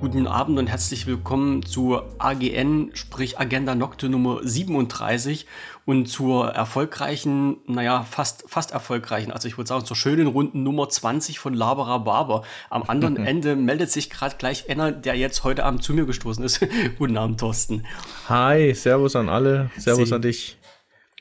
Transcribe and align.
guten 0.00 0.26
Abend 0.26 0.58
und 0.58 0.66
herzlich 0.66 1.06
willkommen 1.06 1.62
zur 1.62 2.08
AGN, 2.18 2.90
sprich 2.94 3.38
Agenda 3.38 3.74
Nocte 3.74 4.08
Nummer 4.08 4.40
37 4.42 5.44
und 5.84 6.06
zur 6.06 6.48
erfolgreichen, 6.48 7.58
naja, 7.66 8.02
fast, 8.04 8.44
fast 8.46 8.70
erfolgreichen, 8.70 9.30
also 9.30 9.46
ich 9.46 9.58
würde 9.58 9.68
sagen 9.68 9.84
zur 9.84 9.96
schönen 9.96 10.26
Runden 10.26 10.62
Nummer 10.62 10.88
20 10.88 11.38
von 11.38 11.52
Labara 11.52 11.98
Barber. 11.98 12.44
Am 12.70 12.84
anderen 12.84 13.18
Ende 13.18 13.56
meldet 13.56 13.90
sich 13.90 14.08
gerade 14.08 14.36
gleich 14.38 14.70
einer, 14.70 14.90
der 14.90 15.16
jetzt 15.16 15.44
heute 15.44 15.66
Abend 15.66 15.82
zu 15.82 15.92
mir 15.92 16.06
gestoßen 16.06 16.42
ist. 16.44 16.66
guten 16.98 17.18
Abend, 17.18 17.38
Thorsten. 17.38 17.84
Hi, 18.30 18.72
Servus 18.72 19.16
an 19.16 19.28
alle, 19.28 19.70
Servus 19.76 20.08
Sie 20.08 20.14
an 20.14 20.22
dich. 20.22 20.56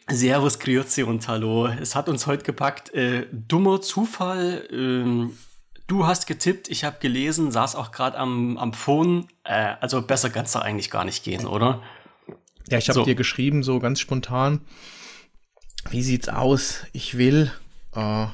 Servus, 0.10 0.57
Grüezi 0.57 1.04
und 1.04 1.28
Hallo. 1.28 1.68
Es 1.68 1.96
hat 1.96 2.07
uns 2.07 2.28
heute 2.28 2.43
gepackt. 2.43 2.93
Äh, 2.93 3.28
dummer 3.32 3.82
Zufall. 3.82 4.66
Ähm, 4.71 5.32
Du 5.89 6.06
hast 6.06 6.28
getippt, 6.28 6.70
ich 6.70 6.84
habe 6.84 6.98
gelesen, 7.00 7.50
saß 7.50 7.75
auch 7.75 7.92
gerade 7.92 8.16
am, 8.16 8.60
am 8.60 8.74
Phone. 8.74 9.25
Äh, 9.43 9.74
also 9.82 10.04
besser 10.04 10.29
kann 10.29 10.46
es 10.46 10.52
doch 10.52 10.62
eigentlich 10.62 10.92
gar 10.92 11.04
nicht 11.04 11.24
gehen, 11.24 11.48
oder? 11.48 11.82
Ja, 12.70 12.78
ich 12.78 12.89
habe 12.89 13.00
so. 13.00 13.06
dir 13.06 13.15
geschrieben, 13.15 13.64
so 13.64 13.79
ganz 13.79 14.00
spontan, 14.00 14.62
wie 15.89 16.04
sieht's 16.04 16.29
aus? 16.29 16.86
Ich 16.93 17.18
will. 17.18 17.52
Äh, 17.96 18.28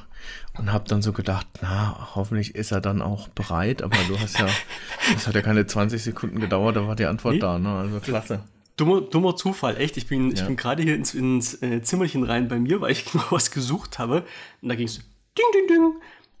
und 0.58 0.70
habe 0.70 0.86
dann 0.86 1.00
so 1.00 1.14
gedacht, 1.14 1.46
na, 1.62 2.10
hoffentlich 2.14 2.54
ist 2.54 2.72
er 2.72 2.82
dann 2.82 3.00
auch 3.00 3.28
bereit. 3.28 3.80
Aber 3.80 3.96
du 4.06 4.20
hast 4.20 4.38
ja, 4.38 4.48
das 5.14 5.26
hat 5.26 5.34
ja 5.34 5.40
keine 5.40 5.66
20 5.66 6.02
Sekunden 6.02 6.40
gedauert, 6.40 6.76
da 6.76 6.86
war 6.86 6.94
die 6.94 7.06
Antwort 7.06 7.36
nee. 7.36 7.40
da. 7.40 7.58
Ne? 7.58 7.70
Also 7.70 8.00
klasse. 8.00 8.44
Dummer, 8.76 9.00
dummer 9.00 9.34
Zufall, 9.34 9.78
echt. 9.78 9.96
Ich 9.96 10.08
bin, 10.08 10.28
ja. 10.28 10.42
ich 10.42 10.46
bin 10.46 10.56
gerade 10.56 10.82
hier 10.82 10.94
ins, 10.94 11.14
ins 11.14 11.62
äh, 11.62 11.80
Zimmerchen 11.80 12.22
rein 12.22 12.48
bei 12.48 12.58
mir, 12.58 12.82
weil 12.82 12.92
ich 12.92 13.14
noch 13.14 13.32
was 13.32 13.50
gesucht 13.50 13.98
habe. 13.98 14.26
Und 14.60 14.68
da 14.68 14.74
ging 14.74 14.88
es 14.88 14.98
ding, 14.98 15.46
ding, 15.54 15.68
ding. 15.68 15.94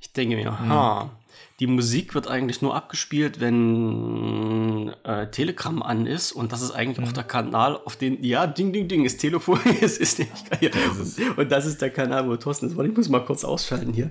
Ich 0.06 0.12
denke 0.12 0.36
mir, 0.36 0.52
mhm. 0.52 0.68
ha, 0.68 1.10
die 1.58 1.66
Musik 1.66 2.14
wird 2.14 2.28
eigentlich 2.28 2.62
nur 2.62 2.74
abgespielt, 2.74 3.40
wenn 3.40 4.94
äh, 5.04 5.30
Telegram 5.30 5.82
an 5.82 6.06
ist 6.06 6.32
und 6.32 6.52
das 6.52 6.62
ist 6.62 6.70
eigentlich 6.70 6.98
mhm. 6.98 7.04
auch 7.04 7.12
der 7.12 7.24
Kanal, 7.24 7.76
auf 7.84 7.96
den, 7.96 8.22
ja, 8.22 8.46
ding, 8.46 8.72
ding, 8.72 8.88
ding, 8.88 9.04
ist 9.04 9.18
Telefon, 9.18 9.58
es 9.80 9.98
ist 9.98 10.20
nicht 10.20 10.50
geil. 10.50 10.70
Ist 11.00 11.18
und, 11.36 11.50
das 11.50 11.66
ist 11.66 11.82
der 11.82 11.90
Kanal, 11.90 12.28
wo 12.28 12.36
Thorsten 12.36 12.66
ist. 12.66 12.76
Warte, 12.76 12.90
ich 12.90 12.96
muss 12.96 13.08
mal 13.08 13.24
kurz 13.24 13.44
ausschalten 13.44 13.92
hier. 13.92 14.10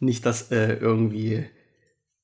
Nicht, 0.00 0.26
dass 0.26 0.50
äh, 0.50 0.74
irgendwie 0.74 1.46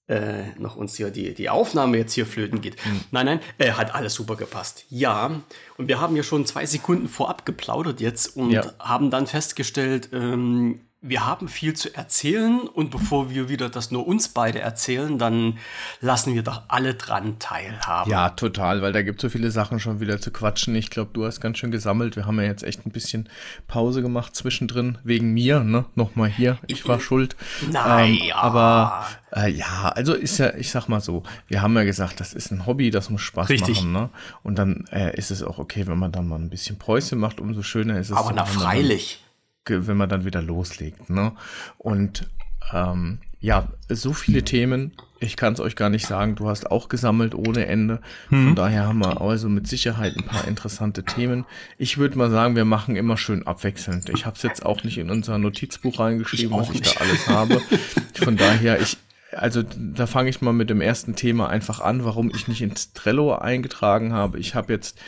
äh, 0.09 0.59
noch 0.59 0.77
uns 0.77 0.97
hier 0.97 1.11
die, 1.11 1.34
die 1.34 1.50
Aufnahme 1.50 1.98
jetzt 1.98 2.14
hier 2.14 2.27
flöten 2.27 2.61
geht. 2.61 2.77
Mhm. 2.84 3.00
Nein, 3.11 3.27
nein, 3.27 3.41
äh, 3.59 3.72
hat 3.72 3.94
alles 3.94 4.14
super 4.14 4.36
gepasst. 4.36 4.84
Ja, 4.88 5.42
und 5.77 5.88
wir 5.88 6.00
haben 6.00 6.16
ja 6.16 6.22
schon 6.22 6.47
zwei 6.47 6.66
Sekunden 6.66 7.09
vorab 7.09 7.44
geplaudert 7.44 8.00
jetzt 8.00 8.36
und 8.36 8.50
ja. 8.50 8.72
haben 8.78 9.11
dann 9.11 9.27
festgestellt, 9.27 10.11
ähm, 10.12 10.81
wir 11.09 11.27
haben 11.27 11.49
viel 11.49 11.75
zu 11.75 11.95
erzählen 11.95 12.61
und 12.61 12.91
bevor 12.91 13.31
wir 13.31 13.49
wieder 13.49 13.69
das 13.69 13.91
nur 13.91 14.07
uns 14.07 14.29
beide 14.29 14.61
erzählen, 14.61 15.19
dann 15.19 15.59
lassen 16.01 16.35
wir 16.35 16.43
doch 16.43 16.62
alle 16.69 16.95
dran 16.95 17.39
teilhaben. 17.39 18.11
Ja, 18.11 18.31
total, 18.31 18.83
weil 18.83 18.93
da 18.93 19.03
gibt 19.03 19.19
es 19.19 19.23
so 19.23 19.29
viele 19.29 19.51
Sachen 19.51 19.81
schon 19.81 20.01
wieder 20.01 20.21
zu 20.21 20.31
quatschen. 20.31 20.75
Ich 20.75 20.91
glaube, 20.91 21.11
du 21.12 21.25
hast 21.25 21.41
ganz 21.41 21.59
schön 21.59 21.71
gesammelt. 21.71 22.17
Wir 22.17 22.27
haben 22.27 22.39
ja 22.39 22.47
jetzt 22.47 22.62
echt 22.62 22.87
ein 22.87 22.91
bisschen 22.91 23.29
Pause 23.69 24.03
gemacht 24.03 24.34
zwischendrin, 24.34 24.99
wegen 25.05 25.33
mir, 25.33 25.61
ne? 25.61 25.84
Nochmal 25.95 26.29
hier, 26.29 26.59
ich 26.67 26.87
war 26.89 27.01
schuld. 27.01 27.37
Nein, 27.71 28.19
ähm, 28.23 28.33
aber 28.34 29.07
äh, 29.33 29.51
ja, 29.51 29.93
also 29.95 30.15
ist 30.15 30.39
ja, 30.39 30.55
ich 30.55 30.71
sag 30.71 30.89
mal 30.89 31.01
so, 31.01 31.23
wir 31.49 31.62
haben 31.62 31.77
ja 31.77 31.84
gesagt, 31.84 32.21
das 32.21 32.33
ist 32.33 32.51
ein 32.51 32.67
Hobby, 32.67 32.91
das 32.91 33.11
muss 33.11 33.23
Spaß 33.23 33.49
Richtig. 33.49 33.77
machen, 33.77 33.93
ne? 33.93 34.11
Und 34.43 34.59
dann 34.59 34.84
äh, 34.91 35.17
ist 35.17 35.31
es 35.31 35.43
auch 35.43 35.59
okay, 35.59 35.87
wenn 35.87 35.99
man 35.99 36.12
dann 36.12 36.27
mal 36.27 36.39
ein 36.39 36.51
bisschen 36.51 36.79
Päuschen 36.79 37.19
macht, 37.19 37.41
umso 37.41 37.62
schöner 37.62 37.99
ist 37.99 38.11
es. 38.11 38.17
Aber 38.17 38.33
na 38.33 38.45
freilich 38.45 39.21
wenn 39.69 39.97
man 39.97 40.09
dann 40.09 40.25
wieder 40.25 40.42
loslegt. 40.42 41.11
Ne? 41.11 41.33
Und 41.78 42.28
ähm, 42.72 43.19
ja, 43.41 43.69
so 43.89 44.12
viele 44.12 44.42
Themen. 44.42 44.92
Ich 45.19 45.36
kann 45.36 45.55
es 45.55 45.61
euch 45.61 45.77
gar 45.77 45.89
nicht 45.89 46.06
sagen. 46.06 46.34
Du 46.34 46.48
hast 46.48 46.70
auch 46.70 46.89
gesammelt 46.89 47.34
ohne 47.34 47.67
Ende. 47.67 48.00
Von 48.28 48.48
hm. 48.48 48.55
daher 48.55 48.87
haben 48.87 48.98
wir 48.98 49.21
also 49.21 49.49
mit 49.49 49.66
Sicherheit 49.66 50.15
ein 50.16 50.25
paar 50.25 50.47
interessante 50.47 51.04
Themen. 51.04 51.47
Ich 51.78 51.97
würde 51.97 52.19
mal 52.19 52.31
sagen, 52.31 52.56
wir 52.56 52.65
machen 52.65 52.97
immer 52.97 53.16
schön 53.16 53.47
abwechselnd. 53.47 54.10
Ich 54.10 54.27
habe 54.27 54.37
es 54.37 54.43
jetzt 54.43 54.66
auch 54.66 54.84
nicht 54.84 54.99
in 54.99 55.10
unser 55.10 55.38
Notizbuch 55.38 56.00
reingeschrieben, 56.00 56.60
ich 56.60 56.69
was 56.69 56.71
ich 56.71 56.81
da 56.83 57.00
alles 57.00 57.28
habe. 57.28 57.62
Von 58.15 58.37
daher, 58.37 58.81
ich, 58.81 58.98
also 59.33 59.62
da 59.62 60.06
fange 60.06 60.28
ich 60.28 60.43
mal 60.43 60.53
mit 60.53 60.69
dem 60.69 60.81
ersten 60.81 61.15
Thema 61.15 61.48
einfach 61.48 61.81
an, 61.81 62.04
warum 62.04 62.31
ich 62.34 62.48
nicht 62.48 62.60
ins 62.60 62.93
Trello 62.93 63.34
eingetragen 63.34 64.12
habe. 64.12 64.38
Ich 64.38 64.54
habe 64.54 64.72
jetzt 64.72 64.98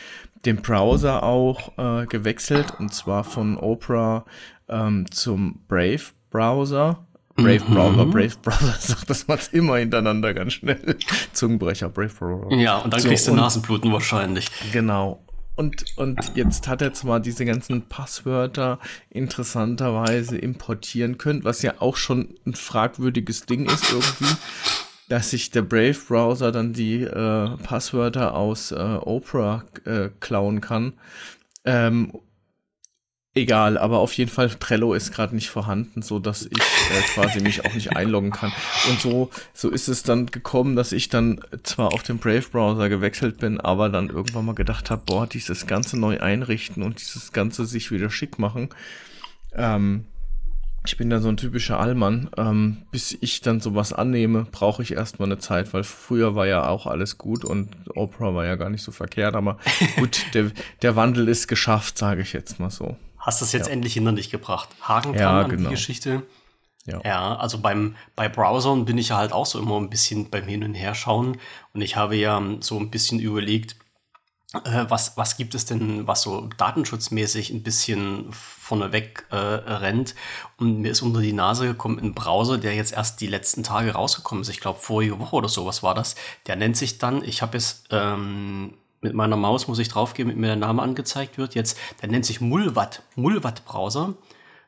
den 0.45 0.57
Browser 0.57 1.23
auch 1.23 1.77
äh, 1.77 2.05
gewechselt 2.05 2.73
und 2.79 2.93
zwar 2.93 3.23
von 3.23 3.57
Opera 3.57 4.25
ähm, 4.67 5.09
zum 5.11 5.61
Brave 5.67 6.01
Browser. 6.29 7.05
Brave 7.35 7.63
mhm. 7.67 7.73
Browser, 7.73 8.05
Brave 8.05 8.35
Browser, 8.41 8.75
sagt 8.79 9.09
das 9.09 9.27
mal 9.27 9.39
immer 9.51 9.77
hintereinander 9.77 10.33
ganz 10.33 10.53
schnell. 10.53 10.97
Zungenbrecher, 11.31 11.89
Brave 11.89 12.13
Browser. 12.13 12.55
Ja, 12.55 12.77
und 12.77 12.93
dann 12.93 12.99
so, 12.99 13.07
kriegst 13.07 13.27
du 13.27 13.33
Nasenbluten 13.33 13.91
wahrscheinlich. 13.93 14.49
Genau. 14.73 15.23
Und, 15.55 15.85
und 15.97 16.35
jetzt 16.35 16.69
hat 16.69 16.81
er 16.81 16.93
zwar 16.93 17.19
diese 17.19 17.43
ganzen 17.43 17.81
Passwörter 17.83 18.79
interessanterweise 19.09 20.37
importieren 20.37 21.17
können, 21.17 21.43
was 21.43 21.61
ja 21.61 21.73
auch 21.79 21.97
schon 21.97 22.35
ein 22.45 22.53
fragwürdiges 22.53 23.45
Ding 23.45 23.65
ist 23.65 23.91
irgendwie 23.91 24.35
dass 25.09 25.31
sich 25.31 25.51
der 25.51 25.63
Brave 25.63 25.97
Browser 26.07 26.51
dann 26.51 26.71
die 26.71 27.01
äh, 27.01 27.57
Passwörter 27.57 28.35
aus 28.35 28.71
äh, 28.71 28.75
Opera 28.75 29.65
äh, 29.85 30.09
klauen 30.19 30.61
kann. 30.61 30.93
Ähm, 31.65 32.13
egal, 33.33 33.79
aber 33.79 33.99
auf 33.99 34.13
jeden 34.13 34.29
Fall 34.29 34.49
Trello 34.49 34.93
ist 34.93 35.11
gerade 35.11 35.33
nicht 35.33 35.49
vorhanden, 35.49 36.03
so 36.03 36.19
dass 36.19 36.43
ich 36.43 36.59
äh, 36.59 37.01
quasi 37.13 37.41
mich 37.41 37.65
auch 37.65 37.73
nicht 37.73 37.95
einloggen 37.95 38.31
kann. 38.31 38.53
Und 38.87 39.01
so 39.01 39.31
so 39.53 39.69
ist 39.69 39.87
es 39.87 40.03
dann 40.03 40.27
gekommen, 40.27 40.75
dass 40.75 40.91
ich 40.91 41.09
dann 41.09 41.41
zwar 41.63 41.93
auf 41.93 42.03
den 42.03 42.19
Brave 42.19 42.45
Browser 42.51 42.87
gewechselt 42.87 43.39
bin, 43.39 43.59
aber 43.59 43.89
dann 43.89 44.09
irgendwann 44.09 44.45
mal 44.45 44.55
gedacht 44.55 44.91
habe, 44.91 45.01
boah, 45.07 45.25
dieses 45.25 45.65
ganze 45.65 45.99
neu 45.99 46.19
einrichten 46.19 46.83
und 46.83 46.99
dieses 46.99 47.31
ganze 47.31 47.65
sich 47.65 47.91
wieder 47.91 48.11
schick 48.11 48.37
machen. 48.37 48.69
Ähm, 49.53 50.05
ich 50.89 50.97
bin 50.97 51.11
da 51.11 51.19
so 51.19 51.29
ein 51.29 51.37
typischer 51.37 51.79
Allmann. 51.79 52.31
Ähm, 52.35 52.77
bis 52.89 53.15
ich 53.21 53.41
dann 53.41 53.61
sowas 53.61 53.93
annehme, 53.93 54.47
brauche 54.51 54.81
ich 54.81 54.93
erstmal 54.93 55.27
eine 55.27 55.37
Zeit, 55.37 55.71
weil 55.71 55.83
früher 55.83 56.33
war 56.33 56.47
ja 56.47 56.67
auch 56.67 56.87
alles 56.87 57.19
gut 57.19 57.45
und 57.45 57.69
Oprah 57.95 58.33
war 58.33 58.45
ja 58.45 58.55
gar 58.55 58.71
nicht 58.71 58.81
so 58.81 58.91
verkehrt. 58.91 59.35
Aber 59.35 59.59
gut, 59.97 60.25
der, 60.33 60.49
der 60.81 60.95
Wandel 60.95 61.27
ist 61.27 61.47
geschafft, 61.47 61.99
sage 61.99 62.23
ich 62.23 62.33
jetzt 62.33 62.59
mal 62.59 62.71
so. 62.71 62.97
Hast 63.19 63.39
du 63.39 63.45
es 63.45 63.51
jetzt 63.51 63.67
ja. 63.67 63.73
endlich 63.73 63.93
hinter 63.93 64.13
dich 64.13 64.31
gebracht? 64.31 64.69
Haken 64.81 65.13
dran 65.13 65.21
ja, 65.21 65.41
an 65.41 65.49
genau. 65.49 65.69
die 65.69 65.75
Geschichte. 65.75 66.23
Ja. 66.85 67.01
ja, 67.05 67.35
also 67.35 67.59
beim, 67.59 67.95
bei 68.15 68.27
Browsern 68.27 68.85
bin 68.85 68.97
ich 68.97 69.09
ja 69.09 69.17
halt 69.17 69.31
auch 69.31 69.45
so 69.45 69.59
immer 69.59 69.77
ein 69.77 69.91
bisschen 69.91 70.31
beim 70.31 70.45
Hin 70.45 70.63
und 70.63 70.73
Her 70.73 70.95
schauen. 70.95 71.37
Und 71.75 71.81
ich 71.81 71.97
habe 71.97 72.15
ja 72.15 72.41
so 72.61 72.79
ein 72.79 72.89
bisschen 72.89 73.19
überlegt, 73.19 73.75
was, 74.53 75.15
was 75.15 75.37
gibt 75.37 75.53
es 75.53 75.65
denn, 75.65 76.07
was 76.07 76.23
so 76.23 76.49
datenschutzmäßig 76.57 77.51
ein 77.51 77.61
bisschen 77.61 78.25
vorneweg 78.31 79.25
äh, 79.29 79.35
rennt? 79.35 80.15
Und 80.57 80.79
mir 80.79 80.91
ist 80.91 81.03
unter 81.03 81.21
die 81.21 81.33
Nase 81.33 81.67
gekommen 81.67 81.99
ein 81.99 82.15
Browser, 82.15 82.57
der 82.57 82.73
jetzt 82.73 82.93
erst 82.93 83.21
die 83.21 83.27
letzten 83.27 83.61
Tage 83.61 83.91
rausgekommen 83.91 84.41
ist. 84.41 84.49
Ich 84.49 84.59
glaube, 84.59 84.79
vorige 84.79 85.19
Woche 85.19 85.35
oder 85.35 85.49
so, 85.49 85.67
was 85.67 85.83
war 85.83 85.93
das? 85.93 86.15
Der 86.47 86.55
nennt 86.55 86.77
sich 86.77 86.97
dann, 86.97 87.23
ich 87.23 87.43
habe 87.43 87.57
es 87.57 87.83
ähm, 87.91 88.73
mit 89.01 89.13
meiner 89.13 89.37
Maus, 89.37 89.67
muss 89.67 89.79
ich 89.79 89.87
draufgeben, 89.87 90.31
damit 90.31 90.41
mir 90.41 90.47
der 90.47 90.55
Name 90.55 90.81
angezeigt 90.81 91.37
wird. 91.37 91.53
Jetzt, 91.53 91.77
der 92.01 92.09
nennt 92.09 92.25
sich 92.25 92.41
Mulvat, 92.41 93.03
Mulvat 93.15 93.65
Browser. 93.65 94.15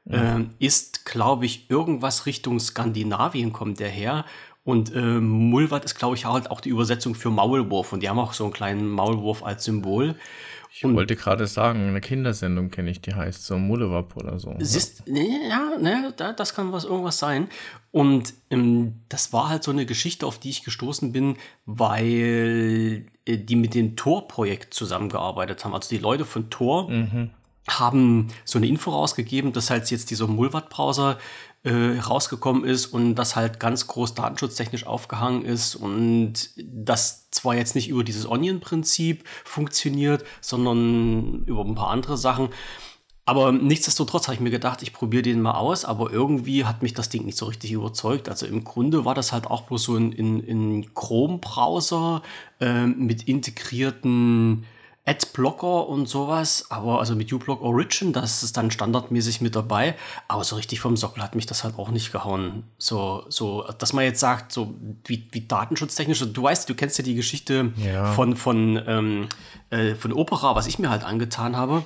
Ja. 0.06 0.36
Ähm, 0.36 0.56
ist, 0.58 1.06
glaube 1.06 1.46
ich, 1.46 1.70
irgendwas 1.70 2.26
Richtung 2.26 2.60
Skandinavien 2.60 3.54
kommt 3.54 3.80
der 3.80 3.90
her 3.90 4.26
und 4.64 4.94
äh, 4.96 5.00
Mulvat 5.00 5.86
ist, 5.86 5.96
glaube 5.96 6.16
ich, 6.16 6.26
halt 6.26 6.52
auch 6.52 6.62
die 6.62 6.70
Übersetzung 6.70 7.16
für 7.16 7.32
Maulwurf. 7.32 7.94
Und 7.94 8.04
die 8.04 8.10
haben 8.10 8.20
auch 8.20 8.34
so 8.34 8.44
einen 8.44 8.54
kleinen 8.54 8.90
Maulwurf 8.90 9.44
als 9.44 9.64
Symbol. 9.64 10.16
Ich 10.74 10.86
und 10.86 10.96
wollte 10.96 11.16
gerade 11.18 11.48
sagen, 11.48 11.90
eine 11.90 12.00
Kindersendung 12.00 12.70
kenne 12.70 12.92
ich, 12.92 13.02
die 13.02 13.14
heißt 13.14 13.46
so 13.46 13.58
Mulewap 13.58 14.16
oder 14.16 14.40
so. 14.40 14.56
Siehst, 14.60 15.06
ne, 15.08 15.28
ja, 15.50 15.78
ne, 15.78 16.14
da, 16.16 16.32
das 16.32 16.56
kann 16.56 16.72
was 16.72 16.86
irgendwas 16.86 17.18
sein. 17.20 17.50
Und 17.92 18.34
ähm, 18.50 19.02
das 19.10 19.34
war 19.34 19.50
halt 19.50 19.64
so 19.64 19.72
eine 19.72 19.86
Geschichte, 19.86 20.26
auf 20.26 20.40
die 20.40 20.50
ich 20.50 20.64
gestoßen 20.64 21.12
bin, 21.12 21.36
weil 21.66 23.08
äh, 23.26 23.38
die 23.38 23.56
mit 23.58 23.74
dem 23.74 23.98
Tor-Projekt 23.98 24.74
zusammengearbeitet 24.74 25.66
haben. 25.66 25.74
Also 25.74 25.90
die 25.90 25.98
Leute 25.98 26.24
von 26.24 26.50
Tor 26.50 26.90
mhm. 26.90 27.32
haben 27.68 28.30
so 28.46 28.58
eine 28.58 28.68
Info 28.68 28.92
rausgegeben, 28.92 29.52
dass 29.52 29.72
halt 29.72 29.92
jetzt 29.92 30.10
dieser 30.10 30.28
Mulvat-Browser 30.28 31.18
äh, 31.64 32.00
rausgekommen 32.00 32.64
ist 32.64 32.88
und 32.88 33.16
das 33.16 33.36
halt 33.36 33.60
ganz 33.60 33.88
groß 33.88 34.16
datenschutztechnisch 34.16 34.88
aufgehangen 34.88 35.44
ist 35.44 35.76
und 35.76 36.50
das 36.58 37.30
zwar 37.30 37.56
jetzt 37.56 37.76
nicht 37.76 37.90
über 37.90 38.04
dieses 38.04 38.28
Onion-Prinzip 38.28 39.24
funktioniert, 39.44 40.24
sondern 40.42 41.46
über 41.46 41.64
ein 41.64 41.76
paar 41.76 41.90
andere 41.90 42.18
Sachen. 42.18 42.50
Aber 43.26 43.52
nichtsdestotrotz 43.52 44.28
habe 44.28 44.36
ich 44.36 44.42
mir 44.42 44.50
gedacht, 44.50 44.82
ich 44.82 44.94
probiere 44.94 45.22
den 45.22 45.42
mal 45.42 45.54
aus, 45.54 45.86
aber 45.86 46.12
irgendwie 46.12 46.66
hat 46.66 46.82
mich 46.82 46.96
das 46.96 47.10
Ding 47.10 47.26
nicht 47.26 47.38
so 47.38 47.46
richtig 47.46 47.72
überzeugt. 47.72 48.28
Also 48.28 48.48
im 48.48 48.64
Grunde 48.64 49.06
war 49.06 49.14
das 49.14 49.32
halt 49.32 49.46
auch 49.46 49.62
bloß 49.62 49.84
so 49.84 49.96
ein, 49.96 50.12
ein, 50.12 50.40
ein 50.40 50.94
Chrome-Browser 50.96 52.24
äh, 52.60 52.88
mit 52.88 53.28
integrierten 53.28 54.66
Adblocker 55.04 55.88
und 55.88 56.08
sowas, 56.08 56.68
aber 56.70 57.00
also 57.00 57.16
mit 57.16 57.34
uBlock 57.34 57.62
Origin, 57.62 58.14
das 58.14 58.44
ist 58.44 58.56
dann 58.56 58.70
standardmäßig 58.70 59.42
mit 59.42 59.56
dabei, 59.56 59.96
aber 60.28 60.44
so 60.44 60.56
richtig 60.56 60.80
vom 60.80 60.96
Sockel 60.96 61.24
hat 61.24 61.34
mich 61.34 61.48
das 61.48 61.64
halt 61.64 61.80
auch 61.80 61.90
nicht 61.90 62.12
gehauen. 62.12 62.66
So, 62.78 63.26
so, 63.28 63.64
dass 63.80 63.94
man 63.94 64.04
jetzt 64.04 64.20
sagt, 64.20 64.52
so 64.52 64.76
wie, 65.06 65.28
wie 65.32 65.48
datenschutztechnisch, 65.48 66.24
du 66.32 66.44
weißt, 66.44 66.70
du 66.70 66.76
kennst 66.76 67.00
ja 67.00 67.04
die 67.04 67.16
Geschichte 67.16 67.74
ja. 67.78 68.12
von, 68.12 68.36
von, 68.36 68.80
ähm, 68.86 69.28
äh, 69.72 69.96
von 69.96 70.14
Opera, 70.14 70.56
was 70.56 70.68
ich 70.68 70.78
mir 70.78 70.92
halt 70.92 71.04
angetan 71.04 71.58
habe. 71.58 71.84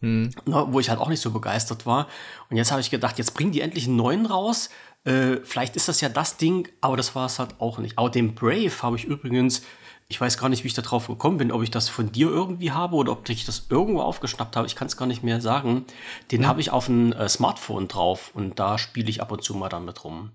Hm. 0.00 0.32
Na, 0.44 0.70
wo 0.72 0.80
ich 0.80 0.90
halt 0.90 1.00
auch 1.00 1.08
nicht 1.08 1.20
so 1.22 1.30
begeistert 1.30 1.86
war. 1.86 2.08
Und 2.50 2.56
jetzt 2.56 2.70
habe 2.70 2.80
ich 2.80 2.90
gedacht, 2.90 3.16
jetzt 3.16 3.32
bringen 3.32 3.52
die 3.52 3.62
endlich 3.62 3.86
einen 3.86 3.96
neuen 3.96 4.26
raus. 4.26 4.70
Äh, 5.04 5.36
vielleicht 5.44 5.76
ist 5.76 5.88
das 5.88 6.00
ja 6.00 6.08
das 6.08 6.36
Ding, 6.36 6.68
aber 6.80 6.96
das 6.96 7.14
war 7.14 7.26
es 7.26 7.38
halt 7.38 7.60
auch 7.60 7.78
nicht. 7.78 7.96
Auch 7.96 8.10
den 8.10 8.34
Brave 8.34 8.72
habe 8.82 8.96
ich 8.96 9.04
übrigens 9.04 9.62
ich 10.08 10.20
weiß 10.20 10.38
gar 10.38 10.48
nicht, 10.48 10.62
wie 10.62 10.68
ich 10.68 10.74
da 10.74 10.82
drauf 10.82 11.08
gekommen 11.08 11.38
bin, 11.38 11.50
ob 11.50 11.62
ich 11.62 11.70
das 11.70 11.88
von 11.88 12.12
dir 12.12 12.28
irgendwie 12.28 12.70
habe 12.70 12.94
oder 12.94 13.12
ob 13.12 13.28
ich 13.28 13.44
das 13.44 13.66
irgendwo 13.70 14.02
aufgeschnappt 14.02 14.54
habe. 14.54 14.66
Ich 14.66 14.76
kann 14.76 14.86
es 14.86 14.96
gar 14.96 15.06
nicht 15.06 15.24
mehr 15.24 15.40
sagen. 15.40 15.84
Den 16.30 16.42
ja. 16.42 16.48
habe 16.48 16.60
ich 16.60 16.70
auf 16.70 16.86
dem 16.86 17.12
äh, 17.12 17.28
Smartphone 17.28 17.88
drauf 17.88 18.30
und 18.34 18.58
da 18.58 18.78
spiele 18.78 19.10
ich 19.10 19.20
ab 19.20 19.32
und 19.32 19.42
zu 19.42 19.54
mal 19.54 19.68
damit 19.68 20.04
rum. 20.04 20.30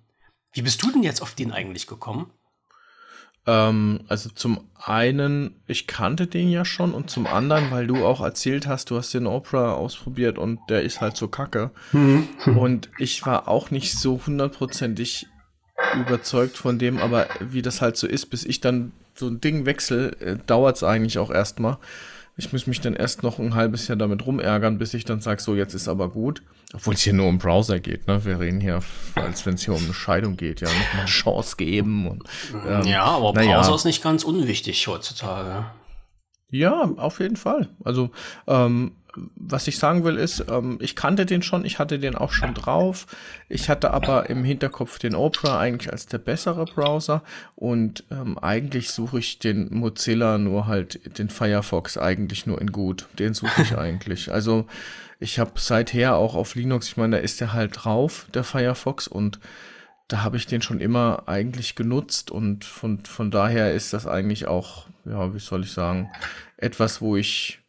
Wie 0.52 0.62
bist 0.62 0.84
du 0.84 0.92
denn 0.92 1.04
jetzt 1.04 1.22
auf 1.22 1.34
den 1.34 1.54
eigentlich 1.54 1.88
gekommen? 1.88 2.32
Ähm, 3.48 4.02
also 4.10 4.30
zum 4.30 4.70
einen, 4.76 5.62
ich 5.68 5.88
kannte 5.88 6.28
den 6.28 6.50
ja 6.50 6.66
schon 6.66 6.94
und 6.94 7.10
zum 7.10 7.26
anderen, 7.26 7.72
weil 7.72 7.88
du 7.88 8.06
auch 8.06 8.20
erzählt 8.20 8.68
hast, 8.68 8.90
du 8.90 8.98
hast 8.98 9.14
den 9.14 9.26
Opera 9.26 9.74
ausprobiert 9.74 10.38
und 10.38 10.60
der 10.70 10.84
ist 10.84 11.00
halt 11.00 11.16
so 11.16 11.30
kacke. 11.30 11.72
Mhm. 11.94 12.28
Und 12.58 12.90
ich 12.98 13.26
war 13.26 13.48
auch 13.48 13.72
nicht 13.72 13.98
so 13.98 14.20
hundertprozentig 14.26 15.28
überzeugt 16.00 16.58
von 16.58 16.80
dem, 16.80 16.98
aber 16.98 17.28
wie 17.40 17.62
das 17.62 17.82
halt 17.82 17.98
so 17.98 18.08
ist, 18.08 18.28
bis 18.28 18.46
ich 18.46 18.62
dann 18.62 18.92
so 19.16 19.28
ein 19.28 19.42
Ding 19.42 19.66
wechsel, 19.66 20.16
äh, 20.20 20.36
dauert 20.46 20.78
es 20.78 20.84
eigentlich 20.84 21.20
auch 21.20 21.32
erstmal. 21.32 21.78
Ich 22.38 22.54
muss 22.54 22.66
mich 22.66 22.82
dann 22.82 22.96
erst 22.96 23.24
noch 23.24 23.40
ein 23.40 23.56
halbes 23.56 23.88
Jahr 23.88 23.98
damit 23.98 24.26
rumärgern, 24.26 24.78
bis 24.78 24.94
ich 24.94 25.06
dann 25.06 25.20
sage, 25.20 25.42
so 25.42 25.56
jetzt 25.56 25.74
ist 25.74 25.88
aber 25.88 26.10
gut. 26.10 26.42
Obwohl 26.74 26.94
es 26.94 27.02
hier 27.02 27.14
nur 27.14 27.28
um 27.28 27.38
Browser 27.38 27.80
geht, 27.80 28.08
ne? 28.08 28.24
Wir 28.24 28.40
reden 28.40 28.62
hier, 28.62 28.80
als 29.16 29.46
wenn 29.46 29.56
es 29.56 29.66
hier 29.66 29.74
um 29.74 29.84
eine 29.84 29.94
Scheidung 29.94 30.38
geht, 30.38 30.62
ja, 30.62 30.70
noch 30.70 30.94
mal 30.94 31.00
eine 31.00 31.06
Chance 31.06 31.58
geben. 31.58 32.08
Und, 32.08 32.24
ähm, 32.66 32.84
ja, 32.84 33.04
aber 33.04 33.34
Browser 33.34 33.70
ja. 33.70 33.76
ist 33.76 33.84
nicht 33.84 34.02
ganz 34.02 34.24
unwichtig 34.24 34.88
heutzutage. 34.88 35.66
Ja, 36.50 36.92
auf 36.98 37.20
jeden 37.20 37.36
Fall. 37.36 37.70
Also 37.84 38.12
ähm, 38.48 38.94
was 39.36 39.68
ich 39.68 39.78
sagen 39.78 40.04
will 40.04 40.18
ist, 40.18 40.46
ähm, 40.50 40.78
ich 40.82 40.96
kannte 40.96 41.26
den 41.26 41.42
schon, 41.42 41.66
ich 41.66 41.80
hatte 41.80 42.00
den 42.00 42.16
auch 42.16 42.32
schon 42.32 42.54
drauf. 42.54 43.08
Ich 43.50 43.70
hatte 43.70 43.92
aber 43.92 44.30
im 44.30 44.44
Hinterkopf 44.44 45.00
den 45.00 45.16
Opera 45.16 45.60
eigentlich 45.60 45.92
als 45.92 46.06
der 46.06 46.18
bessere 46.18 46.66
Browser 46.66 47.24
und 47.56 48.04
ähm, 48.12 48.38
eigentlich 48.38 48.92
suche 48.92 49.20
ich 49.20 49.40
den 49.40 49.74
Mozilla 49.74 50.38
nur 50.38 50.68
halt 50.68 51.18
den 51.18 51.30
Firefox 51.30 51.98
eigentlich 51.98 52.46
nur 52.46 52.62
in 52.62 52.72
gut. 52.72 53.08
Den 53.20 53.34
suche 53.34 53.62
ich 53.62 53.78
eigentlich. 53.78 54.32
Also 54.32 54.68
ich 55.20 55.40
habe 55.40 55.52
seither 55.56 56.16
auch 56.16 56.36
auf 56.36 56.56
Linux, 56.56 56.88
ich 56.88 56.98
meine, 56.98 57.18
da 57.18 57.22
ist 57.22 57.42
der 57.42 57.54
halt 57.54 57.84
drauf, 57.84 58.26
der 58.34 58.44
Firefox 58.44 59.08
und 59.08 59.40
da 60.08 60.24
habe 60.24 60.36
ich 60.38 60.46
den 60.46 60.62
schon 60.62 60.82
immer 60.82 61.24
eigentlich 61.28 61.76
genutzt 61.76 62.32
und 62.32 62.66
von, 62.66 63.06
von 63.06 63.32
daher 63.32 63.74
ist 63.74 63.94
das 63.94 64.08
eigentlich 64.08 64.48
auch, 64.48 64.88
ja, 65.06 65.34
wie 65.34 65.40
soll 65.40 65.64
ich 65.64 65.72
sagen, 65.72 66.10
etwas, 66.58 67.02
wo 67.02 67.16
ich 67.16 67.61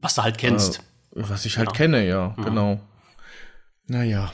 was 0.00 0.14
du 0.14 0.22
halt 0.22 0.38
kennst. 0.38 0.78
Äh, 0.78 0.82
was 1.28 1.44
ich 1.44 1.58
halt 1.58 1.68
genau. 1.68 1.76
kenne, 1.76 2.06
ja, 2.06 2.34
mhm. 2.36 2.44
genau. 2.44 2.80
Naja. 3.86 4.32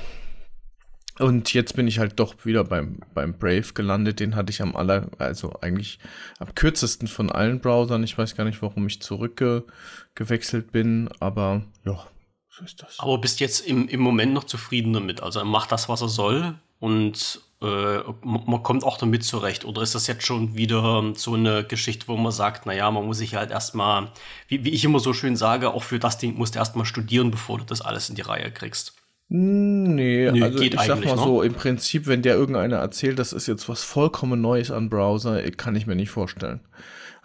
Und 1.18 1.54
jetzt 1.54 1.74
bin 1.76 1.88
ich 1.88 1.98
halt 1.98 2.20
doch 2.20 2.44
wieder 2.44 2.64
beim, 2.64 3.00
beim 3.14 3.38
Brave 3.38 3.72
gelandet. 3.72 4.20
Den 4.20 4.36
hatte 4.36 4.50
ich 4.50 4.60
am 4.60 4.76
aller, 4.76 5.08
also 5.18 5.54
eigentlich 5.62 5.98
am 6.38 6.54
kürzesten 6.54 7.08
von 7.08 7.32
allen 7.32 7.60
Browsern. 7.60 8.04
Ich 8.04 8.18
weiß 8.18 8.36
gar 8.36 8.44
nicht, 8.44 8.60
warum 8.60 8.86
ich 8.86 9.00
zurückgewechselt 9.00 10.72
bin, 10.72 11.08
aber 11.18 11.62
ja, 11.84 12.06
so 12.50 12.64
ist 12.64 12.82
das. 12.82 12.98
Aber 12.98 13.18
bist 13.18 13.40
jetzt 13.40 13.66
im, 13.66 13.88
im 13.88 14.00
Moment 14.00 14.34
noch 14.34 14.44
zufrieden 14.44 14.92
damit? 14.92 15.22
Also 15.22 15.38
er 15.38 15.46
macht 15.46 15.72
das, 15.72 15.88
was 15.88 16.02
er 16.02 16.08
soll 16.08 16.54
und 16.80 17.40
äh, 17.62 17.99
man 18.23 18.62
kommt 18.62 18.85
auch 18.85 18.99
damit 18.99 19.25
zurecht. 19.25 19.64
Oder 19.64 19.82
ist 19.82 19.94
das 19.94 20.06
jetzt 20.06 20.26
schon 20.26 20.56
wieder 20.56 21.12
so 21.14 21.35
eine 21.35 21.64
Geschichte, 21.64 22.08
wo 22.08 22.17
man 22.17 22.32
sagt, 22.32 22.67
naja, 22.67 22.91
man 22.91 23.06
muss 23.06 23.19
sich 23.19 23.35
halt 23.35 23.50
erstmal, 23.50 24.11
wie, 24.49 24.64
wie 24.64 24.70
ich 24.70 24.85
immer 24.85 25.00
so 25.00 25.12
schön 25.12 25.37
sage, 25.37 25.70
auch 25.70 25.82
für 25.82 25.99
das 25.99 26.19
Ding 26.19 26.37
musst 26.37 26.55
du 26.55 26.58
erstmal 26.58 26.87
studieren, 26.87 27.31
bevor 27.31 27.58
du 27.58 27.64
das 27.64 27.81
alles 27.81 28.08
in 28.11 28.14
die 28.14 28.23
Reihe 28.23 28.50
kriegst. 28.50 28.94
Nee, 29.29 30.31
nee 30.31 30.43
also 30.43 30.61
ich 30.61 30.81
sag 30.81 31.05
mal 31.05 31.17
ne? 31.17 31.23
so, 31.23 31.43
im 31.43 31.55
Prinzip, 31.55 32.06
wenn 32.06 32.23
der 32.23 32.37
irgendeiner 32.37 32.76
erzählt, 32.76 33.19
das 33.19 33.32
ist 33.32 33.49
jetzt 33.49 33.69
was 33.69 33.82
vollkommen 33.82 34.41
Neues 34.41 34.70
an 34.70 34.88
Browser, 34.88 35.43
kann 35.52 35.75
ich 35.75 35.87
mir 35.87 35.97
nicht 35.97 36.11
vorstellen. 36.11 36.61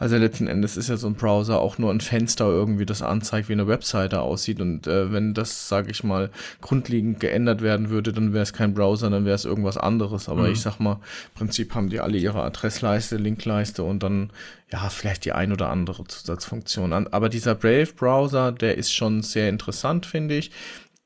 Also 0.02 0.18
letzten 0.18 0.48
Endes 0.48 0.78
ist 0.78 0.90
ja 0.90 0.98
so 0.98 1.06
ein 1.06 1.14
Browser 1.14 1.60
auch 1.60 1.78
nur 1.78 1.92
ein 1.92 2.02
Fenster 2.02 2.46
irgendwie, 2.46 2.88
das 2.88 3.04
anzeigt, 3.04 3.50
wie 3.50 3.54
eine 3.54 3.68
Webseite 3.68 4.22
aussieht. 4.22 4.60
Und 4.60 4.88
äh, 4.88 5.14
wenn 5.14 5.36
das, 5.36 5.68
sage 5.68 5.92
ich 5.92 6.04
mal, 6.04 6.32
grundlegend 6.60 7.20
geändert 7.20 7.62
werden 7.62 7.92
würde, 7.92 8.12
dann 8.12 8.34
wäre 8.34 8.42
es 8.42 8.52
kein 8.52 8.74
Browser, 8.74 9.12
dann 9.12 9.26
wäre 9.26 9.36
es 9.36 9.46
irgendwas 9.46 9.78
anderes. 9.78 10.28
Aber 10.28 10.48
mhm. 10.48 10.54
ich 10.54 10.62
sag 10.62 10.80
mal, 10.80 10.94
im 10.94 11.36
Prinzip 11.36 11.76
haben 11.76 11.90
die 11.90 12.00
alle 12.00 12.18
ihre 12.18 12.42
Adressleiste, 12.42 13.18
Linkleiste 13.18 13.84
und 13.84 14.02
dann 14.02 14.32
ja 14.72 14.90
vielleicht 14.90 15.24
die 15.24 15.34
ein 15.34 15.52
oder 15.52 15.70
andere 15.70 16.04
Zusatzfunktion. 16.06 16.94
Aber 16.94 17.30
dieser 17.30 17.54
Brave 17.54 17.94
Browser, 17.96 18.52
der 18.52 18.80
ist 18.80 18.92
schon 18.92 19.22
sehr 19.22 19.50
interessant, 19.50 20.08
finde 20.08 20.36
ich. 20.36 20.50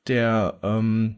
Der 0.08 0.54
ähm, 0.64 1.18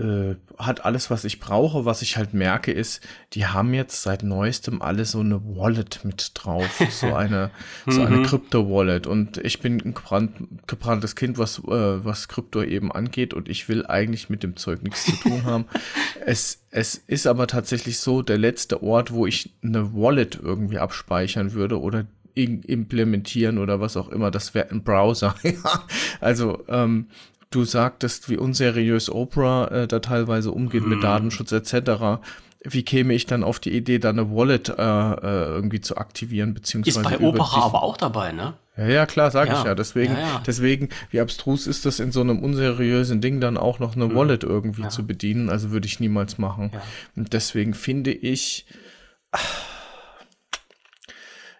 äh, 0.00 0.36
hat 0.58 0.84
alles, 0.84 1.10
was 1.10 1.24
ich 1.24 1.40
brauche. 1.40 1.84
Was 1.84 2.02
ich 2.02 2.16
halt 2.16 2.32
merke, 2.34 2.72
ist, 2.72 3.00
die 3.34 3.46
haben 3.46 3.74
jetzt 3.74 4.02
seit 4.02 4.22
neuestem 4.22 4.80
alle 4.82 5.04
so 5.04 5.20
eine 5.20 5.40
Wallet 5.44 6.04
mit 6.04 6.32
drauf. 6.34 6.66
So 6.90 7.14
eine, 7.14 7.50
so 7.86 8.02
eine 8.02 8.18
mhm. 8.18 8.22
Krypto-Wallet. 8.24 9.06
Und 9.06 9.38
ich 9.38 9.60
bin 9.60 9.80
ein 9.80 9.94
gebrannt, 9.94 10.32
gebranntes 10.66 11.14
Kind, 11.14 11.38
was, 11.38 11.58
äh, 11.60 12.04
was 12.04 12.28
Krypto 12.28 12.62
eben 12.62 12.90
angeht. 12.90 13.32
Und 13.32 13.48
ich 13.48 13.68
will 13.68 13.86
eigentlich 13.86 14.28
mit 14.28 14.42
dem 14.42 14.56
Zeug 14.56 14.82
nichts 14.82 15.04
zu 15.04 15.12
tun 15.12 15.44
haben. 15.44 15.66
es, 16.26 16.62
es 16.70 16.96
ist 16.96 17.26
aber 17.26 17.46
tatsächlich 17.46 17.98
so, 17.98 18.22
der 18.22 18.38
letzte 18.38 18.82
Ort, 18.82 19.12
wo 19.12 19.26
ich 19.26 19.54
eine 19.62 19.94
Wallet 19.94 20.38
irgendwie 20.42 20.78
abspeichern 20.78 21.52
würde 21.52 21.80
oder 21.80 22.06
implementieren 22.34 23.58
oder 23.58 23.80
was 23.80 23.96
auch 23.96 24.08
immer, 24.08 24.30
das 24.30 24.54
wäre 24.54 24.70
ein 24.70 24.82
Browser. 24.82 25.34
also 26.20 26.64
ähm, 26.68 27.06
du 27.50 27.64
sagtest, 27.64 28.28
wie 28.28 28.36
unseriös 28.36 29.10
Opera 29.10 29.68
äh, 29.68 29.88
da 29.88 29.98
teilweise 29.98 30.52
umgeht 30.52 30.84
mhm. 30.84 30.90
mit 30.90 31.04
Datenschutz 31.04 31.52
etc. 31.52 32.22
Wie 32.62 32.82
käme 32.84 33.14
ich 33.14 33.26
dann 33.26 33.42
auf 33.42 33.58
die 33.58 33.74
Idee, 33.74 33.98
da 33.98 34.10
eine 34.10 34.30
Wallet 34.30 34.68
äh, 34.68 34.72
äh, 34.72 35.46
irgendwie 35.46 35.80
zu 35.80 35.96
aktivieren, 35.96 36.54
beziehungsweise. 36.54 37.00
Ist 37.00 37.18
bei 37.18 37.20
Opera 37.20 37.62
aber 37.62 37.82
auch 37.82 37.96
dabei, 37.96 38.32
ne? 38.32 38.54
Ja, 38.76 38.86
ja, 38.86 39.06
klar, 39.06 39.30
sage 39.30 39.50
ja. 39.50 39.58
ich 39.58 39.64
ja. 39.64 39.74
Deswegen, 39.74 40.14
ja, 40.14 40.42
deswegen, 40.46 40.88
wie 41.10 41.20
abstrus 41.20 41.66
ist 41.66 41.84
das 41.84 42.00
in 42.00 42.12
so 42.12 42.20
einem 42.20 42.38
unseriösen 42.38 43.20
Ding 43.20 43.40
dann 43.40 43.56
auch 43.56 43.78
noch 43.78 43.96
eine 43.96 44.06
mhm. 44.06 44.14
Wallet 44.14 44.44
irgendwie 44.44 44.88
zu 44.88 45.06
bedienen? 45.06 45.50
Also 45.50 45.70
würde 45.70 45.86
ich 45.86 46.00
niemals 46.00 46.38
machen. 46.38 46.70
Und 47.16 47.32
deswegen 47.32 47.74
finde 47.74 48.12
ich 48.12 48.66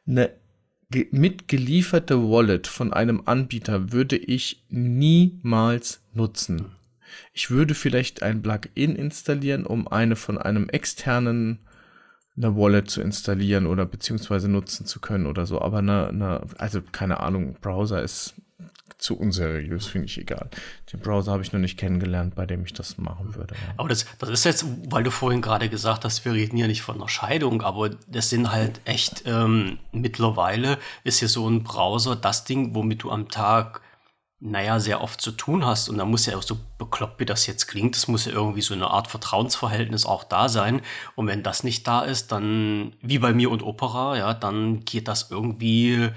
eine 0.06 0.39
mitgelieferte 1.10 2.30
Wallet 2.30 2.66
von 2.66 2.92
einem 2.92 3.22
Anbieter 3.24 3.92
würde 3.92 4.16
ich 4.16 4.64
niemals 4.68 6.02
nutzen. 6.12 6.72
Ich 7.32 7.50
würde 7.50 7.74
vielleicht 7.74 8.22
ein 8.22 8.42
Plugin 8.42 8.96
installieren, 8.96 9.66
um 9.66 9.88
eine 9.88 10.16
von 10.16 10.38
einem 10.38 10.68
externen 10.68 11.60
eine 12.36 12.56
Wallet 12.56 12.90
zu 12.90 13.00
installieren 13.02 13.66
oder 13.66 13.84
beziehungsweise 13.84 14.48
nutzen 14.48 14.86
zu 14.86 15.00
können 15.00 15.26
oder 15.26 15.46
so. 15.46 15.60
Aber 15.60 15.78
eine, 15.78 16.08
eine 16.08 16.42
also 16.58 16.80
keine 16.92 17.20
Ahnung, 17.20 17.56
Browser 17.60 18.02
ist 18.02 18.34
zu 18.98 19.18
unseriös, 19.18 19.86
finde 19.86 20.06
ich 20.06 20.18
egal. 20.18 20.50
Den 20.92 21.00
Browser 21.00 21.32
habe 21.32 21.42
ich 21.42 21.52
noch 21.52 21.60
nicht 21.60 21.78
kennengelernt, 21.78 22.34
bei 22.34 22.46
dem 22.46 22.64
ich 22.64 22.72
das 22.72 22.98
machen 22.98 23.34
würde. 23.34 23.54
Aber 23.76 23.88
das, 23.88 24.06
das 24.18 24.28
ist 24.30 24.44
jetzt, 24.44 24.64
weil 24.90 25.02
du 25.02 25.10
vorhin 25.10 25.42
gerade 25.42 25.68
gesagt 25.68 26.04
hast, 26.04 26.24
wir 26.24 26.32
reden 26.32 26.56
ja 26.56 26.66
nicht 26.66 26.82
von 26.82 26.96
einer 26.96 27.08
Scheidung, 27.08 27.62
aber 27.62 27.90
das 28.08 28.30
sind 28.30 28.52
halt 28.52 28.80
echt, 28.84 29.24
ähm, 29.26 29.78
mittlerweile 29.92 30.78
ist 31.04 31.18
hier 31.18 31.28
so 31.28 31.48
ein 31.48 31.62
Browser 31.62 32.16
das 32.16 32.44
Ding, 32.44 32.74
womit 32.74 33.02
du 33.02 33.10
am 33.10 33.28
Tag 33.28 33.82
naja, 34.40 34.80
sehr 34.80 35.02
oft 35.02 35.20
zu 35.20 35.32
tun 35.32 35.66
hast. 35.66 35.88
Und 35.88 35.98
da 35.98 36.06
muss 36.06 36.26
ja 36.26 36.36
auch 36.36 36.42
so 36.42 36.56
bekloppt, 36.78 37.20
wie 37.20 37.26
das 37.26 37.46
jetzt 37.46 37.66
klingt, 37.66 37.94
es 37.94 38.08
muss 38.08 38.24
ja 38.24 38.32
irgendwie 38.32 38.62
so 38.62 38.72
eine 38.72 38.88
Art 38.88 39.06
Vertrauensverhältnis 39.06 40.06
auch 40.06 40.24
da 40.24 40.48
sein. 40.48 40.80
Und 41.14 41.26
wenn 41.26 41.42
das 41.42 41.62
nicht 41.62 41.86
da 41.86 42.00
ist, 42.02 42.32
dann, 42.32 42.96
wie 43.02 43.18
bei 43.18 43.34
mir 43.34 43.50
und 43.50 43.62
Opera, 43.62 44.16
ja, 44.16 44.32
dann 44.32 44.84
geht 44.86 45.08
das 45.08 45.30
irgendwie 45.30 46.08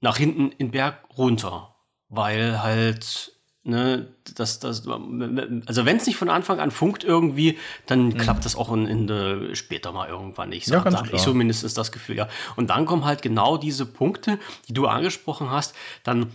nach 0.00 0.16
hinten 0.16 0.50
in 0.52 0.72
Berg 0.72 0.98
runter 1.16 1.75
weil 2.16 2.62
halt 2.62 3.32
ne, 3.66 4.06
das, 4.34 4.60
das, 4.60 4.86
also 4.86 5.84
wenn 5.84 5.96
es 5.96 6.06
nicht 6.06 6.16
von 6.16 6.30
Anfang 6.30 6.60
an 6.60 6.70
funkt 6.70 7.04
irgendwie, 7.04 7.58
dann 7.86 8.08
mhm. 8.08 8.16
klappt 8.16 8.44
das 8.44 8.56
auch 8.56 8.72
in, 8.72 8.86
in 8.86 9.06
de, 9.06 9.54
später 9.54 9.92
mal 9.92 10.08
irgendwann 10.08 10.50
nicht. 10.50 10.66
So 10.66 10.74
ja, 10.74 10.80
ganz 10.80 11.00
ich 11.12 11.20
zumindest 11.20 11.64
ist 11.64 11.76
das 11.76 11.92
Gefühl, 11.92 12.16
ja. 12.16 12.28
Und 12.54 12.70
dann 12.70 12.86
kommen 12.86 13.04
halt 13.04 13.22
genau 13.22 13.56
diese 13.56 13.84
Punkte, 13.84 14.38
die 14.68 14.74
du 14.74 14.86
angesprochen 14.86 15.50
hast, 15.50 15.74
dann, 16.04 16.32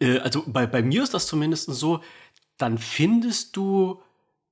äh, 0.00 0.18
also 0.18 0.44
bei, 0.46 0.66
bei 0.66 0.82
mir 0.82 1.02
ist 1.02 1.14
das 1.14 1.26
zumindest 1.26 1.66
so, 1.66 2.00
dann 2.58 2.78
findest 2.78 3.56
du 3.56 4.00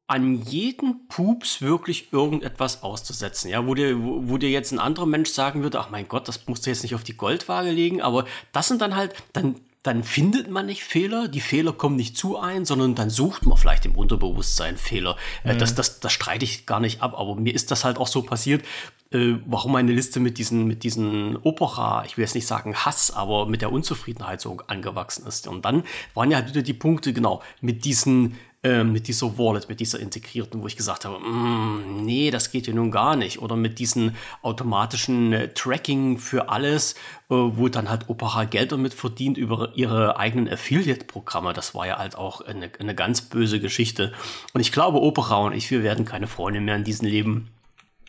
an 0.08 0.42
jeden 0.42 1.08
Pups 1.08 1.62
wirklich 1.62 2.12
irgendetwas 2.12 2.82
auszusetzen. 2.82 3.50
Ja, 3.50 3.66
wo 3.66 3.74
dir, 3.74 4.02
wo, 4.02 4.28
wo, 4.28 4.36
dir 4.36 4.50
jetzt 4.50 4.72
ein 4.72 4.78
anderer 4.78 5.06
Mensch 5.06 5.30
sagen 5.30 5.62
würde, 5.62 5.80
ach 5.80 5.90
mein 5.90 6.08
Gott, 6.08 6.28
das 6.28 6.46
musst 6.48 6.66
du 6.66 6.70
jetzt 6.70 6.82
nicht 6.82 6.94
auf 6.94 7.04
die 7.04 7.16
Goldwaage 7.16 7.70
legen, 7.70 8.02
aber 8.02 8.26
das 8.52 8.68
sind 8.68 8.82
dann 8.82 8.96
halt, 8.96 9.14
dann, 9.32 9.56
dann 9.82 10.04
findet 10.04 10.48
man 10.48 10.66
nicht 10.66 10.84
Fehler, 10.84 11.26
die 11.26 11.40
Fehler 11.40 11.72
kommen 11.72 11.96
nicht 11.96 12.16
zu 12.16 12.38
ein, 12.38 12.64
sondern 12.64 12.94
dann 12.94 13.10
sucht 13.10 13.46
man 13.46 13.58
vielleicht 13.58 13.84
im 13.84 13.96
Unterbewusstsein 13.96 14.76
Fehler. 14.76 15.16
Äh, 15.44 15.54
mhm. 15.54 15.58
Das, 15.58 15.74
das, 15.74 15.98
das 15.98 16.12
streite 16.12 16.44
ich 16.44 16.66
gar 16.66 16.78
nicht 16.78 17.02
ab, 17.02 17.14
aber 17.18 17.34
mir 17.34 17.52
ist 17.54 17.70
das 17.70 17.84
halt 17.84 17.98
auch 17.98 18.06
so 18.06 18.22
passiert, 18.22 18.64
äh, 19.10 19.34
warum 19.44 19.72
meine 19.72 19.92
Liste 19.92 20.20
mit 20.20 20.38
diesen, 20.38 20.66
mit 20.66 20.84
diesen 20.84 21.36
Opera, 21.38 22.04
ich 22.04 22.16
will 22.16 22.22
jetzt 22.22 22.34
nicht 22.34 22.46
sagen 22.46 22.76
Hass, 22.76 23.10
aber 23.10 23.46
mit 23.46 23.60
der 23.60 23.72
Unzufriedenheit 23.72 24.40
so 24.40 24.58
angewachsen 24.68 25.26
ist. 25.26 25.48
Und 25.48 25.64
dann 25.64 25.82
waren 26.14 26.30
ja 26.30 26.38
halt 26.38 26.48
wieder 26.48 26.62
die 26.62 26.74
Punkte, 26.74 27.12
genau, 27.12 27.42
mit 27.60 27.84
diesen 27.84 28.38
ähm, 28.64 28.92
mit 28.92 29.08
dieser 29.08 29.38
Wallet, 29.38 29.68
mit 29.68 29.80
dieser 29.80 29.98
integrierten, 29.98 30.62
wo 30.62 30.66
ich 30.66 30.76
gesagt 30.76 31.04
habe, 31.04 31.18
mm, 31.18 32.04
nee, 32.04 32.30
das 32.30 32.52
geht 32.52 32.68
ja 32.68 32.72
nun 32.72 32.92
gar 32.92 33.16
nicht. 33.16 33.42
Oder 33.42 33.56
mit 33.56 33.78
diesen 33.80 34.14
automatischen 34.42 35.32
äh, 35.32 35.48
Tracking 35.52 36.18
für 36.18 36.48
alles, 36.48 36.94
äh, 37.28 37.34
wo 37.34 37.68
dann 37.68 37.88
halt 37.88 38.08
Opera 38.08 38.44
Geld 38.44 38.70
damit 38.70 38.94
verdient 38.94 39.36
über 39.36 39.72
ihre 39.74 40.16
eigenen 40.16 40.48
Affiliate-Programme. 40.48 41.52
Das 41.52 41.74
war 41.74 41.86
ja 41.86 41.98
halt 41.98 42.16
auch 42.16 42.40
eine, 42.40 42.70
eine 42.78 42.94
ganz 42.94 43.22
böse 43.22 43.58
Geschichte. 43.58 44.12
Und 44.52 44.60
ich 44.60 44.70
glaube, 44.70 45.00
Opera 45.00 45.38
und 45.38 45.54
ich, 45.54 45.70
wir 45.72 45.82
werden 45.82 46.04
keine 46.04 46.28
Freunde 46.28 46.60
mehr 46.60 46.76
in 46.76 46.84
diesem 46.84 47.08
Leben. 47.08 47.48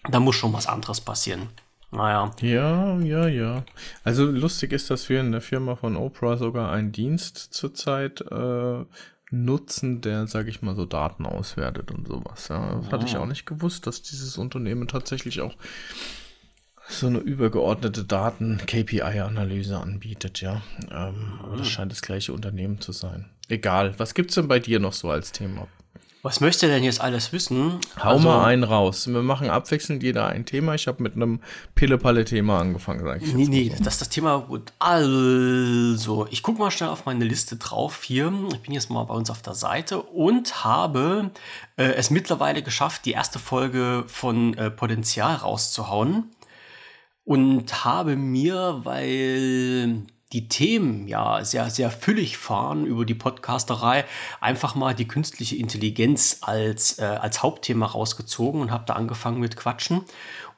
Da 0.09 0.19
muss 0.19 0.35
schon 0.35 0.53
was 0.53 0.67
anderes 0.67 1.01
passieren. 1.01 1.49
Naja. 1.93 2.31
Ja, 2.41 2.99
ja, 2.99 3.27
ja. 3.27 3.63
Also 4.03 4.25
lustig 4.25 4.71
ist, 4.71 4.89
dass 4.89 5.09
wir 5.09 5.19
in 5.19 5.31
der 5.31 5.41
Firma 5.41 5.75
von 5.75 5.95
Oprah 5.95 6.37
sogar 6.37 6.71
einen 6.71 6.91
Dienst 6.91 7.37
zurzeit 7.53 8.21
äh, 8.21 8.85
nutzen, 9.33 10.01
der, 10.01 10.27
sage 10.27 10.49
ich 10.49 10.61
mal, 10.61 10.75
so 10.75 10.85
Daten 10.85 11.25
auswertet 11.25 11.91
und 11.91 12.07
sowas. 12.07 12.47
Ja, 12.49 12.75
das 12.75 12.91
hatte 12.91 13.05
ich 13.05 13.15
ah. 13.15 13.19
auch 13.19 13.25
nicht 13.25 13.45
gewusst, 13.45 13.87
dass 13.87 14.01
dieses 14.03 14.37
Unternehmen 14.37 14.87
tatsächlich 14.87 15.41
auch 15.41 15.55
so 16.87 17.07
eine 17.07 17.19
übergeordnete 17.19 18.03
Daten-KPI-Analyse 18.03 19.79
anbietet, 19.79 20.41
ja. 20.41 20.61
Ähm, 20.91 21.39
aber 21.41 21.57
das 21.57 21.67
ah. 21.67 21.69
scheint 21.69 21.91
das 21.91 22.01
gleiche 22.01 22.33
Unternehmen 22.33 22.79
zu 22.79 22.91
sein. 22.91 23.29
Egal. 23.49 23.95
Was 23.97 24.13
gibt's 24.13 24.35
denn 24.35 24.47
bei 24.47 24.59
dir 24.59 24.79
noch 24.79 24.93
so 24.93 25.09
als 25.09 25.31
Thema? 25.31 25.67
Was 26.25 26.39
möchte 26.39 26.67
denn 26.67 26.85
jetzt 26.85 27.01
alles 27.01 27.33
wissen? 27.33 27.81
Hau 28.01 28.11
also, 28.11 28.29
mal 28.29 28.45
einen 28.45 28.63
raus. 28.63 29.07
Wir 29.07 29.21
machen 29.21 29.49
abwechselnd 29.49 30.01
jeder 30.03 30.27
ein 30.27 30.45
Thema. 30.45 30.73
Ich 30.73 30.87
habe 30.87 31.03
mit 31.03 31.15
einem 31.15 31.41
Pille-Palle-Thema 31.75 32.61
angefangen, 32.61 33.03
sag 33.03 33.21
ich. 33.21 33.33
Nee, 33.33 33.47
nee, 33.49 33.69
so. 33.69 33.83
das 33.83 33.95
ist 33.95 34.01
das 34.03 34.09
Thema 34.09 34.37
gut. 34.37 34.71
Also, 34.79 36.25
ich 36.31 36.41
gucke 36.41 36.59
mal 36.59 36.71
schnell 36.71 36.87
auf 36.87 37.05
meine 37.05 37.25
Liste 37.25 37.57
drauf 37.57 38.03
hier. 38.03 38.31
Ich 38.53 38.61
bin 38.61 38.73
jetzt 38.73 38.89
mal 38.89 39.03
bei 39.03 39.13
uns 39.13 39.29
auf 39.29 39.41
der 39.41 39.53
Seite 39.53 40.01
und 40.01 40.63
habe 40.63 41.31
äh, 41.75 41.91
es 41.95 42.09
mittlerweile 42.09 42.63
geschafft, 42.63 43.03
die 43.03 43.11
erste 43.11 43.37
Folge 43.37 44.05
von 44.07 44.53
äh, 44.53 44.71
Potenzial 44.71 45.35
rauszuhauen. 45.35 46.31
Und 47.25 47.83
habe 47.83 48.15
mir, 48.15 48.79
weil 48.83 50.03
die 50.33 50.47
Themen 50.47 51.07
ja 51.07 51.45
sehr, 51.45 51.69
sehr 51.69 51.91
füllig 51.91 52.37
fahren 52.37 52.85
über 52.85 53.05
die 53.05 53.13
Podcasterei, 53.13 54.05
einfach 54.41 54.75
mal 54.75 54.95
die 54.95 55.07
künstliche 55.07 55.55
Intelligenz 55.55 56.39
als, 56.41 56.99
äh, 56.99 57.03
als 57.03 57.43
Hauptthema 57.43 57.85
rausgezogen 57.85 58.59
und 58.59 58.71
habe 58.71 58.83
da 58.87 58.93
angefangen 58.93 59.39
mit 59.39 59.55
Quatschen 59.55 60.01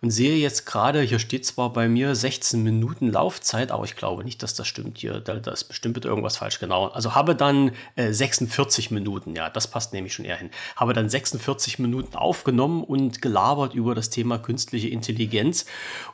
und 0.01 0.11
sehe 0.11 0.37
jetzt 0.37 0.65
gerade, 0.65 1.01
hier 1.01 1.19
steht 1.19 1.45
zwar 1.45 1.71
bei 1.71 1.87
mir 1.87 2.15
16 2.15 2.61
Minuten 2.61 3.11
Laufzeit, 3.11 3.71
aber 3.71 3.85
ich 3.85 3.95
glaube 3.95 4.23
nicht, 4.23 4.43
dass 4.43 4.53
das 4.53 4.67
stimmt 4.67 4.97
hier. 4.97 5.19
Da, 5.19 5.35
da 5.35 5.51
ist 5.51 5.65
bestimmt 5.65 6.03
irgendwas 6.03 6.37
falsch, 6.37 6.59
genau. 6.59 6.87
Also 6.87 7.15
habe 7.15 7.35
dann 7.35 7.71
äh, 7.95 8.11
46 8.11 8.91
Minuten, 8.91 9.35
ja, 9.35 9.49
das 9.49 9.67
passt 9.67 9.93
nämlich 9.93 10.13
schon 10.13 10.25
eher 10.25 10.37
hin. 10.37 10.49
Habe 10.75 10.93
dann 10.93 11.09
46 11.09 11.79
Minuten 11.79 12.15
aufgenommen 12.15 12.83
und 12.83 13.21
gelabert 13.21 13.73
über 13.73 13.95
das 13.95 14.09
Thema 14.09 14.37
künstliche 14.37 14.89
Intelligenz 14.89 15.65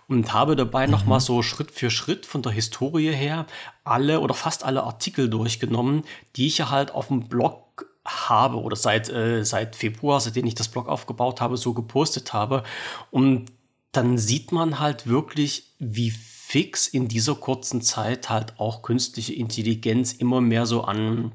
und 0.08 0.34
habe 0.34 0.56
dabei 0.56 0.86
mhm. 0.86 0.92
nochmal 0.92 1.20
so 1.20 1.42
Schritt 1.42 1.72
für 1.72 1.90
Schritt 1.90 2.26
von 2.26 2.42
der 2.42 2.52
Historie 2.52 3.12
her 3.12 3.46
alle 3.84 4.20
oder 4.20 4.34
fast 4.34 4.64
alle 4.64 4.84
Artikel 4.84 5.30
durchgenommen, 5.30 6.04
die 6.36 6.48
ich 6.48 6.60
ja 6.60 6.70
halt 6.70 6.94
auf 6.94 7.08
dem 7.08 7.28
Blog 7.28 7.86
habe 8.06 8.58
oder 8.58 8.76
seit, 8.76 9.10
äh, 9.10 9.44
seit 9.44 9.76
Februar, 9.76 10.20
seitdem 10.20 10.46
ich 10.46 10.56
das 10.56 10.70
Blog 10.70 10.88
aufgebaut 10.88 11.42
habe, 11.42 11.58
so 11.58 11.74
gepostet 11.74 12.34
habe. 12.34 12.64
Und 13.12 13.52
dann 13.92 14.18
sieht 14.18 14.52
man 14.52 14.80
halt 14.80 15.08
wirklich, 15.08 15.74
wie 15.80 16.12
fix 16.12 16.88
in 16.88 17.08
dieser 17.08 17.36
kurzen 17.36 17.82
Zeit 17.82 18.30
halt 18.30 18.60
auch 18.60 18.82
künstliche 18.82 19.34
Intelligenz 19.34 20.14
immer 20.14 20.42
mehr 20.42 20.66
so 20.66 20.84
an, 20.84 21.32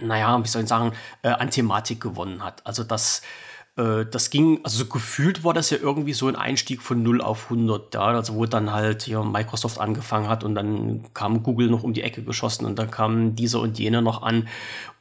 naja, 0.00 0.42
wie 0.42 0.48
soll 0.48 0.62
ich 0.62 0.68
sagen, 0.68 0.92
äh, 1.22 1.28
an 1.28 1.50
Thematik 1.50 2.00
gewonnen 2.00 2.42
hat. 2.42 2.66
Also 2.66 2.82
das, 2.82 3.22
äh, 3.76 4.04
das 4.04 4.30
ging, 4.30 4.60
also 4.64 4.78
so 4.78 4.86
gefühlt 4.86 5.44
war 5.44 5.54
das 5.54 5.70
ja 5.70 5.78
irgendwie 5.78 6.12
so 6.12 6.28
ein 6.28 6.36
Einstieg 6.36 6.82
von 6.82 7.02
0 7.02 7.20
auf 7.20 7.44
100, 7.44 7.94
ja, 7.94 8.00
also 8.00 8.34
wo 8.34 8.46
dann 8.46 8.72
halt 8.72 9.02
hier 9.02 9.22
Microsoft 9.22 9.78
angefangen 9.78 10.28
hat 10.28 10.44
und 10.44 10.54
dann 10.54 11.12
kam 11.14 11.42
Google 11.42 11.68
noch 11.68 11.82
um 11.82 11.92
die 11.92 12.02
Ecke 12.02 12.22
geschossen 12.22 12.64
und 12.64 12.78
dann 12.78 12.90
kam 12.90 13.34
dieser 13.34 13.60
und 13.60 13.78
jener 13.78 14.00
noch 14.00 14.22
an 14.22 14.48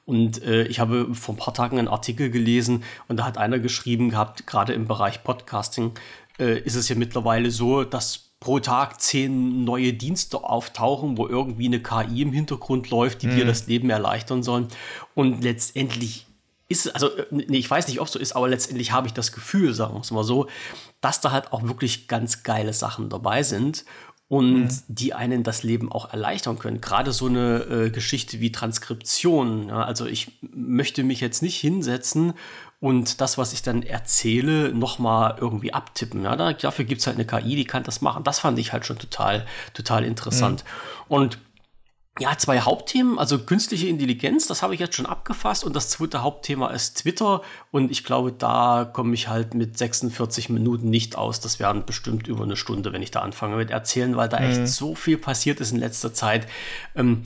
und 0.05 0.43
äh, 0.43 0.63
ich 0.63 0.79
habe 0.79 1.13
vor 1.13 1.35
ein 1.35 1.37
paar 1.37 1.53
Tagen 1.53 1.79
einen 1.79 1.87
Artikel 1.87 2.29
gelesen 2.29 2.83
und 3.07 3.17
da 3.17 3.25
hat 3.25 3.37
einer 3.37 3.59
geschrieben 3.59 4.09
gehabt, 4.09 4.45
gerade 4.47 4.73
im 4.73 4.85
Bereich 4.85 5.23
Podcasting, 5.23 5.93
äh, 6.41 6.59
ist 6.59 6.75
es 6.75 6.89
ja 6.89 6.95
mittlerweile 6.95 7.51
so, 7.51 7.83
dass 7.83 8.31
pro 8.41 8.59
Tag 8.59 8.99
zehn 8.99 9.63
neue 9.63 9.93
Dienste 9.93 10.43
auftauchen, 10.43 11.17
wo 11.17 11.27
irgendwie 11.27 11.67
eine 11.67 11.81
KI 11.81 12.23
im 12.23 12.33
Hintergrund 12.33 12.89
läuft, 12.89 13.21
die 13.21 13.27
mhm. 13.27 13.35
dir 13.35 13.45
das 13.45 13.67
Leben 13.67 13.89
erleichtern 13.89 14.41
sollen. 14.41 14.67
Und 15.13 15.43
letztendlich 15.43 16.25
ist 16.67 16.87
es, 16.87 16.95
also 16.95 17.09
nee, 17.29 17.57
ich 17.57 17.69
weiß 17.69 17.87
nicht, 17.87 18.01
ob 18.01 18.07
es 18.07 18.13
so 18.13 18.19
ist, 18.19 18.35
aber 18.35 18.49
letztendlich 18.49 18.91
habe 18.91 19.05
ich 19.05 19.13
das 19.13 19.31
Gefühl, 19.31 19.73
sagen 19.73 19.93
wir 19.93 20.01
es 20.01 20.09
mal 20.09 20.23
so, 20.23 20.47
dass 21.01 21.21
da 21.21 21.31
halt 21.31 21.53
auch 21.53 21.63
wirklich 21.63 22.07
ganz 22.07 22.43
geile 22.43 22.73
Sachen 22.73 23.09
dabei 23.09 23.43
sind 23.43 23.85
und 24.27 24.63
mhm. 24.63 24.69
die 24.87 25.13
einen 25.13 25.43
das 25.43 25.61
Leben 25.61 25.91
auch 25.91 26.11
erleichtern 26.11 26.57
können. 26.57 26.81
Gerade 26.81 27.11
so 27.11 27.27
eine 27.27 27.63
äh, 27.65 27.89
Geschichte 27.91 28.39
wie 28.39 28.51
Transkription. 28.51 29.67
Ja, 29.67 29.83
also 29.83 30.05
ich 30.07 30.39
möchte 30.41 31.03
mich 31.03 31.19
jetzt 31.19 31.43
nicht 31.43 31.59
hinsetzen 31.59 32.33
und 32.81 33.21
das, 33.21 33.37
was 33.37 33.53
ich 33.53 33.61
dann 33.61 33.83
erzähle, 33.83 34.73
nochmal 34.73 35.37
irgendwie 35.39 35.71
abtippen. 35.71 36.23
Ja, 36.23 36.35
dafür 36.35 36.83
gibt 36.83 37.01
es 37.01 37.07
halt 37.07 37.15
eine 37.15 37.27
KI, 37.27 37.55
die 37.55 37.65
kann 37.65 37.83
das 37.83 38.01
machen. 38.01 38.23
Das 38.23 38.39
fand 38.39 38.57
ich 38.57 38.73
halt 38.73 38.87
schon 38.87 38.97
total, 38.97 39.45
total 39.75 40.03
interessant. 40.03 40.65
Mhm. 40.65 41.15
Und 41.15 41.37
ja, 42.19 42.35
zwei 42.37 42.59
Hauptthemen, 42.59 43.19
also 43.19 43.37
künstliche 43.37 43.87
Intelligenz, 43.87 44.47
das 44.47 44.63
habe 44.63 44.73
ich 44.73 44.79
jetzt 44.79 44.95
schon 44.95 45.05
abgefasst 45.05 45.63
und 45.63 45.75
das 45.75 45.89
zweite 45.89 46.23
Hauptthema 46.23 46.71
ist 46.71 46.97
Twitter 46.97 47.41
und 47.69 47.91
ich 47.91 48.03
glaube, 48.03 48.31
da 48.31 48.89
komme 48.91 49.13
ich 49.13 49.27
halt 49.27 49.53
mit 49.53 49.77
46 49.77 50.49
Minuten 50.49 50.89
nicht 50.89 51.15
aus. 51.15 51.39
Das 51.39 51.59
wären 51.59 51.85
bestimmt 51.85 52.27
über 52.27 52.43
eine 52.43 52.57
Stunde, 52.57 52.91
wenn 52.93 53.03
ich 53.03 53.11
da 53.11 53.21
anfange 53.21 53.57
mit 53.57 53.69
erzählen, 53.69 54.17
weil 54.17 54.27
da 54.27 54.39
mhm. 54.39 54.45
echt 54.47 54.67
so 54.67 54.95
viel 54.95 55.19
passiert 55.19 55.61
ist 55.61 55.71
in 55.71 55.77
letzter 55.77 56.15
Zeit. 56.15 56.47
Ähm, 56.95 57.23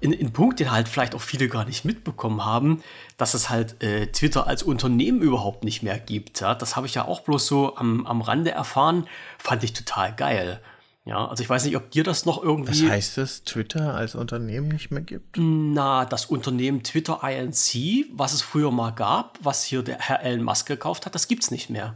in, 0.00 0.12
in 0.12 0.32
Punkt, 0.32 0.60
den 0.60 0.70
halt 0.70 0.88
vielleicht 0.88 1.14
auch 1.14 1.20
viele 1.20 1.48
gar 1.48 1.64
nicht 1.64 1.84
mitbekommen 1.84 2.44
haben, 2.44 2.82
dass 3.16 3.34
es 3.34 3.48
halt 3.48 3.82
äh, 3.82 4.08
Twitter 4.08 4.46
als 4.46 4.62
Unternehmen 4.62 5.22
überhaupt 5.22 5.64
nicht 5.64 5.82
mehr 5.82 5.98
gibt. 5.98 6.40
Ja? 6.40 6.54
Das 6.54 6.76
habe 6.76 6.86
ich 6.86 6.94
ja 6.94 7.06
auch 7.06 7.20
bloß 7.20 7.46
so 7.46 7.76
am, 7.76 8.06
am 8.06 8.20
Rande 8.20 8.50
erfahren, 8.50 9.06
fand 9.38 9.64
ich 9.64 9.72
total 9.72 10.14
geil. 10.14 10.60
Ja, 11.08 11.26
also 11.26 11.42
ich 11.42 11.48
weiß 11.48 11.64
nicht, 11.64 11.76
ob 11.76 11.90
dir 11.90 12.04
das 12.04 12.26
noch 12.26 12.42
irgendwie. 12.42 12.84
Was 12.84 12.90
heißt 12.90 13.16
das, 13.16 13.42
Twitter 13.42 13.94
als 13.94 14.14
Unternehmen 14.14 14.68
nicht 14.68 14.90
mehr 14.90 15.00
gibt? 15.00 15.38
Na, 15.38 16.04
das 16.04 16.26
Unternehmen 16.26 16.82
Twitter 16.82 17.20
INC, 17.22 18.10
was 18.12 18.34
es 18.34 18.42
früher 18.42 18.70
mal 18.70 18.90
gab, 18.90 19.38
was 19.42 19.64
hier 19.64 19.82
der 19.82 19.98
Herr 20.00 20.22
Elon 20.22 20.44
Musk 20.44 20.66
gekauft 20.66 21.06
hat, 21.06 21.14
das 21.14 21.26
gibt 21.26 21.44
es 21.44 21.50
nicht 21.50 21.70
mehr. 21.70 21.94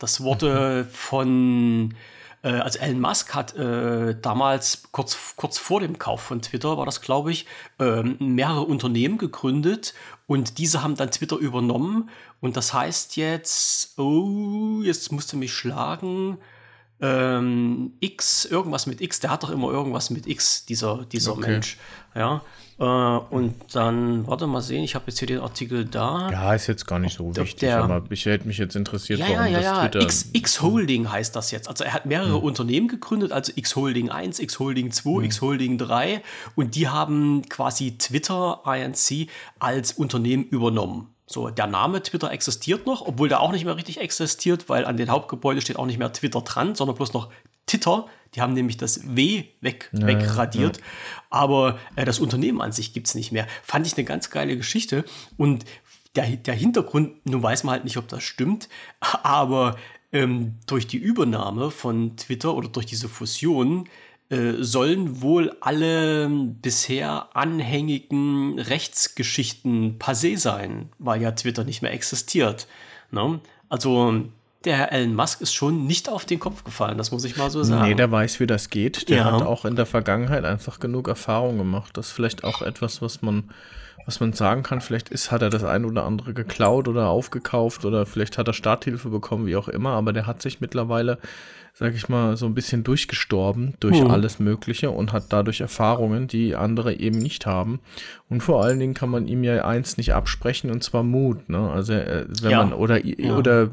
Das 0.00 0.20
wurde 0.20 0.84
mhm. 0.84 0.90
von 0.92 1.94
äh, 2.44 2.48
also 2.48 2.78
Elon 2.78 3.00
Musk 3.00 3.34
hat 3.34 3.56
äh, 3.56 4.14
damals 4.20 4.84
kurz, 4.92 5.34
kurz 5.36 5.58
vor 5.58 5.80
dem 5.80 5.98
Kauf 5.98 6.20
von 6.20 6.42
Twitter, 6.42 6.76
war 6.76 6.84
das 6.84 7.00
glaube 7.00 7.32
ich, 7.32 7.46
äh, 7.80 8.02
mehrere 8.02 8.62
Unternehmen 8.62 9.18
gegründet 9.18 9.94
und 10.26 10.58
diese 10.58 10.82
haben 10.82 10.94
dann 10.94 11.10
Twitter 11.10 11.36
übernommen. 11.36 12.10
Und 12.40 12.56
das 12.56 12.74
heißt 12.74 13.16
jetzt, 13.16 13.98
oh, 13.98 14.80
jetzt 14.82 15.10
musste 15.10 15.36
mich 15.36 15.52
schlagen. 15.52 16.38
Ähm, 17.00 17.94
X, 18.00 18.44
irgendwas 18.44 18.86
mit 18.86 19.00
X, 19.00 19.20
der 19.20 19.30
hat 19.30 19.42
doch 19.42 19.50
immer 19.50 19.70
irgendwas 19.70 20.10
mit 20.10 20.26
X, 20.26 20.64
dieser, 20.66 21.04
dieser 21.06 21.32
okay. 21.32 21.50
Mensch. 21.50 21.78
Ja. 22.14 22.42
Äh, 22.78 22.84
und 22.84 23.54
dann, 23.72 24.26
warte 24.26 24.46
mal 24.46 24.60
sehen, 24.60 24.82
ich 24.82 24.94
habe 24.94 25.04
jetzt 25.06 25.18
hier 25.18 25.28
den 25.28 25.40
Artikel 25.40 25.84
da. 25.84 26.28
Ja, 26.30 26.54
ist 26.54 26.66
jetzt 26.66 26.86
gar 26.86 26.98
nicht 26.98 27.16
so 27.16 27.34
wichtig, 27.36 27.56
der, 27.56 27.84
aber 27.84 28.02
ich 28.10 28.26
hätte 28.26 28.48
mich 28.48 28.58
jetzt 28.58 28.74
interessiert, 28.74 29.20
ja, 29.20 29.26
warum 29.28 29.52
ja, 29.52 29.60
ja, 29.60 29.60
das 29.60 29.80
Twitter... 29.80 30.04
X, 30.04 30.30
X 30.32 30.62
Holding 30.62 31.10
heißt 31.10 31.36
das 31.36 31.50
jetzt. 31.52 31.68
Also 31.68 31.84
er 31.84 31.92
hat 31.92 32.06
mehrere 32.06 32.36
hm. 32.36 32.42
Unternehmen 32.42 32.88
gegründet, 32.88 33.32
also 33.32 33.52
X 33.54 33.76
Holding 33.76 34.10
1, 34.10 34.40
X 34.40 34.58
Holding 34.58 34.90
2, 34.90 35.10
hm. 35.10 35.24
X 35.24 35.40
Holding 35.40 35.78
3 35.78 36.22
und 36.56 36.74
die 36.74 36.88
haben 36.88 37.42
quasi 37.48 37.96
Twitter 37.96 38.62
INC 38.66 39.28
als 39.60 39.92
Unternehmen 39.92 40.44
übernommen. 40.44 41.08
So, 41.26 41.48
der 41.48 41.66
Name 41.66 42.02
Twitter 42.02 42.30
existiert 42.30 42.86
noch, 42.86 43.06
obwohl 43.06 43.28
der 43.28 43.40
auch 43.40 43.52
nicht 43.52 43.64
mehr 43.64 43.76
richtig 43.76 44.00
existiert, 44.00 44.68
weil 44.68 44.84
an 44.84 44.96
den 44.96 45.10
Hauptgebäude 45.10 45.62
steht 45.62 45.78
auch 45.78 45.86
nicht 45.86 45.98
mehr 45.98 46.12
Twitter 46.12 46.42
dran, 46.42 46.74
sondern 46.74 46.96
bloß 46.96 47.14
noch 47.14 47.30
Twitter. 47.66 48.06
Die 48.34 48.40
haben 48.40 48.52
nämlich 48.52 48.76
das 48.76 49.16
W 49.16 49.44
weg, 49.60 49.90
ja, 49.92 50.06
wegradiert. 50.06 50.78
Ja. 50.78 50.82
Aber 51.30 51.78
äh, 51.96 52.04
das 52.04 52.18
Unternehmen 52.18 52.60
an 52.60 52.72
sich 52.72 52.92
gibt 52.92 53.06
es 53.06 53.14
nicht 53.14 53.32
mehr. 53.32 53.46
Fand 53.62 53.86
ich 53.86 53.96
eine 53.96 54.04
ganz 54.04 54.30
geile 54.30 54.56
Geschichte. 54.56 55.04
Und 55.36 55.64
der, 56.16 56.28
der 56.28 56.54
Hintergrund, 56.54 57.26
nun 57.26 57.42
weiß 57.42 57.64
man 57.64 57.72
halt 57.74 57.84
nicht, 57.84 57.96
ob 57.96 58.08
das 58.08 58.22
stimmt, 58.22 58.68
aber 59.00 59.76
ähm, 60.12 60.56
durch 60.66 60.86
die 60.86 60.96
Übernahme 60.96 61.70
von 61.70 62.16
Twitter 62.16 62.54
oder 62.54 62.68
durch 62.68 62.86
diese 62.86 63.08
Fusion 63.08 63.88
äh, 64.30 64.54
sollen 64.58 65.20
wohl 65.20 65.54
alle 65.60 66.28
bisher 66.28 67.36
anhängigen 67.36 68.58
Rechtsgeschichten 68.58 69.98
passé 69.98 70.38
sein, 70.38 70.88
weil 70.98 71.20
ja 71.20 71.32
Twitter 71.32 71.64
nicht 71.64 71.82
mehr 71.82 71.92
existiert. 71.92 72.66
Ne? 73.10 73.40
Also 73.68 74.24
der 74.64 74.76
Herr 74.76 74.92
Elon 74.92 75.14
Musk 75.14 75.40
ist 75.40 75.54
schon 75.54 75.86
nicht 75.86 76.08
auf 76.08 76.24
den 76.24 76.38
Kopf 76.38 76.64
gefallen, 76.64 76.98
das 76.98 77.10
muss 77.10 77.24
ich 77.24 77.36
mal 77.36 77.50
so 77.50 77.62
sagen. 77.62 77.88
Nee, 77.88 77.94
der 77.94 78.10
weiß, 78.10 78.40
wie 78.40 78.46
das 78.46 78.70
geht. 78.70 79.08
Der 79.08 79.18
ja. 79.18 79.24
hat 79.32 79.42
auch 79.42 79.64
in 79.64 79.76
der 79.76 79.86
Vergangenheit 79.86 80.44
einfach 80.44 80.80
genug 80.80 81.08
Erfahrung 81.08 81.58
gemacht. 81.58 81.96
Das 81.96 82.06
ist 82.08 82.12
vielleicht 82.12 82.44
auch 82.44 82.62
etwas, 82.62 83.02
was 83.02 83.22
man 83.22 83.44
was 84.06 84.20
man 84.20 84.32
sagen 84.32 84.62
kann, 84.62 84.80
vielleicht 84.80 85.08
ist, 85.08 85.30
hat 85.30 85.42
er 85.42 85.50
das 85.50 85.64
ein 85.64 85.84
oder 85.84 86.04
andere 86.04 86.34
geklaut 86.34 86.88
oder 86.88 87.08
aufgekauft 87.08 87.84
oder 87.84 88.06
vielleicht 88.06 88.38
hat 88.38 88.48
er 88.48 88.52
Starthilfe 88.52 89.08
bekommen, 89.08 89.46
wie 89.46 89.56
auch 89.56 89.68
immer, 89.68 89.90
aber 89.90 90.12
der 90.12 90.26
hat 90.26 90.42
sich 90.42 90.60
mittlerweile, 90.60 91.18
sag 91.72 91.94
ich 91.94 92.08
mal, 92.08 92.36
so 92.36 92.44
ein 92.46 92.54
bisschen 92.54 92.84
durchgestorben 92.84 93.74
durch 93.80 94.00
hm. 94.00 94.10
alles 94.10 94.38
Mögliche 94.38 94.90
und 94.90 95.12
hat 95.12 95.24
dadurch 95.30 95.62
Erfahrungen, 95.62 96.28
die 96.28 96.54
andere 96.54 96.94
eben 96.94 97.18
nicht 97.18 97.46
haben. 97.46 97.80
Und 98.28 98.42
vor 98.42 98.62
allen 98.62 98.78
Dingen 98.78 98.94
kann 98.94 99.08
man 99.08 99.26
ihm 99.26 99.42
ja 99.42 99.64
eins 99.64 99.96
nicht 99.96 100.12
absprechen 100.12 100.70
und 100.70 100.84
zwar 100.84 101.02
Mut, 101.02 101.48
ne? 101.48 101.70
Also 101.70 101.94
äh, 101.94 102.26
wenn 102.42 102.50
ja. 102.50 102.64
man 102.64 102.74
oder 102.74 103.04
ja. 103.04 103.36
oder 103.36 103.70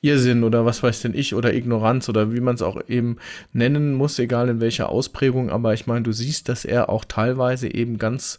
Irrsinn 0.00 0.44
oder 0.44 0.64
was 0.66 0.82
weiß 0.82 1.02
denn 1.02 1.14
ich 1.14 1.34
oder 1.34 1.52
Ignoranz 1.52 2.08
oder 2.08 2.32
wie 2.32 2.40
man 2.40 2.54
es 2.54 2.62
auch 2.62 2.80
eben 2.88 3.16
nennen 3.52 3.94
muss, 3.94 4.18
egal 4.18 4.48
in 4.48 4.60
welcher 4.60 4.88
Ausprägung, 4.88 5.50
aber 5.50 5.74
ich 5.74 5.86
meine, 5.86 6.02
du 6.02 6.12
siehst, 6.12 6.48
dass 6.48 6.64
er 6.64 6.88
auch 6.88 7.04
teilweise 7.04 7.72
eben 7.72 7.98
ganz 7.98 8.38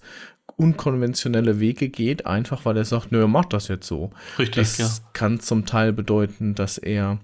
unkonventionelle 0.59 1.59
Wege 1.59 1.89
geht, 1.89 2.25
einfach 2.25 2.65
weil 2.65 2.77
er 2.77 2.85
sagt, 2.85 3.11
nö, 3.11 3.21
er 3.21 3.27
macht 3.27 3.53
das 3.53 3.69
jetzt 3.69 3.87
so. 3.87 4.11
Richtig, 4.37 4.55
das 4.55 4.77
ja. 4.77 4.87
kann 5.13 5.39
zum 5.39 5.65
Teil 5.65 5.93
bedeuten, 5.93 6.53
dass 6.53 6.77
er 6.77 7.19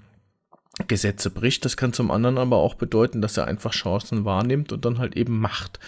Gesetze 0.87 1.29
bricht. 1.29 1.63
Das 1.63 1.77
kann 1.77 1.93
zum 1.93 2.11
anderen 2.11 2.37
aber 2.37 2.57
auch 2.57 2.75
bedeuten, 2.75 3.21
dass 3.21 3.37
er 3.37 3.47
einfach 3.47 3.71
Chancen 3.71 4.25
wahrnimmt 4.25 4.73
und 4.73 4.83
dann 4.83 4.99
halt 4.99 5.15
eben 5.15 5.39
macht. 5.39 5.79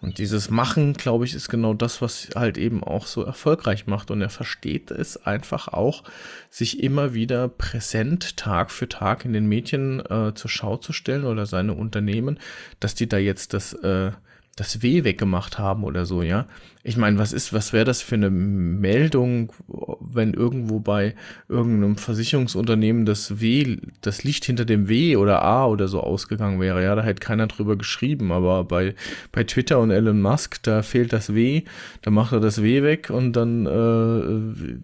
Und 0.00 0.18
dieses 0.18 0.50
Machen, 0.50 0.94
glaube 0.94 1.24
ich, 1.24 1.34
ist 1.34 1.48
genau 1.48 1.74
das, 1.74 2.02
was 2.02 2.30
halt 2.34 2.58
eben 2.58 2.82
auch 2.82 3.06
so 3.06 3.22
erfolgreich 3.22 3.86
macht. 3.86 4.10
Und 4.10 4.20
er 4.20 4.30
versteht 4.30 4.90
es 4.90 5.16
einfach 5.16 5.68
auch, 5.68 6.02
sich 6.50 6.82
immer 6.82 7.14
wieder 7.14 7.48
präsent 7.48 8.36
Tag 8.36 8.72
für 8.72 8.88
Tag 8.88 9.24
in 9.24 9.32
den 9.32 9.46
Medien 9.46 10.00
äh, 10.00 10.34
zur 10.34 10.50
Schau 10.50 10.76
zu 10.76 10.92
stellen 10.92 11.24
oder 11.24 11.46
seine 11.46 11.74
Unternehmen, 11.74 12.40
dass 12.80 12.96
die 12.96 13.08
da 13.08 13.18
jetzt 13.18 13.54
das 13.54 13.74
äh, 13.74 14.10
das 14.56 14.82
W 14.82 15.04
weggemacht 15.04 15.58
haben 15.58 15.82
oder 15.82 16.04
so, 16.04 16.22
ja. 16.22 16.46
Ich 16.84 16.96
meine, 16.96 17.16
was 17.16 17.32
ist, 17.32 17.52
was 17.52 17.72
wäre 17.72 17.84
das 17.84 18.02
für 18.02 18.16
eine 18.16 18.28
Meldung, 18.28 19.52
wenn 20.00 20.34
irgendwo 20.34 20.80
bei 20.80 21.14
irgendeinem 21.48 21.96
Versicherungsunternehmen 21.96 23.06
das 23.06 23.40
W, 23.40 23.78
das 24.02 24.24
Licht 24.24 24.44
hinter 24.44 24.64
dem 24.64 24.88
W 24.88 25.16
oder 25.16 25.42
A 25.42 25.66
oder 25.66 25.88
so 25.88 26.00
ausgegangen 26.00 26.60
wäre? 26.60 26.82
Ja, 26.82 26.94
da 26.94 27.02
hätte 27.02 27.24
keiner 27.24 27.46
drüber 27.46 27.76
geschrieben, 27.76 28.30
aber 28.30 28.64
bei, 28.64 28.94
bei 29.30 29.44
Twitter 29.44 29.78
und 29.78 29.90
Elon 29.90 30.20
Musk, 30.20 30.62
da 30.64 30.82
fehlt 30.82 31.12
das 31.12 31.34
W, 31.34 31.62
da 32.02 32.10
macht 32.10 32.32
er 32.32 32.40
das 32.40 32.62
W 32.62 32.82
weg 32.82 33.08
und 33.10 33.32
dann 33.32 33.64
äh, 33.64 34.74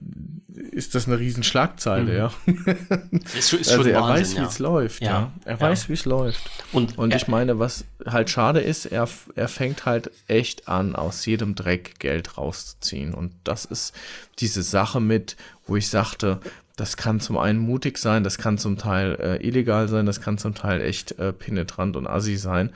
ist 0.58 0.94
das 0.94 1.06
eine 1.06 1.18
riesen 1.18 1.42
Schlagzeile, 1.42 2.12
mhm. 2.12 2.16
ja. 2.16 2.32
Ist, 3.38 3.52
ist 3.52 3.70
also 3.70 3.88
er 3.88 4.00
Wahnsinn, 4.00 4.36
weiß, 4.36 4.36
wie 4.36 4.44
es 4.44 4.58
läuft, 4.58 5.02
ja. 5.02 5.10
ja. 5.10 5.32
Er 5.44 5.54
ja. 5.54 5.60
weiß, 5.60 5.88
wie 5.88 5.92
es 5.92 6.04
läuft. 6.04 6.40
Und, 6.72 6.98
und 6.98 7.14
ich 7.14 7.28
meine, 7.28 7.58
was 7.58 7.84
halt 8.06 8.30
schade 8.30 8.60
ist, 8.60 8.86
er, 8.86 9.08
er 9.34 9.48
fängt 9.48 9.86
halt 9.86 10.10
echt 10.26 10.68
an, 10.68 10.96
aus 10.96 11.24
jedem 11.26 11.54
Dreck 11.54 11.98
Geld 11.98 12.38
rauszuziehen. 12.38 13.14
Und 13.14 13.32
das 13.44 13.64
ist 13.64 13.94
diese 14.38 14.62
Sache 14.62 15.00
mit, 15.00 15.36
wo 15.66 15.76
ich 15.76 15.88
sagte, 15.88 16.40
das 16.76 16.96
kann 16.96 17.20
zum 17.20 17.38
einen 17.38 17.58
mutig 17.58 17.98
sein, 17.98 18.24
das 18.24 18.38
kann 18.38 18.56
zum 18.56 18.78
Teil 18.78 19.16
äh, 19.20 19.46
illegal 19.46 19.88
sein, 19.88 20.06
das 20.06 20.20
kann 20.20 20.38
zum 20.38 20.54
Teil 20.54 20.80
echt 20.80 21.18
äh, 21.18 21.32
penetrant 21.32 21.96
und 21.96 22.06
assi 22.06 22.36
sein. 22.36 22.72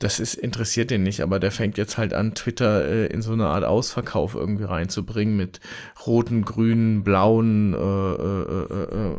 Das 0.00 0.20
ist, 0.20 0.34
interessiert 0.34 0.92
ihn 0.92 1.02
nicht, 1.02 1.22
aber 1.22 1.40
der 1.40 1.50
fängt 1.50 1.76
jetzt 1.76 1.98
halt 1.98 2.14
an, 2.14 2.34
Twitter 2.34 2.88
äh, 2.88 3.06
in 3.06 3.20
so 3.20 3.32
eine 3.32 3.46
Art 3.46 3.64
Ausverkauf 3.64 4.34
irgendwie 4.34 4.64
reinzubringen 4.64 5.36
mit 5.36 5.58
roten, 6.06 6.44
grünen, 6.44 7.02
blauen, 7.02 7.74
äh, 7.74 7.78
äh, 7.78 9.16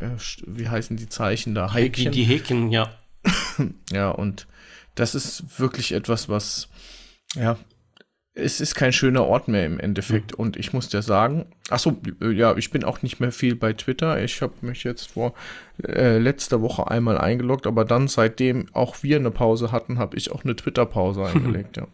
äh, 0.00 0.16
wie 0.46 0.68
heißen 0.68 0.96
die 0.96 1.08
Zeichen 1.08 1.54
da? 1.54 1.72
Häkchen. 1.72 2.10
Die, 2.10 2.18
die 2.18 2.24
Häkchen, 2.24 2.72
ja. 2.72 2.92
ja, 3.92 4.10
und 4.10 4.48
das 4.96 5.14
ist 5.14 5.60
wirklich 5.60 5.92
etwas, 5.92 6.28
was, 6.28 6.68
ja, 7.34 7.56
es 8.38 8.60
ist 8.60 8.74
kein 8.74 8.92
schöner 8.92 9.24
Ort 9.24 9.48
mehr 9.48 9.66
im 9.66 9.80
Endeffekt. 9.80 10.32
Mhm. 10.32 10.44
Und 10.44 10.56
ich 10.56 10.72
muss 10.72 10.88
dir 10.88 11.02
sagen, 11.02 11.46
ach 11.70 11.78
so, 11.78 12.00
ja, 12.20 12.56
ich 12.56 12.70
bin 12.70 12.84
auch 12.84 13.02
nicht 13.02 13.20
mehr 13.20 13.32
viel 13.32 13.56
bei 13.56 13.72
Twitter. 13.72 14.22
Ich 14.22 14.40
habe 14.42 14.54
mich 14.62 14.84
jetzt 14.84 15.10
vor 15.10 15.34
äh, 15.84 16.18
letzter 16.18 16.60
Woche 16.60 16.90
einmal 16.90 17.18
eingeloggt, 17.18 17.66
aber 17.66 17.84
dann, 17.84 18.08
seitdem 18.08 18.66
auch 18.72 18.96
wir 19.02 19.16
eine 19.16 19.30
Pause 19.30 19.72
hatten, 19.72 19.98
habe 19.98 20.16
ich 20.16 20.32
auch 20.32 20.44
eine 20.44 20.56
Twitter-Pause 20.56 21.24
eingelegt, 21.34 21.76
ja. 21.76 21.86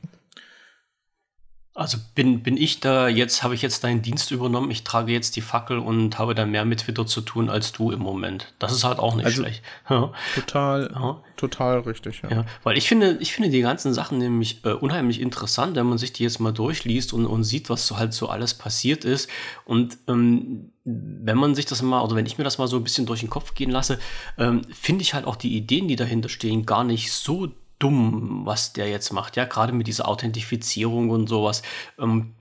Also 1.76 1.98
bin, 2.14 2.44
bin 2.44 2.56
ich 2.56 2.78
da 2.78 3.08
jetzt, 3.08 3.42
habe 3.42 3.56
ich 3.56 3.62
jetzt 3.62 3.82
deinen 3.82 4.00
Dienst 4.00 4.30
übernommen, 4.30 4.70
ich 4.70 4.84
trage 4.84 5.12
jetzt 5.12 5.34
die 5.34 5.40
Fackel 5.40 5.78
und 5.78 6.16
habe 6.20 6.36
da 6.36 6.46
mehr 6.46 6.64
mit 6.64 6.82
Twitter 6.82 7.04
zu 7.04 7.20
tun 7.20 7.50
als 7.50 7.72
du 7.72 7.90
im 7.90 7.98
Moment. 7.98 8.54
Das 8.60 8.70
ist 8.72 8.84
halt 8.84 9.00
auch 9.00 9.16
nicht 9.16 9.26
also 9.26 9.42
schlecht. 9.42 9.62
Ja. 9.90 10.12
Total, 10.36 10.90
ja. 10.94 11.20
total 11.36 11.80
richtig, 11.80 12.22
ja. 12.22 12.30
ja. 12.30 12.44
Weil 12.62 12.78
ich 12.78 12.86
finde, 12.86 13.18
ich 13.18 13.32
finde 13.32 13.50
die 13.50 13.60
ganzen 13.60 13.92
Sachen 13.92 14.18
nämlich 14.18 14.64
äh, 14.64 14.70
unheimlich 14.70 15.20
interessant, 15.20 15.74
wenn 15.74 15.86
man 15.86 15.98
sich 15.98 16.12
die 16.12 16.22
jetzt 16.22 16.38
mal 16.38 16.52
durchliest 16.52 17.12
und, 17.12 17.26
und 17.26 17.42
sieht, 17.42 17.68
was 17.70 17.88
so 17.88 17.98
halt 17.98 18.14
so 18.14 18.28
alles 18.28 18.54
passiert 18.54 19.04
ist. 19.04 19.28
Und 19.64 19.98
ähm, 20.06 20.70
wenn 20.84 21.36
man 21.36 21.56
sich 21.56 21.66
das 21.66 21.82
mal, 21.82 22.02
oder 22.02 22.14
wenn 22.14 22.26
ich 22.26 22.38
mir 22.38 22.44
das 22.44 22.58
mal 22.58 22.68
so 22.68 22.76
ein 22.76 22.84
bisschen 22.84 23.06
durch 23.06 23.20
den 23.20 23.30
Kopf 23.30 23.54
gehen 23.54 23.70
lasse, 23.70 23.98
ähm, 24.38 24.62
finde 24.72 25.02
ich 25.02 25.12
halt 25.12 25.26
auch 25.26 25.36
die 25.36 25.56
Ideen, 25.56 25.88
die 25.88 25.96
dahinter 25.96 26.28
stehen, 26.28 26.66
gar 26.66 26.84
nicht 26.84 27.10
so 27.10 27.48
dumm, 27.84 28.42
was 28.44 28.72
der 28.72 28.88
jetzt 28.88 29.12
macht, 29.12 29.36
ja, 29.36 29.44
gerade 29.44 29.72
mit 29.72 29.86
dieser 29.86 30.08
Authentifizierung 30.08 31.10
und 31.10 31.28
sowas. 31.28 31.62
Ähm, 31.98 32.32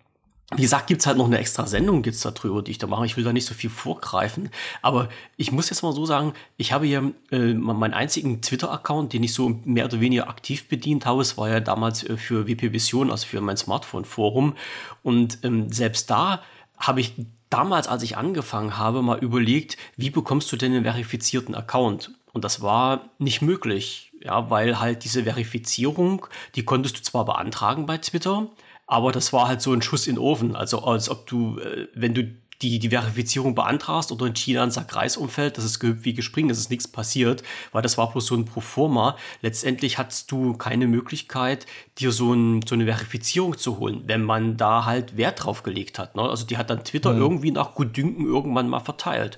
wie 0.55 0.61
gesagt, 0.61 0.87
gibt 0.87 1.01
es 1.01 1.07
halt 1.07 1.17
noch 1.17 1.25
eine 1.25 1.39
extra 1.39 1.65
Sendung 1.67 2.01
gibt's 2.01 2.21
darüber, 2.21 2.61
die 2.61 2.71
ich 2.71 2.77
da 2.77 2.87
mache. 2.87 3.05
Ich 3.05 3.17
will 3.17 3.23
da 3.23 3.33
nicht 3.33 3.45
so 3.45 3.53
viel 3.53 3.69
vorgreifen. 3.69 4.49
Aber 4.81 5.09
ich 5.35 5.51
muss 5.51 5.69
jetzt 5.69 5.81
mal 5.81 5.93
so 5.93 6.05
sagen, 6.05 6.33
ich 6.57 6.71
habe 6.71 6.85
hier 6.85 7.11
äh, 7.31 7.53
meinen 7.53 7.93
einzigen 7.93 8.41
Twitter-Account, 8.41 9.13
den 9.13 9.23
ich 9.23 9.33
so 9.33 9.59
mehr 9.65 9.85
oder 9.85 9.99
weniger 9.99 10.29
aktiv 10.29 10.67
bedient 10.67 11.05
habe. 11.05 11.21
Es 11.21 11.37
war 11.37 11.49
ja 11.49 11.59
damals 11.59 12.03
äh, 12.03 12.17
für 12.17 12.47
WP 12.47 12.71
Vision, 12.71 13.09
also 13.09 13.25
für 13.25 13.41
mein 13.41 13.57
Smartphone-Forum. 13.57 14.55
Und 15.01 15.39
ähm, 15.43 15.71
selbst 15.71 16.09
da 16.09 16.43
habe 16.77 17.01
ich 17.01 17.13
damals, 17.49 17.87
als 17.87 18.03
ich 18.03 18.17
angefangen 18.17 18.77
habe, 18.77 19.01
mal 19.01 19.19
überlegt, 19.19 19.77
wie 19.97 20.09
bekommst 20.09 20.51
du 20.51 20.55
denn 20.55 20.73
einen 20.73 20.83
verifizierten 20.83 21.55
Account? 21.55 22.11
Und 22.31 22.43
das 22.43 22.61
war 22.61 23.09
nicht 23.17 23.41
möglich 23.41 24.11
ja, 24.23 24.49
weil 24.49 24.79
halt 24.79 25.03
diese 25.03 25.23
Verifizierung, 25.23 26.27
die 26.55 26.63
konntest 26.63 26.97
du 26.97 27.01
zwar 27.01 27.25
beantragen 27.25 27.85
bei 27.85 27.97
Twitter, 27.97 28.47
aber 28.87 29.11
das 29.11 29.33
war 29.33 29.47
halt 29.47 29.61
so 29.61 29.73
ein 29.73 29.81
Schuss 29.81 30.07
in 30.07 30.15
den 30.15 30.21
Ofen. 30.21 30.55
Also 30.55 30.83
als 30.83 31.09
ob 31.09 31.27
du, 31.27 31.59
äh, 31.59 31.87
wenn 31.93 32.13
du 32.13 32.33
die, 32.61 32.79
die 32.79 32.89
Verifizierung 32.89 33.55
beantragst 33.55 34.11
oder 34.11 34.25
in 34.25 34.35
China 34.35 34.63
ein 34.63 34.71
Sack 34.71 34.95
Reis 34.95 35.17
umfällt, 35.17 35.57
das 35.57 35.65
ist 35.65 35.79
gehüpft 35.79 36.05
wie 36.05 36.13
gespringen, 36.13 36.47
das 36.47 36.59
ist 36.59 36.69
nichts 36.69 36.87
passiert, 36.87 37.43
weil 37.73 37.81
das 37.81 37.97
war 37.97 38.11
bloß 38.11 38.25
so 38.25 38.35
ein 38.35 38.45
Proforma. 38.45 39.17
Letztendlich 39.41 39.97
hattest 39.97 40.31
du 40.31 40.53
keine 40.53 40.87
Möglichkeit, 40.87 41.65
dir 41.97 42.11
so, 42.11 42.33
ein, 42.33 42.61
so 42.65 42.75
eine 42.75 42.85
Verifizierung 42.85 43.57
zu 43.57 43.79
holen, 43.79 44.03
wenn 44.05 44.23
man 44.23 44.55
da 44.55 44.85
halt 44.85 45.17
Wert 45.17 45.43
drauf 45.43 45.63
gelegt 45.63 45.99
hat. 45.99 46.15
Ne? 46.15 46.21
Also 46.21 46.45
die 46.45 46.57
hat 46.57 46.69
dann 46.69 46.85
Twitter 46.85 47.13
mhm. 47.13 47.21
irgendwie 47.21 47.51
nach 47.51 47.75
Gutdünken 47.75 48.25
irgendwann 48.25 48.69
mal 48.69 48.79
verteilt. 48.79 49.37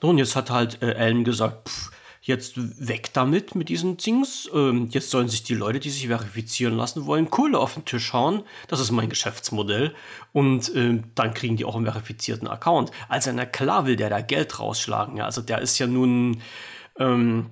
Und 0.00 0.18
jetzt 0.18 0.36
hat 0.36 0.50
halt 0.50 0.82
äh, 0.82 0.92
Ellen 0.92 1.24
gesagt, 1.24 1.68
pff, 1.68 1.90
jetzt 2.28 2.54
weg 2.56 3.10
damit 3.14 3.54
mit 3.54 3.68
diesen 3.68 3.96
Dings. 3.96 4.48
Ähm, 4.54 4.88
jetzt 4.90 5.10
sollen 5.10 5.28
sich 5.28 5.42
die 5.42 5.54
Leute, 5.54 5.80
die 5.80 5.90
sich 5.90 6.06
verifizieren 6.06 6.76
lassen 6.76 7.06
wollen, 7.06 7.30
Kohle 7.30 7.58
auf 7.58 7.74
den 7.74 7.84
Tisch 7.84 8.12
hauen. 8.12 8.42
Das 8.68 8.80
ist 8.80 8.90
mein 8.92 9.08
Geschäftsmodell. 9.08 9.94
Und 10.32 10.74
äh, 10.74 11.02
dann 11.14 11.34
kriegen 11.34 11.56
die 11.56 11.64
auch 11.64 11.74
einen 11.74 11.86
verifizierten 11.86 12.46
Account. 12.46 12.92
Also 13.08 13.32
na 13.32 13.46
klar 13.46 13.86
will 13.86 13.96
der 13.96 14.10
da 14.10 14.20
Geld 14.20 14.60
rausschlagen. 14.60 15.16
Ja. 15.16 15.24
Also 15.24 15.40
der 15.40 15.60
ist 15.60 15.78
ja 15.78 15.86
nun 15.86 16.42
ähm, 16.98 17.46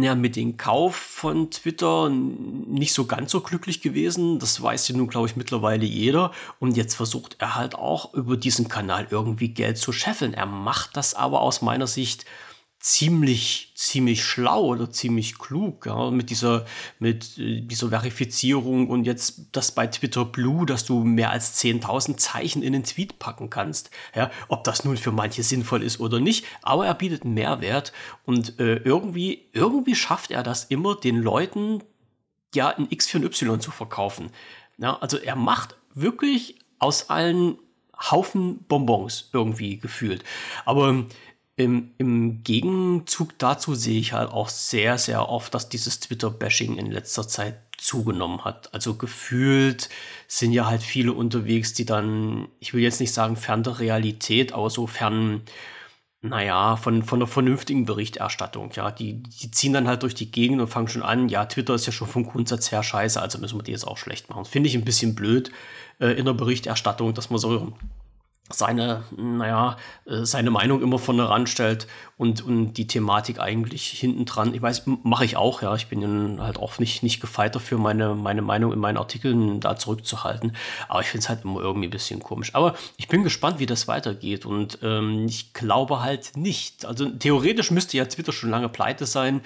ja, 0.00 0.14
mit 0.14 0.34
dem 0.36 0.56
Kauf 0.56 0.96
von 0.96 1.50
Twitter 1.50 2.08
nicht 2.08 2.92
so 2.92 3.06
ganz 3.06 3.30
so 3.30 3.40
glücklich 3.40 3.80
gewesen. 3.80 4.38
Das 4.38 4.60
weiß 4.60 4.88
ja 4.88 4.96
nun, 4.96 5.08
glaube 5.08 5.28
ich, 5.28 5.36
mittlerweile 5.36 5.84
jeder. 5.84 6.32
Und 6.58 6.76
jetzt 6.76 6.94
versucht 6.94 7.36
er 7.38 7.54
halt 7.54 7.74
auch 7.74 8.12
über 8.14 8.36
diesen 8.36 8.68
Kanal 8.68 9.06
irgendwie 9.10 9.48
Geld 9.48 9.78
zu 9.78 9.92
scheffeln. 9.92 10.34
Er 10.34 10.46
macht 10.46 10.96
das 10.96 11.14
aber 11.14 11.40
aus 11.40 11.62
meiner 11.62 11.86
Sicht 11.86 12.24
ziemlich, 12.80 13.72
ziemlich 13.74 14.24
schlau 14.24 14.66
oder 14.66 14.90
ziemlich 14.90 15.38
klug, 15.38 15.86
ja, 15.86 16.10
mit 16.10 16.30
dieser, 16.30 16.64
mit 16.98 17.36
äh, 17.38 17.60
dieser 17.60 17.88
Verifizierung 17.88 18.88
und 18.88 19.04
jetzt 19.04 19.48
das 19.52 19.72
bei 19.72 19.88
Twitter 19.88 20.24
Blue, 20.24 20.64
dass 20.64 20.84
du 20.84 21.02
mehr 21.02 21.30
als 21.30 21.60
10.000 21.60 22.16
Zeichen 22.18 22.62
in 22.62 22.72
den 22.72 22.84
Tweet 22.84 23.18
packen 23.18 23.50
kannst, 23.50 23.90
ja, 24.14 24.30
ob 24.46 24.62
das 24.64 24.84
nun 24.84 24.96
für 24.96 25.10
manche 25.10 25.42
sinnvoll 25.42 25.82
ist 25.82 25.98
oder 25.98 26.20
nicht, 26.20 26.44
aber 26.62 26.86
er 26.86 26.94
bietet 26.94 27.24
einen 27.24 27.34
Mehrwert 27.34 27.92
und 28.24 28.60
äh, 28.60 28.76
irgendwie, 28.76 29.48
irgendwie 29.52 29.96
schafft 29.96 30.30
er 30.30 30.44
das 30.44 30.64
immer, 30.64 30.94
den 30.94 31.16
Leuten 31.16 31.82
ja 32.54 32.68
ein 32.68 32.86
X 32.90 33.08
für 33.08 33.18
ein 33.18 33.24
Y 33.24 33.60
zu 33.60 33.72
verkaufen. 33.72 34.30
Ja, 34.78 34.96
also 34.98 35.18
er 35.18 35.36
macht 35.36 35.76
wirklich 35.94 36.60
aus 36.78 37.10
allen 37.10 37.58
Haufen 38.00 38.64
Bonbons 38.68 39.30
irgendwie 39.32 39.78
gefühlt. 39.78 40.22
Aber 40.64 41.04
im, 41.58 41.90
im 41.98 42.44
Gegenzug 42.44 43.36
dazu 43.38 43.74
sehe 43.74 43.98
ich 43.98 44.12
halt 44.12 44.30
auch 44.30 44.48
sehr, 44.48 44.96
sehr 44.96 45.28
oft, 45.28 45.52
dass 45.52 45.68
dieses 45.68 45.98
Twitter-Bashing 45.98 46.76
in 46.76 46.92
letzter 46.92 47.26
Zeit 47.26 47.58
zugenommen 47.76 48.44
hat. 48.44 48.72
Also 48.72 48.94
gefühlt 48.94 49.88
sind 50.28 50.52
ja 50.52 50.66
halt 50.66 50.84
viele 50.84 51.12
unterwegs, 51.12 51.74
die 51.74 51.84
dann, 51.84 52.46
ich 52.60 52.74
will 52.74 52.82
jetzt 52.82 53.00
nicht 53.00 53.12
sagen 53.12 53.34
fern 53.34 53.64
der 53.64 53.80
Realität, 53.80 54.52
aber 54.52 54.70
so 54.70 54.86
fern, 54.86 55.42
naja, 56.20 56.76
von, 56.76 57.02
von 57.02 57.18
einer 57.18 57.26
vernünftigen 57.26 57.86
Berichterstattung. 57.86 58.70
Ja, 58.76 58.92
die, 58.92 59.20
die 59.24 59.50
ziehen 59.50 59.72
dann 59.72 59.88
halt 59.88 60.04
durch 60.04 60.14
die 60.14 60.30
Gegend 60.30 60.60
und 60.60 60.68
fangen 60.68 60.86
schon 60.86 61.02
an, 61.02 61.28
ja, 61.28 61.44
Twitter 61.46 61.74
ist 61.74 61.86
ja 61.86 61.92
schon 61.92 62.06
vom 62.06 62.24
Grundsatz 62.24 62.70
her 62.70 62.84
scheiße, 62.84 63.20
also 63.20 63.38
müssen 63.38 63.58
wir 63.58 63.64
die 63.64 63.72
jetzt 63.72 63.86
auch 63.86 63.98
schlecht 63.98 64.30
machen. 64.30 64.44
Finde 64.44 64.68
ich 64.68 64.76
ein 64.76 64.84
bisschen 64.84 65.16
blöd 65.16 65.50
äh, 65.98 66.10
in 66.10 66.24
der 66.24 66.34
Berichterstattung, 66.34 67.14
dass 67.14 67.30
man 67.30 67.40
so 67.40 67.72
seine, 68.50 69.04
naja, 69.16 69.76
äh, 70.06 70.24
seine 70.24 70.50
Meinung 70.50 70.82
immer 70.82 70.98
vorne 70.98 71.28
ranstellt 71.28 71.86
und, 72.16 72.42
und 72.42 72.74
die 72.74 72.86
Thematik 72.86 73.40
eigentlich 73.40 73.88
hinten 73.88 74.24
dran. 74.24 74.54
Ich 74.54 74.62
weiß, 74.62 74.82
mache 75.02 75.24
ich 75.24 75.36
auch, 75.36 75.62
ja. 75.62 75.74
Ich 75.74 75.88
bin 75.88 76.40
halt 76.40 76.58
auch 76.58 76.78
nicht, 76.78 77.02
nicht 77.02 77.20
gefeit 77.20 77.54
dafür, 77.54 77.78
meine, 77.78 78.14
meine 78.14 78.42
Meinung 78.42 78.72
in 78.72 78.78
meinen 78.78 78.96
Artikeln 78.96 79.60
da 79.60 79.76
zurückzuhalten. 79.76 80.56
Aber 80.88 81.00
ich 81.00 81.08
finde 81.08 81.22
es 81.22 81.28
halt 81.28 81.44
immer 81.44 81.60
irgendwie 81.60 81.88
ein 81.88 81.90
bisschen 81.90 82.20
komisch. 82.20 82.54
Aber 82.54 82.74
ich 82.96 83.08
bin 83.08 83.22
gespannt, 83.22 83.58
wie 83.58 83.66
das 83.66 83.86
weitergeht. 83.86 84.46
Und 84.46 84.78
ähm, 84.82 85.26
ich 85.28 85.52
glaube 85.52 86.00
halt 86.00 86.36
nicht. 86.36 86.86
Also 86.86 87.08
theoretisch 87.08 87.70
müsste 87.70 87.96
ja 87.96 88.06
Twitter 88.06 88.32
schon 88.32 88.50
lange 88.50 88.68
pleite 88.68 89.06
sein 89.06 89.42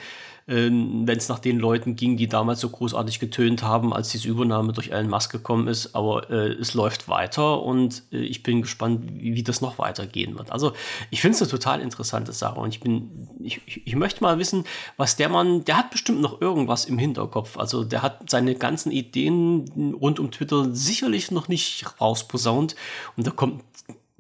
äh, 0.47 0.71
wenn 0.71 1.17
es 1.17 1.29
nach 1.29 1.39
den 1.39 1.59
Leuten 1.59 1.97
ging, 1.97 2.17
die 2.17 2.29
damals 2.29 2.61
so 2.61 2.69
großartig 2.69 3.21
getönt 3.21 3.63
haben, 3.63 3.93
als 3.93 4.09
diese 4.09 4.29
Übernahme 4.29 4.73
durch 4.73 4.91
Elon 4.91 5.09
Musk 5.09 5.31
gekommen 5.33 5.69
ist. 5.69 5.95
Aber 5.95 6.31
äh, 6.31 6.53
es 6.53 6.75
läuft 6.75 7.09
weiter 7.09 7.63
und 7.63 8.03
äh, 8.13 8.19
ich 8.19 8.43
bin 8.43 8.63
gespannt, 8.63 9.03
wie, 9.15 9.35
wie, 9.35 9.43
das 9.43 9.61
noch 9.61 9.79
weitergehen 9.79 10.37
wird. 10.37 10.51
Also 10.51 10.73
ich 11.11 11.21
finde 11.21 11.37
es 11.37 11.43
eine 11.43 11.51
total 11.51 11.81
interessante 11.81 12.33
Sache 12.33 12.61
und 12.61 12.71
ich 12.71 12.81
bin, 12.81 13.29
ich, 13.41 13.61
ich, 13.65 13.97
möchte 13.97 14.23
mal 14.23 14.39
wissen, 14.39 14.65
was 14.97 15.17
der 15.17 15.29
Mann, 15.29 15.65
der 15.65 15.77
hat 15.77 15.91
bestimmt 15.91 16.21
noch 16.21 16.41
irgendwas 16.41 16.85
im 16.85 16.99
Hinterkopf. 16.99 17.59
Also 17.59 17.85
der 17.85 18.03
hat 18.03 18.31
seine 18.31 18.55
ganzen 18.55 18.93
Ideen 18.93 19.95
rund 20.01 20.21
um 20.21 20.31
Twitter 20.31 20.75
sicherlich 20.75 21.31
noch 21.31 21.49
nicht 21.49 21.85
rausposaunt 22.01 22.77
und 23.17 23.27
da 23.27 23.31
kommt 23.31 23.63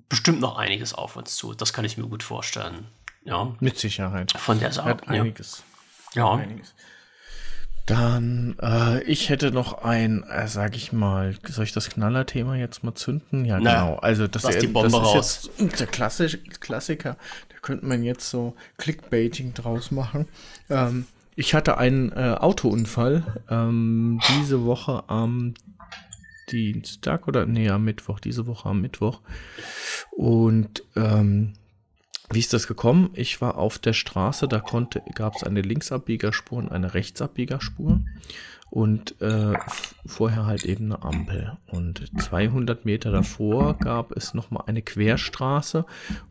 bestimmt 0.08 0.40
noch 0.40 0.58
einiges 0.58 0.92
auf 0.92 1.16
uns 1.16 1.36
zu. 1.36 1.54
Das 1.54 1.72
kann 1.72 1.86
ich 1.86 1.96
mir 1.96 2.06
gut 2.06 2.22
vorstellen. 2.22 2.86
Ja. 3.24 3.54
Mit 3.60 3.78
Sicherheit. 3.78 4.32
Von 4.32 4.58
der 4.58 4.72
Sache. 4.72 4.90
Hat 4.90 5.08
einiges. 5.08 5.58
Ja. 5.58 5.71
Einiges. 6.16 6.74
Dann, 7.86 8.56
äh, 8.62 9.02
ich 9.04 9.28
hätte 9.28 9.50
noch 9.50 9.82
ein, 9.82 10.22
äh, 10.22 10.46
sag 10.46 10.76
ich 10.76 10.92
mal, 10.92 11.36
soll 11.48 11.64
ich 11.64 11.72
das 11.72 11.90
Knallerthema 11.90 12.54
jetzt 12.54 12.84
mal 12.84 12.94
zünden? 12.94 13.44
Ja, 13.44 13.58
Na, 13.58 13.86
genau. 13.86 13.96
Also 13.96 14.28
das, 14.28 14.42
die 14.58 14.68
Bombe 14.68 14.90
das 14.90 15.00
raus. 15.00 15.48
ist 15.48 15.60
jetzt 15.60 15.80
der 15.80 15.86
Klassisch, 15.88 16.38
Klassiker. 16.60 17.16
Da 17.48 17.56
könnte 17.60 17.86
man 17.86 18.04
jetzt 18.04 18.30
so 18.30 18.54
Clickbaiting 18.78 19.52
draus 19.54 19.90
machen. 19.90 20.28
Ähm, 20.70 21.06
ich 21.34 21.54
hatte 21.54 21.78
einen 21.78 22.12
äh, 22.12 22.36
Autounfall 22.38 23.42
ähm, 23.50 24.20
diese 24.38 24.64
Woche 24.64 25.04
am 25.08 25.54
Dienstag 26.52 27.26
oder 27.26 27.46
nee, 27.46 27.68
am 27.68 27.84
Mittwoch, 27.84 28.20
diese 28.20 28.46
Woche 28.46 28.68
am 28.68 28.80
Mittwoch. 28.80 29.20
Und 30.10 30.84
ähm, 30.94 31.54
wie 32.32 32.38
ist 32.38 32.52
das 32.52 32.66
gekommen? 32.66 33.10
Ich 33.14 33.40
war 33.40 33.58
auf 33.58 33.78
der 33.78 33.92
Straße, 33.92 34.48
da 34.48 34.62
gab 35.14 35.36
es 35.36 35.42
eine 35.42 35.62
Linksabbiegerspur 35.62 36.58
und 36.58 36.70
eine 36.70 36.94
Rechtsabbiegerspur 36.94 38.00
und 38.70 39.20
äh, 39.20 39.52
vorher 40.06 40.46
halt 40.46 40.64
eben 40.64 40.86
eine 40.86 41.02
Ampel. 41.02 41.58
Und 41.66 42.10
200 42.18 42.86
Meter 42.86 43.10
davor 43.10 43.76
gab 43.78 44.12
es 44.12 44.32
nochmal 44.32 44.64
eine 44.66 44.80
Querstraße, 44.80 45.84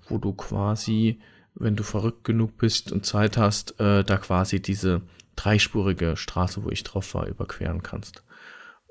wo 0.07 0.17
du 0.17 0.33
quasi, 0.33 1.19
wenn 1.53 1.75
du 1.75 1.83
verrückt 1.83 2.23
genug 2.23 2.57
bist 2.57 2.91
und 2.91 3.05
Zeit 3.05 3.37
hast, 3.37 3.79
äh, 3.79 4.03
da 4.03 4.17
quasi 4.17 4.59
diese 4.59 5.01
dreispurige 5.35 6.17
Straße, 6.17 6.63
wo 6.63 6.69
ich 6.69 6.83
drauf 6.83 7.13
war, 7.13 7.27
überqueren 7.27 7.83
kannst. 7.83 8.23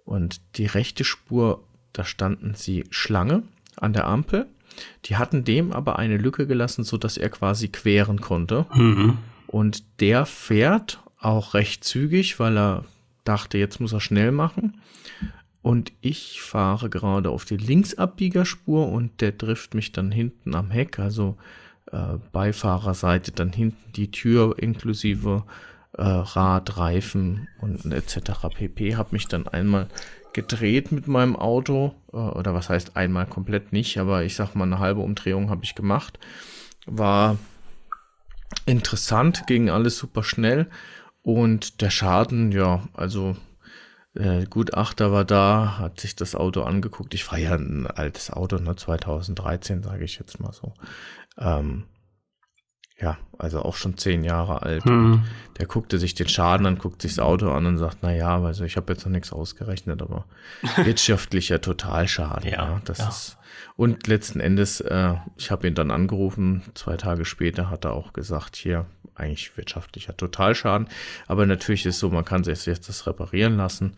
Und 0.04 0.40
die 0.56 0.66
rechte 0.66 1.02
Spur, 1.02 1.64
da 1.92 2.04
standen 2.04 2.54
sie 2.54 2.84
Schlange 2.90 3.42
an 3.76 3.92
der 3.92 4.06
Ampel 4.06 4.46
die 5.06 5.16
hatten 5.16 5.44
dem 5.44 5.72
aber 5.72 5.98
eine 5.98 6.16
Lücke 6.16 6.46
gelassen, 6.46 6.84
sodass 6.84 7.16
er 7.16 7.30
quasi 7.30 7.68
queren 7.68 8.20
konnte. 8.20 8.66
Mhm. 8.74 9.18
Und 9.46 10.00
der 10.00 10.26
fährt 10.26 11.00
auch 11.18 11.54
recht 11.54 11.84
zügig, 11.84 12.38
weil 12.38 12.56
er 12.56 12.84
dachte, 13.24 13.58
jetzt 13.58 13.80
muss 13.80 13.92
er 13.92 14.00
schnell 14.00 14.32
machen. 14.32 14.80
Und 15.62 15.92
ich 16.00 16.40
fahre 16.40 16.88
gerade 16.88 17.30
auf 17.30 17.44
die 17.44 17.58
Linksabbiegerspur 17.58 18.88
und 18.88 19.20
der 19.20 19.36
trifft 19.36 19.74
mich 19.74 19.92
dann 19.92 20.10
hinten 20.10 20.54
am 20.54 20.70
Heck, 20.70 20.98
also 20.98 21.36
äh, 21.92 22.16
Beifahrerseite, 22.32 23.32
dann 23.32 23.52
hinten 23.52 23.92
die 23.92 24.10
Tür 24.10 24.54
inklusive 24.58 25.44
äh, 25.92 26.02
Rad, 26.02 26.78
Reifen 26.78 27.48
und 27.60 27.92
etc. 27.92 28.48
pp. 28.54 28.96
Hab 28.96 29.12
mich 29.12 29.26
dann 29.26 29.48
einmal 29.48 29.88
gedreht 30.32 30.92
mit 30.92 31.08
meinem 31.08 31.36
Auto. 31.36 31.94
Äh, 32.12 32.16
oder 32.16 32.54
was 32.54 32.68
heißt 32.68 32.96
einmal 32.96 33.26
komplett 33.26 33.72
nicht, 33.72 33.98
aber 33.98 34.24
ich 34.24 34.36
sag 34.36 34.54
mal, 34.54 34.64
eine 34.64 34.78
halbe 34.78 35.00
Umdrehung 35.00 35.50
habe 35.50 35.64
ich 35.64 35.74
gemacht. 35.74 36.18
War 36.86 37.38
interessant, 38.66 39.46
ging 39.46 39.70
alles 39.70 39.98
super 39.98 40.22
schnell. 40.22 40.68
Und 41.22 41.82
der 41.82 41.90
Schaden, 41.90 42.52
ja, 42.52 42.82
also 42.94 43.36
äh, 44.14 44.44
Gutachter 44.46 45.12
war 45.12 45.24
da, 45.24 45.78
hat 45.78 46.00
sich 46.00 46.16
das 46.16 46.34
Auto 46.34 46.62
angeguckt. 46.62 47.14
Ich 47.14 47.24
fahre 47.24 47.42
ja 47.42 47.54
ein 47.54 47.86
altes 47.86 48.30
Auto, 48.30 48.56
ne, 48.56 48.74
2013, 48.76 49.82
sage 49.82 50.04
ich 50.04 50.18
jetzt 50.18 50.40
mal 50.40 50.52
so. 50.52 50.74
Ähm, 51.38 51.84
ja, 53.00 53.18
also 53.38 53.62
auch 53.62 53.76
schon 53.76 53.96
zehn 53.96 54.24
Jahre 54.24 54.62
alt. 54.62 54.84
Mhm. 54.84 55.24
Der 55.58 55.66
guckte 55.66 55.98
sich 55.98 56.14
den 56.14 56.28
Schaden 56.28 56.66
an, 56.66 56.78
guckt 56.78 57.02
sich 57.02 57.12
das 57.16 57.24
Auto 57.24 57.50
an 57.50 57.66
und 57.66 57.78
sagt, 57.78 57.98
na 58.02 58.12
ja, 58.12 58.40
also 58.42 58.64
ich 58.64 58.76
habe 58.76 58.92
jetzt 58.92 59.04
noch 59.04 59.12
nichts 59.12 59.32
ausgerechnet, 59.32 60.02
aber 60.02 60.24
wirtschaftlicher 60.76 61.60
Totalschaden. 61.60 62.50
ja, 62.50 62.64
ja, 62.64 62.82
das 62.84 62.98
ja. 62.98 63.08
ist 63.08 63.36
und 63.80 64.06
letzten 64.08 64.40
Endes, 64.40 64.82
äh, 64.82 65.14
ich 65.38 65.50
habe 65.50 65.66
ihn 65.66 65.74
dann 65.74 65.90
angerufen, 65.90 66.62
zwei 66.74 66.98
Tage 66.98 67.24
später 67.24 67.70
hat 67.70 67.86
er 67.86 67.94
auch 67.94 68.12
gesagt, 68.12 68.56
hier 68.56 68.84
eigentlich 69.14 69.56
wirtschaftlicher 69.56 70.14
Totalschaden, 70.14 70.86
aber 71.26 71.46
natürlich 71.46 71.86
ist 71.86 71.98
so, 71.98 72.10
man 72.10 72.26
kann 72.26 72.44
sich 72.44 72.66
jetzt 72.66 72.90
das 72.90 73.06
reparieren 73.06 73.56
lassen. 73.56 73.96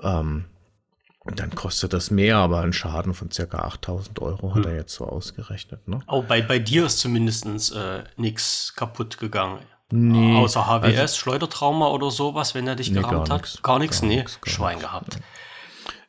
Ähm, 0.00 0.44
dann 1.34 1.54
kostet 1.54 1.92
das 1.92 2.10
mehr, 2.10 2.36
aber 2.36 2.60
ein 2.60 2.72
Schaden 2.72 3.14
von 3.14 3.30
circa 3.30 3.58
8000 3.58 4.20
Euro 4.20 4.54
hat 4.54 4.64
hm. 4.64 4.70
er 4.70 4.76
jetzt 4.76 4.94
so 4.94 5.06
ausgerechnet. 5.06 5.88
Ne? 5.88 6.00
Oh, 6.06 6.22
bei, 6.22 6.42
bei 6.42 6.58
dir 6.58 6.86
ist 6.86 7.00
zumindest 7.00 7.46
äh, 7.74 8.04
nichts 8.16 8.74
kaputt 8.76 9.18
gegangen. 9.18 9.58
Nee. 9.90 10.36
Außer 10.36 10.66
HWS, 10.66 10.98
also, 10.98 11.16
Schleudertrauma 11.16 11.88
oder 11.88 12.10
sowas, 12.10 12.54
wenn 12.54 12.66
er 12.66 12.74
dich 12.74 12.90
nee, 12.90 13.00
gerammt 13.00 13.30
hat. 13.30 13.42
Nix, 13.42 13.62
gar 13.62 13.78
nichts, 13.78 14.02
nee. 14.02 14.16
Nix, 14.16 14.38
Schwein 14.44 14.76
nix, 14.76 14.86
gehabt. 14.86 15.18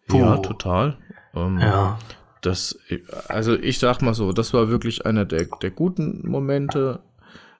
Ja, 0.10 0.17
ja 0.17 0.38
total. 0.38 0.97
Ähm, 1.36 1.60
ja. 1.60 1.99
Das, 2.41 2.80
also 3.27 3.56
ich 3.56 3.80
sag 3.80 4.01
mal 4.01 4.13
so, 4.13 4.32
das 4.32 4.53
war 4.53 4.69
wirklich 4.69 5.06
einer 5.06 5.25
der, 5.25 5.45
der 5.62 5.71
guten 5.71 6.27
Momente. 6.27 6.99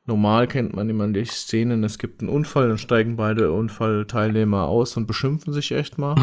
Normal 0.08 0.48
kennt 0.48 0.74
man 0.74 0.90
immer 0.90 1.08
die 1.10 1.26
Szenen, 1.26 1.84
es 1.84 2.00
gibt 2.00 2.22
einen 2.22 2.30
Unfall, 2.30 2.70
dann 2.70 2.78
steigen 2.78 3.18
beide 3.18 3.52
Unfallteilnehmer 3.52 4.64
aus 4.64 4.98
und 4.98 5.06
beschimpfen 5.06 5.54
sich 5.54 5.72
echt 5.72 5.98
mal. 5.98 6.16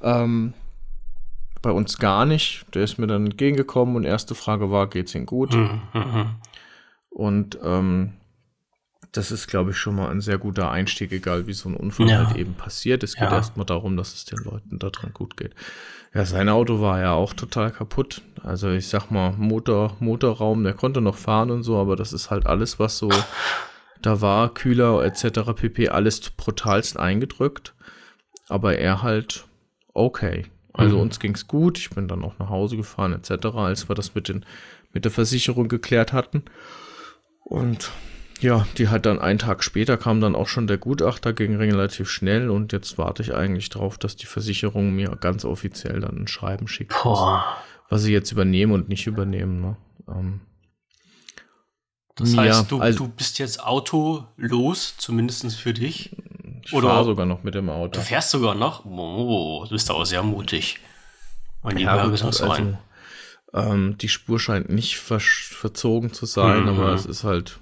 Ähm, 0.00 0.54
bei 1.60 1.72
uns 1.72 1.98
gar 1.98 2.24
nicht. 2.24 2.66
Der 2.74 2.84
ist 2.84 2.98
mir 2.98 3.08
dann 3.08 3.26
entgegengekommen 3.26 3.96
und 3.96 4.04
erste 4.04 4.36
Frage 4.36 4.70
war, 4.70 4.88
geht's 4.88 5.14
ihm 5.14 5.26
gut? 5.26 5.54
Mhm, 5.54 5.80
mhm. 5.92 6.26
Und 7.10 7.58
ähm, 7.64 8.12
das 9.12 9.30
ist, 9.30 9.48
glaube 9.48 9.70
ich, 9.70 9.76
schon 9.76 9.96
mal 9.96 10.10
ein 10.10 10.20
sehr 10.20 10.38
guter 10.38 10.70
Einstieg, 10.70 11.12
egal 11.12 11.46
wie 11.46 11.52
so 11.52 11.68
ein 11.68 11.76
Unfall 11.76 12.08
ja. 12.08 12.26
halt 12.26 12.36
eben 12.36 12.54
passiert. 12.54 13.02
Es 13.02 13.14
geht 13.14 13.30
ja. 13.30 13.36
erstmal 13.36 13.66
darum, 13.66 13.96
dass 13.96 14.14
es 14.14 14.24
den 14.24 14.38
Leuten 14.44 14.78
daran 14.78 15.12
gut 15.12 15.36
geht. 15.36 15.54
Ja, 16.14 16.24
sein 16.24 16.48
Auto 16.48 16.80
war 16.80 17.00
ja 17.00 17.12
auch 17.12 17.32
total 17.32 17.70
kaputt. 17.70 18.22
Also 18.42 18.70
ich 18.70 18.88
sag 18.88 19.10
mal, 19.10 19.32
Motor, 19.32 19.96
Motorraum, 20.00 20.64
der 20.64 20.74
konnte 20.74 21.00
noch 21.00 21.16
fahren 21.16 21.50
und 21.50 21.62
so, 21.62 21.76
aber 21.76 21.96
das 21.96 22.12
ist 22.12 22.30
halt 22.30 22.46
alles, 22.46 22.78
was 22.78 22.98
so 22.98 23.10
da 24.02 24.20
war, 24.20 24.54
Kühler 24.54 25.04
etc. 25.04 25.52
pp, 25.54 25.88
alles 25.88 26.30
brutalst 26.30 26.98
eingedrückt. 26.98 27.74
Aber 28.48 28.78
er 28.78 29.02
halt 29.02 29.46
okay. 29.92 30.46
Also 30.72 30.96
mhm. 30.96 31.02
uns 31.02 31.18
es 31.22 31.46
gut. 31.46 31.78
Ich 31.78 31.90
bin 31.90 32.08
dann 32.08 32.24
auch 32.24 32.38
nach 32.38 32.48
Hause 32.48 32.76
gefahren 32.76 33.12
etc., 33.12 33.46
als 33.56 33.88
wir 33.88 33.94
das 33.94 34.14
mit, 34.14 34.28
den, 34.28 34.44
mit 34.92 35.04
der 35.04 35.12
Versicherung 35.12 35.68
geklärt 35.68 36.12
hatten. 36.12 36.44
Und 37.44 37.90
ja, 38.40 38.66
die 38.76 38.88
hat 38.88 39.06
dann 39.06 39.18
einen 39.18 39.38
Tag 39.38 39.64
später 39.64 39.96
kam 39.96 40.20
dann 40.20 40.36
auch 40.36 40.48
schon 40.48 40.66
der 40.66 40.78
Gutachter, 40.78 41.32
ging 41.32 41.56
relativ 41.56 42.08
schnell 42.08 42.50
und 42.50 42.72
jetzt 42.72 42.98
warte 42.98 43.22
ich 43.22 43.34
eigentlich 43.34 43.68
darauf, 43.68 43.98
dass 43.98 44.16
die 44.16 44.26
Versicherung 44.26 44.94
mir 44.94 45.16
ganz 45.20 45.44
offiziell 45.44 46.00
dann 46.00 46.16
ein 46.16 46.28
Schreiben 46.28 46.68
schickt, 46.68 46.92
was, 47.04 47.42
was 47.88 48.02
sie 48.02 48.12
jetzt 48.12 48.30
übernehmen 48.32 48.72
und 48.72 48.88
nicht 48.88 49.06
übernehmen. 49.06 49.60
Ne? 49.60 49.76
Ähm, 50.08 50.40
das 52.18 52.36
heißt, 52.36 52.70
du, 52.70 52.80
also, 52.80 53.06
du 53.06 53.08
bist 53.12 53.38
jetzt 53.38 53.62
autolos, 53.62 54.96
zumindest 54.98 55.56
für 55.56 55.72
dich. 55.72 56.16
Ich 56.64 56.70
fahre 56.70 57.04
sogar 57.04 57.26
noch 57.26 57.44
mit 57.44 57.54
dem 57.54 57.70
Auto. 57.70 57.92
Du 57.92 58.00
fährst 58.00 58.30
sogar 58.30 58.54
noch? 58.54 58.84
Oh, 58.84 59.64
du 59.64 59.70
bist 59.70 59.90
aber 59.90 60.04
sehr 60.04 60.22
mutig. 60.22 60.80
Und 61.62 61.78
ja, 61.78 62.06
gut, 62.06 62.22
also, 62.22 62.76
Ähm, 63.54 63.96
die 63.98 64.08
Spur 64.08 64.38
scheint 64.38 64.68
nicht 64.68 64.98
ver 64.98 65.20
verzogen 65.20 66.12
zu 66.12 66.26
sein, 66.26 66.64
mhm. 66.64 66.68
aber 66.68 66.92
es 66.92 67.06
ist 67.06 67.24
halt, 67.24 67.58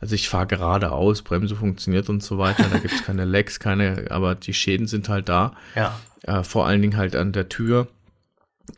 also 0.00 0.14
ich 0.14 0.28
fahre 0.28 0.46
geradeaus, 0.46 1.22
Bremse 1.22 1.56
funktioniert 1.56 2.08
und 2.08 2.22
so 2.22 2.38
weiter, 2.38 2.68
da 2.70 2.78
gibt 2.78 2.94
es 2.94 3.02
keine 3.04 3.24
Lecks, 3.24 3.58
keine, 3.58 4.06
aber 4.10 4.34
die 4.34 4.54
Schäden 4.54 4.86
sind 4.86 5.08
halt 5.08 5.28
da. 5.28 5.54
Ja. 5.74 5.98
Äh, 6.22 6.42
vor 6.42 6.66
allen 6.66 6.82
Dingen 6.82 6.96
halt 6.96 7.16
an 7.16 7.32
der 7.32 7.48
Tür. 7.48 7.88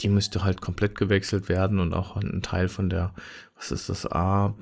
Die 0.01 0.09
müsste 0.09 0.45
halt 0.45 0.61
komplett 0.61 0.97
gewechselt 0.97 1.49
werden 1.49 1.81
und 1.81 1.95
auch 1.95 2.17
ein 2.17 2.43
Teil 2.43 2.69
von 2.69 2.91
der, 2.91 3.15
was 3.57 3.73
ist 3.73 3.89
das, 3.89 4.07
A, 4.11 4.55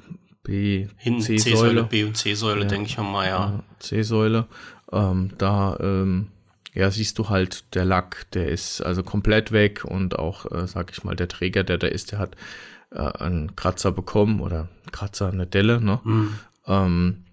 B, 0.44 0.86
C-Säule. 1.02 1.84
B 1.84 2.04
und 2.04 2.16
C-Säule, 2.16 2.62
ja, 2.62 2.68
denke 2.68 2.88
ich 2.88 2.96
mal, 2.96 3.26
ja. 3.26 3.64
C-Säule. 3.80 4.46
Ähm, 4.92 5.32
da 5.36 5.76
ähm, 5.80 6.28
ja, 6.76 6.90
siehst 6.90 7.18
du 7.18 7.28
halt, 7.28 7.74
der 7.74 7.84
Lack, 7.84 8.30
der 8.32 8.48
ist 8.48 8.82
also 8.82 9.02
komplett 9.02 9.50
weg 9.50 9.84
und 9.84 10.18
auch, 10.18 10.50
äh, 10.52 10.66
sag 10.68 10.92
ich 10.92 11.02
mal, 11.02 11.16
der 11.16 11.26
Träger, 11.26 11.64
der 11.64 11.78
da 11.78 11.86
ist, 11.86 12.12
der 12.12 12.18
hat 12.18 12.36
äh, 12.96 13.22
einen 13.22 13.54
Kratzer 13.56 13.92
bekommen 13.92 14.40
oder 14.40 14.68
Kratzer, 14.92 15.28
eine 15.28 15.46
Delle, 15.46 15.80
ne? 15.80 16.00
Mhm. 16.04 16.38
Ähm, 16.66 17.24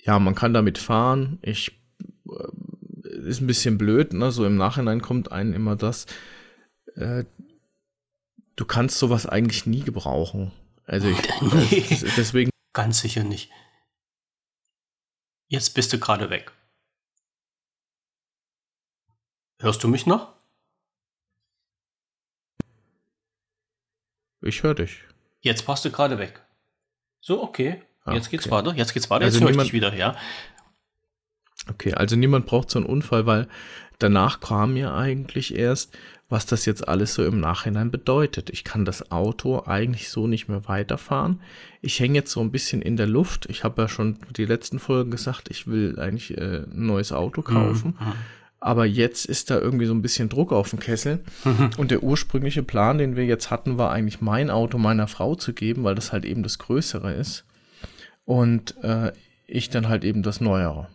ja, 0.00 0.18
man 0.18 0.34
kann 0.34 0.54
damit 0.54 0.78
fahren. 0.78 1.38
Ich 1.42 1.78
äh, 2.28 3.28
ist 3.28 3.40
ein 3.40 3.46
bisschen 3.46 3.78
blöd, 3.78 4.12
ne? 4.12 4.32
So 4.32 4.46
im 4.46 4.56
Nachhinein 4.56 5.02
kommt 5.02 5.32
einem 5.32 5.52
immer 5.52 5.76
das. 5.76 6.06
Äh, 6.96 7.24
du 8.56 8.64
kannst 8.64 8.98
sowas 8.98 9.26
eigentlich 9.26 9.66
nie 9.66 9.82
gebrauchen. 9.82 10.52
Also 10.84 11.08
ich, 11.08 11.18
nee, 11.40 11.84
deswegen. 12.16 12.50
Ganz 12.72 13.00
sicher 13.00 13.24
nicht. 13.24 13.50
Jetzt 15.48 15.70
bist 15.70 15.92
du 15.92 15.98
gerade 15.98 16.30
weg. 16.30 16.52
Hörst 19.60 19.82
du 19.82 19.88
mich 19.88 20.06
noch? 20.06 20.37
Ich 24.42 24.62
höre 24.62 24.74
dich. 24.74 25.02
Jetzt 25.40 25.66
passt 25.66 25.84
du 25.84 25.90
gerade 25.90 26.18
weg. 26.18 26.42
So, 27.20 27.42
okay. 27.42 27.82
Ah, 28.04 28.14
jetzt 28.14 28.30
geht's 28.30 28.46
okay. 28.46 28.54
weiter. 28.54 28.74
Jetzt 28.74 28.94
geht's 28.94 29.10
weiter. 29.10 29.24
Also 29.24 29.38
jetzt 29.38 29.44
höre 29.44 29.56
ich 29.56 29.62
dich 29.62 29.72
wieder, 29.72 29.94
ja. 29.94 30.16
Okay, 31.70 31.94
also 31.94 32.16
niemand 32.16 32.46
braucht 32.46 32.70
so 32.70 32.78
einen 32.78 32.86
Unfall, 32.86 33.26
weil 33.26 33.48
danach 33.98 34.40
kam 34.40 34.74
mir 34.74 34.94
eigentlich 34.94 35.54
erst, 35.54 35.96
was 36.28 36.46
das 36.46 36.66
jetzt 36.66 36.88
alles 36.88 37.14
so 37.14 37.24
im 37.24 37.40
Nachhinein 37.40 37.90
bedeutet. 37.90 38.50
Ich 38.50 38.64
kann 38.64 38.84
das 38.84 39.10
Auto 39.10 39.62
eigentlich 39.64 40.10
so 40.10 40.26
nicht 40.26 40.48
mehr 40.48 40.68
weiterfahren. 40.68 41.40
Ich 41.80 42.00
hänge 42.00 42.14
jetzt 42.14 42.32
so 42.32 42.40
ein 42.40 42.50
bisschen 42.52 42.82
in 42.82 42.96
der 42.96 43.06
Luft. 43.06 43.46
Ich 43.48 43.64
habe 43.64 43.82
ja 43.82 43.88
schon 43.88 44.18
die 44.36 44.44
letzten 44.44 44.78
Folgen 44.78 45.10
gesagt, 45.10 45.50
ich 45.50 45.66
will 45.66 45.98
eigentlich 45.98 46.36
äh, 46.36 46.64
ein 46.64 46.86
neues 46.86 47.12
Auto 47.12 47.42
kaufen. 47.42 47.96
Mhm. 47.98 48.12
Aber 48.60 48.86
jetzt 48.86 49.24
ist 49.24 49.50
da 49.50 49.58
irgendwie 49.58 49.86
so 49.86 49.94
ein 49.94 50.02
bisschen 50.02 50.28
Druck 50.28 50.52
auf 50.52 50.70
dem 50.70 50.80
Kessel. 50.80 51.20
Mhm. 51.44 51.70
Und 51.76 51.90
der 51.90 52.02
ursprüngliche 52.02 52.62
Plan, 52.62 52.98
den 52.98 53.14
wir 53.14 53.24
jetzt 53.24 53.50
hatten, 53.50 53.78
war 53.78 53.92
eigentlich 53.92 54.20
mein 54.20 54.50
Auto 54.50 54.78
meiner 54.78 55.06
Frau 55.06 55.36
zu 55.36 55.52
geben, 55.52 55.84
weil 55.84 55.94
das 55.94 56.12
halt 56.12 56.24
eben 56.24 56.42
das 56.42 56.58
Größere 56.58 57.12
ist. 57.12 57.44
Und 58.24 58.76
äh, 58.82 59.12
ich 59.46 59.70
dann 59.70 59.88
halt 59.88 60.04
eben 60.04 60.22
das 60.22 60.40
Neuere. 60.40 60.88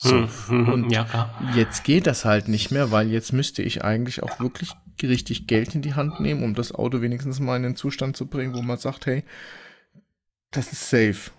So. 0.00 0.28
Mhm. 0.48 0.68
Und 0.68 0.90
ja, 0.90 1.34
jetzt 1.54 1.84
geht 1.84 2.06
das 2.06 2.24
halt 2.24 2.48
nicht 2.48 2.70
mehr, 2.70 2.90
weil 2.90 3.10
jetzt 3.10 3.32
müsste 3.32 3.62
ich 3.62 3.84
eigentlich 3.84 4.22
auch 4.22 4.40
wirklich 4.40 4.72
richtig 5.02 5.46
Geld 5.46 5.74
in 5.74 5.82
die 5.82 5.94
Hand 5.94 6.20
nehmen, 6.20 6.42
um 6.42 6.54
das 6.54 6.72
Auto 6.72 7.00
wenigstens 7.00 7.40
mal 7.40 7.56
in 7.56 7.62
den 7.62 7.76
Zustand 7.76 8.16
zu 8.16 8.26
bringen, 8.26 8.54
wo 8.54 8.62
man 8.62 8.76
sagt, 8.78 9.06
hey, 9.06 9.24
das 10.50 10.72
ist 10.72 10.90
safe. 10.90 11.30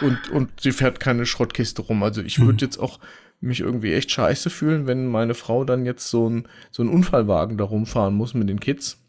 Und, 0.00 0.08
und, 0.08 0.28
und 0.30 0.60
sie 0.60 0.72
fährt 0.72 0.98
keine 0.98 1.26
Schrottkiste 1.26 1.82
rum. 1.82 2.02
Also 2.02 2.22
ich 2.22 2.38
würde 2.38 2.54
mhm. 2.54 2.58
jetzt 2.58 2.78
auch 2.78 3.00
mich 3.42 3.60
irgendwie 3.60 3.92
echt 3.92 4.10
scheiße 4.10 4.50
fühlen, 4.50 4.86
wenn 4.86 5.08
meine 5.08 5.34
Frau 5.34 5.64
dann 5.64 5.84
jetzt 5.84 6.08
so 6.08 6.28
ein 6.28 6.48
so 6.70 6.82
ein 6.82 6.88
Unfallwagen 6.88 7.58
da 7.58 7.64
rumfahren 7.64 8.14
muss 8.14 8.34
mit 8.34 8.48
den 8.48 8.60
Kids 8.60 9.02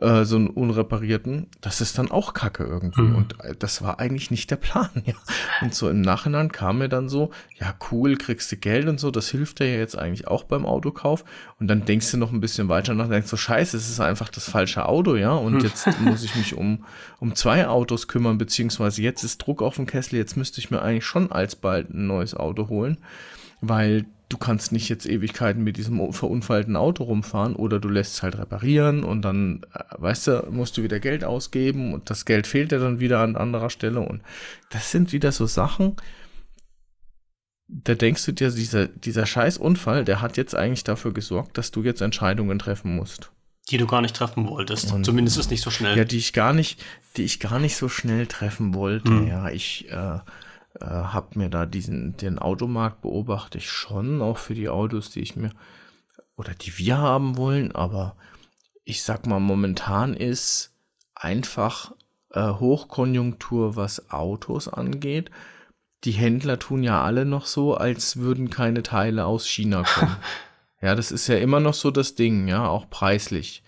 äh, 0.00 0.24
so 0.24 0.36
einen 0.36 0.48
unreparierten, 0.48 1.48
das 1.60 1.80
ist 1.80 1.98
dann 1.98 2.10
auch 2.10 2.32
Kacke 2.32 2.64
irgendwie. 2.64 3.02
Mhm. 3.02 3.16
Und 3.16 3.40
äh, 3.40 3.54
das 3.58 3.82
war 3.82 3.98
eigentlich 3.98 4.30
nicht 4.30 4.50
der 4.50 4.56
Plan, 4.56 4.90
ja. 5.04 5.14
Und 5.60 5.74
so 5.74 5.88
im 5.88 6.00
Nachhinein 6.00 6.52
kam 6.52 6.78
mir 6.78 6.88
dann 6.88 7.08
so, 7.08 7.30
ja, 7.58 7.74
cool, 7.90 8.16
kriegst 8.16 8.50
du 8.52 8.56
Geld 8.56 8.86
und 8.88 9.00
so, 9.00 9.10
das 9.10 9.28
hilft 9.28 9.58
dir 9.58 9.66
ja 9.66 9.78
jetzt 9.78 9.98
eigentlich 9.98 10.28
auch 10.28 10.44
beim 10.44 10.66
Autokauf. 10.66 11.24
Und 11.58 11.68
dann 11.68 11.84
denkst 11.84 12.10
du 12.12 12.16
noch 12.16 12.32
ein 12.32 12.40
bisschen 12.40 12.68
weiter 12.68 12.94
nach, 12.94 13.08
denkst 13.08 13.28
so, 13.28 13.36
scheiße, 13.36 13.76
es 13.76 13.88
ist 13.88 14.00
einfach 14.00 14.28
das 14.28 14.48
falsche 14.48 14.86
Auto, 14.86 15.16
ja. 15.16 15.32
Und 15.32 15.54
mhm. 15.54 15.60
jetzt 15.60 15.88
muss 16.00 16.22
ich 16.22 16.36
mich 16.36 16.54
um, 16.54 16.84
um 17.18 17.34
zwei 17.34 17.66
Autos 17.66 18.06
kümmern, 18.06 18.38
beziehungsweise 18.38 19.02
jetzt 19.02 19.24
ist 19.24 19.38
Druck 19.38 19.62
auf 19.62 19.76
dem 19.76 19.86
Kessel, 19.86 20.16
jetzt 20.16 20.36
müsste 20.36 20.60
ich 20.60 20.70
mir 20.70 20.80
eigentlich 20.80 21.06
schon 21.06 21.32
alsbald 21.32 21.90
ein 21.90 22.06
neues 22.06 22.34
Auto 22.34 22.68
holen, 22.68 22.98
weil 23.60 24.06
du 24.28 24.36
kannst 24.36 24.72
nicht 24.72 24.88
jetzt 24.88 25.06
Ewigkeiten 25.06 25.64
mit 25.64 25.76
diesem 25.76 26.12
verunfallten 26.12 26.76
Auto 26.76 27.04
rumfahren 27.04 27.56
oder 27.56 27.80
du 27.80 27.88
lässt 27.88 28.14
es 28.14 28.22
halt 28.22 28.36
reparieren 28.36 29.04
und 29.04 29.22
dann, 29.22 29.62
äh, 29.74 29.80
weißt 29.96 30.26
du, 30.26 30.48
musst 30.50 30.76
du 30.76 30.82
wieder 30.82 31.00
Geld 31.00 31.24
ausgeben 31.24 31.94
und 31.94 32.10
das 32.10 32.24
Geld 32.24 32.46
fehlt 32.46 32.72
dir 32.72 32.78
dann 32.78 33.00
wieder 33.00 33.20
an 33.20 33.36
anderer 33.36 33.70
Stelle 33.70 34.00
und 34.00 34.22
das 34.70 34.90
sind 34.90 35.12
wieder 35.12 35.32
so 35.32 35.46
Sachen, 35.46 35.96
da 37.68 37.94
denkst 37.94 38.24
du 38.24 38.32
dir, 38.32 38.50
dieser, 38.50 38.86
dieser 38.86 39.26
scheiß 39.26 39.58
Unfall, 39.58 40.04
der 40.04 40.20
hat 40.22 40.36
jetzt 40.36 40.54
eigentlich 40.54 40.84
dafür 40.84 41.12
gesorgt, 41.12 41.58
dass 41.58 41.70
du 41.70 41.82
jetzt 41.82 42.00
Entscheidungen 42.00 42.58
treffen 42.58 42.96
musst. 42.96 43.30
Die 43.70 43.76
du 43.76 43.86
gar 43.86 44.00
nicht 44.00 44.16
treffen 44.16 44.48
wolltest. 44.48 44.90
Und, 44.92 45.04
Zumindest 45.04 45.36
ist 45.36 45.50
nicht 45.50 45.62
so 45.62 45.70
schnell. 45.70 45.96
Ja, 45.96 46.04
die 46.04 46.16
ich 46.16 46.32
gar 46.32 46.54
nicht, 46.54 46.82
die 47.18 47.24
ich 47.24 47.38
gar 47.38 47.58
nicht 47.58 47.76
so 47.76 47.90
schnell 47.90 48.26
treffen 48.26 48.72
wollte. 48.72 49.10
Hm. 49.10 49.28
Ja, 49.28 49.50
ich, 49.50 49.90
äh, 49.90 50.20
äh, 50.80 50.86
habe 50.86 51.38
mir 51.38 51.48
da 51.48 51.66
diesen, 51.66 52.16
den 52.16 52.38
Automarkt 52.38 53.02
beobachte 53.02 53.58
ich 53.58 53.70
schon, 53.70 54.22
auch 54.22 54.38
für 54.38 54.54
die 54.54 54.68
Autos, 54.68 55.10
die 55.10 55.20
ich 55.20 55.36
mir 55.36 55.50
oder 56.36 56.54
die 56.54 56.78
wir 56.78 56.98
haben 56.98 57.36
wollen, 57.36 57.72
aber 57.72 58.16
ich 58.84 59.02
sag 59.02 59.26
mal, 59.26 59.40
momentan 59.40 60.14
ist 60.14 60.72
einfach 61.14 61.92
äh, 62.32 62.48
Hochkonjunktur, 62.48 63.76
was 63.76 64.10
Autos 64.10 64.68
angeht. 64.68 65.30
Die 66.04 66.12
Händler 66.12 66.58
tun 66.58 66.82
ja 66.82 67.02
alle 67.02 67.24
noch 67.24 67.46
so, 67.46 67.74
als 67.74 68.18
würden 68.18 68.50
keine 68.50 68.82
Teile 68.82 69.26
aus 69.26 69.48
China 69.48 69.82
kommen. 69.82 70.16
ja, 70.80 70.94
das 70.94 71.10
ist 71.10 71.26
ja 71.26 71.36
immer 71.36 71.60
noch 71.60 71.74
so 71.74 71.90
das 71.90 72.14
Ding, 72.14 72.46
ja, 72.46 72.68
auch 72.68 72.88
preislich 72.88 73.62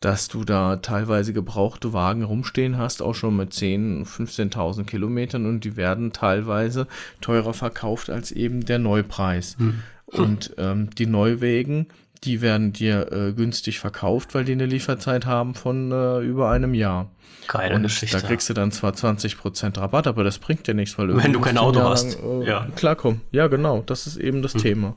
dass 0.00 0.28
du 0.28 0.44
da 0.44 0.76
teilweise 0.76 1.34
gebrauchte 1.34 1.92
Wagen 1.92 2.24
rumstehen 2.24 2.78
hast, 2.78 3.02
auch 3.02 3.14
schon 3.14 3.36
mit 3.36 3.52
10.000, 3.52 4.06
15.000 4.06 4.84
Kilometern 4.84 5.44
und 5.44 5.64
die 5.64 5.76
werden 5.76 6.12
teilweise 6.12 6.86
teurer 7.20 7.52
verkauft 7.52 8.08
als 8.08 8.32
eben 8.32 8.64
der 8.64 8.78
Neupreis. 8.78 9.56
Hm. 9.58 9.82
Und 10.06 10.54
ähm, 10.56 10.88
die 10.96 11.06
Neuwägen, 11.06 11.86
die 12.24 12.40
werden 12.40 12.72
dir 12.72 13.12
äh, 13.12 13.32
günstig 13.32 13.78
verkauft, 13.78 14.34
weil 14.34 14.44
die 14.44 14.52
eine 14.52 14.66
Lieferzeit 14.66 15.26
haben 15.26 15.54
von 15.54 15.92
äh, 15.92 16.20
über 16.20 16.50
einem 16.50 16.74
Jahr. 16.74 17.10
Geile 17.46 17.74
und 17.74 17.82
Geschichte. 17.82 18.20
Da 18.20 18.26
kriegst 18.26 18.48
du 18.48 18.54
dann 18.54 18.72
zwar 18.72 18.92
20% 18.92 19.78
Rabatt, 19.78 20.06
aber 20.06 20.24
das 20.24 20.38
bringt 20.38 20.66
dir 20.66 20.74
nichts, 20.74 20.98
weil 20.98 21.14
wenn 21.16 21.32
du 21.32 21.40
kein 21.40 21.58
Auto 21.58 21.82
hast. 21.82 22.20
Lang, 22.20 22.42
äh, 22.42 22.46
ja. 22.46 22.66
Klarkommen. 22.74 23.20
Ja, 23.32 23.48
genau. 23.48 23.82
Das 23.82 24.06
ist 24.06 24.16
eben 24.16 24.40
das 24.40 24.54
hm. 24.54 24.60
Thema. 24.60 24.96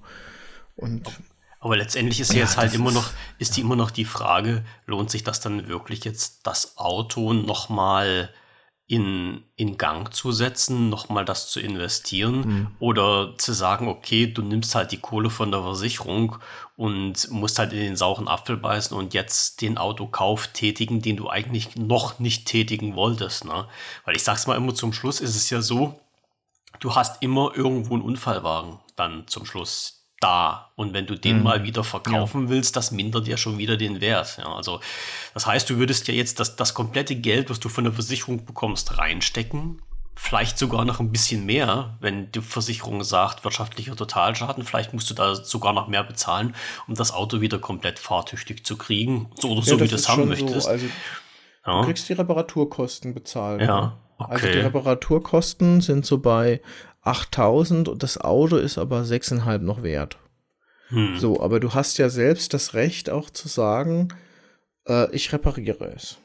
Und 0.75 1.03
aber 1.63 1.77
letztendlich 1.77 2.19
ist 2.19 2.33
ja, 2.33 2.39
jetzt 2.39 2.57
halt 2.57 2.73
immer 2.73 2.91
noch, 2.91 3.11
ist 3.39 3.55
die 3.55 3.61
immer 3.61 3.75
noch 3.75 3.89
die 3.91 4.05
Frage, 4.05 4.65
lohnt 4.85 5.09
sich 5.09 5.23
das 5.23 5.39
dann 5.39 5.67
wirklich 5.67 6.03
jetzt, 6.03 6.45
das 6.45 6.77
Auto 6.77 7.33
nochmal 7.33 8.29
in, 8.85 9.43
in 9.55 9.77
Gang 9.77 10.13
zu 10.13 10.31
setzen, 10.31 10.89
nochmal 10.89 11.23
das 11.23 11.47
zu 11.47 11.61
investieren 11.61 12.35
mhm. 12.35 12.67
oder 12.79 13.37
zu 13.37 13.53
sagen, 13.53 13.87
okay, 13.87 14.27
du 14.27 14.41
nimmst 14.41 14.75
halt 14.75 14.91
die 14.91 14.99
Kohle 14.99 15.29
von 15.29 15.51
der 15.51 15.61
Versicherung 15.61 16.37
und 16.75 17.31
musst 17.31 17.59
halt 17.59 17.71
in 17.71 17.79
den 17.79 17.95
sauren 17.95 18.27
Apfel 18.27 18.57
beißen 18.57 18.95
und 18.95 19.13
jetzt 19.13 19.61
den 19.61 19.77
Autokauf 19.77 20.47
tätigen, 20.47 21.01
den 21.01 21.15
du 21.15 21.29
eigentlich 21.29 21.77
noch 21.77 22.19
nicht 22.19 22.45
tätigen 22.45 22.95
wolltest. 22.95 23.45
Ne? 23.45 23.67
Weil 24.03 24.17
ich 24.17 24.23
sag's 24.23 24.47
mal 24.47 24.57
immer 24.57 24.75
zum 24.75 24.91
Schluss, 24.91 25.21
ist 25.21 25.37
es 25.37 25.49
ja 25.49 25.61
so, 25.61 25.99
du 26.81 26.93
hast 26.93 27.23
immer 27.23 27.51
irgendwo 27.55 27.93
einen 27.93 28.03
Unfallwagen 28.03 28.79
dann 28.97 29.27
zum 29.27 29.45
Schluss 29.45 30.02
da. 30.23 30.71
Und 30.75 30.93
wenn 30.93 31.05
du 31.05 31.15
den 31.15 31.37
mhm. 31.37 31.43
mal 31.43 31.63
wieder 31.63 31.83
verkaufen 31.83 32.43
ja. 32.43 32.49
willst, 32.49 32.75
das 32.75 32.91
mindert 32.91 33.27
ja 33.27 33.37
schon 33.37 33.57
wieder 33.57 33.77
den 33.77 34.01
Wert. 34.01 34.37
Ja, 34.37 34.53
also 34.55 34.79
das 35.33 35.45
heißt, 35.45 35.69
du 35.69 35.77
würdest 35.77 36.07
ja 36.07 36.13
jetzt 36.13 36.39
das, 36.39 36.55
das 36.55 36.73
komplette 36.73 37.15
Geld, 37.15 37.49
was 37.49 37.59
du 37.59 37.69
von 37.69 37.83
der 37.83 37.93
Versicherung 37.93 38.45
bekommst, 38.45 38.97
reinstecken. 38.97 39.81
Vielleicht 40.15 40.59
sogar 40.59 40.85
noch 40.85 40.99
ein 40.99 41.11
bisschen 41.11 41.45
mehr, 41.45 41.97
wenn 41.99 42.31
die 42.31 42.41
Versicherung 42.41 43.03
sagt, 43.03 43.43
wirtschaftlicher 43.43 43.95
Totalschaden. 43.95 44.63
Vielleicht 44.63 44.93
musst 44.93 45.09
du 45.09 45.15
da 45.15 45.35
sogar 45.35 45.73
noch 45.73 45.87
mehr 45.87 46.03
bezahlen, 46.03 46.55
um 46.87 46.93
das 46.93 47.11
Auto 47.11 47.41
wieder 47.41 47.57
komplett 47.57 47.99
fahrtüchtig 47.99 48.63
zu 48.63 48.77
kriegen. 48.77 49.31
So 49.39 49.49
oder 49.49 49.63
so, 49.63 49.75
ja, 49.75 49.83
wie 49.83 49.87
du 49.87 49.95
es 49.95 50.07
haben 50.07 50.27
möchtest. 50.27 50.61
So, 50.61 50.69
also. 50.69 50.85
Du 51.65 51.81
kriegst 51.83 52.07
die 52.09 52.13
Reparaturkosten 52.13 53.13
bezahlt. 53.13 53.61
Ja. 53.61 53.81
Ne? 53.81 53.93
Okay. 54.17 54.31
Also 54.31 54.47
die 54.47 54.59
Reparaturkosten 54.59 55.81
sind 55.81 56.05
so 56.05 56.19
bei 56.19 56.61
8000 57.03 57.89
und 57.89 58.03
das 58.03 58.17
Auto 58.17 58.57
ist 58.57 58.77
aber 58.77 59.01
6,5 59.01 59.59
noch 59.59 59.83
wert. 59.83 60.17
Hm. 60.87 61.17
So, 61.17 61.41
aber 61.41 61.59
du 61.59 61.73
hast 61.73 61.97
ja 61.97 62.09
selbst 62.09 62.53
das 62.53 62.73
Recht 62.73 63.09
auch 63.09 63.29
zu 63.29 63.47
sagen, 63.47 64.09
äh, 64.87 65.13
ich 65.13 65.31
repariere 65.33 65.93
es. 65.95 66.17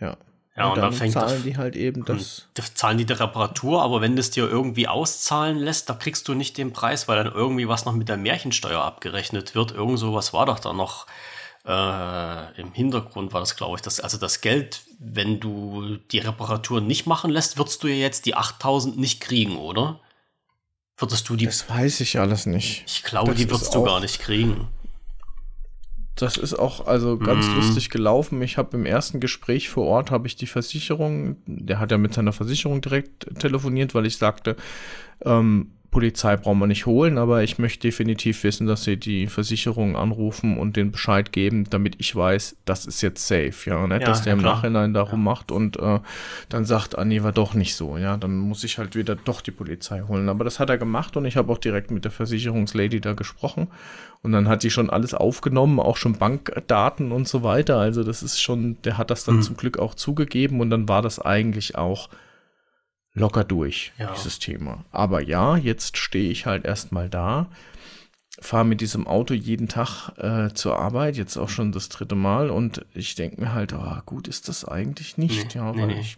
Ja. 0.00 0.16
Ja, 0.56 0.66
und, 0.66 0.70
und 0.70 0.76
dann, 0.76 0.84
dann 0.90 0.92
fängt 0.92 1.12
zahlen 1.14 1.34
das, 1.34 1.42
die 1.42 1.56
halt 1.56 1.74
eben 1.74 2.04
das. 2.04 2.48
das. 2.54 2.74
Zahlen 2.74 2.96
die 2.96 3.06
die 3.06 3.12
Reparatur, 3.12 3.82
aber 3.82 4.00
wenn 4.00 4.14
du 4.14 4.20
es 4.20 4.30
dir 4.30 4.48
irgendwie 4.48 4.86
auszahlen 4.86 5.58
lässt, 5.58 5.90
da 5.90 5.94
kriegst 5.94 6.28
du 6.28 6.34
nicht 6.34 6.56
den 6.58 6.72
Preis, 6.72 7.08
weil 7.08 7.22
dann 7.22 7.32
irgendwie 7.32 7.66
was 7.66 7.84
noch 7.84 7.92
mit 7.92 8.08
der 8.08 8.16
Märchensteuer 8.16 8.80
abgerechnet 8.80 9.56
wird. 9.56 9.72
Irgend 9.72 9.98
sowas 9.98 10.32
war 10.32 10.46
doch 10.46 10.60
da 10.60 10.72
noch. 10.72 11.06
äh, 11.66 12.60
im 12.60 12.72
Hintergrund 12.72 13.32
war 13.32 13.40
das, 13.40 13.56
glaube 13.56 13.76
ich, 13.76 13.82
dass, 13.82 13.98
also 13.98 14.18
das 14.18 14.42
Geld, 14.42 14.82
wenn 15.06 15.40
du 15.40 15.98
die 16.10 16.18
Reparatur 16.18 16.80
nicht 16.80 17.06
machen 17.06 17.30
lässt, 17.30 17.58
würdest 17.58 17.82
du 17.82 17.88
ja 17.88 17.96
jetzt 17.96 18.26
die 18.26 18.34
8000 18.34 18.98
nicht 18.98 19.20
kriegen, 19.20 19.56
oder? 19.56 20.00
Würdest 20.96 21.28
du 21.28 21.36
die. 21.36 21.46
Das 21.46 21.68
weiß 21.68 22.00
ich 22.00 22.18
alles 22.18 22.46
nicht. 22.46 22.84
Ich 22.86 23.02
glaube, 23.02 23.32
das 23.32 23.40
die 23.40 23.50
würdest 23.50 23.74
du 23.74 23.82
gar 23.82 24.00
nicht 24.00 24.20
kriegen. 24.20 24.68
Das 26.14 26.36
ist 26.36 26.54
auch 26.54 26.86
also 26.86 27.18
ganz 27.18 27.46
mhm. 27.48 27.56
lustig 27.56 27.90
gelaufen. 27.90 28.40
Ich 28.40 28.56
habe 28.56 28.76
im 28.76 28.86
ersten 28.86 29.18
Gespräch 29.18 29.68
vor 29.68 29.86
Ort 29.86 30.12
habe 30.12 30.28
ich 30.28 30.36
die 30.36 30.46
Versicherung, 30.46 31.36
der 31.46 31.80
hat 31.80 31.90
ja 31.90 31.98
mit 31.98 32.14
seiner 32.14 32.32
Versicherung 32.32 32.80
direkt 32.80 33.26
telefoniert, 33.40 33.94
weil 33.94 34.06
ich 34.06 34.16
sagte, 34.16 34.56
ähm, 35.24 35.72
Polizei 35.94 36.36
brauchen 36.36 36.58
wir 36.58 36.66
nicht 36.66 36.86
holen, 36.86 37.18
aber 37.18 37.44
ich 37.44 37.58
möchte 37.58 37.86
definitiv 37.86 38.42
wissen, 38.42 38.66
dass 38.66 38.82
sie 38.82 38.96
die 38.96 39.28
Versicherung 39.28 39.96
anrufen 39.96 40.58
und 40.58 40.74
den 40.74 40.90
Bescheid 40.90 41.32
geben, 41.32 41.70
damit 41.70 41.94
ich 41.98 42.14
weiß, 42.14 42.56
das 42.64 42.84
ist 42.84 43.00
jetzt 43.00 43.26
safe, 43.26 43.54
ja, 43.64 43.86
nicht, 43.86 44.00
ja, 44.00 44.06
dass 44.06 44.22
der 44.22 44.32
ja, 44.32 44.38
im. 44.38 44.44
Nachhinein 44.44 44.92
darum 44.92 45.20
ja. 45.20 45.30
macht 45.30 45.52
und 45.52 45.78
äh, 45.78 46.00
dann 46.48 46.64
sagt, 46.64 46.98
ah 46.98 47.04
nee, 47.04 47.22
war 47.22 47.30
doch 47.30 47.54
nicht 47.54 47.76
so, 47.76 47.96
ja, 47.96 48.16
dann 48.16 48.36
muss 48.36 48.64
ich 48.64 48.78
halt 48.78 48.96
wieder 48.96 49.14
doch 49.14 49.40
die 49.40 49.52
Polizei 49.52 50.02
holen. 50.02 50.28
Aber 50.28 50.44
das 50.44 50.58
hat 50.58 50.68
er 50.68 50.78
gemacht 50.78 51.16
und 51.16 51.24
ich 51.26 51.36
habe 51.36 51.52
auch 51.52 51.58
direkt 51.58 51.92
mit 51.92 52.04
der 52.04 52.10
Versicherungslady 52.10 53.00
da 53.00 53.12
gesprochen 53.12 53.68
und 54.22 54.32
dann 54.32 54.48
hat 54.48 54.64
die 54.64 54.70
schon 54.70 54.90
alles 54.90 55.14
aufgenommen, 55.14 55.78
auch 55.78 55.96
schon 55.96 56.18
Bankdaten 56.18 57.12
und 57.12 57.28
so 57.28 57.44
weiter. 57.44 57.78
Also 57.78 58.02
das 58.02 58.24
ist 58.24 58.40
schon, 58.40 58.78
der 58.82 58.98
hat 58.98 59.12
das 59.12 59.22
dann 59.22 59.36
hm. 59.36 59.42
zum 59.42 59.56
Glück 59.56 59.78
auch 59.78 59.94
zugegeben 59.94 60.60
und 60.60 60.70
dann 60.70 60.88
war 60.88 61.02
das 61.02 61.20
eigentlich 61.20 61.76
auch 61.76 62.08
locker 63.14 63.44
durch, 63.44 63.92
ja. 63.98 64.12
dieses 64.12 64.38
Thema. 64.38 64.84
Aber 64.90 65.22
ja, 65.22 65.56
jetzt 65.56 65.96
stehe 65.96 66.30
ich 66.30 66.46
halt 66.46 66.64
erstmal 66.64 67.08
da, 67.08 67.48
fahre 68.40 68.64
mit 68.64 68.80
diesem 68.80 69.06
Auto 69.06 69.32
jeden 69.32 69.68
Tag 69.68 70.10
äh, 70.18 70.52
zur 70.52 70.78
Arbeit, 70.78 71.16
jetzt 71.16 71.36
auch 71.36 71.48
schon 71.48 71.72
das 71.72 71.88
dritte 71.88 72.16
Mal 72.16 72.50
und 72.50 72.84
ich 72.92 73.14
denke 73.14 73.40
mir 73.40 73.52
halt, 73.52 73.72
oh, 73.72 73.96
gut 74.04 74.28
ist 74.28 74.48
das 74.48 74.64
eigentlich 74.64 75.16
nicht, 75.16 75.54
nee, 75.54 75.60
ja, 75.60 75.76
weil 75.76 75.86
nee, 75.86 76.00
ich 76.00 76.16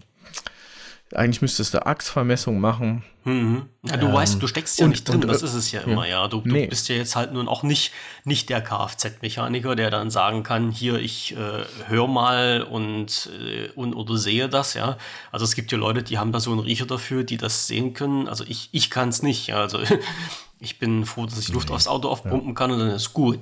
eigentlich 1.14 1.40
müsstest 1.40 1.72
du 1.72 1.86
Achsvermessung 1.86 2.58
machen. 2.58 3.04
Mhm. 3.24 3.66
Ja, 3.84 3.96
du 3.96 4.06
ähm, 4.06 4.12
weißt, 4.12 4.42
du 4.42 4.46
steckst 4.48 4.78
ja 4.78 4.86
und, 4.86 4.90
nicht 4.90 5.08
drin, 5.08 5.22
und, 5.22 5.28
das 5.28 5.42
ist 5.42 5.54
es 5.54 5.70
ja 5.70 5.80
immer, 5.82 6.06
ja. 6.06 6.26
Du, 6.26 6.40
du 6.40 6.48
nee. 6.48 6.66
bist 6.66 6.88
ja 6.88 6.96
jetzt 6.96 7.14
halt 7.14 7.32
nun 7.32 7.48
auch 7.48 7.62
nicht, 7.62 7.92
nicht 8.24 8.48
der 8.48 8.60
Kfz-Mechaniker, 8.60 9.76
der 9.76 9.90
dann 9.90 10.10
sagen 10.10 10.42
kann, 10.42 10.70
hier, 10.70 10.96
ich 10.96 11.36
äh, 11.36 11.64
höre 11.86 12.08
mal 12.08 12.62
und, 12.62 13.30
äh, 13.40 13.68
und 13.76 13.94
oder 13.94 14.16
sehe 14.16 14.48
das, 14.48 14.74
ja. 14.74 14.96
Also 15.30 15.44
es 15.44 15.54
gibt 15.54 15.70
ja 15.70 15.78
Leute, 15.78 16.02
die 16.02 16.18
haben 16.18 16.32
da 16.32 16.40
so 16.40 16.50
einen 16.50 16.60
Riecher 16.60 16.86
dafür, 16.86 17.22
die 17.22 17.36
das 17.36 17.68
sehen 17.68 17.94
können. 17.94 18.28
Also 18.28 18.44
ich, 18.46 18.68
ich 18.72 18.90
kann 18.90 19.08
es 19.10 19.22
nicht, 19.22 19.46
ja. 19.46 19.58
Also 19.58 19.78
ich 20.60 20.78
bin 20.80 21.06
froh, 21.06 21.26
dass 21.26 21.38
ich 21.38 21.48
Luft 21.48 21.70
aufs 21.70 21.86
Auto 21.86 22.08
aufpumpen 22.08 22.48
ja. 22.48 22.54
kann 22.54 22.72
und 22.72 22.80
dann 22.80 22.90
ist 22.90 23.12
gut. 23.12 23.40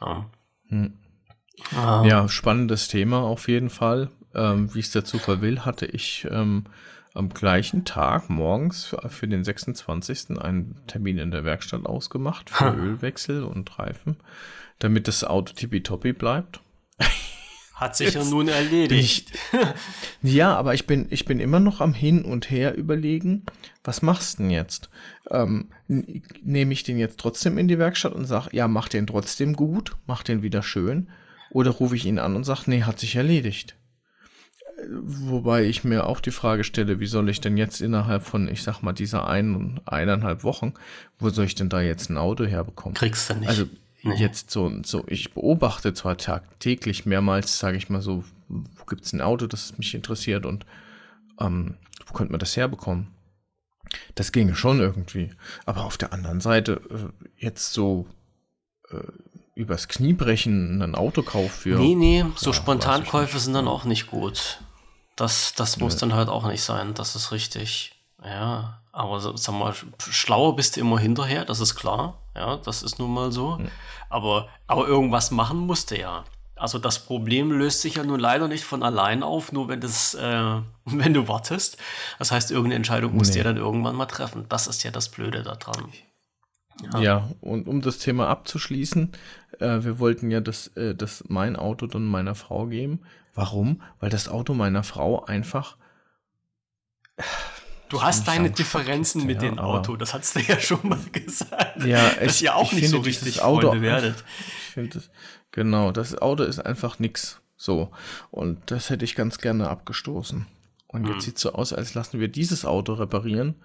Ja. 0.00 0.26
Hm. 0.68 0.94
Ah. 1.76 2.04
ja, 2.06 2.28
spannendes 2.28 2.88
Thema 2.88 3.22
auf 3.22 3.48
jeden 3.48 3.68
Fall 3.68 4.10
ähm, 4.38 4.74
wie 4.74 4.80
es 4.80 4.90
der 4.90 5.04
Zufall 5.04 5.40
will, 5.40 5.60
hatte 5.60 5.86
ich 5.86 6.26
ähm, 6.30 6.64
am 7.14 7.30
gleichen 7.30 7.84
Tag 7.84 8.30
morgens 8.30 8.84
für, 8.84 9.08
für, 9.08 9.26
den 9.26 9.44
26. 9.44 10.38
einen 10.40 10.76
Termin 10.86 11.18
in 11.18 11.30
der 11.30 11.44
Werkstatt 11.44 11.84
ausgemacht 11.84 12.50
für 12.50 12.66
ha. 12.66 12.74
Ölwechsel 12.74 13.42
und 13.42 13.78
Reifen, 13.78 14.16
damit 14.78 15.08
das 15.08 15.24
Auto 15.24 15.52
tippitoppi 15.54 16.12
bleibt. 16.12 16.60
Hat 17.74 17.96
sich 17.96 18.14
ja 18.14 18.24
nun 18.24 18.48
erledigt. 18.48 19.32
Ich, 20.22 20.32
ja, 20.34 20.54
aber 20.56 20.74
ich 20.74 20.86
bin, 20.86 21.06
ich 21.10 21.24
bin 21.24 21.40
immer 21.40 21.60
noch 21.60 21.80
am 21.80 21.94
Hin 21.94 22.24
und 22.24 22.50
Her 22.50 22.76
überlegen, 22.76 23.44
was 23.84 24.02
machst 24.02 24.38
du 24.38 24.42
denn 24.42 24.50
jetzt? 24.50 24.90
Ähm, 25.30 25.70
Nehme 25.88 26.72
ich 26.72 26.82
den 26.82 26.98
jetzt 26.98 27.18
trotzdem 27.18 27.56
in 27.56 27.68
die 27.68 27.78
Werkstatt 27.78 28.12
und 28.12 28.26
sage, 28.26 28.50
ja, 28.52 28.68
mach 28.68 28.88
den 28.88 29.06
trotzdem 29.06 29.54
gut, 29.54 29.96
mach 30.06 30.22
den 30.22 30.42
wieder 30.42 30.62
schön? 30.62 31.08
Oder 31.50 31.70
rufe 31.70 31.96
ich 31.96 32.04
ihn 32.04 32.18
an 32.18 32.36
und 32.36 32.44
sage, 32.44 32.64
nee, 32.66 32.82
hat 32.82 32.98
sich 32.98 33.16
erledigt. 33.16 33.77
Wobei 34.86 35.64
ich 35.64 35.82
mir 35.82 36.06
auch 36.06 36.20
die 36.20 36.30
Frage 36.30 36.62
stelle, 36.62 37.00
wie 37.00 37.06
soll 37.06 37.28
ich 37.28 37.40
denn 37.40 37.56
jetzt 37.56 37.80
innerhalb 37.80 38.22
von, 38.22 38.46
ich 38.48 38.62
sag 38.62 38.80
mal, 38.80 38.92
dieser 38.92 39.26
ein, 39.26 39.80
eineinhalb 39.86 40.44
Wochen, 40.44 40.74
wo 41.18 41.30
soll 41.30 41.46
ich 41.46 41.56
denn 41.56 41.68
da 41.68 41.80
jetzt 41.80 42.10
ein 42.10 42.18
Auto 42.18 42.44
herbekommen? 42.44 42.94
Kriegst 42.94 43.28
du 43.28 43.34
nicht. 43.34 43.48
Also 43.48 43.66
nee. 44.02 44.14
jetzt 44.14 44.50
so, 44.50 44.70
so, 44.84 45.04
ich 45.08 45.34
beobachte 45.34 45.94
zwar 45.94 46.16
tagtäglich 46.16 47.06
mehrmals, 47.06 47.58
sage 47.58 47.76
ich 47.76 47.88
mal 47.88 48.02
so, 48.02 48.24
wo 48.48 48.84
gibt 48.84 49.04
es 49.04 49.12
ein 49.12 49.20
Auto, 49.20 49.46
das 49.48 49.76
mich 49.78 49.94
interessiert 49.94 50.46
und 50.46 50.64
ähm, 51.40 51.74
wo 52.06 52.14
könnte 52.14 52.32
man 52.32 52.40
das 52.40 52.56
herbekommen? 52.56 53.08
Das 54.14 54.32
ginge 54.32 54.54
schon 54.54 54.80
irgendwie. 54.80 55.30
Aber 55.66 55.84
auf 55.84 55.96
der 55.96 56.12
anderen 56.12 56.40
Seite, 56.40 56.80
äh, 56.90 57.24
jetzt 57.36 57.72
so 57.72 58.06
äh, 58.90 58.98
übers 59.54 59.88
Knie 59.88 60.12
brechen, 60.12 60.80
ein 60.82 60.94
Autokauf 60.94 61.50
für. 61.50 61.78
Nee, 61.78 61.94
nee, 61.96 62.24
so 62.36 62.50
ja, 62.50 62.54
Spontankäufe 62.54 63.38
sind 63.40 63.54
dann 63.54 63.66
auch 63.66 63.84
nicht 63.84 64.06
gut. 64.06 64.60
Das, 65.18 65.52
das 65.54 65.78
muss 65.78 65.94
ja. 65.94 66.00
dann 66.00 66.14
halt 66.14 66.28
auch 66.28 66.46
nicht 66.46 66.62
sein, 66.62 66.94
das 66.94 67.16
ist 67.16 67.32
richtig. 67.32 67.92
Ja, 68.24 68.80
aber 68.92 69.20
sag 69.20 69.52
mal, 69.52 69.74
schlauer 69.98 70.54
bist 70.54 70.76
du 70.76 70.80
immer 70.80 71.00
hinterher, 71.00 71.44
das 71.44 71.58
ist 71.58 71.74
klar. 71.74 72.18
Ja, 72.36 72.56
das 72.58 72.84
ist 72.84 73.00
nun 73.00 73.12
mal 73.12 73.32
so. 73.32 73.56
Mhm. 73.58 73.68
Aber, 74.10 74.48
aber 74.68 74.86
irgendwas 74.86 75.32
machen 75.32 75.58
musste 75.58 75.98
ja. 75.98 76.24
Also 76.54 76.78
das 76.78 77.00
Problem 77.04 77.50
löst 77.50 77.80
sich 77.80 77.96
ja 77.96 78.04
nun 78.04 78.20
leider 78.20 78.46
nicht 78.46 78.62
von 78.62 78.84
allein 78.84 79.24
auf, 79.24 79.50
nur 79.50 79.66
wenn, 79.66 79.80
das, 79.80 80.14
äh, 80.14 80.60
wenn 80.84 81.14
du 81.14 81.26
wartest. 81.26 81.78
Das 82.20 82.30
heißt, 82.30 82.52
irgendeine 82.52 82.76
Entscheidung 82.76 83.16
musst 83.16 83.30
nee. 83.30 83.40
du 83.40 83.44
ja 83.44 83.52
dann 83.52 83.56
irgendwann 83.60 83.96
mal 83.96 84.06
treffen. 84.06 84.46
Das 84.48 84.68
ist 84.68 84.84
ja 84.84 84.92
das 84.92 85.08
Blöde 85.08 85.42
daran. 85.42 85.92
Ja. 86.82 87.00
ja, 87.00 87.28
und 87.40 87.66
um 87.66 87.80
das 87.80 87.98
Thema 87.98 88.28
abzuschließen, 88.28 89.12
äh, 89.58 89.82
wir 89.82 89.98
wollten 89.98 90.30
ja 90.30 90.40
das, 90.40 90.68
äh, 90.76 90.94
das 90.94 91.24
mein 91.28 91.56
Auto 91.56 91.86
dann 91.86 92.04
meiner 92.04 92.34
Frau 92.34 92.66
geben. 92.66 93.00
Warum? 93.34 93.82
Weil 94.00 94.10
das 94.10 94.28
Auto 94.28 94.54
meiner 94.54 94.82
Frau 94.82 95.24
einfach. 95.24 95.76
Du 97.88 98.02
hast 98.02 98.28
deine 98.28 98.50
Differenzen 98.50 99.26
mit 99.26 99.42
ja, 99.42 99.48
dem 99.48 99.58
Auto, 99.58 99.96
das 99.96 100.14
hast 100.14 100.36
du 100.36 100.40
ja 100.40 100.60
schon 100.60 100.80
mal 100.88 100.98
gesagt. 101.12 101.84
Ja, 101.84 102.10
dass 102.10 102.42
ihr 102.42 102.54
auch 102.54 102.72
nicht 102.72 102.82
finde, 102.82 102.96
so 102.96 102.98
richtig 102.98 103.42
Auto, 103.42 103.68
Freunde 103.68 103.82
werdet. 103.82 104.24
Ich 104.38 104.74
finde 104.74 104.90
das, 104.90 105.10
genau, 105.50 105.90
das 105.90 106.16
Auto 106.16 106.44
ist 106.44 106.60
einfach 106.60 106.98
nix. 106.98 107.40
So. 107.56 107.90
Und 108.30 108.70
das 108.70 108.90
hätte 108.90 109.04
ich 109.04 109.16
ganz 109.16 109.38
gerne 109.38 109.68
abgestoßen. 109.68 110.46
Und 110.86 111.06
jetzt 111.06 111.14
hm. 111.14 111.20
sieht 111.20 111.36
es 111.36 111.42
so 111.42 111.52
aus, 111.52 111.72
als 111.72 111.94
lassen 111.94 112.20
wir 112.20 112.28
dieses 112.28 112.64
Auto 112.64 112.92
reparieren 112.94 113.56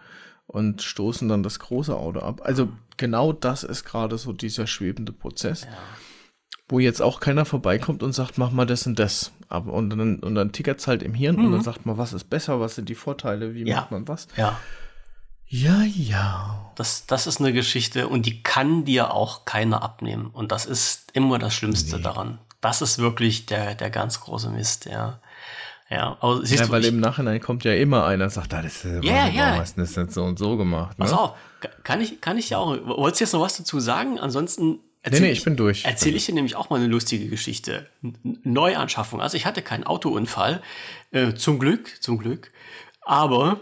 und 0.48 0.82
stoßen 0.82 1.28
dann 1.28 1.44
das 1.44 1.60
große 1.60 1.96
Auto 1.96 2.20
ab. 2.20 2.42
Also 2.44 2.70
genau 2.98 3.34
das 3.34 3.64
ist 3.64 3.84
gerade 3.84 4.18
so 4.18 4.34
dieser 4.34 4.68
schwebende 4.68 5.12
Prozess, 5.12 5.64
ja. 5.64 5.70
wo 6.68 6.80
jetzt 6.80 7.02
auch 7.02 7.20
keiner 7.20 7.46
vorbeikommt 7.46 8.04
und 8.04 8.14
sagt, 8.14 8.38
mach 8.38 8.52
mal 8.52 8.66
das 8.66 8.86
und 8.86 9.00
das. 9.00 9.32
Aber 9.50 9.74
und 9.74 9.90
dann, 9.90 10.20
und 10.20 10.36
dann 10.36 10.52
tickert 10.52 10.80
es 10.80 10.88
halt 10.88 11.04
im 11.04 11.14
Hirn 11.14 11.36
mhm. 11.36 11.46
und 11.46 11.52
dann 11.52 11.60
mhm. 11.60 11.66
sagt 11.66 11.86
man, 11.86 11.98
was 11.98 12.14
ist 12.14 12.30
besser, 12.30 12.60
was 12.60 12.76
sind 12.76 12.90
die 12.90 12.96
Vorteile, 12.96 13.54
wie 13.54 13.68
ja. 13.68 13.78
macht 13.78 13.92
man 13.92 14.08
was. 14.08 14.28
Ja. 14.38 14.60
Ja, 15.46 15.84
ja. 15.84 16.72
Das, 16.76 17.06
das 17.06 17.28
ist 17.28 17.40
eine 17.40 17.54
Geschichte 17.54 18.08
und 18.08 18.26
die 18.26 18.42
kann 18.42 18.86
dir 18.86 19.14
auch 19.14 19.46
keiner 19.46 19.84
abnehmen. 19.84 20.28
Und 20.28 20.52
das 20.52 20.66
ist 20.66 21.12
immer 21.14 21.38
das 21.38 21.54
Schlimmste 21.54 21.98
nee. 21.98 22.02
daran. 22.02 22.40
Das 22.60 22.82
ist 22.82 22.98
wirklich 22.98 23.46
der, 23.46 23.76
der 23.76 23.92
ganz 23.92 24.20
große 24.22 24.50
Mist, 24.50 24.86
ja. 24.86 25.20
Ja, 25.94 26.18
aber 26.22 26.44
siehst 26.44 26.62
ja, 26.62 26.66
du, 26.66 26.72
weil 26.72 26.82
ich, 26.82 26.88
im 26.88 27.00
Nachhinein 27.00 27.40
kommt 27.40 27.64
ja 27.66 27.74
immer 27.74 28.06
einer 28.06 28.24
und 28.24 28.32
sagt, 28.32 28.52
ah, 28.56 28.64
das 28.64 28.84
ist 28.84 29.04
ja, 29.04 29.28
ja. 29.28 29.60
Was, 29.60 29.76
das 29.76 29.96
ist 29.96 30.14
so 30.14 30.24
und 30.24 30.40
so 30.40 30.58
gemacht. 30.58 30.98
Ne? 30.98 31.06
Pass 31.06 31.14
auf, 31.14 31.36
kann 31.84 32.02
ich, 32.02 32.20
kann 32.20 32.40
ich 32.40 32.50
ja 32.50 32.58
auch. 32.58 32.76
Wolltest 32.84 33.22
du 33.22 33.26
jetzt 33.26 33.34
noch 33.34 33.42
was 33.42 33.58
dazu 33.58 33.80
sagen? 33.80 34.20
Ansonsten 34.20 34.80
erzähl 35.04 35.22
nee, 35.22 35.28
nee, 35.28 35.34
ich 35.34 35.44
bin 35.44 35.56
durch. 35.56 35.86
Erzähle 35.86 36.18
ich 36.18 36.26
dir 36.26 36.34
nämlich 36.34 36.56
auch 36.56 36.72
mal 36.72 36.78
eine 36.78 36.88
lustige 36.88 37.28
Geschichte. 37.28 37.86
Neuanschaffung. 38.24 39.22
Also 39.22 39.38
ich 39.38 39.46
hatte 39.46 39.62
keinen 39.62 39.84
Autounfall. 39.84 40.64
Äh, 41.12 41.36
zum 41.36 41.60
Glück, 41.60 42.02
zum 42.02 42.18
Glück. 42.18 42.52
Aber 43.02 43.60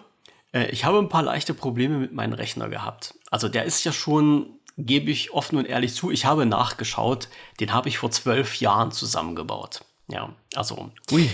äh, 0.53 0.67
ich 0.71 0.85
habe 0.85 0.99
ein 0.99 1.09
paar 1.09 1.23
leichte 1.23 1.53
Probleme 1.53 1.97
mit 1.97 2.13
meinem 2.13 2.31
Rechner 2.31 2.69
gehabt. 2.69 3.13
Also 3.29 3.49
der 3.49 3.65
ist 3.65 3.83
ja 3.83 3.91
schon, 3.91 4.45
gebe 4.77 5.11
ich 5.11 5.33
offen 5.33 5.57
und 5.57 5.65
ehrlich 5.65 5.95
zu, 5.95 6.11
ich 6.11 6.23
habe 6.23 6.45
nachgeschaut, 6.45 7.27
den 7.59 7.73
habe 7.73 7.89
ich 7.89 7.97
vor 7.97 8.09
zwölf 8.09 8.55
Jahren 8.61 8.93
zusammengebaut. 8.93 9.81
Ja, 10.11 10.33
also. 10.55 10.91
Ui. 11.11 11.29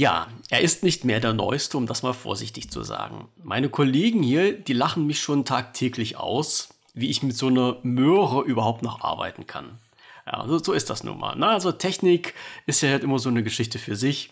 Ja, 0.00 0.28
er 0.48 0.62
ist 0.62 0.82
nicht 0.82 1.04
mehr 1.04 1.20
der 1.20 1.34
Neueste, 1.34 1.76
um 1.76 1.84
das 1.86 2.02
mal 2.02 2.14
vorsichtig 2.14 2.70
zu 2.70 2.82
sagen. 2.82 3.28
Meine 3.36 3.68
Kollegen 3.68 4.22
hier, 4.22 4.58
die 4.58 4.72
lachen 4.72 5.06
mich 5.06 5.20
schon 5.20 5.44
tagtäglich 5.44 6.16
aus, 6.16 6.70
wie 6.94 7.10
ich 7.10 7.22
mit 7.22 7.36
so 7.36 7.48
einer 7.48 7.76
Möhre 7.82 8.40
überhaupt 8.40 8.80
noch 8.80 9.02
arbeiten 9.02 9.46
kann. 9.46 9.78
Ja, 10.24 10.46
so, 10.48 10.56
so 10.56 10.72
ist 10.72 10.88
das 10.88 11.04
nun 11.04 11.18
mal. 11.18 11.34
Na, 11.36 11.48
ne? 11.48 11.52
also 11.52 11.70
Technik 11.70 12.32
ist 12.64 12.80
ja 12.80 12.88
halt 12.88 13.04
immer 13.04 13.18
so 13.18 13.28
eine 13.28 13.42
Geschichte 13.42 13.78
für 13.78 13.94
sich. 13.94 14.30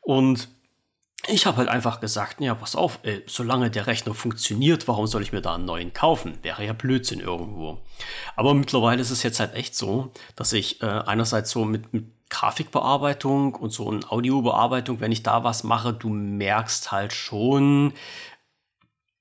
Und 0.00 0.48
ich 1.28 1.46
habe 1.46 1.58
halt 1.58 1.68
einfach 1.68 2.00
gesagt, 2.00 2.40
ja, 2.40 2.56
pass 2.56 2.74
auf, 2.74 2.98
ey, 3.04 3.22
solange 3.28 3.70
der 3.70 3.86
Rechner 3.86 4.12
funktioniert, 4.12 4.88
warum 4.88 5.06
soll 5.06 5.22
ich 5.22 5.30
mir 5.30 5.40
da 5.40 5.54
einen 5.54 5.66
neuen 5.66 5.92
kaufen? 5.92 6.36
Wäre 6.42 6.66
ja 6.66 6.72
Blödsinn 6.72 7.20
irgendwo. 7.20 7.78
Aber 8.34 8.54
mittlerweile 8.54 9.02
ist 9.02 9.12
es 9.12 9.22
jetzt 9.22 9.38
halt 9.38 9.54
echt 9.54 9.76
so, 9.76 10.10
dass 10.34 10.52
ich 10.52 10.82
äh, 10.82 10.86
einerseits 10.86 11.52
so 11.52 11.64
mit, 11.64 11.94
mit 11.94 12.15
Grafikbearbeitung 12.28 13.54
und 13.54 13.70
so 13.70 13.90
eine 13.90 14.10
Audiobearbeitung, 14.10 15.00
wenn 15.00 15.12
ich 15.12 15.22
da 15.22 15.44
was 15.44 15.64
mache, 15.64 15.92
du 15.92 16.08
merkst 16.08 16.90
halt 16.92 17.12
schon, 17.12 17.92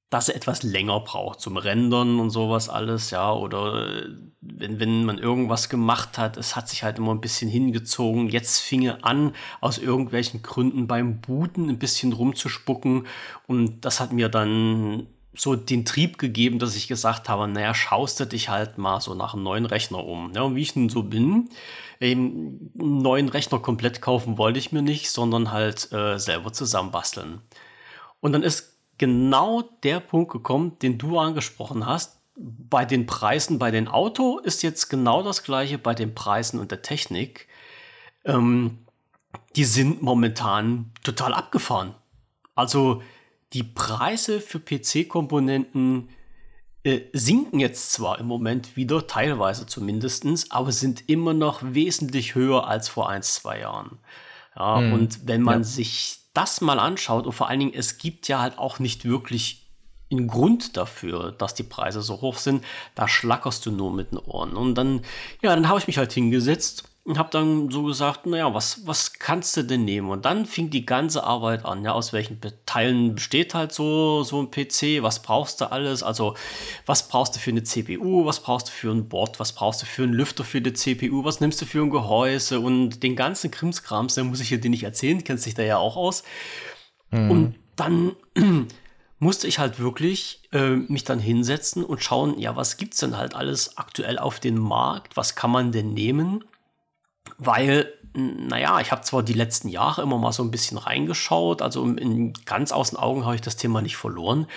dass 0.10 0.30
er 0.30 0.36
etwas 0.36 0.64
länger 0.64 1.00
braucht 1.02 1.42
zum 1.42 1.58
Rendern 1.58 2.20
und 2.20 2.30
sowas 2.30 2.70
alles, 2.70 3.12
ja, 3.12 3.34
oder 3.34 4.04
wenn, 4.40 4.80
wenn 4.80 5.04
man 5.04 5.18
irgendwas 5.18 5.68
gemacht 5.68 6.18
hat, 6.18 6.38
es 6.38 6.56
hat 6.56 6.70
sich 6.70 6.84
halt 6.84 7.00
immer 7.00 7.14
ein 7.14 7.22
bisschen 7.22 7.50
hingezogen. 7.50 8.30
Jetzt 8.30 8.62
fing 8.62 8.84
er 8.84 9.04
an, 9.04 9.34
aus 9.62 9.78
irgendwelchen 9.78 10.42
Gründen 10.42 10.88
beim 10.88 11.22
Booten 11.22 11.70
ein 11.70 11.80
bisschen 11.80 12.14
rumzuspucken 12.14 13.08
und 13.48 13.84
das 13.84 14.00
hat 14.00 14.14
mir 14.14 14.30
dann 14.30 15.08
so 15.38 15.56
den 15.56 15.86
Trieb 15.86 16.18
gegeben, 16.18 16.60
dass 16.60 16.76
ich 16.76 16.88
gesagt 16.88 17.30
habe, 17.30 17.48
naja, 17.48 17.74
schaust 17.74 18.20
du 18.20 18.26
dich 18.26 18.50
halt 18.50 18.78
mal 18.78 19.02
so 19.02 19.14
nach 19.14 19.34
einem 19.34 19.44
neuen 19.44 19.66
Rechner 19.66 20.04
um. 20.04 20.32
Ja, 20.34 20.44
und 20.44 20.56
wie 20.56 20.62
ich 20.62 20.76
nun 20.76 20.90
so 20.90 21.04
bin, 21.04 21.50
eben 22.00 22.72
einen 22.80 23.02
neuen 23.02 23.30
Rechner 23.30 23.60
komplett 23.60 24.02
kaufen 24.02 24.38
wollte 24.38 24.60
ich 24.60 24.72
mir 24.72 24.82
nicht, 24.82 25.10
sondern 25.10 25.52
halt 25.52 25.92
äh, 25.92 26.18
selber 26.18 26.54
zusammenbasteln. 26.54 27.42
Und 28.20 28.34
dann 28.34 28.44
ist 28.44 28.78
genau 28.98 29.62
der 29.84 30.00
Punkt 30.00 30.32
gekommen, 30.32 30.78
den 30.82 30.98
du 30.98 31.20
angesprochen 31.20 31.86
hast. 31.86 32.20
Bei 32.36 32.86
den 32.86 33.06
Preisen, 33.06 33.60
bei 33.60 33.72
den 33.72 33.88
Auto 33.88 34.40
ist 34.40 34.64
jetzt 34.64 34.90
genau 34.90 35.24
das 35.24 35.44
gleiche 35.44 35.78
bei 35.78 35.94
den 35.94 36.16
Preisen 36.16 36.60
und 36.60 36.72
der 36.72 36.82
Technik. 36.82 37.48
Ähm, 38.26 38.80
die 39.56 39.66
sind 39.66 40.02
momentan 40.02 40.92
total 41.04 41.34
abgefahren. 41.34 41.96
Also 42.56 43.02
die 43.56 43.64
Preise 43.64 44.42
für 44.42 44.60
PC-Komponenten 44.60 46.10
äh, 46.84 47.02
sinken 47.14 47.62
jetzt 47.62 47.94
zwar 47.94 48.20
im 48.20 48.28
Moment 48.28 48.76
wieder, 48.76 49.08
teilweise 49.08 49.66
zumindest, 49.66 50.26
aber 50.52 50.74
sind 50.74 51.10
immer 51.10 51.34
noch 51.34 51.62
wesentlich 51.64 52.36
höher 52.36 52.68
als 52.68 52.90
vor 52.90 53.10
ein, 53.10 53.24
zwei 53.24 53.62
Jahren. 53.62 53.98
Ja, 54.58 54.80
hm. 54.80 54.94
Und 54.94 55.28
wenn 55.28 55.42
man 55.42 55.60
ja. 55.60 55.64
sich 55.64 56.20
das 56.34 56.60
mal 56.60 56.80
anschaut 56.80 57.26
und 57.26 57.32
vor 57.32 57.48
allen 57.48 57.62
Dingen, 57.62 57.74
es 57.74 57.98
gibt 57.98 58.28
ja 58.28 58.42
halt 58.42 58.58
auch 58.58 58.80
nicht 58.80 59.06
wirklich 59.06 59.66
einen 60.12 60.28
Grund 60.28 60.76
dafür, 60.76 61.32
dass 61.32 61.54
die 61.54 61.64
Preise 61.64 62.02
so 62.02 62.20
hoch 62.20 62.38
sind, 62.38 62.62
da 62.94 63.08
schlackerst 63.08 63.66
du 63.66 63.72
nur 63.72 63.94
mit 63.94 64.12
den 64.12 64.20
Ohren. 64.20 64.58
Und 64.58 64.76
dann, 64.76 65.02
ja, 65.42 65.56
dann 65.56 65.70
habe 65.70 65.80
ich 65.80 65.88
mich 65.88 65.98
halt 65.98 66.12
hingesetzt 66.12 66.90
und 67.06 67.20
habe 67.20 67.30
dann 67.30 67.70
so 67.70 67.84
gesagt, 67.84 68.26
naja, 68.26 68.52
was, 68.56 68.88
was 68.88 69.14
kannst 69.14 69.56
du 69.56 69.64
denn 69.64 69.86
nehmen? 69.86 70.10
Und 70.10 70.26
dann 70.26 70.48
fing 70.48 70.72
die 70.72 70.88
ganze 70.88 71.24
Arbeit 71.24 71.64
an, 71.64 71.84
ja, 71.84 71.92
aus 71.92 72.14
welchen 72.14 72.42
Teilen 72.66 73.14
besteht 73.14 73.54
halt 73.54 73.72
so, 73.72 74.24
so 74.24 74.42
ein 74.42 74.50
PC, 74.50 75.04
was 75.04 75.22
brauchst 75.22 75.62
du 75.62 75.72
alles? 75.72 76.02
Also, 76.02 76.34
was 76.88 77.08
brauchst 77.08 77.36
du 77.36 77.40
für 77.40 77.52
eine 77.52 77.62
CPU, 77.62 78.26
was 78.26 78.40
brauchst 78.40 78.70
du 78.70 78.72
für 78.72 78.90
ein 78.90 79.08
Board, 79.08 79.40
was 79.40 79.54
brauchst 79.54 79.84
du 79.84 79.86
für 79.86 80.02
einen 80.02 80.14
Lüfter 80.14 80.44
für 80.44 80.62
die 80.62 80.74
CPU, 80.74 81.24
was 81.24 81.42
nimmst 81.42 81.62
du 81.62 81.68
für 81.68 81.84
ein 81.84 81.92
Gehäuse 81.92 82.60
und 82.60 83.04
den 83.04 83.16
ganzen 83.16 83.52
Krimskrams, 83.52 84.16
den 84.16 84.26
muss 84.26 84.40
ich 84.40 84.50
dir 84.50 84.70
nicht 84.70 84.84
erzählen, 84.84 85.24
kennst 85.24 85.46
dich 85.46 85.54
da 85.54 85.62
ja 85.62 85.78
auch 85.78 85.98
aus. 85.98 86.24
Mhm. 87.12 87.32
Und 87.32 87.56
dann 87.76 88.16
musste 89.20 89.48
ich 89.48 89.60
halt 89.60 89.78
wirklich 89.78 90.42
äh, 90.54 90.72
mich 90.72 91.04
dann 91.04 91.20
hinsetzen 91.20 91.84
und 91.86 92.02
schauen, 92.04 92.40
ja, 92.40 92.56
was 92.56 92.78
gibt's 92.78 92.98
denn 92.98 93.16
halt 93.16 93.36
alles 93.36 93.78
aktuell 93.78 94.18
auf 94.18 94.40
dem 94.40 94.58
Markt, 94.58 95.16
was 95.16 95.36
kann 95.36 95.52
man 95.52 95.72
denn 95.72 95.94
nehmen? 95.94 96.44
Weil, 97.38 97.92
naja, 98.14 98.80
ich 98.80 98.92
habe 98.92 99.02
zwar 99.02 99.24
die 99.24 99.34
letzten 99.34 99.68
Jahre 99.68 100.02
immer 100.02 100.18
mal 100.18 100.32
so 100.32 100.44
ein 100.44 100.52
bisschen 100.52 100.78
reingeschaut, 100.78 101.62
also 101.62 101.84
in 101.86 102.34
ganz 102.46 102.72
aus 102.72 102.92
den 102.92 103.00
Augen 103.00 103.26
habe 103.26 103.36
ich 103.36 103.42
das 103.42 103.58
Thema 103.58 103.82
nicht 103.82 103.98
verloren, 103.98 104.48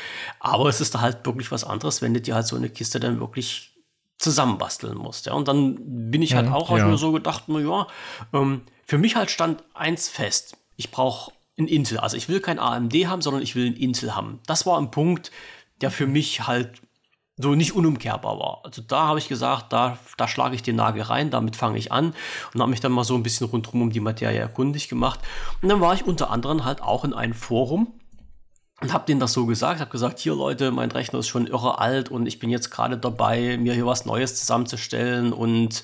aber 0.40 0.68
es 0.68 0.80
ist 0.80 0.94
da 0.94 1.00
halt 1.00 1.26
wirklich 1.26 1.50
was 1.50 1.64
anderes, 1.64 2.02
wenn 2.02 2.14
du 2.14 2.20
dir 2.20 2.34
halt 2.34 2.46
so 2.46 2.56
eine 2.56 2.70
Kiste 2.70 3.00
dann 3.00 3.20
wirklich 3.20 3.74
zusammenbasteln 4.18 4.98
musst. 4.98 5.26
Ja. 5.26 5.32
Und 5.34 5.48
dann 5.48 6.10
bin 6.10 6.22
ich 6.22 6.34
halt 6.34 6.50
auch, 6.50 6.70
ja. 6.70 6.78
habe 6.80 6.90
mir 6.90 6.98
so 6.98 7.12
gedacht, 7.12 7.44
na 7.46 7.60
ja, 7.60 7.86
ähm, 8.32 8.62
für 8.84 8.98
mich 8.98 9.16
halt 9.16 9.30
stand 9.30 9.62
eins 9.74 10.08
fest. 10.08 10.56
Ich 10.76 10.90
brauche 10.90 11.32
ein 11.58 11.68
Intel. 11.68 11.98
Also 11.98 12.16
ich 12.16 12.28
will 12.28 12.40
kein 12.40 12.58
AMD 12.58 12.94
haben, 13.06 13.22
sondern 13.22 13.42
ich 13.42 13.54
will 13.54 13.66
ein 13.66 13.76
Intel 13.76 14.14
haben. 14.14 14.40
Das 14.46 14.66
war 14.66 14.78
ein 14.78 14.90
Punkt, 14.90 15.30
der 15.80 15.90
für 15.90 16.06
mich 16.06 16.46
halt 16.46 16.80
so 17.38 17.54
nicht 17.54 17.74
unumkehrbar 17.74 18.38
war. 18.38 18.60
Also 18.64 18.82
da 18.82 19.06
habe 19.06 19.18
ich 19.18 19.28
gesagt, 19.28 19.72
da, 19.72 19.96
da 20.16 20.28
schlage 20.28 20.56
ich 20.56 20.62
den 20.62 20.76
Nagel 20.76 21.02
rein, 21.02 21.30
damit 21.30 21.56
fange 21.56 21.78
ich 21.78 21.92
an 21.92 22.12
und 22.52 22.60
habe 22.60 22.70
mich 22.70 22.80
dann 22.80 22.92
mal 22.92 23.04
so 23.04 23.14
ein 23.14 23.22
bisschen 23.22 23.46
rundherum 23.46 23.82
um 23.82 23.90
die 23.90 24.00
Materie 24.00 24.40
erkundig 24.40 24.88
gemacht. 24.88 25.20
Und 25.62 25.68
dann 25.68 25.80
war 25.80 25.94
ich 25.94 26.04
unter 26.04 26.30
anderem 26.30 26.64
halt 26.64 26.82
auch 26.82 27.04
in 27.04 27.14
einem 27.14 27.34
Forum 27.34 27.94
und 28.80 28.92
habe 28.92 29.06
denen 29.06 29.20
das 29.20 29.32
so 29.32 29.46
gesagt, 29.46 29.80
habe 29.80 29.90
gesagt, 29.90 30.18
hier 30.18 30.34
Leute, 30.34 30.72
mein 30.72 30.90
Rechner 30.90 31.20
ist 31.20 31.28
schon 31.28 31.46
irre 31.46 31.78
alt 31.78 32.10
und 32.10 32.26
ich 32.26 32.38
bin 32.38 32.50
jetzt 32.50 32.70
gerade 32.70 32.98
dabei, 32.98 33.56
mir 33.56 33.74
hier 33.74 33.86
was 33.86 34.04
Neues 34.04 34.38
zusammenzustellen 34.38 35.32
und 35.32 35.82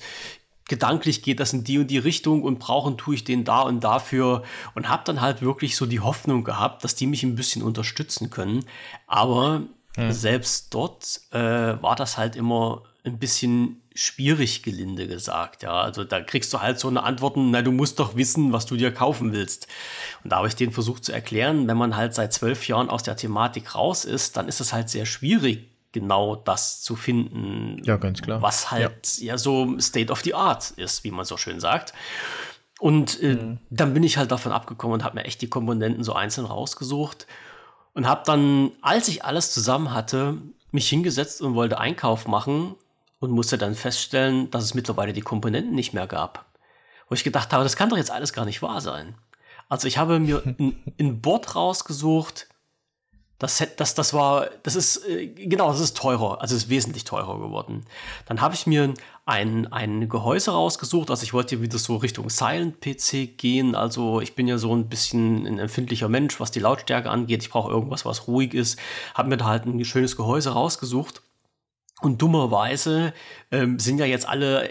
gedanklich 0.67 1.21
geht 1.21 1.39
das 1.39 1.53
in 1.53 1.63
die 1.63 1.77
und 1.79 1.87
die 1.87 1.97
Richtung 1.97 2.43
und 2.43 2.59
brauchen 2.59 2.97
tue 2.97 3.15
ich 3.15 3.23
den 3.23 3.43
da 3.43 3.61
und 3.61 3.83
dafür 3.83 4.43
und 4.73 4.89
habe 4.89 5.03
dann 5.05 5.21
halt 5.21 5.41
wirklich 5.41 5.75
so 5.75 5.85
die 5.85 5.99
Hoffnung 5.99 6.43
gehabt, 6.43 6.83
dass 6.83 6.95
die 6.95 7.07
mich 7.07 7.23
ein 7.23 7.35
bisschen 7.35 7.61
unterstützen 7.61 8.29
können. 8.29 8.65
Aber 9.07 9.63
hm. 9.95 10.11
Selbst 10.11 10.73
dort 10.73 11.21
äh, 11.31 11.39
war 11.39 11.95
das 11.95 12.17
halt 12.17 12.35
immer 12.35 12.83
ein 13.05 13.17
bisschen 13.17 13.81
schwierig, 13.93 14.63
gelinde 14.63 15.07
gesagt. 15.07 15.63
Ja, 15.63 15.81
also 15.81 16.03
da 16.03 16.21
kriegst 16.21 16.53
du 16.53 16.59
halt 16.59 16.79
so 16.79 16.89
eine 16.89 17.03
Antworten, 17.03 17.51
na, 17.51 17.61
du 17.61 17.71
musst 17.71 17.99
doch 17.99 18.15
wissen, 18.15 18.51
was 18.51 18.65
du 18.65 18.75
dir 18.75 18.93
kaufen 18.93 19.31
willst. 19.31 19.67
Und 20.23 20.31
da 20.31 20.37
habe 20.37 20.47
ich 20.47 20.55
denen 20.55 20.73
versucht 20.73 21.05
zu 21.05 21.13
erklären, 21.13 21.67
wenn 21.67 21.77
man 21.77 21.95
halt 21.95 22.13
seit 22.13 22.33
zwölf 22.33 22.67
Jahren 22.67 22.89
aus 22.89 23.03
der 23.03 23.15
Thematik 23.15 23.75
raus 23.75 24.03
ist, 24.03 24.35
dann 24.35 24.49
ist 24.49 24.59
es 24.59 24.73
halt 24.73 24.89
sehr 24.89 25.05
schwierig, 25.05 25.69
genau 25.93 26.35
das 26.35 26.81
zu 26.81 26.97
finden. 26.97 27.81
Ja, 27.85 27.95
ganz 27.95 28.21
klar. 28.21 28.41
Was 28.41 28.71
halt 28.71 29.17
ja, 29.19 29.27
ja 29.27 29.37
so 29.37 29.79
State 29.79 30.11
of 30.11 30.21
the 30.21 30.33
Art 30.33 30.71
ist, 30.71 31.05
wie 31.05 31.11
man 31.11 31.23
so 31.23 31.37
schön 31.37 31.61
sagt. 31.61 31.93
Und 32.79 33.21
äh, 33.23 33.35
mhm. 33.35 33.59
dann 33.69 33.93
bin 33.93 34.03
ich 34.03 34.17
halt 34.17 34.31
davon 34.31 34.51
abgekommen 34.51 34.95
und 34.95 35.03
habe 35.05 35.15
mir 35.15 35.23
echt 35.23 35.41
die 35.41 35.47
Komponenten 35.47 36.03
so 36.03 36.13
einzeln 36.13 36.45
rausgesucht 36.45 37.27
und 37.95 38.07
habe 38.07 38.21
dann, 38.25 38.71
als 38.81 39.07
ich 39.07 39.25
alles 39.25 39.51
zusammen 39.51 39.93
hatte, 39.93 40.37
mich 40.71 40.87
hingesetzt 40.87 41.41
und 41.41 41.55
wollte 41.55 41.79
Einkauf 41.79 42.27
machen 42.27 42.75
und 43.19 43.31
musste 43.31 43.57
dann 43.57 43.73
feststellen, 43.73 44.51
dass 44.51 44.63
es 44.65 44.73
mittlerweile 44.75 45.13
die 45.13 45.21
Komponenten 45.21 45.73
nicht 45.73 45.93
mehr 45.93 46.05
gab. 46.05 46.45
Wo 47.09 47.15
ich 47.15 47.23
gedacht 47.23 47.53
habe, 47.53 47.63
das 47.63 47.75
kann 47.75 47.89
doch 47.89 47.97
jetzt 47.97 48.11
alles 48.11 48.33
gar 48.33 48.45
nicht 48.45 48.61
wahr 48.61 48.81
sein. 48.81 49.15
Also 49.69 49.87
ich 49.87 49.97
habe 49.97 50.19
mir 50.19 50.43
ein, 50.59 50.93
ein 50.99 51.21
Board 51.21 51.55
rausgesucht, 51.55 52.47
das, 53.39 53.61
das, 53.75 53.95
das 53.95 54.13
war, 54.13 54.49
das 54.63 54.75
ist, 54.75 55.05
äh, 55.07 55.27
genau, 55.27 55.69
das 55.69 55.81
ist 55.81 55.97
teurer, 55.97 56.41
also 56.41 56.55
ist 56.55 56.69
wesentlich 56.69 57.03
teurer 57.03 57.37
geworden. 57.39 57.85
Dann 58.27 58.39
habe 58.39 58.55
ich 58.55 58.65
mir 58.65 58.93
ein, 59.25 59.71
ein 59.73 60.07
Gehäuse 60.07 60.51
rausgesucht, 60.51 61.09
also 61.09 61.23
ich 61.23 61.33
wollte 61.33 61.61
wieder 61.61 61.77
so 61.77 61.97
Richtung 61.97 62.29
Silent-PC 62.29 63.37
gehen, 63.37 63.75
also 63.75 64.21
ich 64.21 64.35
bin 64.35 64.47
ja 64.47 64.57
so 64.57 64.73
ein 64.73 64.87
bisschen 64.87 65.45
ein 65.45 65.59
empfindlicher 65.59 66.07
Mensch, 66.07 66.39
was 66.39 66.51
die 66.51 66.59
Lautstärke 66.59 67.09
angeht, 67.09 67.43
ich 67.43 67.49
brauche 67.49 67.71
irgendwas, 67.71 68.05
was 68.05 68.27
ruhig 68.27 68.53
ist, 68.53 68.79
habe 69.13 69.29
mir 69.29 69.37
da 69.37 69.45
halt 69.45 69.65
ein 69.65 69.83
schönes 69.83 70.15
Gehäuse 70.15 70.51
rausgesucht 70.51 71.21
und 72.01 72.21
dummerweise 72.21 73.13
ähm, 73.51 73.79
sind 73.79 73.99
ja 73.99 74.05
jetzt 74.05 74.27
alle 74.27 74.69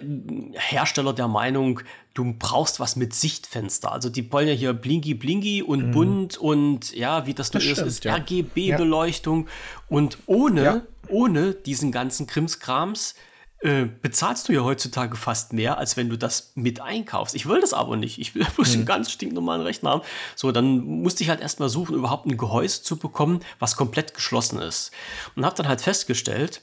Hersteller 0.53 1.15
der 1.15 1.27
Meinung, 1.27 1.81
du 2.13 2.35
brauchst 2.39 2.81
was 2.81 2.97
mit 2.97 3.15
Sichtfenster. 3.15 3.91
Also 3.93 4.11
die 4.11 4.31
wollen 4.31 4.47
ja 4.47 4.55
hier 4.55 4.73
blinky 4.73 5.15
blinky 5.15 5.63
und 5.63 5.89
mhm. 5.89 5.91
bunt 5.93 6.37
und 6.37 6.95
ja, 6.95 7.27
wie 7.27 7.35
das, 7.35 7.51
das 7.51 7.65
ist, 7.65 7.79
ist 7.79 8.05
ja. 8.05 8.17
RGB-Beleuchtung. 8.17 9.47
Ja. 9.47 9.53
Und 9.89 10.19
ohne, 10.27 10.63
ja. 10.63 10.83
ohne 11.09 11.55
diesen 11.55 11.93
ganzen 11.93 12.27
Krimskrams 12.27 13.15
äh, 13.61 13.87
bezahlst 13.87 14.49
du 14.49 14.53
ja 14.53 14.61
heutzutage 14.63 15.17
fast 15.17 15.55
mehr, 15.55 15.79
als 15.79 15.97
wenn 15.97 16.11
du 16.11 16.19
das 16.19 16.53
mit 16.55 16.83
einkaufst. 16.83 17.35
Ich 17.35 17.47
will 17.47 17.63
das 17.63 17.73
aber 17.73 17.97
nicht. 17.97 18.19
Ich 18.19 18.35
will 18.35 18.45
bloß 18.55 18.69
mhm. 18.69 18.75
einen 18.75 18.87
ganz 18.87 19.11
stinknormalen 19.11 19.63
Rechner 19.63 19.91
haben. 19.91 20.03
So, 20.37 20.53
dann 20.53 20.85
musste 20.85 21.25
ich 21.25 21.31
halt 21.31 21.41
erstmal 21.41 21.71
suchen, 21.71 21.95
überhaupt 21.95 22.27
ein 22.27 22.37
Gehäuse 22.37 22.83
zu 22.83 22.99
bekommen, 22.99 23.41
was 23.59 23.77
komplett 23.77 24.13
geschlossen 24.13 24.61
ist. 24.61 24.93
Und 25.35 25.47
habe 25.47 25.57
dann 25.57 25.69
halt 25.69 25.81
festgestellt, 25.81 26.61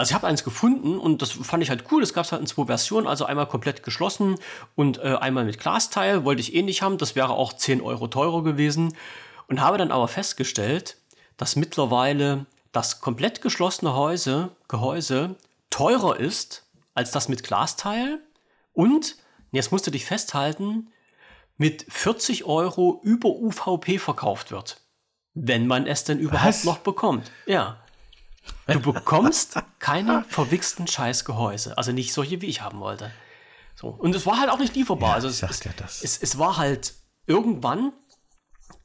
also 0.00 0.10
ich 0.10 0.14
habe 0.14 0.26
eins 0.26 0.42
gefunden 0.42 0.98
und 0.98 1.22
das 1.22 1.30
fand 1.30 1.62
ich 1.62 1.70
halt 1.70 1.84
cool. 1.92 2.02
Es 2.02 2.12
gab 2.12 2.30
halt 2.30 2.40
in 2.40 2.46
zwei 2.46 2.66
Versionen, 2.66 3.06
also 3.06 3.26
einmal 3.26 3.46
komplett 3.46 3.82
geschlossen 3.82 4.36
und 4.74 4.98
äh, 4.98 5.16
einmal 5.20 5.44
mit 5.44 5.60
Glasteil. 5.60 6.24
Wollte 6.24 6.40
ich 6.40 6.54
eh 6.54 6.62
nicht 6.62 6.82
haben. 6.82 6.98
Das 6.98 7.14
wäre 7.14 7.30
auch 7.30 7.52
10 7.52 7.80
Euro 7.80 8.08
teurer 8.08 8.42
gewesen. 8.42 8.96
Und 9.46 9.60
habe 9.60 9.78
dann 9.78 9.92
aber 9.92 10.08
festgestellt, 10.08 10.96
dass 11.36 11.54
mittlerweile 11.54 12.46
das 12.72 13.00
komplett 13.00 13.40
geschlossene 13.40 13.94
Häuse, 13.94 14.50
Gehäuse 14.68 15.36
teurer 15.70 16.18
ist 16.18 16.64
als 16.94 17.10
das 17.12 17.28
mit 17.28 17.44
Glasteil. 17.44 18.20
Und, 18.72 19.16
jetzt 19.52 19.70
musst 19.70 19.86
du 19.86 19.90
dich 19.92 20.06
festhalten, 20.06 20.88
mit 21.56 21.86
40 21.88 22.44
Euro 22.44 23.00
über 23.04 23.28
UVP 23.28 23.98
verkauft 23.98 24.50
wird. 24.50 24.80
Wenn 25.34 25.66
man 25.66 25.86
es 25.86 26.04
denn 26.04 26.18
überhaupt 26.18 26.48
Was? 26.48 26.64
noch 26.64 26.78
bekommt. 26.78 27.30
Ja. 27.46 27.83
Du 28.66 28.92
bekommst 28.92 29.56
keine 29.78 30.24
verwichsten 30.28 30.86
Scheißgehäuse. 30.86 31.76
Also 31.76 31.92
nicht 31.92 32.12
solche, 32.12 32.40
wie 32.40 32.46
ich 32.46 32.62
haben 32.62 32.80
wollte. 32.80 33.10
So. 33.74 33.88
Und 33.88 34.14
es 34.14 34.26
war 34.26 34.38
halt 34.38 34.50
auch 34.50 34.58
nicht 34.58 34.74
lieferbar. 34.74 35.10
Ja, 35.10 35.14
also 35.16 35.28
es, 35.28 35.40
ja 35.40 35.48
es, 35.48 36.18
es, 36.22 36.38
war 36.38 36.56
halt 36.56 36.94
irgendwann 37.26 37.92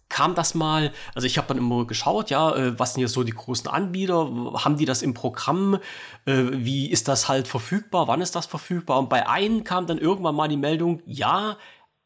kam 0.09 0.33
das 0.33 0.55
mal, 0.55 0.91
also 1.13 1.27
ich 1.27 1.37
habe 1.37 1.47
dann 1.47 1.57
immer 1.57 1.85
geschaut, 1.85 2.31
ja, 2.31 2.53
äh, 2.55 2.79
was 2.79 2.93
sind 2.93 3.01
hier 3.01 3.07
so 3.07 3.23
die 3.23 3.31
großen 3.31 3.69
Anbieter, 3.69 4.15
haben 4.63 4.75
die 4.75 4.85
das 4.85 5.03
im 5.03 5.13
Programm, 5.13 5.75
äh, 6.25 6.45
wie 6.51 6.89
ist 6.89 7.07
das 7.07 7.29
halt 7.29 7.47
verfügbar, 7.47 8.07
wann 8.07 8.19
ist 8.19 8.35
das 8.35 8.47
verfügbar? 8.47 8.97
Und 8.97 9.09
bei 9.09 9.29
einem 9.29 9.63
kam 9.63 9.85
dann 9.85 9.99
irgendwann 9.99 10.35
mal 10.35 10.47
die 10.47 10.57
Meldung, 10.57 11.01
ja, 11.05 11.57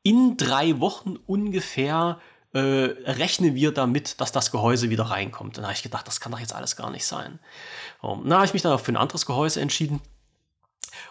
in 0.03 0.35
drei 0.35 0.81
Wochen 0.81 1.15
ungefähr 1.15 2.19
äh, 2.53 2.59
rechnen 2.59 3.55
wir 3.55 3.71
damit, 3.71 4.21
dass 4.21 4.31
das 4.31 4.51
Gehäuse 4.51 4.89
wieder 4.89 5.05
reinkommt. 5.05 5.57
Dann 5.57 5.65
habe 5.65 5.73
ich 5.73 5.83
gedacht, 5.83 6.07
das 6.07 6.19
kann 6.19 6.31
doch 6.31 6.39
jetzt 6.39 6.53
alles 6.53 6.75
gar 6.75 6.91
nicht 6.91 7.05
sein. 7.05 7.39
So, 8.01 8.21
dann 8.23 8.33
habe 8.33 8.45
ich 8.45 8.53
mich 8.53 8.61
dann 8.61 8.73
auch 8.73 8.79
für 8.79 8.91
ein 8.91 8.97
anderes 8.97 9.25
Gehäuse 9.25 9.59
entschieden. 9.59 10.01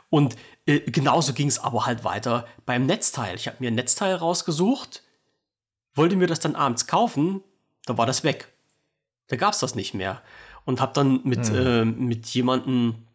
Und 0.09 0.37
äh, 0.67 0.81
genauso 0.81 1.33
ging 1.33 1.49
es 1.49 1.59
aber 1.59 1.87
halt 1.87 2.05
weiter 2.05 2.47
beim 2.65 2.87
Netzteil. 2.87 3.35
Ich 3.35 3.49
habe 3.49 3.57
mir 3.61 3.71
ein 3.71 3.75
Netzteil 3.75 4.15
rausgesucht, 4.15 5.03
wollte 5.95 6.17
mir 6.17 6.29
das 6.29 6.41
dann 6.41 6.55
abends 6.55 6.87
kaufen, 6.87 7.43
da 7.87 7.99
war 7.99 8.07
das 8.07 8.23
weg. 8.23 8.53
Da 9.29 9.37
gab 9.37 9.55
es 9.55 9.59
das 9.59 9.75
nicht 9.75 9.95
mehr. 9.95 10.23
Und 10.65 10.81
habe 10.81 10.93
dann 10.93 11.23
mit, 11.25 11.49
hm. 11.49 11.57
äh, 11.57 11.85
mit 11.85 12.27
jemandem 12.29 13.07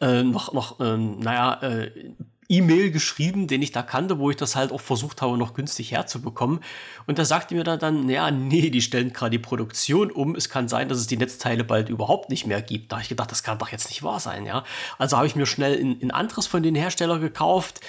äh, 0.00 0.22
noch, 0.22 0.52
noch 0.52 0.80
ähm, 0.80 1.18
naja, 1.20 1.62
äh, 1.62 2.14
E-Mail 2.48 2.90
geschrieben, 2.90 3.46
den 3.46 3.62
ich 3.62 3.72
da 3.72 3.82
kannte, 3.82 4.18
wo 4.18 4.30
ich 4.30 4.36
das 4.36 4.56
halt 4.56 4.72
auch 4.72 4.80
versucht 4.80 5.22
habe, 5.22 5.38
noch 5.38 5.54
günstig 5.54 5.92
herzubekommen. 5.92 6.60
Und 7.06 7.18
da 7.18 7.24
sagte 7.24 7.54
mir 7.54 7.64
dann, 7.64 7.78
dann 7.78 8.08
ja, 8.08 8.30
nee, 8.30 8.70
die 8.70 8.82
stellen 8.82 9.12
gerade 9.12 9.30
die 9.30 9.38
Produktion 9.38 10.10
um. 10.10 10.34
Es 10.34 10.48
kann 10.48 10.68
sein, 10.68 10.88
dass 10.88 10.98
es 10.98 11.06
die 11.06 11.16
Netzteile 11.16 11.64
bald 11.64 11.88
überhaupt 11.88 12.30
nicht 12.30 12.46
mehr 12.46 12.62
gibt. 12.62 12.92
Da 12.92 12.96
habe 12.96 13.02
ich 13.02 13.08
gedacht, 13.08 13.30
das 13.30 13.42
kann 13.42 13.58
doch 13.58 13.68
jetzt 13.68 13.88
nicht 13.88 14.02
wahr 14.02 14.20
sein, 14.20 14.46
ja. 14.46 14.64
Also 14.98 15.16
habe 15.16 15.26
ich 15.26 15.36
mir 15.36 15.46
schnell 15.46 15.80
ein, 15.80 16.10
anderes 16.10 16.46
von 16.46 16.62
den 16.62 16.74
Herstellern 16.74 17.20
gekauft. 17.20 17.80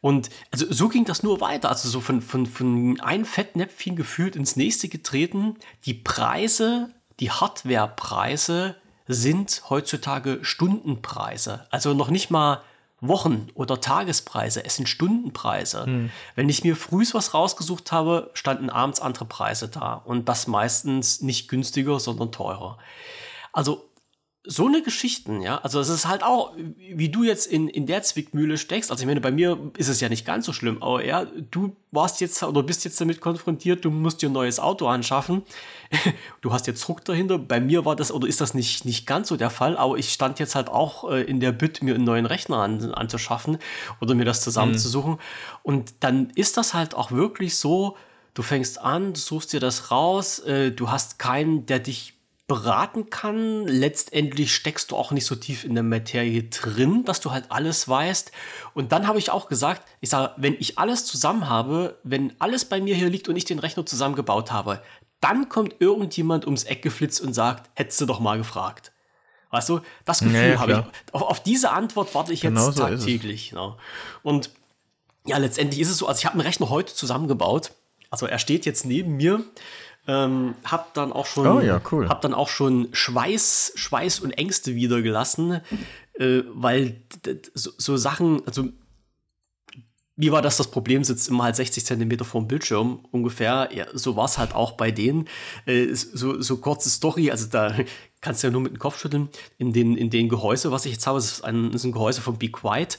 Und 0.00 0.30
also 0.50 0.66
so 0.70 0.88
ging 0.88 1.04
das 1.04 1.22
nur 1.22 1.40
weiter. 1.40 1.68
Also 1.68 1.88
so 1.88 2.00
von, 2.00 2.22
von, 2.22 2.46
von 2.46 3.00
einem 3.00 3.24
Fettnäpfchen 3.24 3.96
gefühlt 3.96 4.36
ins 4.36 4.56
nächste 4.56 4.88
getreten. 4.88 5.56
Die 5.86 5.94
Preise, 5.94 6.90
die 7.20 7.30
Hardwarepreise 7.30 8.76
sind 9.06 9.62
heutzutage 9.68 10.38
Stundenpreise. 10.42 11.66
Also 11.70 11.94
noch 11.94 12.10
nicht 12.10 12.30
mal 12.30 12.62
Wochen- 13.08 13.48
oder 13.54 13.80
Tagespreise, 13.80 14.64
es 14.64 14.76
sind 14.76 14.88
Stundenpreise. 14.88 15.86
Hm. 15.86 16.10
Wenn 16.34 16.48
ich 16.48 16.64
mir 16.64 16.76
frühs 16.76 17.14
was 17.14 17.34
rausgesucht 17.34 17.92
habe, 17.92 18.30
standen 18.34 18.70
abends 18.70 19.00
andere 19.00 19.24
Preise 19.24 19.68
da. 19.68 19.94
Und 19.94 20.28
das 20.28 20.46
meistens 20.46 21.20
nicht 21.20 21.48
günstiger, 21.48 22.00
sondern 22.00 22.32
teurer. 22.32 22.78
Also 23.52 23.84
so 24.46 24.66
eine 24.66 24.82
Geschichten, 24.82 25.40
ja. 25.40 25.58
Also 25.62 25.80
es 25.80 25.88
ist 25.88 26.06
halt 26.06 26.22
auch, 26.22 26.54
wie 26.76 27.08
du 27.08 27.24
jetzt 27.24 27.46
in, 27.46 27.66
in 27.66 27.86
der 27.86 28.02
Zwickmühle 28.02 28.58
steckst. 28.58 28.90
Also 28.90 29.02
ich 29.02 29.06
meine, 29.06 29.22
bei 29.22 29.30
mir 29.30 29.72
ist 29.78 29.88
es 29.88 30.00
ja 30.00 30.10
nicht 30.10 30.26
ganz 30.26 30.44
so 30.44 30.52
schlimm, 30.52 30.82
aber 30.82 31.02
ja, 31.02 31.24
du 31.50 31.74
warst 31.92 32.20
jetzt 32.20 32.42
oder 32.42 32.62
bist 32.62 32.84
jetzt 32.84 33.00
damit 33.00 33.22
konfrontiert, 33.22 33.86
du 33.86 33.90
musst 33.90 34.20
dir 34.20 34.28
ein 34.28 34.32
neues 34.32 34.60
Auto 34.60 34.86
anschaffen. 34.86 35.42
Du 36.42 36.52
hast 36.52 36.66
jetzt 36.66 36.86
Druck 36.86 37.02
dahinter. 37.06 37.38
Bei 37.38 37.58
mir 37.58 37.86
war 37.86 37.96
das 37.96 38.12
oder 38.12 38.28
ist 38.28 38.42
das 38.42 38.52
nicht, 38.52 38.84
nicht 38.84 39.06
ganz 39.06 39.28
so 39.28 39.36
der 39.38 39.48
Fall, 39.48 39.78
aber 39.78 39.96
ich 39.96 40.12
stand 40.12 40.38
jetzt 40.38 40.54
halt 40.54 40.68
auch 40.68 41.10
äh, 41.10 41.22
in 41.22 41.40
der 41.40 41.52
Bitte, 41.52 41.84
mir 41.84 41.94
einen 41.94 42.04
neuen 42.04 42.26
Rechner 42.26 42.58
an, 42.58 42.92
anzuschaffen 42.92 43.56
oder 44.02 44.14
mir 44.14 44.26
das 44.26 44.42
zusammenzusuchen. 44.42 45.12
Mhm. 45.12 45.18
Und 45.62 45.94
dann 46.00 46.30
ist 46.34 46.58
das 46.58 46.74
halt 46.74 46.94
auch 46.94 47.12
wirklich 47.12 47.56
so, 47.56 47.96
du 48.34 48.42
fängst 48.42 48.78
an, 48.78 49.14
du 49.14 49.20
suchst 49.20 49.54
dir 49.54 49.60
das 49.60 49.90
raus, 49.90 50.40
äh, 50.40 50.70
du 50.72 50.90
hast 50.90 51.18
keinen, 51.18 51.64
der 51.64 51.78
dich 51.78 52.13
beraten 52.46 53.08
kann. 53.10 53.66
Letztendlich 53.66 54.54
steckst 54.54 54.90
du 54.90 54.96
auch 54.96 55.10
nicht 55.12 55.26
so 55.26 55.34
tief 55.34 55.64
in 55.64 55.74
der 55.74 55.82
Materie 55.82 56.44
drin, 56.44 57.04
dass 57.04 57.20
du 57.20 57.30
halt 57.30 57.46
alles 57.50 57.88
weißt. 57.88 58.32
Und 58.74 58.92
dann 58.92 59.06
habe 59.06 59.18
ich 59.18 59.30
auch 59.30 59.48
gesagt, 59.48 59.82
ich 60.00 60.10
sage, 60.10 60.32
wenn 60.36 60.54
ich 60.58 60.78
alles 60.78 61.06
zusammen 61.06 61.48
habe, 61.48 61.98
wenn 62.04 62.34
alles 62.38 62.66
bei 62.66 62.80
mir 62.80 62.94
hier 62.94 63.08
liegt 63.08 63.28
und 63.28 63.36
ich 63.36 63.44
den 63.44 63.58
Rechner 63.58 63.86
zusammengebaut 63.86 64.52
habe, 64.52 64.82
dann 65.20 65.48
kommt 65.48 65.76
irgendjemand 65.78 66.44
ums 66.44 66.64
Eck 66.64 66.82
geflitzt 66.82 67.22
und 67.22 67.32
sagt, 67.32 67.70
hättest 67.74 68.00
du 68.00 68.06
doch 68.06 68.20
mal 68.20 68.36
gefragt. 68.36 68.92
Weißt 69.50 69.68
du, 69.68 69.80
das 70.04 70.18
Gefühl 70.18 70.32
naja, 70.32 70.58
habe 70.58 70.72
ich. 70.72 71.14
Auf, 71.14 71.22
auf, 71.22 71.42
diese 71.42 71.70
Antwort 71.70 72.14
warte 72.14 72.32
ich 72.32 72.42
jetzt 72.42 72.54
genau 72.54 72.72
so 72.72 72.82
tagtäglich. 72.82 73.52
Ja. 73.52 73.76
Und 74.22 74.50
ja, 75.26 75.38
letztendlich 75.38 75.80
ist 75.80 75.90
es 75.90 75.98
so, 75.98 76.08
also 76.08 76.18
ich 76.18 76.26
habe 76.26 76.34
einen 76.34 76.42
Rechner 76.42 76.68
heute 76.68 76.92
zusammengebaut. 76.92 77.70
Also 78.10 78.26
er 78.26 78.38
steht 78.38 78.66
jetzt 78.66 78.84
neben 78.84 79.16
mir 79.16 79.42
ähm, 80.06 80.54
hab 80.64 80.94
dann 80.94 81.12
auch 81.12 81.26
schon, 81.26 81.46
oh, 81.46 81.60
ja, 81.60 81.80
cool. 81.90 82.08
hab 82.08 82.20
dann 82.20 82.34
auch 82.34 82.48
schon 82.48 82.88
Schweiß, 82.92 83.72
Schweiß 83.74 84.20
und 84.20 84.32
Ängste 84.32 84.74
wiedergelassen, 84.74 85.60
äh, 86.14 86.42
weil 86.52 87.02
so, 87.54 87.70
so, 87.78 87.96
Sachen, 87.96 88.42
also 88.46 88.68
wie 90.16 90.30
war 90.30 90.42
das? 90.42 90.58
Das 90.58 90.70
Problem 90.70 91.02
sitzt 91.02 91.28
immer 91.28 91.44
halt 91.44 91.56
60 91.56 91.84
Zentimeter 91.84 92.24
vorm 92.24 92.46
Bildschirm 92.46 93.00
ungefähr. 93.10 93.70
Ja, 93.74 93.86
so 93.94 94.14
war 94.14 94.26
es 94.26 94.38
halt 94.38 94.54
auch 94.54 94.72
bei 94.72 94.92
denen. 94.92 95.28
Äh, 95.66 95.92
so, 95.94 96.40
so 96.40 96.58
kurze 96.58 96.88
Story, 96.88 97.30
also 97.30 97.46
da 97.46 97.74
kannst 98.20 98.42
du 98.42 98.46
ja 98.46 98.52
nur 98.52 98.60
mit 98.60 98.72
dem 98.72 98.78
Kopf 98.78 98.98
schütteln. 98.98 99.28
In 99.58 99.72
den, 99.72 99.96
in 99.96 100.10
den 100.10 100.28
Gehäuse, 100.28 100.70
was 100.70 100.86
ich 100.86 100.92
jetzt 100.92 101.06
habe, 101.06 101.18
ist 101.18 101.42
ein, 101.42 101.72
ist 101.72 101.84
ein 101.84 101.92
Gehäuse 101.92 102.20
von 102.20 102.38
Be 102.38 102.48
Quiet. 102.48 102.98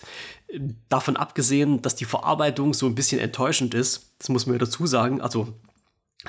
Davon 0.90 1.16
abgesehen, 1.16 1.82
dass 1.82 1.96
die 1.96 2.06
Verarbeitung 2.06 2.74
so 2.74 2.86
ein 2.86 2.96
bisschen 2.96 3.20
enttäuschend 3.22 3.74
ist, 3.74 4.14
das 4.20 4.30
muss 4.30 4.46
man 4.46 4.56
ja 4.56 4.60
dazu 4.60 4.86
sagen. 4.86 5.22
Also 5.22 5.54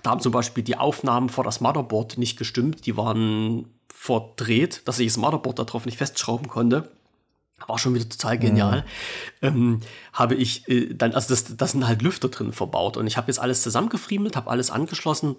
da 0.02 0.10
haben 0.10 0.20
zum 0.20 0.32
Beispiel 0.32 0.62
die 0.62 0.76
Aufnahmen 0.76 1.28
vor 1.28 1.44
das 1.44 1.60
Motherboard 1.60 2.18
nicht 2.18 2.38
gestimmt. 2.38 2.86
Die 2.86 2.96
waren 2.96 3.66
verdreht, 3.88 4.82
dass 4.86 4.98
ich 4.98 5.08
das 5.08 5.16
Motherboard 5.16 5.58
darauf 5.58 5.86
nicht 5.86 5.98
festschrauben 5.98 6.48
konnte. 6.48 6.90
War 7.66 7.78
schon 7.78 7.94
wieder 7.94 8.08
total 8.08 8.38
genial. 8.38 8.84
Ja. 9.40 9.48
Ähm, 9.48 9.80
habe 10.12 10.34
ich 10.34 10.68
äh, 10.68 10.92
dann, 10.94 11.14
also 11.14 11.30
das, 11.30 11.56
das 11.56 11.72
sind 11.72 11.86
halt 11.86 12.02
Lüfter 12.02 12.28
drin 12.28 12.52
verbaut. 12.52 12.96
Und 12.96 13.06
ich 13.06 13.16
habe 13.16 13.28
jetzt 13.28 13.38
alles 13.38 13.62
zusammengefriemelt, 13.62 14.36
habe 14.36 14.50
alles 14.50 14.70
angeschlossen 14.70 15.36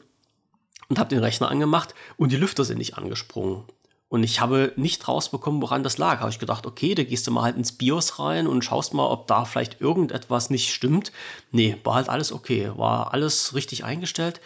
und 0.90 1.00
habe 1.00 1.10
den 1.10 1.20
Rechner 1.20 1.50
angemacht 1.50 1.94
und 2.18 2.32
die 2.32 2.38
Lüfter 2.38 2.66
sind 2.66 2.80
nicht 2.80 2.98
angesprungen. 2.98 3.64
Und 4.10 4.24
ich 4.24 4.40
habe 4.40 4.72
nicht 4.78 5.08
rausbekommen, 5.08 5.62
woran 5.62 5.84
das 5.84 5.98
lag. 5.98 6.22
Habe 6.22 6.30
ich 6.30 6.40
gedacht, 6.40 6.66
okay, 6.66 6.96
da 6.96 7.04
gehst 7.04 7.28
du 7.28 7.32
mal 7.32 7.44
halt 7.44 7.58
ins 7.58 7.74
BIOS 7.74 8.20
rein 8.20 8.48
und 8.48 8.64
schaust 8.64 8.94
mal, 8.94 9.06
ob 9.06 9.28
da 9.28 9.44
vielleicht 9.44 9.82
irgendetwas 9.82 10.50
nicht 10.50 10.74
stimmt. 10.74 11.12
Nee, 11.52 11.78
war 11.84 11.96
halt 11.96 12.08
alles 12.08 12.32
okay. 12.32 12.72
War 12.76 13.14
alles 13.14 13.54
richtig 13.54 13.84
eingestellt. 13.84 14.40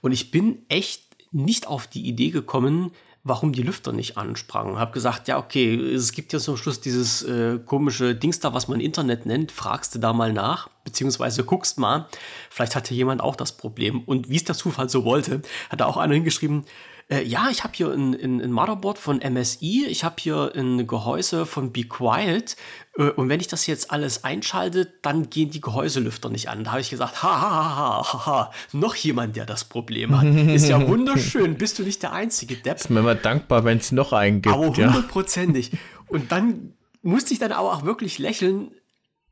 Und 0.00 0.12
ich 0.12 0.30
bin 0.30 0.64
echt 0.68 1.02
nicht 1.32 1.66
auf 1.66 1.88
die 1.88 2.06
Idee 2.06 2.30
gekommen, 2.30 2.92
warum 3.22 3.52
die 3.52 3.62
Lüfter 3.62 3.92
nicht 3.92 4.16
ansprangen. 4.16 4.78
Habe 4.78 4.92
gesagt, 4.92 5.28
ja, 5.28 5.38
okay, 5.38 5.74
es 5.74 6.12
gibt 6.12 6.32
ja 6.32 6.38
zum 6.38 6.56
Schluss 6.56 6.80
dieses 6.80 7.22
äh, 7.22 7.58
komische 7.58 8.14
Dings 8.14 8.40
da, 8.40 8.54
was 8.54 8.68
man 8.68 8.80
Internet 8.80 9.26
nennt. 9.26 9.52
Fragst 9.52 9.94
du 9.94 9.98
da 9.98 10.12
mal 10.12 10.32
nach, 10.32 10.70
beziehungsweise 10.84 11.44
guckst 11.44 11.78
mal. 11.78 12.08
Vielleicht 12.48 12.76
hatte 12.76 12.94
jemand 12.94 13.20
auch 13.20 13.36
das 13.36 13.52
Problem. 13.52 14.02
Und 14.04 14.30
wie 14.30 14.36
es 14.36 14.44
der 14.44 14.54
Zufall 14.54 14.88
so 14.88 15.04
wollte, 15.04 15.42
hat 15.68 15.80
da 15.80 15.86
auch 15.86 15.98
einer 15.98 16.14
hingeschrieben, 16.14 16.64
äh, 17.10 17.24
ja, 17.24 17.48
ich 17.50 17.64
habe 17.64 17.72
hier 17.74 17.90
ein, 17.90 18.14
ein, 18.14 18.40
ein, 18.40 18.52
Motherboard 18.52 18.96
von 18.96 19.18
MSI, 19.18 19.86
ich 19.88 20.04
habe 20.04 20.16
hier 20.18 20.52
ein 20.54 20.86
Gehäuse 20.86 21.44
von 21.44 21.72
Be 21.72 21.82
Quiet 21.84 22.56
äh, 22.96 23.10
und 23.10 23.28
wenn 23.28 23.40
ich 23.40 23.48
das 23.48 23.66
jetzt 23.66 23.90
alles 23.90 24.22
einschalte, 24.22 24.92
dann 25.02 25.28
gehen 25.28 25.50
die 25.50 25.60
Gehäuselüfter 25.60 26.30
nicht 26.30 26.48
an. 26.48 26.64
Da 26.64 26.70
habe 26.70 26.80
ich 26.80 26.90
gesagt, 26.90 27.22
ha, 27.22 27.40
ha, 27.40 27.76
ha, 27.76 28.12
ha, 28.12 28.26
ha, 28.26 28.52
noch 28.72 28.94
jemand, 28.94 29.36
der 29.36 29.44
das 29.44 29.64
Problem 29.64 30.16
hat. 30.16 30.24
Ist 30.24 30.68
ja 30.68 30.86
wunderschön, 30.86 31.56
bist 31.56 31.78
du 31.78 31.82
nicht 31.82 32.02
der 32.02 32.12
einzige 32.12 32.56
Depp. 32.56 32.78
Ist 32.78 32.90
mir 32.90 33.00
immer 33.00 33.16
dankbar, 33.16 33.64
wenn 33.64 33.78
es 33.78 33.90
noch 33.90 34.12
einen 34.12 34.40
gibt. 34.40 34.54
Aber 34.54 34.68
hundertprozentig. 34.68 35.72
Ja. 35.72 35.78
Und 36.08 36.30
dann 36.30 36.74
musste 37.02 37.32
ich 37.32 37.40
dann 37.40 37.52
aber 37.52 37.72
auch 37.72 37.84
wirklich 37.84 38.18
lächeln, 38.18 38.70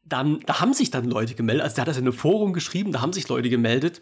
dann, 0.04 0.40
da 0.46 0.60
haben 0.60 0.72
sich 0.72 0.90
dann 0.90 1.04
Leute 1.04 1.34
gemeldet, 1.34 1.62
also 1.62 1.76
der 1.76 1.82
hat 1.82 1.88
das 1.88 1.98
in 1.98 2.04
einem 2.04 2.12
Forum 2.14 2.52
geschrieben, 2.52 2.92
da 2.92 3.02
haben 3.02 3.12
sich 3.12 3.28
Leute 3.28 3.50
gemeldet 3.50 4.00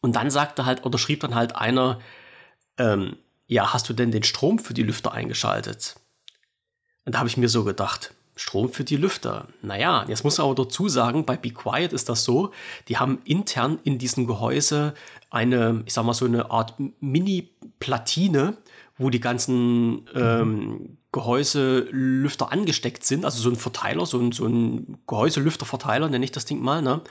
und 0.00 0.16
dann 0.16 0.30
sagte 0.30 0.66
halt, 0.66 0.84
oder 0.84 0.98
schrieb 0.98 1.20
dann 1.20 1.34
halt 1.34 1.56
einer, 1.56 1.98
ähm, 2.78 3.16
ja, 3.46 3.72
hast 3.72 3.88
du 3.88 3.92
denn 3.92 4.10
den 4.10 4.22
Strom 4.22 4.58
für 4.58 4.74
die 4.74 4.82
Lüfter 4.82 5.12
eingeschaltet? 5.12 5.96
Und 7.04 7.14
da 7.14 7.18
habe 7.18 7.28
ich 7.28 7.36
mir 7.36 7.48
so 7.48 7.64
gedacht, 7.64 8.14
Strom 8.36 8.68
für 8.68 8.84
die 8.84 8.96
Lüfter. 8.96 9.46
Naja, 9.62 10.04
jetzt 10.08 10.24
muss 10.24 10.38
man 10.38 10.46
aber 10.46 10.64
dazu 10.64 10.88
sagen, 10.88 11.24
bei 11.24 11.36
Be 11.36 11.50
Quiet 11.50 11.92
ist 11.92 12.08
das 12.08 12.24
so, 12.24 12.52
die 12.88 12.96
haben 12.98 13.20
intern 13.24 13.78
in 13.84 13.98
diesem 13.98 14.26
Gehäuse 14.26 14.94
eine, 15.30 15.82
ich 15.86 15.94
sag 15.94 16.04
mal 16.04 16.14
so 16.14 16.24
eine 16.24 16.50
Art 16.50 16.74
Mini-Platine, 17.00 18.56
wo 18.98 19.10
die 19.10 19.20
ganzen 19.20 20.08
ähm, 20.14 20.98
Gehäuselüfter 21.12 22.50
angesteckt 22.50 23.04
sind, 23.04 23.24
also 23.24 23.40
so 23.40 23.50
ein 23.50 23.56
Verteiler, 23.56 24.06
so 24.06 24.18
ein, 24.18 24.32
so 24.32 24.46
ein 24.46 24.98
Gehäuselüfterverteiler, 25.06 26.08
nenne 26.08 26.24
ich 26.24 26.32
das 26.32 26.44
Ding 26.44 26.60
mal, 26.60 26.82
ne? 26.82 27.02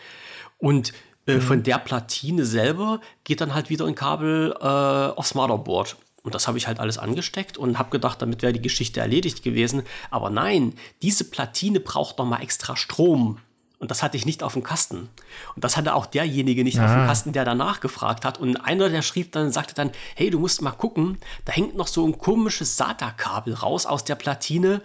Und 0.57 0.93
mhm. 1.25 1.41
Von 1.41 1.63
der 1.63 1.77
Platine 1.77 2.45
selber 2.45 2.99
geht 3.23 3.41
dann 3.41 3.53
halt 3.53 3.69
wieder 3.69 3.85
ein 3.85 3.95
Kabel 3.95 4.55
äh, 4.59 4.65
aufs 4.65 5.35
Motherboard. 5.35 5.95
Und 6.23 6.33
das 6.33 6.47
habe 6.47 6.57
ich 6.57 6.67
halt 6.67 6.79
alles 6.79 6.97
angesteckt 6.97 7.57
und 7.57 7.77
habe 7.77 7.89
gedacht, 7.89 8.21
damit 8.21 8.41
wäre 8.41 8.53
die 8.53 8.61
Geschichte 8.61 9.01
erledigt 9.01 9.43
gewesen. 9.43 9.83
Aber 10.09 10.29
nein, 10.29 10.73
diese 11.01 11.25
Platine 11.25 11.81
braucht 11.81 12.17
noch 12.17 12.25
mal 12.25 12.41
extra 12.41 12.77
Strom. 12.77 13.39
Und 13.83 13.91
das 13.91 14.01
hatte 14.01 14.15
ich 14.15 14.25
nicht 14.25 14.43
auf 14.43 14.53
dem 14.53 14.63
Kasten. 14.63 15.09
Und 15.55 15.63
das 15.65 15.75
hatte 15.75 15.93
auch 15.93 16.05
derjenige 16.05 16.63
nicht 16.63 16.79
Aha. 16.79 16.85
auf 16.85 16.91
dem 16.93 17.05
Kasten, 17.05 17.33
der 17.33 17.43
danach 17.43 17.81
gefragt 17.81 18.23
hat. 18.23 18.39
Und 18.39 18.55
einer, 18.55 18.87
der 18.87 19.01
schrieb 19.01 19.33
dann, 19.33 19.51
sagte 19.51 19.75
dann, 19.75 19.91
hey, 20.15 20.29
du 20.29 20.39
musst 20.39 20.61
mal 20.61 20.71
gucken, 20.71 21.17
da 21.43 21.51
hängt 21.51 21.75
noch 21.75 21.87
so 21.87 22.07
ein 22.07 22.17
komisches 22.17 22.77
SATA-Kabel 22.77 23.55
raus 23.55 23.85
aus 23.85 24.05
der 24.05 24.15
Platine. 24.15 24.81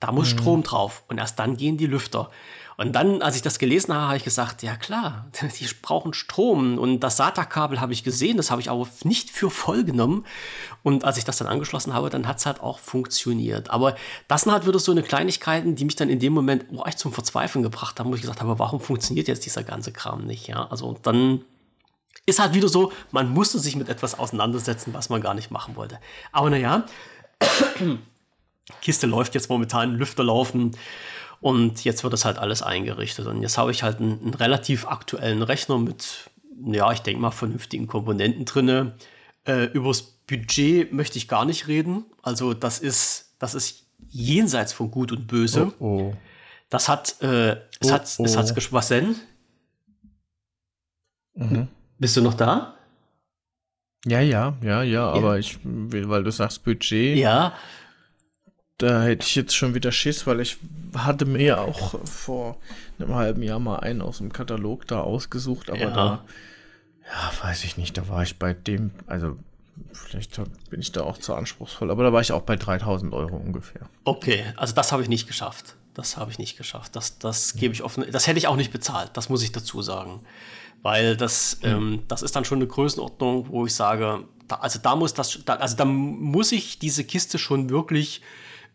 Da 0.00 0.12
muss 0.12 0.34
mhm. 0.34 0.38
Strom 0.38 0.62
drauf. 0.62 1.04
Und 1.08 1.16
erst 1.16 1.38
dann 1.38 1.56
gehen 1.56 1.78
die 1.78 1.86
Lüfter. 1.86 2.30
Und 2.80 2.92
dann, 2.92 3.20
als 3.20 3.36
ich 3.36 3.42
das 3.42 3.58
gelesen 3.58 3.92
habe, 3.92 4.06
habe 4.06 4.16
ich 4.16 4.24
gesagt, 4.24 4.62
ja 4.62 4.74
klar, 4.74 5.26
die 5.60 5.66
brauchen 5.82 6.14
Strom. 6.14 6.78
Und 6.78 7.00
das 7.00 7.18
SATA-Kabel 7.18 7.78
habe 7.78 7.92
ich 7.92 8.04
gesehen, 8.04 8.38
das 8.38 8.50
habe 8.50 8.62
ich 8.62 8.70
aber 8.70 8.88
nicht 9.04 9.28
für 9.28 9.50
voll 9.50 9.84
genommen. 9.84 10.24
Und 10.82 11.04
als 11.04 11.18
ich 11.18 11.24
das 11.24 11.36
dann 11.36 11.46
angeschlossen 11.46 11.92
habe, 11.92 12.08
dann 12.08 12.26
hat 12.26 12.38
es 12.38 12.46
halt 12.46 12.60
auch 12.60 12.78
funktioniert. 12.78 13.68
Aber 13.68 13.96
das 14.28 14.42
sind 14.42 14.52
halt 14.52 14.66
wieder 14.66 14.78
so 14.78 14.92
eine 14.92 15.02
Kleinigkeiten, 15.02 15.74
die 15.74 15.84
mich 15.84 15.96
dann 15.96 16.08
in 16.08 16.20
dem 16.20 16.32
Moment 16.32 16.64
oh, 16.72 16.82
echt 16.86 16.98
zum 16.98 17.12
Verzweifeln 17.12 17.62
gebracht 17.62 18.00
haben, 18.00 18.10
wo 18.10 18.14
ich 18.14 18.22
gesagt 18.22 18.40
habe, 18.40 18.58
warum 18.58 18.80
funktioniert 18.80 19.28
jetzt 19.28 19.44
dieser 19.44 19.62
ganze 19.62 19.92
Kram 19.92 20.24
nicht? 20.24 20.46
Ja, 20.46 20.66
also 20.70 20.96
dann 21.02 21.44
ist 22.24 22.38
halt 22.38 22.54
wieder 22.54 22.70
so, 22.70 22.92
man 23.10 23.28
musste 23.28 23.58
sich 23.58 23.76
mit 23.76 23.90
etwas 23.90 24.18
auseinandersetzen, 24.18 24.94
was 24.94 25.10
man 25.10 25.20
gar 25.20 25.34
nicht 25.34 25.50
machen 25.50 25.76
wollte. 25.76 26.00
Aber 26.32 26.48
naja, 26.48 26.86
Kiste 28.80 29.06
läuft 29.06 29.34
jetzt 29.34 29.50
momentan, 29.50 29.96
Lüfter 29.96 30.24
laufen 30.24 30.74
und 31.40 31.84
jetzt 31.84 32.02
wird 32.04 32.12
das 32.12 32.24
halt 32.24 32.38
alles 32.38 32.62
eingerichtet. 32.62 33.26
Und 33.26 33.42
jetzt 33.42 33.56
habe 33.56 33.70
ich 33.70 33.82
halt 33.82 33.98
einen, 33.98 34.20
einen 34.20 34.34
relativ 34.34 34.86
aktuellen 34.86 35.42
Rechner 35.42 35.78
mit, 35.78 36.30
ja, 36.66 36.92
ich 36.92 37.00
denke 37.00 37.20
mal, 37.20 37.30
vernünftigen 37.30 37.86
Komponenten 37.86 38.44
drin. 38.44 38.92
Äh, 39.44 39.64
übers 39.72 40.02
Budget 40.02 40.92
möchte 40.92 41.16
ich 41.18 41.28
gar 41.28 41.46
nicht 41.46 41.66
reden. 41.66 42.04
Also, 42.22 42.52
das 42.52 42.78
ist, 42.78 43.34
das 43.38 43.54
ist 43.54 43.86
jenseits 44.08 44.72
von 44.72 44.90
Gut 44.90 45.12
und 45.12 45.26
Böse. 45.26 45.72
Oh, 45.78 45.84
oh. 45.84 46.14
Das 46.68 46.88
hat, 46.88 47.20
äh, 47.22 47.52
es 47.80 47.88
oh, 47.88 47.92
hat, 47.92 48.02
es 48.02 48.36
hat, 48.36 48.52
oh. 48.56 48.72
was 48.72 48.88
denn? 48.88 49.16
Mhm. 51.34 51.68
Bist 51.98 52.16
du 52.16 52.22
noch 52.22 52.34
da? 52.34 52.74
Ja, 54.06 54.20
ja, 54.20 54.56
ja, 54.62 54.82
ja, 54.82 55.10
aber 55.10 55.38
ich 55.38 55.58
will, 55.62 56.08
weil 56.08 56.22
du 56.22 56.30
sagst 56.30 56.64
Budget. 56.64 57.18
Ja. 57.18 57.54
Da 58.80 59.02
hätte 59.02 59.26
ich 59.26 59.34
jetzt 59.34 59.54
schon 59.54 59.74
wieder 59.74 59.92
Schiss, 59.92 60.26
weil 60.26 60.40
ich 60.40 60.56
hatte 60.96 61.26
mir 61.26 61.60
auch 61.60 62.00
vor 62.06 62.56
einem 62.98 63.14
halben 63.14 63.42
Jahr 63.42 63.58
mal 63.58 63.76
einen 63.80 64.00
aus 64.00 64.18
dem 64.18 64.32
Katalog 64.32 64.86
da 64.86 65.02
ausgesucht, 65.02 65.68
aber 65.68 65.80
ja. 65.80 65.90
da, 65.90 66.24
ja, 67.04 67.44
weiß 67.44 67.64
ich 67.64 67.76
nicht, 67.76 67.98
da 67.98 68.08
war 68.08 68.22
ich 68.22 68.38
bei 68.38 68.54
dem, 68.54 68.90
also 69.06 69.36
vielleicht 69.92 70.40
bin 70.70 70.80
ich 70.80 70.92
da 70.92 71.02
auch 71.02 71.18
zu 71.18 71.34
anspruchsvoll, 71.34 71.90
aber 71.90 72.04
da 72.04 72.12
war 72.14 72.22
ich 72.22 72.32
auch 72.32 72.40
bei 72.40 72.56
3000 72.56 73.12
Euro 73.12 73.36
ungefähr. 73.36 73.82
Okay, 74.04 74.46
also 74.56 74.74
das 74.74 74.92
habe 74.92 75.02
ich 75.02 75.10
nicht 75.10 75.26
geschafft. 75.26 75.76
Das 75.92 76.16
habe 76.16 76.30
ich 76.30 76.38
nicht 76.38 76.56
geschafft. 76.56 76.96
Das, 76.96 77.18
das 77.18 77.52
gebe 77.54 77.74
ich 77.74 77.82
offen. 77.82 78.06
Das 78.10 78.26
hätte 78.26 78.38
ich 78.38 78.46
auch 78.46 78.56
nicht 78.56 78.72
bezahlt, 78.72 79.10
das 79.12 79.28
muss 79.28 79.42
ich 79.42 79.52
dazu 79.52 79.82
sagen. 79.82 80.20
Weil 80.80 81.18
das, 81.18 81.58
mhm. 81.62 81.68
ähm, 81.68 82.02
das 82.08 82.22
ist 82.22 82.34
dann 82.34 82.46
schon 82.46 82.58
eine 82.58 82.66
Größenordnung, 82.66 83.50
wo 83.50 83.66
ich 83.66 83.74
sage, 83.74 84.24
da, 84.48 84.56
also 84.56 84.78
da 84.78 84.96
muss 84.96 85.12
das, 85.12 85.40
da, 85.44 85.56
also 85.56 85.76
da 85.76 85.84
muss 85.84 86.52
ich 86.52 86.78
diese 86.78 87.04
Kiste 87.04 87.38
schon 87.38 87.68
wirklich 87.68 88.22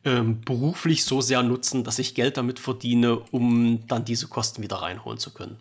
ähm, 0.05 0.41
beruflich 0.41 1.03
so 1.03 1.19
sehr 1.19 1.43
nutzen, 1.43 1.83
dass 1.83 1.99
ich 1.99 2.15
Geld 2.15 2.37
damit 2.37 2.59
verdiene, 2.59 3.19
um 3.31 3.85
dann 3.87 4.05
diese 4.05 4.27
Kosten 4.27 4.61
wieder 4.61 4.77
reinholen 4.77 5.17
zu 5.17 5.33
können. 5.33 5.57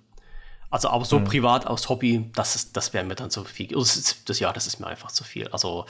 Also 0.74 0.88
aber 0.88 1.04
so 1.04 1.20
mhm. 1.20 1.24
privat 1.24 1.68
aus 1.68 1.88
Hobby, 1.88 2.30
das, 2.34 2.72
das 2.72 2.92
wäre 2.92 3.04
mir 3.04 3.14
dann 3.14 3.30
zu 3.30 3.44
viel. 3.44 3.68
Das, 3.68 4.24
das, 4.24 4.40
ja, 4.40 4.52
das 4.52 4.66
ist 4.66 4.80
mir 4.80 4.88
einfach 4.88 5.12
zu 5.12 5.22
viel. 5.22 5.46
Also 5.48 5.86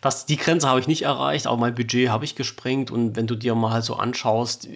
das, 0.00 0.26
die 0.26 0.36
Grenze 0.36 0.68
habe 0.68 0.80
ich 0.80 0.88
nicht 0.88 1.02
erreicht, 1.02 1.46
aber 1.46 1.56
mein 1.56 1.76
Budget 1.76 2.08
habe 2.08 2.24
ich 2.24 2.34
gesprengt. 2.34 2.90
Und 2.90 3.14
wenn 3.14 3.28
du 3.28 3.36
dir 3.36 3.54
mal 3.54 3.80
so 3.80 3.94
anschaust, 3.94 4.66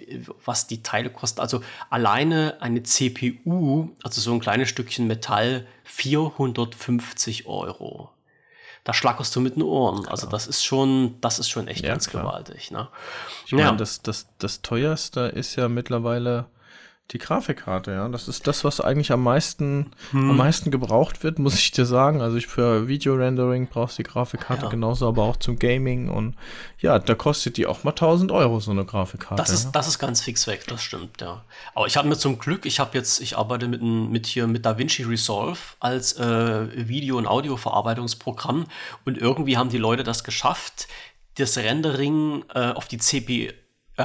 was 0.45 0.67
die 0.67 0.81
Teile 0.81 1.09
kosten, 1.09 1.41
also 1.41 1.61
alleine 1.89 2.55
eine 2.61 2.83
CPU, 2.83 3.89
also 4.01 4.21
so 4.21 4.31
ein 4.31 4.39
kleines 4.39 4.69
Stückchen 4.69 5.07
Metall, 5.07 5.67
450 5.83 7.45
Euro. 7.45 8.11
Da 8.89 8.93
schlackerst 8.93 9.35
du 9.35 9.39
mit 9.39 9.55
den 9.55 9.61
Ohren. 9.61 10.07
Also 10.07 10.25
das 10.25 10.47
ist 10.47 10.65
schon, 10.65 11.13
das 11.21 11.37
ist 11.37 11.47
schon 11.47 11.67
echt 11.67 11.83
ja, 11.83 11.91
ganz 11.91 12.09
klar. 12.09 12.23
gewaltig. 12.23 12.71
Ne? 12.71 12.87
Ich 13.45 13.51
meine, 13.51 13.65
ja. 13.65 13.71
das, 13.73 14.01
das, 14.01 14.25
das 14.39 14.63
teuerste 14.63 15.19
ist 15.19 15.55
ja 15.57 15.69
mittlerweile 15.69 16.47
die 17.11 17.17
Grafikkarte, 17.17 17.91
ja. 17.91 18.07
Das 18.07 18.27
ist 18.27 18.45
das, 18.45 18.63
was 18.63 18.81
eigentlich 18.81 19.11
am 19.11 19.23
meisten, 19.23 19.91
hm. 20.11 20.29
am 20.29 20.37
meisten 20.37 20.69
gebraucht 20.69 21.23
wird, 21.23 21.39
muss 21.39 21.55
ich 21.55 21.71
dir 21.71 21.85
sagen. 21.85 22.21
Also 22.21 22.37
ich 22.37 22.45
für 22.45 22.87
Video-Rendering 22.87 23.67
brauchst 23.67 23.97
die 23.97 24.03
Grafikkarte 24.03 24.65
ja. 24.65 24.69
genauso, 24.69 25.07
aber 25.07 25.23
auch 25.23 25.37
zum 25.37 25.57
Gaming 25.57 26.09
und 26.09 26.35
ja, 26.79 26.99
da 26.99 27.15
kostet 27.15 27.57
die 27.57 27.65
auch 27.65 27.83
mal 27.83 27.91
1000 27.91 28.31
Euro, 28.31 28.59
so 28.59 28.69
eine 28.69 28.85
Grafikkarte. 28.85 29.41
Das 29.41 29.49
ist, 29.49 29.65
ja. 29.65 29.71
das 29.71 29.87
ist 29.87 29.97
ganz 29.97 30.21
fix 30.21 30.45
weg, 30.45 30.65
das 30.67 30.83
stimmt, 30.83 31.19
ja. 31.21 31.43
Aber 31.73 31.87
ich 31.87 31.97
habe 31.97 32.07
mir 32.07 32.17
zum 32.17 32.37
Glück, 32.37 32.67
ich 32.67 32.79
habe 32.79 32.95
jetzt, 32.95 33.21
ich 33.21 33.37
arbeite 33.37 33.67
mit, 33.67 33.81
mit 33.81 34.27
hier 34.27 34.45
mit 34.45 34.65
DaVinci 34.65 35.03
Resolve 35.03 35.59
als 35.79 36.13
äh, 36.13 36.87
Video- 36.87 37.17
und 37.17 37.25
Audioverarbeitungsprogramm 37.25 38.65
und 39.05 39.17
irgendwie 39.17 39.57
haben 39.57 39.69
die 39.69 39.79
Leute 39.79 40.03
das 40.03 40.23
geschafft, 40.23 40.87
das 41.35 41.57
Rendering 41.57 42.43
äh, 42.53 42.71
auf 42.71 42.87
die 42.87 42.99
CPU 42.99 43.51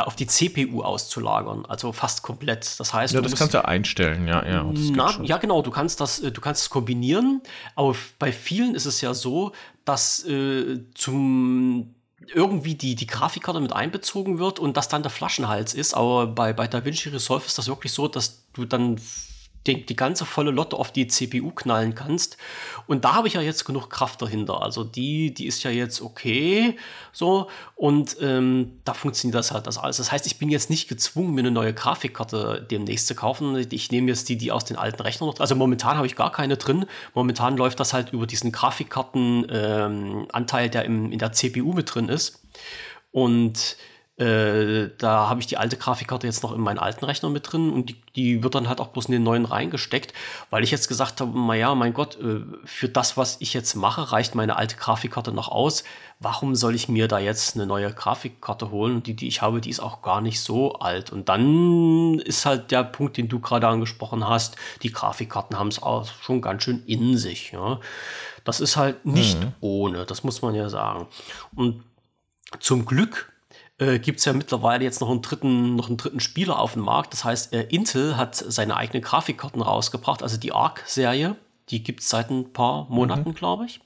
auf 0.03 0.17
die 0.17 0.27
CPU 0.27 0.83
auszulagern, 0.83 1.65
also 1.67 1.93
fast 1.93 2.23
komplett. 2.23 2.79
Das 2.79 2.93
heißt, 2.93 3.15
ja, 3.15 3.21
das 3.21 3.37
kannst 3.37 3.55
du 3.55 3.65
einstellen, 3.65 4.27
ja, 4.27 4.45
ja. 4.45 4.65
Na, 4.93 5.21
ja, 5.23 5.39
genau. 5.39 5.63
Du 5.63 5.71
kannst 5.71 6.01
das, 6.01 6.21
äh, 6.21 6.33
du 6.33 6.41
kannst 6.41 6.63
es 6.63 6.71
kombinieren. 6.71 7.43
Aber 7.77 7.95
bei 8.19 8.33
vielen 8.33 8.75
ist 8.75 8.87
es 8.87 9.01
ja 9.01 9.15
so, 9.15 9.53
dass 9.85 10.25
äh, 10.25 10.81
zum 10.95 11.95
irgendwie 12.33 12.75
die, 12.75 12.95
die 12.95 13.07
Grafikkarte 13.07 13.61
mit 13.61 13.73
einbezogen 13.73 14.39
wird 14.39 14.59
und 14.59 14.77
das 14.77 14.89
dann 14.89 15.03
der 15.03 15.11
Flaschenhals 15.11 15.75
ist. 15.75 15.95
Aber 15.95 16.27
bei, 16.27 16.53
bei 16.53 16.67
DaVinci 16.67 17.11
Resolve 17.11 17.47
ist 17.47 17.59
das 17.59 17.69
wirklich 17.69 17.93
so, 17.93 18.09
dass 18.09 18.45
du 18.53 18.65
dann 18.65 18.99
die, 19.67 19.87
die 19.87 19.97
ganze 19.97 20.25
volle 20.25 20.51
Lotte 20.51 20.77
auf 20.77 20.93
die 20.93 21.07
CPU 21.07 21.51
knallen 21.51 21.95
kannst. 21.95 22.37
Und 22.87 23.05
da 23.05 23.15
habe 23.15 23.29
ich 23.29 23.35
ja 23.35 23.41
jetzt 23.41 23.65
genug 23.65 23.89
Kraft 23.89 24.21
dahinter. 24.23 24.63
Also 24.63 24.85
die, 24.85 25.33
die 25.33 25.47
ist 25.47 25.63
ja 25.63 25.71
jetzt 25.71 26.03
okay. 26.03 26.77
So. 27.13 27.49
Und 27.75 28.17
ähm, 28.21 28.81
da 28.85 28.95
funktioniert 28.95 29.37
das 29.37 29.53
halt 29.53 29.67
das 29.67 29.79
alles. 29.79 29.97
Das 29.97 30.13
heißt, 30.13 30.27
ich 30.27 30.39
bin 30.39 30.51
jetzt 30.51 30.71
nicht 30.71 30.89
gezwungen, 30.89 31.35
mir 31.35 31.41
eine 31.41 31.51
neue 31.51 31.73
Grafikkarte 31.73 32.67
demnächst 32.71 33.07
zu 33.07 33.15
kaufen. 33.15 33.57
Ich 33.71 33.91
nehme 33.91 34.09
jetzt 34.09 34.29
die, 34.29 34.37
die 34.37 34.53
aus 34.53 34.65
den 34.65 34.77
alten 34.77 35.03
Rechnern 35.03 35.31
noch. 35.31 35.41
Also 35.41 35.55
momentan 35.55 35.97
habe 35.97 36.07
ich 36.07 36.17
gar 36.17 36.31
keine 36.31 36.57
drin. 36.57 36.87
Momentan 37.15 37.57
läuft 37.57 37.81
das 37.81 37.95
halt 37.95 38.13
über 38.13 38.27
diesen 38.27 38.53
Grafikkartenanteil, 38.53 40.67
ähm, 40.67 40.71
der 40.71 40.85
im, 40.85 41.11
in 41.11 41.19
der 41.19 41.33
CPU 41.33 41.73
mit 41.73 41.95
drin 41.95 42.09
ist. 42.09 42.41
Und 43.13 43.77
äh, 44.17 44.91
da 44.99 45.29
habe 45.29 45.41
ich 45.41 45.49
die 45.49 45.57
alte 45.57 45.77
Grafikkarte 45.77 46.29
jetzt 46.29 46.45
noch 46.45 46.53
in 46.53 46.61
meinen 46.61 46.79
alten 46.79 47.05
Rechner 47.05 47.31
mit 47.31 47.51
drin 47.51 47.71
und 47.71 47.91
die, 47.91 47.97
die, 48.15 48.43
wird 48.45 48.55
dann 48.55 48.69
halt 48.69 48.81
auch 48.81 48.89
bloß 48.89 49.07
in 49.07 49.13
den 49.13 49.25
neuen 49.25 49.45
reingesteckt, 49.45 50.15
weil 50.51 50.63
ich 50.63 50.71
jetzt 50.71 50.87
gesagt 50.87 51.21
habe, 51.21 51.37
naja, 51.37 51.75
mein 51.75 51.95
Gott, 51.95 52.17
äh, 52.21 52.43
für 52.65 52.89
das, 52.89 53.17
was 53.17 53.39
ich 53.41 53.55
jetzt 53.55 53.75
mache, 53.75 54.13
reicht 54.13 54.37
meine 54.37 54.57
alte 54.57 54.77
Grafikkarte 54.77 55.33
noch 55.33 55.49
aus. 55.49 55.83
Warum 56.21 56.55
soll 56.55 56.77
ich 56.77 56.89
mir 56.89 57.09
da 57.09 57.19
jetzt 57.19 57.57
eine 57.57 57.67
neue 57.67 57.93
Grafikkarte 57.93 58.71
holen? 58.71 59.03
Die, 59.03 59.15
die 59.15 59.27
ich 59.27 59.43
habe, 59.43 59.61
die 59.61 59.71
ist 59.71 59.81
auch 59.81 60.01
gar 60.01 60.21
nicht 60.21 60.41
so 60.41 60.75
alt. 60.75 61.11
Und 61.11 61.29
dann 61.29 62.21
ist 62.21 62.47
halt 62.47 62.71
der 62.71 62.85
Punkt, 62.85 63.17
den 63.17 63.29
du 63.29 63.41
gerade 63.41 63.67
angesprochen 63.67 64.29
hast, 64.29 64.55
die 64.85 64.93
Grafikkarten 64.93 65.59
haben 65.59 65.69
es 65.69 65.83
auch 65.83 66.07
schon 66.23 66.41
ganz 66.41 66.63
schön 66.63 66.85
in 66.87 67.19
sich. 67.19 67.51
Ja? 67.51 67.81
Das 68.45 68.61
ist 68.61 68.77
halt 68.77 69.05
nicht 69.05 69.41
mhm. 69.41 69.53
ohne, 69.61 70.07
das 70.07 70.23
muss 70.23 70.41
man 70.41 70.55
ja 70.55 70.69
sagen. 70.69 71.09
Und 71.57 71.83
zum 72.61 72.87
Glück 72.87 73.34
äh, 73.79 73.99
gibt 73.99 74.21
es 74.21 74.25
ja 74.25 74.33
mittlerweile 74.33 74.85
jetzt 74.85 75.01
noch 75.01 75.11
einen 75.11 75.23
dritten, 75.23 75.77
noch 75.77 75.89
einen 75.89 75.97
dritten 75.97 76.21
Spieler 76.21 76.59
auf 76.59 76.75
dem 76.75 76.83
Markt. 76.83 77.13
Das 77.13 77.25
heißt, 77.25 77.53
äh, 77.53 77.63
Intel 77.65 78.17
hat 78.17 78.37
seine 78.37 78.77
eigenen 78.77 79.03
Grafikkarten 79.03 79.61
rausgebracht, 79.61 80.23
also 80.23 80.37
die 80.37 80.53
Arc-Serie. 80.53 81.37
Die 81.71 81.83
gibt 81.83 82.01
es 82.01 82.09
seit 82.09 82.31
ein 82.31 82.53
paar 82.53 82.87
Monaten, 82.91 83.31
mhm. 83.31 83.35
glaube 83.35 83.67
ich. 83.67 83.81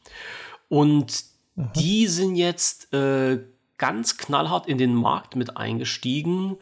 Und 0.69 1.25
mhm. 1.55 1.71
die 1.75 2.07
sind 2.07 2.37
jetzt 2.37 2.93
äh, 2.93 3.41
ganz 3.79 4.19
knallhart 4.19 4.67
in 4.67 4.79
den 4.79 4.95
Markt 4.95 5.37
mit 5.37 5.57
eingestiegen 5.57 6.57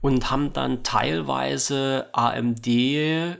und 0.00 0.30
haben 0.30 0.52
dann 0.52 0.82
teilweise 0.82 2.08
AMD 2.12 2.66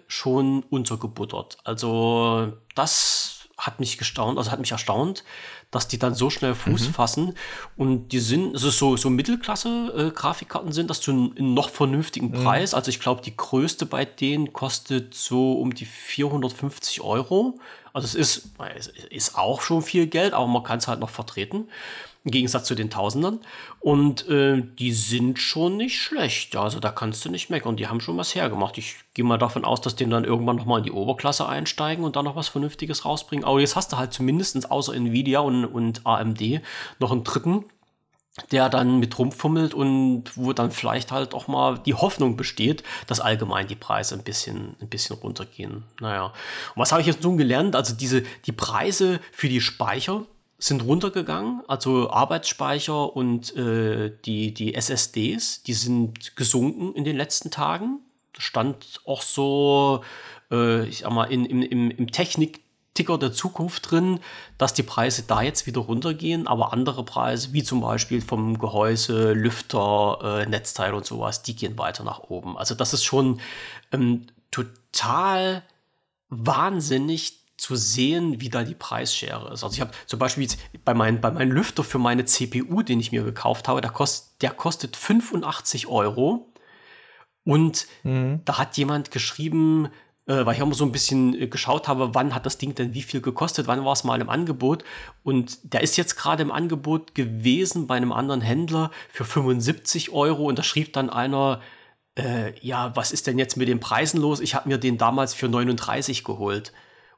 schon 0.08 0.62
untergebuttert. 0.64 1.58
Also 1.64 2.52
das 2.74 3.48
hat 3.56 3.80
mich 3.80 3.98
gestaunt, 3.98 4.38
also 4.38 4.50
hat 4.50 4.60
mich 4.60 4.72
erstaunt, 4.72 5.24
dass 5.70 5.86
die 5.86 5.98
dann 5.98 6.14
so 6.14 6.30
schnell 6.30 6.54
Fuß 6.54 6.88
mhm. 6.88 6.92
fassen 6.92 7.34
und 7.76 8.08
die 8.08 8.18
sind, 8.18 8.54
also 8.54 8.70
so, 8.70 8.96
so 8.96 9.08
Mittelklasse-Grafikkarten 9.08 10.70
äh, 10.70 10.74
sind 10.74 10.90
das 10.90 11.00
zu 11.00 11.12
einem 11.12 11.54
noch 11.54 11.70
vernünftigen 11.70 12.30
mhm. 12.30 12.44
Preis. 12.44 12.74
Also 12.74 12.88
ich 12.88 13.00
glaube, 13.00 13.22
die 13.22 13.36
größte 13.36 13.86
bei 13.86 14.04
denen 14.04 14.52
kostet 14.52 15.14
so 15.14 15.52
um 15.52 15.72
die 15.72 15.86
450 15.86 17.02
Euro. 17.02 17.58
Also 17.92 18.06
es 18.06 18.14
ist, 18.14 18.50
es 18.76 18.88
ist 19.10 19.38
auch 19.38 19.60
schon 19.62 19.82
viel 19.82 20.06
Geld, 20.06 20.32
aber 20.32 20.46
man 20.46 20.62
kann 20.62 20.78
es 20.78 20.88
halt 20.88 21.00
noch 21.00 21.10
vertreten. 21.10 21.68
Im 22.24 22.32
Gegensatz 22.32 22.64
zu 22.64 22.74
den 22.74 22.90
Tausendern. 22.90 23.40
Und 23.78 24.28
äh, 24.28 24.62
die 24.78 24.92
sind 24.92 25.38
schon 25.38 25.78
nicht 25.78 25.98
schlecht. 25.98 26.54
Also 26.54 26.78
da 26.78 26.90
kannst 26.90 27.24
du 27.24 27.30
nicht 27.30 27.48
meckern. 27.48 27.76
Die 27.76 27.88
haben 27.88 28.00
schon 28.00 28.18
was 28.18 28.34
hergemacht. 28.34 28.76
Ich 28.76 28.96
gehe 29.14 29.24
mal 29.24 29.38
davon 29.38 29.64
aus, 29.64 29.80
dass 29.80 29.96
die 29.96 30.08
dann 30.08 30.24
irgendwann 30.24 30.56
nochmal 30.56 30.78
in 30.78 30.84
die 30.84 30.92
Oberklasse 30.92 31.48
einsteigen 31.48 32.04
und 32.04 32.16
dann 32.16 32.26
noch 32.26 32.36
was 32.36 32.48
Vernünftiges 32.48 33.06
rausbringen. 33.06 33.44
Aber 33.44 33.60
jetzt 33.60 33.76
hast 33.76 33.92
du 33.92 33.96
halt 33.96 34.12
zumindest 34.12 34.70
außer 34.70 34.94
Nvidia 34.94 35.40
und, 35.40 35.64
und 35.64 36.06
AMD 36.06 36.60
noch 36.98 37.10
einen 37.10 37.24
dritten, 37.24 37.64
der 38.50 38.68
dann 38.68 38.98
mit 38.98 39.18
rumfummelt 39.18 39.74
und 39.74 40.24
wo 40.36 40.52
dann 40.52 40.70
vielleicht 40.70 41.12
halt 41.12 41.34
auch 41.34 41.48
mal 41.48 41.78
die 41.78 41.94
Hoffnung 41.94 42.36
besteht, 42.36 42.82
dass 43.06 43.20
allgemein 43.20 43.66
die 43.66 43.76
Preise 43.76 44.14
ein 44.14 44.24
bisschen, 44.24 44.76
ein 44.80 44.88
bisschen 44.88 45.16
runtergehen. 45.16 45.84
Naja. 46.00 46.26
Und 46.26 46.76
was 46.76 46.92
habe 46.92 47.00
ich 47.00 47.06
jetzt 47.06 47.22
nun 47.22 47.36
gelernt? 47.36 47.74
Also 47.76 47.94
diese, 47.94 48.22
die 48.44 48.52
Preise 48.52 49.20
für 49.32 49.48
die 49.48 49.60
Speicher, 49.60 50.26
sind 50.60 50.84
runtergegangen, 50.84 51.62
also 51.68 52.10
Arbeitsspeicher 52.10 53.16
und 53.16 53.56
äh, 53.56 54.12
die, 54.24 54.52
die 54.52 54.74
SSDs, 54.74 55.62
die 55.62 55.72
sind 55.72 56.36
gesunken 56.36 56.94
in 56.94 57.04
den 57.04 57.16
letzten 57.16 57.50
Tagen. 57.50 58.00
Das 58.34 58.44
stand 58.44 59.00
auch 59.06 59.22
so, 59.22 60.04
äh, 60.50 60.86
ich 60.86 60.98
sag 60.98 61.12
mal, 61.12 61.24
in, 61.24 61.46
im, 61.46 61.90
im, 61.90 62.12
Technik-Ticker 62.12 63.16
der 63.16 63.32
Zukunft 63.32 63.90
drin, 63.90 64.20
dass 64.58 64.74
die 64.74 64.82
Preise 64.82 65.24
da 65.26 65.40
jetzt 65.40 65.66
wieder 65.66 65.80
runtergehen, 65.80 66.46
aber 66.46 66.74
andere 66.74 67.06
Preise, 67.06 67.54
wie 67.54 67.62
zum 67.62 67.80
Beispiel 67.80 68.20
vom 68.20 68.58
Gehäuse, 68.58 69.32
Lüfter, 69.32 70.42
äh, 70.42 70.46
Netzteil 70.46 70.92
und 70.92 71.06
sowas, 71.06 71.42
die 71.42 71.56
gehen 71.56 71.78
weiter 71.78 72.04
nach 72.04 72.20
oben. 72.28 72.58
Also 72.58 72.74
das 72.74 72.92
ist 72.92 73.04
schon 73.04 73.40
ähm, 73.92 74.26
total 74.50 75.62
wahnsinnig, 76.28 77.39
zu 77.60 77.76
sehen, 77.76 78.40
wie 78.40 78.48
da 78.48 78.64
die 78.64 78.74
Preisschere 78.74 79.52
ist. 79.52 79.62
Also 79.62 79.74
ich 79.74 79.80
habe 79.80 79.90
zum 80.06 80.18
Beispiel 80.18 80.48
bei, 80.84 80.94
mein, 80.94 81.20
bei 81.20 81.30
meinem 81.30 81.52
Lüfter 81.52 81.84
für 81.84 81.98
meine 81.98 82.24
CPU, 82.24 82.82
den 82.82 83.00
ich 83.00 83.12
mir 83.12 83.22
gekauft 83.22 83.68
habe, 83.68 83.82
der, 83.82 83.90
kost, 83.90 84.42
der 84.42 84.50
kostet 84.50 84.96
85 84.96 85.86
Euro. 85.86 86.52
Und 87.44 87.86
mhm. 88.02 88.40
da 88.44 88.58
hat 88.58 88.78
jemand 88.78 89.10
geschrieben, 89.10 89.88
äh, 90.26 90.46
weil 90.46 90.54
ich 90.54 90.62
auch 90.62 90.66
mal 90.66 90.74
so 90.74 90.86
ein 90.86 90.92
bisschen 90.92 91.38
äh, 91.38 91.48
geschaut 91.48 91.86
habe, 91.86 92.14
wann 92.14 92.34
hat 92.34 92.46
das 92.46 92.56
Ding 92.56 92.74
denn 92.74 92.94
wie 92.94 93.02
viel 93.02 93.20
gekostet, 93.20 93.66
wann 93.66 93.84
war 93.84 93.92
es 93.92 94.04
mal 94.04 94.20
im 94.22 94.30
Angebot. 94.30 94.82
Und 95.22 95.58
der 95.74 95.82
ist 95.82 95.98
jetzt 95.98 96.16
gerade 96.16 96.42
im 96.42 96.52
Angebot 96.52 97.14
gewesen 97.14 97.86
bei 97.86 97.96
einem 97.96 98.12
anderen 98.12 98.40
Händler 98.40 98.90
für 99.10 99.24
75 99.24 100.12
Euro. 100.12 100.44
Und 100.44 100.58
da 100.58 100.62
schrieb 100.62 100.94
dann 100.94 101.10
einer, 101.10 101.60
äh, 102.18 102.58
ja, 102.60 102.96
was 102.96 103.12
ist 103.12 103.26
denn 103.26 103.38
jetzt 103.38 103.58
mit 103.58 103.68
den 103.68 103.80
Preisen 103.80 104.18
los? 104.18 104.40
Ich 104.40 104.54
habe 104.54 104.68
mir 104.68 104.78
den 104.78 104.96
damals 104.96 105.34
für 105.34 105.48
39 105.48 106.24
geholt. 106.24 106.72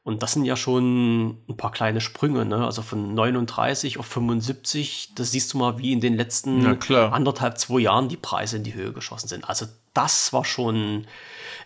Und 0.05 0.23
das 0.23 0.33
sind 0.33 0.45
ja 0.45 0.57
schon 0.57 1.39
ein 1.49 1.57
paar 1.57 1.71
kleine 1.71 2.01
Sprünge, 2.01 2.45
ne? 2.45 2.65
Also 2.65 2.83
von 2.83 3.15
39 3.15 3.99
auf 3.99 4.07
75, 4.07 5.15
das 5.15 5.31
siehst 5.31 5.53
du 5.53 5.59
mal, 5.59 5.79
wie 5.79 5.93
in 5.93 6.01
den 6.01 6.17
letzten 6.17 6.67
anderthalb, 6.91 7.57
zwei 7.59 7.81
Jahren 7.81 8.09
die 8.09 8.17
Preise 8.17 8.57
in 8.57 8.65
die 8.65 8.75
Höhe 8.75 8.93
geschossen 8.93 9.29
sind. 9.29 9.49
Also 9.49 9.67
das 9.95 10.33
war 10.33 10.45
schon 10.45 11.07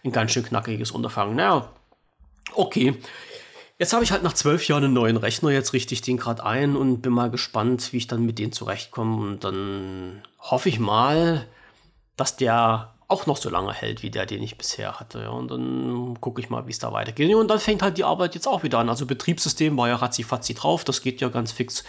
ein 0.04 0.12
ganz 0.12 0.32
schön 0.32 0.44
knackiges 0.44 0.90
Unterfangen. 0.90 1.36
Naja, 1.36 1.70
okay. 2.54 2.94
Jetzt 3.78 3.92
habe 3.92 4.04
ich 4.04 4.12
halt 4.12 4.22
nach 4.22 4.32
zwölf 4.32 4.66
Jahren 4.68 4.84
einen 4.84 4.94
neuen 4.94 5.16
Rechner, 5.18 5.50
jetzt 5.50 5.74
richte 5.74 5.92
ich 5.94 6.00
den 6.00 6.16
gerade 6.16 6.44
ein 6.44 6.76
und 6.76 7.02
bin 7.02 7.12
mal 7.12 7.30
gespannt, 7.30 7.92
wie 7.92 7.98
ich 7.98 8.06
dann 8.06 8.24
mit 8.24 8.38
denen 8.38 8.52
zurechtkomme. 8.52 9.16
Und 9.16 9.44
dann 9.44 10.22
hoffe 10.40 10.68
ich 10.68 10.78
mal, 10.78 11.46
dass 12.16 12.36
der 12.36 12.95
auch 13.08 13.26
noch 13.26 13.36
so 13.36 13.48
lange 13.48 13.72
hält 13.72 14.02
wie 14.02 14.10
der, 14.10 14.26
den 14.26 14.42
ich 14.42 14.58
bisher 14.58 14.98
hatte. 14.98 15.20
Ja, 15.20 15.30
und 15.30 15.50
dann 15.50 16.20
gucke 16.20 16.40
ich 16.40 16.50
mal, 16.50 16.66
wie 16.66 16.72
es 16.72 16.78
da 16.78 16.92
weitergeht. 16.92 17.32
Und 17.34 17.48
dann 17.48 17.60
fängt 17.60 17.82
halt 17.82 17.98
die 17.98 18.04
Arbeit 18.04 18.34
jetzt 18.34 18.48
auch 18.48 18.62
wieder 18.62 18.78
an. 18.78 18.88
Also 18.88 19.06
Betriebssystem 19.06 19.76
war 19.76 19.88
ja 19.88 19.96
ratzi 19.96 20.24
drauf, 20.54 20.82
das 20.82 21.02
geht 21.02 21.20
ja 21.20 21.28
ganz 21.28 21.52
fix. 21.52 21.84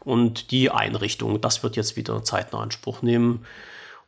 Und 0.00 0.50
die 0.50 0.70
Einrichtung, 0.70 1.40
das 1.40 1.62
wird 1.62 1.76
jetzt 1.76 1.96
wieder 1.96 2.24
Zeit 2.24 2.52
in 2.52 2.58
Anspruch 2.58 3.02
nehmen. 3.02 3.46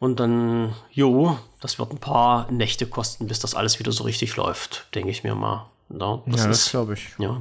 Und 0.00 0.20
dann, 0.20 0.74
jo, 0.90 1.38
das 1.60 1.78
wird 1.78 1.92
ein 1.92 1.98
paar 1.98 2.50
Nächte 2.50 2.86
kosten, 2.86 3.26
bis 3.26 3.40
das 3.40 3.54
alles 3.54 3.78
wieder 3.78 3.92
so 3.92 4.04
richtig 4.04 4.36
läuft, 4.36 4.86
denke 4.94 5.10
ich 5.10 5.24
mir 5.24 5.34
mal. 5.34 5.66
Ja, 5.90 6.22
das, 6.26 6.40
ja, 6.40 6.48
das 6.48 6.70
glaube 6.70 6.94
ich. 6.94 7.08
Ja. 7.18 7.40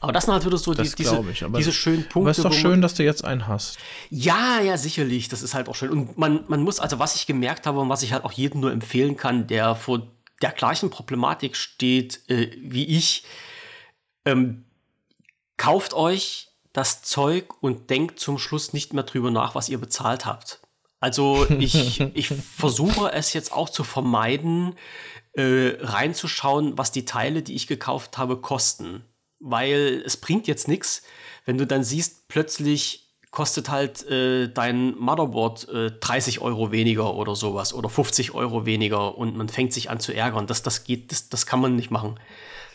Aber 0.00 0.12
das 0.12 0.24
sind 0.24 0.34
halt 0.34 0.46
wieder 0.46 0.58
so 0.58 0.74
die, 0.74 0.82
diese, 0.82 1.24
ich, 1.30 1.44
diese 1.56 1.72
schönen 1.72 2.02
Punkte. 2.02 2.18
Aber 2.20 2.30
es 2.30 2.38
ist 2.38 2.44
doch 2.44 2.52
schön, 2.52 2.80
dass 2.80 2.94
du 2.94 3.02
jetzt 3.02 3.24
einen 3.24 3.48
hast. 3.48 3.78
Ja, 4.10 4.60
ja, 4.60 4.76
sicherlich. 4.76 5.28
Das 5.28 5.42
ist 5.42 5.54
halt 5.54 5.68
auch 5.68 5.74
schön. 5.74 5.90
Und 5.90 6.18
man, 6.18 6.44
man 6.48 6.62
muss, 6.62 6.78
also 6.78 6.98
was 6.98 7.16
ich 7.16 7.26
gemerkt 7.26 7.66
habe 7.66 7.80
und 7.80 7.88
was 7.88 8.02
ich 8.02 8.12
halt 8.12 8.24
auch 8.24 8.32
jedem 8.32 8.60
nur 8.60 8.70
empfehlen 8.70 9.16
kann, 9.16 9.48
der 9.48 9.74
vor 9.74 10.06
der 10.40 10.52
gleichen 10.52 10.90
Problematik 10.90 11.56
steht 11.56 12.28
äh, 12.28 12.50
wie 12.62 12.84
ich, 12.84 13.24
ähm, 14.24 14.64
kauft 15.56 15.94
euch 15.94 16.50
das 16.72 17.02
Zeug 17.02 17.60
und 17.60 17.90
denkt 17.90 18.20
zum 18.20 18.38
Schluss 18.38 18.72
nicht 18.72 18.94
mehr 18.94 19.02
drüber 19.02 19.32
nach, 19.32 19.56
was 19.56 19.68
ihr 19.68 19.78
bezahlt 19.78 20.26
habt. 20.26 20.60
Also 21.00 21.44
ich, 21.58 22.00
ich 22.14 22.28
versuche 22.28 23.10
es 23.12 23.32
jetzt 23.32 23.52
auch 23.52 23.68
zu 23.68 23.82
vermeiden, 23.82 24.76
äh, 25.32 25.72
reinzuschauen, 25.80 26.78
was 26.78 26.92
die 26.92 27.04
Teile, 27.04 27.42
die 27.42 27.54
ich 27.54 27.66
gekauft 27.66 28.16
habe, 28.16 28.36
kosten 28.36 29.02
weil 29.40 30.02
es 30.04 30.16
bringt 30.16 30.46
jetzt 30.46 30.68
nichts, 30.68 31.02
wenn 31.44 31.58
du 31.58 31.66
dann 31.66 31.84
siehst, 31.84 32.28
plötzlich 32.28 33.08
kostet 33.30 33.68
halt 33.68 34.06
äh, 34.08 34.48
dein 34.48 34.96
Motherboard 34.98 35.68
äh, 35.68 35.90
30 36.00 36.40
Euro 36.40 36.72
weniger 36.72 37.14
oder 37.14 37.36
sowas 37.36 37.74
oder 37.74 37.88
50 37.88 38.34
Euro 38.34 38.64
weniger 38.64 39.18
und 39.18 39.36
man 39.36 39.48
fängt 39.48 39.72
sich 39.72 39.90
an 39.90 40.00
zu 40.00 40.12
ärgern. 40.12 40.46
Das, 40.46 40.62
das 40.62 40.84
geht, 40.84 41.12
das, 41.12 41.28
das 41.28 41.46
kann 41.46 41.60
man 41.60 41.76
nicht 41.76 41.90
machen. 41.90 42.18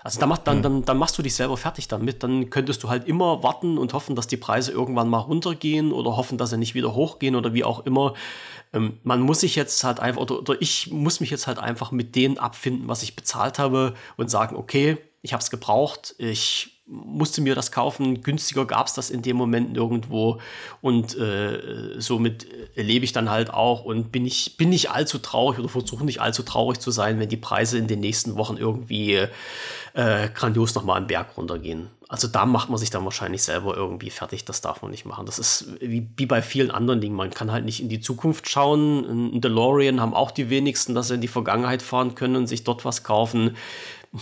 Also 0.04 0.20
dann, 0.20 0.30
mach, 0.30 0.38
dann, 0.40 0.62
dann, 0.62 0.84
dann 0.84 0.98
machst 0.98 1.18
du 1.18 1.22
dich 1.22 1.34
selber 1.34 1.56
fertig 1.56 1.88
damit. 1.88 2.24
Dann 2.24 2.50
könntest 2.50 2.84
du 2.84 2.90
halt 2.90 3.08
immer 3.08 3.42
warten 3.42 3.78
und 3.78 3.94
hoffen, 3.94 4.16
dass 4.16 4.28
die 4.28 4.38
Preise 4.38 4.72
irgendwann 4.72 5.08
mal 5.08 5.20
runtergehen 5.20 5.94
oder 5.94 6.18
hoffen, 6.18 6.38
dass 6.38 6.50
sie 6.50 6.58
nicht 6.58 6.76
wieder 6.76 6.94
hochgehen 6.94 7.36
oder 7.36 7.54
wie 7.54 7.64
auch 7.64 7.86
immer. 7.86 8.14
Ähm, 8.74 9.00
man 9.04 9.22
muss 9.22 9.40
sich 9.40 9.56
jetzt 9.56 9.84
halt 9.84 10.02
einfach, 10.02 10.22
oder, 10.22 10.40
oder 10.40 10.62
ich 10.62 10.92
muss 10.92 11.22
mich 11.22 11.30
jetzt 11.30 11.48
halt 11.48 11.58
einfach 11.58 11.92
mit 11.92 12.16
denen 12.16 12.38
abfinden, 12.38 12.88
was 12.90 13.02
ich 13.02 13.16
bezahlt 13.16 13.60
habe 13.60 13.94
und 14.18 14.30
sagen, 14.30 14.58
okay, 14.58 14.98
ich 15.24 15.34
habe 15.34 15.42
es 15.42 15.50
gebraucht, 15.50 16.16
ich 16.18 16.70
musste 16.86 17.40
mir 17.40 17.56
das 17.56 17.72
kaufen, 17.72 18.22
günstiger 18.24 18.66
gab 18.66 18.88
es 18.88 18.94
das 18.94 19.10
in 19.10 19.22
dem 19.22 19.38
Moment 19.38 19.72
nirgendwo 19.72 20.42
und 20.82 21.18
äh, 21.18 21.98
somit 21.98 22.46
lebe 22.76 23.06
ich 23.06 23.14
dann 23.14 23.30
halt 23.30 23.50
auch 23.50 23.86
und 23.86 24.12
bin 24.12 24.26
ich 24.26 24.58
bin 24.58 24.70
nicht 24.70 24.92
allzu 24.92 25.18
traurig 25.20 25.60
oder 25.60 25.70
versuche 25.70 26.04
nicht 26.04 26.20
allzu 26.20 26.44
traurig 26.44 26.80
zu 26.80 26.92
sein, 26.92 27.20
wenn 27.20 27.30
die 27.30 27.38
Preise 27.38 27.78
in 27.78 27.88
den 27.88 28.02
nächsten 28.02 28.36
Wochen 28.36 28.58
irgendwie 28.58 29.14
äh, 29.94 30.30
grandios 30.34 30.76
nochmal 30.76 30.98
einen 30.98 31.08
Berg 31.08 31.38
runtergehen. 31.38 31.88
Also 32.10 32.28
da 32.28 32.46
macht 32.46 32.70
man 32.70 32.78
sich 32.78 32.90
dann 32.90 33.06
wahrscheinlich 33.06 33.44
selber 33.44 33.78
irgendwie 33.78 34.10
fertig, 34.10 34.44
das 34.44 34.60
darf 34.60 34.82
man 34.82 34.92
nicht 34.92 35.06
machen. 35.06 35.26
Das 35.26 35.40
ist 35.40 35.68
wie, 35.80 36.10
wie 36.18 36.26
bei 36.26 36.42
vielen 36.42 36.70
anderen 36.70 37.00
Dingen, 37.00 37.16
man 37.16 37.32
kann 37.32 37.52
halt 37.52 37.64
nicht 37.64 37.80
in 37.80 37.90
die 37.90 38.02
Zukunft 38.02 38.50
schauen. 38.50 39.32
In 39.34 39.42
DeLorean 39.42 40.02
haben 40.02 40.14
auch 40.14 40.32
die 40.32 40.50
wenigsten, 40.50 40.94
dass 40.94 41.08
sie 41.08 41.16
in 41.16 41.22
die 41.22 41.28
Vergangenheit 41.30 41.82
fahren 41.82 42.14
können 42.14 42.36
und 42.36 42.48
sich 42.48 42.66
dort 42.66 42.84
was 42.84 43.04
kaufen 43.04 43.56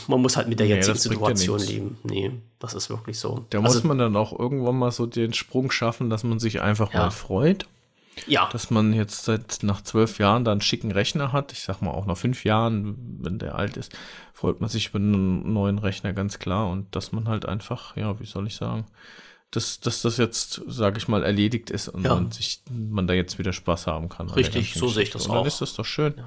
man 0.07 0.21
muss 0.21 0.37
halt 0.37 0.47
mit 0.47 0.59
der 0.59 0.67
nee, 0.67 0.75
jetzigen 0.75 0.97
Situation 0.97 1.59
ja 1.59 1.65
leben. 1.65 1.97
Nee, 2.03 2.31
das 2.59 2.73
ist 2.73 2.89
wirklich 2.89 3.19
so. 3.19 3.45
Da 3.49 3.59
also, 3.59 3.75
muss 3.77 3.83
man 3.83 3.97
dann 3.97 4.15
auch 4.15 4.37
irgendwann 4.37 4.77
mal 4.77 4.91
so 4.91 5.05
den 5.05 5.33
Sprung 5.33 5.69
schaffen, 5.71 6.09
dass 6.09 6.23
man 6.23 6.39
sich 6.39 6.61
einfach 6.61 6.93
ja. 6.93 6.99
mal 6.99 7.11
freut. 7.11 7.65
Ja. 8.27 8.49
Dass 8.51 8.69
man 8.69 8.93
jetzt 8.93 9.23
seit 9.23 9.59
nach 9.63 9.81
zwölf 9.81 10.19
Jahren 10.19 10.43
dann 10.43 10.53
einen 10.53 10.61
schicken 10.61 10.91
Rechner 10.91 11.31
hat. 11.31 11.53
Ich 11.53 11.63
sag 11.63 11.81
mal 11.81 11.91
auch 11.91 12.05
nach 12.05 12.17
fünf 12.17 12.43
Jahren, 12.43 13.19
wenn 13.21 13.39
der 13.39 13.55
alt 13.55 13.77
ist, 13.77 13.93
freut 14.33 14.59
man 14.59 14.69
sich 14.69 14.89
über 14.89 14.99
einen 14.99 15.53
neuen 15.53 15.79
Rechner 15.79 16.11
ganz 16.13 16.37
klar 16.39 16.69
und 16.69 16.93
dass 16.95 17.11
man 17.11 17.27
halt 17.27 17.45
einfach, 17.45 17.95
ja, 17.95 18.19
wie 18.19 18.25
soll 18.25 18.47
ich 18.47 18.55
sagen, 18.55 18.85
dass, 19.49 19.79
dass 19.79 20.01
das 20.01 20.17
jetzt, 20.17 20.61
sage 20.67 20.97
ich 20.97 21.07
mal, 21.07 21.23
erledigt 21.23 21.69
ist 21.69 21.89
und 21.89 22.03
ja. 22.03 22.15
man, 22.15 22.31
sich, 22.31 22.61
man 22.69 23.07
da 23.07 23.13
jetzt 23.13 23.39
wieder 23.39 23.53
Spaß 23.53 23.87
haben 23.87 24.09
kann. 24.09 24.29
Richtig, 24.29 24.73
so 24.73 24.87
sehe 24.87 25.03
ich 25.03 25.09
das 25.09 25.25
und 25.25 25.31
auch. 25.31 25.35
Dann 25.39 25.47
ist 25.47 25.61
das 25.61 25.73
doch 25.73 25.85
schön. 25.85 26.13
Ja. 26.17 26.25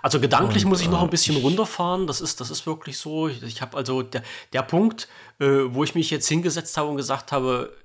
Also 0.00 0.20
gedanklich 0.20 0.64
und, 0.64 0.70
muss 0.70 0.80
ich 0.80 0.88
noch 0.88 1.02
ein 1.02 1.10
bisschen 1.10 1.36
runterfahren. 1.36 2.06
Das 2.06 2.20
ist, 2.20 2.40
das 2.40 2.50
ist 2.50 2.66
wirklich 2.66 2.98
so. 2.98 3.28
Ich, 3.28 3.42
ich 3.42 3.60
habe 3.60 3.76
also 3.76 4.02
der, 4.02 4.22
der 4.52 4.62
Punkt, 4.62 5.08
äh, 5.38 5.46
wo 5.66 5.84
ich 5.84 5.94
mich 5.94 6.10
jetzt 6.10 6.28
hingesetzt 6.28 6.76
habe 6.76 6.88
und 6.88 6.96
gesagt 6.96 7.32
habe, 7.32 7.76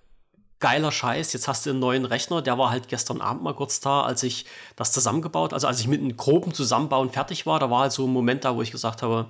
geiler 0.60 0.92
Scheiß, 0.92 1.34
jetzt 1.34 1.48
hast 1.48 1.66
du 1.66 1.72
einen 1.72 1.80
neuen 1.80 2.06
Rechner. 2.06 2.42
Der 2.42 2.58
war 2.58 2.72
halt 2.72 2.88
gestern 2.88 3.22
Abend 3.22 3.44
mal 3.44 3.54
kurz 3.54 3.80
da, 3.80 4.02
als 4.02 4.24
ich 4.24 4.46
das 4.76 4.92
zusammengebaut, 4.92 5.54
also 5.54 5.68
als 5.68 5.80
ich 5.80 5.88
mit 5.88 6.02
einem 6.02 6.16
groben 6.18 6.54
Zusammenbauen 6.54 7.12
fertig 7.12 7.46
war. 7.46 7.60
Da 7.60 7.70
war 7.70 7.82
halt 7.82 7.92
so 7.92 8.06
ein 8.06 8.14
Moment 8.14 8.46
da, 8.46 8.56
wo 8.56 8.62
ich 8.62 8.72
gesagt 8.72 9.04
habe, 9.04 9.28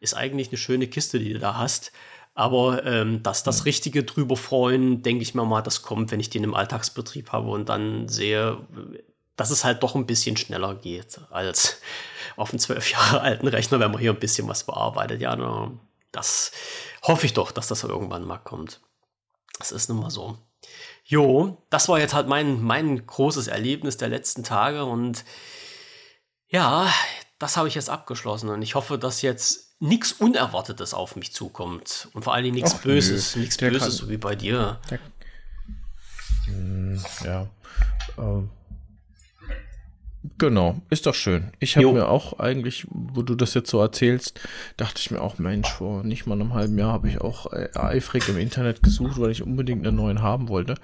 ist 0.00 0.14
eigentlich 0.14 0.48
eine 0.48 0.58
schöne 0.58 0.86
Kiste, 0.86 1.18
die 1.18 1.32
du 1.32 1.38
da 1.38 1.56
hast. 1.56 1.92
Aber 2.34 2.84
ähm, 2.84 3.22
dass 3.22 3.42
das 3.42 3.64
Richtige 3.64 4.04
drüber 4.04 4.36
freuen, 4.36 5.02
denke 5.02 5.22
ich 5.22 5.34
mir 5.34 5.46
mal, 5.46 5.62
das 5.62 5.82
kommt, 5.82 6.10
wenn 6.10 6.20
ich 6.20 6.28
den 6.28 6.44
im 6.44 6.54
Alltagsbetrieb 6.54 7.32
habe 7.32 7.48
und 7.48 7.70
dann 7.70 8.08
sehe, 8.08 8.58
dass 9.36 9.50
es 9.50 9.64
halt 9.64 9.82
doch 9.82 9.94
ein 9.94 10.06
bisschen 10.06 10.36
schneller 10.36 10.74
geht 10.74 11.20
als 11.30 11.80
auf 12.36 12.50
einem 12.50 12.58
zwölf 12.58 12.90
Jahre 12.90 13.20
alten 13.20 13.48
Rechner, 13.48 13.80
wenn 13.80 13.90
man 13.90 14.00
hier 14.00 14.12
ein 14.12 14.20
bisschen 14.20 14.48
was 14.48 14.64
bearbeitet. 14.64 15.20
Ja, 15.20 15.70
das 16.12 16.52
hoffe 17.02 17.26
ich 17.26 17.34
doch, 17.34 17.52
dass 17.52 17.68
das 17.68 17.84
irgendwann 17.84 18.24
mal 18.24 18.38
kommt. 18.38 18.80
Das 19.58 19.72
ist 19.72 19.88
nun 19.88 20.00
mal 20.00 20.10
so. 20.10 20.38
Jo, 21.04 21.56
das 21.70 21.88
war 21.88 22.00
jetzt 22.00 22.14
halt 22.14 22.26
mein, 22.26 22.62
mein 22.62 23.06
großes 23.06 23.46
Erlebnis 23.46 23.96
der 23.96 24.08
letzten 24.08 24.42
Tage 24.42 24.84
und 24.84 25.24
ja, 26.48 26.92
das 27.38 27.56
habe 27.56 27.68
ich 27.68 27.74
jetzt 27.74 27.90
abgeschlossen 27.90 28.48
und 28.48 28.62
ich 28.62 28.74
hoffe, 28.74 28.98
dass 28.98 29.22
jetzt 29.22 29.66
nichts 29.78 30.12
Unerwartetes 30.12 30.94
auf 30.94 31.16
mich 31.16 31.32
zukommt 31.32 32.08
und 32.12 32.24
vor 32.24 32.34
allen 32.34 32.44
Dingen 32.44 32.56
nichts 32.56 32.74
Böses, 32.74 33.36
nichts 33.36 33.56
Böses, 33.58 33.82
kann, 33.82 33.90
so 33.90 34.08
wie 34.08 34.16
bei 34.16 34.34
dir. 34.34 34.80
Der, 34.90 34.98
hm, 36.46 37.04
ja, 37.24 37.46
ähm, 38.18 38.50
Genau, 40.38 40.80
ist 40.90 41.06
doch 41.06 41.14
schön. 41.14 41.50
Ich 41.58 41.76
habe 41.76 41.92
mir 41.92 42.08
auch 42.08 42.38
eigentlich, 42.38 42.86
wo 42.90 43.22
du 43.22 43.34
das 43.34 43.54
jetzt 43.54 43.70
so 43.70 43.80
erzählst, 43.80 44.40
dachte 44.76 45.00
ich 45.00 45.10
mir 45.10 45.20
auch, 45.20 45.38
Mensch, 45.38 45.68
vor 45.68 46.04
nicht 46.04 46.26
mal 46.26 46.34
einem 46.34 46.54
halben 46.54 46.78
Jahr 46.78 46.92
habe 46.92 47.08
ich 47.08 47.20
auch 47.20 47.52
äh, 47.52 47.68
eifrig 47.74 48.28
im 48.28 48.38
Internet 48.38 48.82
gesucht, 48.82 49.20
weil 49.20 49.30
ich 49.30 49.42
unbedingt 49.42 49.86
einen 49.86 49.96
neuen 49.96 50.22
haben 50.22 50.48
wollte. 50.48 50.74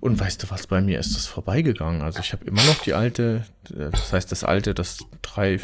Und 0.00 0.18
weißt 0.20 0.42
du 0.42 0.50
was, 0.50 0.66
bei 0.66 0.80
mir 0.80 0.98
ist 0.98 1.14
das 1.16 1.26
vorbeigegangen. 1.26 2.02
Also 2.02 2.20
ich 2.20 2.32
habe 2.32 2.44
immer 2.44 2.62
noch 2.64 2.78
die 2.82 2.94
alte, 2.94 3.44
äh, 3.70 3.90
das 3.90 4.12
heißt 4.12 4.32
das 4.32 4.44
alte, 4.44 4.74
das 4.74 4.98
drei, 5.22 5.60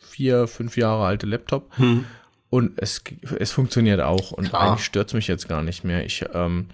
vier, 0.00 0.46
fünf 0.46 0.76
Jahre 0.76 1.06
alte 1.06 1.26
Laptop. 1.26 1.76
Hm. 1.76 2.04
Und 2.50 2.72
es, 2.76 3.02
es 3.38 3.52
funktioniert 3.52 4.00
auch. 4.00 4.30
Und 4.32 4.48
Klar. 4.48 4.62
eigentlich 4.62 4.84
stört 4.84 5.08
es 5.08 5.14
mich 5.14 5.28
jetzt 5.28 5.48
gar 5.48 5.62
nicht 5.62 5.84
mehr. 5.84 6.04
Ich, 6.04 6.24
ähm, 6.32 6.68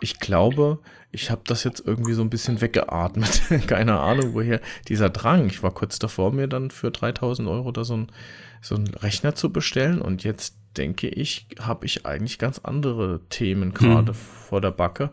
ich 0.00 0.18
glaube, 0.18 0.78
ich 1.12 1.30
habe 1.30 1.42
das 1.44 1.64
jetzt 1.64 1.82
irgendwie 1.84 2.12
so 2.12 2.22
ein 2.22 2.30
bisschen 2.30 2.60
weggeatmet. 2.60 3.42
Keine 3.66 3.98
Ahnung, 3.98 4.34
woher 4.34 4.60
dieser 4.88 5.10
Drang. 5.10 5.46
Ich 5.46 5.62
war 5.62 5.72
kurz 5.72 5.98
davor, 5.98 6.32
mir 6.32 6.48
dann 6.48 6.70
für 6.70 6.90
3000 6.90 7.48
Euro 7.48 7.72
da 7.72 7.84
so 7.84 7.96
ein, 7.96 8.12
so 8.60 8.74
einen 8.74 8.88
Rechner 8.88 9.34
zu 9.34 9.52
bestellen 9.52 10.00
und 10.00 10.24
jetzt 10.24 10.56
denke 10.76 11.08
ich, 11.08 11.48
habe 11.58 11.86
ich 11.86 12.06
eigentlich 12.06 12.38
ganz 12.38 12.60
andere 12.60 13.20
Themen 13.28 13.74
gerade 13.74 14.12
hm. 14.12 14.18
vor 14.18 14.60
der 14.60 14.70
Backe 14.70 15.10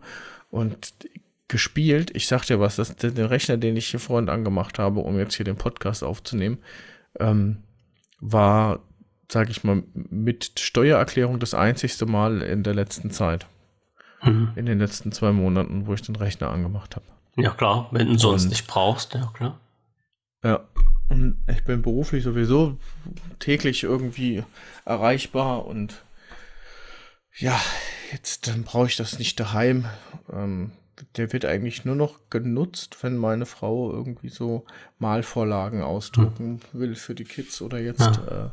und 0.49 0.93
gespielt. 1.47 2.11
Ich 2.13 2.27
sag 2.27 2.45
dir 2.45 2.59
was, 2.59 2.75
das, 2.75 2.95
den 2.95 3.17
Rechner, 3.17 3.57
den 3.57 3.75
ich 3.75 3.87
hier 3.87 3.99
vorhin 3.99 4.29
angemacht 4.29 4.77
habe, 4.77 4.99
um 4.99 5.17
jetzt 5.17 5.35
hier 5.35 5.45
den 5.45 5.55
Podcast 5.55 6.03
aufzunehmen, 6.03 6.59
ähm, 7.19 7.63
war 8.19 8.81
sage 9.31 9.51
ich 9.51 9.63
mal, 9.63 9.83
mit 9.93 10.53
Steuererklärung 10.59 11.39
das 11.39 11.53
einzigste 11.53 12.05
Mal 12.05 12.41
in 12.41 12.63
der 12.63 12.73
letzten 12.73 13.11
Zeit. 13.11 13.47
Mhm. 14.23 14.51
In 14.55 14.65
den 14.65 14.79
letzten 14.79 15.11
zwei 15.11 15.31
Monaten, 15.31 15.87
wo 15.87 15.93
ich 15.93 16.01
den 16.01 16.15
Rechner 16.15 16.49
angemacht 16.49 16.95
habe. 16.95 17.05
Ja, 17.35 17.51
klar, 17.51 17.87
wenn 17.91 18.07
du 18.07 18.17
sonst 18.17 18.49
nicht 18.49 18.67
brauchst, 18.67 19.13
ja, 19.13 19.31
klar. 19.33 19.59
Ja, 20.43 20.61
und 21.09 21.37
ich 21.47 21.63
bin 21.63 21.81
beruflich 21.81 22.23
sowieso 22.23 22.77
täglich 23.39 23.83
irgendwie 23.83 24.43
erreichbar 24.85 25.65
und 25.65 26.01
ja, 27.37 27.59
jetzt 28.11 28.47
dann 28.47 28.63
brauche 28.63 28.87
ich 28.87 28.95
das 28.95 29.19
nicht 29.19 29.39
daheim. 29.39 29.85
Ähm, 30.31 30.71
der 31.15 31.31
wird 31.31 31.45
eigentlich 31.45 31.85
nur 31.85 31.95
noch 31.95 32.19
genutzt, 32.29 32.97
wenn 33.01 33.17
meine 33.17 33.45
Frau 33.45 33.91
irgendwie 33.91 34.29
so 34.29 34.65
Malvorlagen 34.99 35.81
ausdrucken 35.81 36.59
hm. 36.71 36.79
will 36.79 36.95
für 36.95 37.13
die 37.13 37.23
Kids 37.23 37.61
oder 37.61 37.79
jetzt 37.79 38.01
ja. 38.01 38.47
äh, 38.47 38.49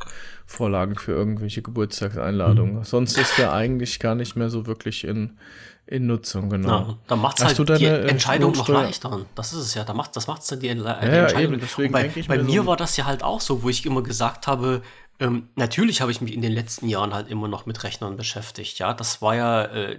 Vorlagen 0.47 0.97
für 0.97 1.13
irgendwelche 1.13 1.63
Geburtstagseinladungen. 1.63 2.77
Hm. 2.77 2.85
Sonst 2.85 3.19
ist 3.19 3.39
der 3.39 3.53
eigentlich 3.53 3.99
gar 3.99 4.15
nicht 4.15 4.37
mehr 4.37 4.51
so 4.51 4.67
wirklich 4.67 5.05
in, 5.05 5.39
in 5.87 6.07
Nutzung, 6.07 6.51
genau. 6.51 6.69
Ja, 6.69 6.99
da 7.07 7.17
macht 7.17 7.41
es 7.41 7.45
halt 7.45 7.81
die 7.81 7.85
äh, 7.85 8.09
Entscheidung 8.09 8.53
noch 8.53 8.69
leichter. 8.69 9.25
Das 9.35 9.53
ist 9.53 9.61
es 9.61 9.75
ja. 9.75 9.85
Da 9.85 9.95
macht, 9.95 10.15
das 10.17 10.27
macht 10.27 10.43
es 10.43 10.49
dann 10.49 10.61
die, 10.61 10.69
die 10.69 10.81
ja, 10.81 10.95
Entscheidung. 10.95 11.55
Eben, 11.55 11.61
deswegen 11.61 11.93
bei, 11.93 12.11
bei 12.29 12.43
mir 12.43 12.63
so 12.63 12.67
war 12.67 12.77
das 12.77 12.97
ja 12.97 13.07
halt 13.07 13.23
auch 13.23 13.41
so, 13.41 13.63
wo 13.63 13.69
ich 13.69 13.85
immer 13.87 14.03
gesagt 14.03 14.47
habe, 14.47 14.83
ähm, 15.25 15.49
natürlich 15.55 16.03
habe 16.03 16.11
ich 16.13 16.21
mich 16.21 16.35
in 16.35 16.43
den 16.43 16.53
letzten 16.53 16.87
Jahren 16.87 17.15
halt 17.15 17.31
immer 17.31 17.49
noch 17.49 17.65
mit 17.65 17.83
Rechnern 17.83 18.19
beschäftigt. 18.19 18.79
Ja, 18.79 18.93
das 18.93 19.23
war 19.23 19.35
ja, 19.35 19.65
äh, 19.65 19.99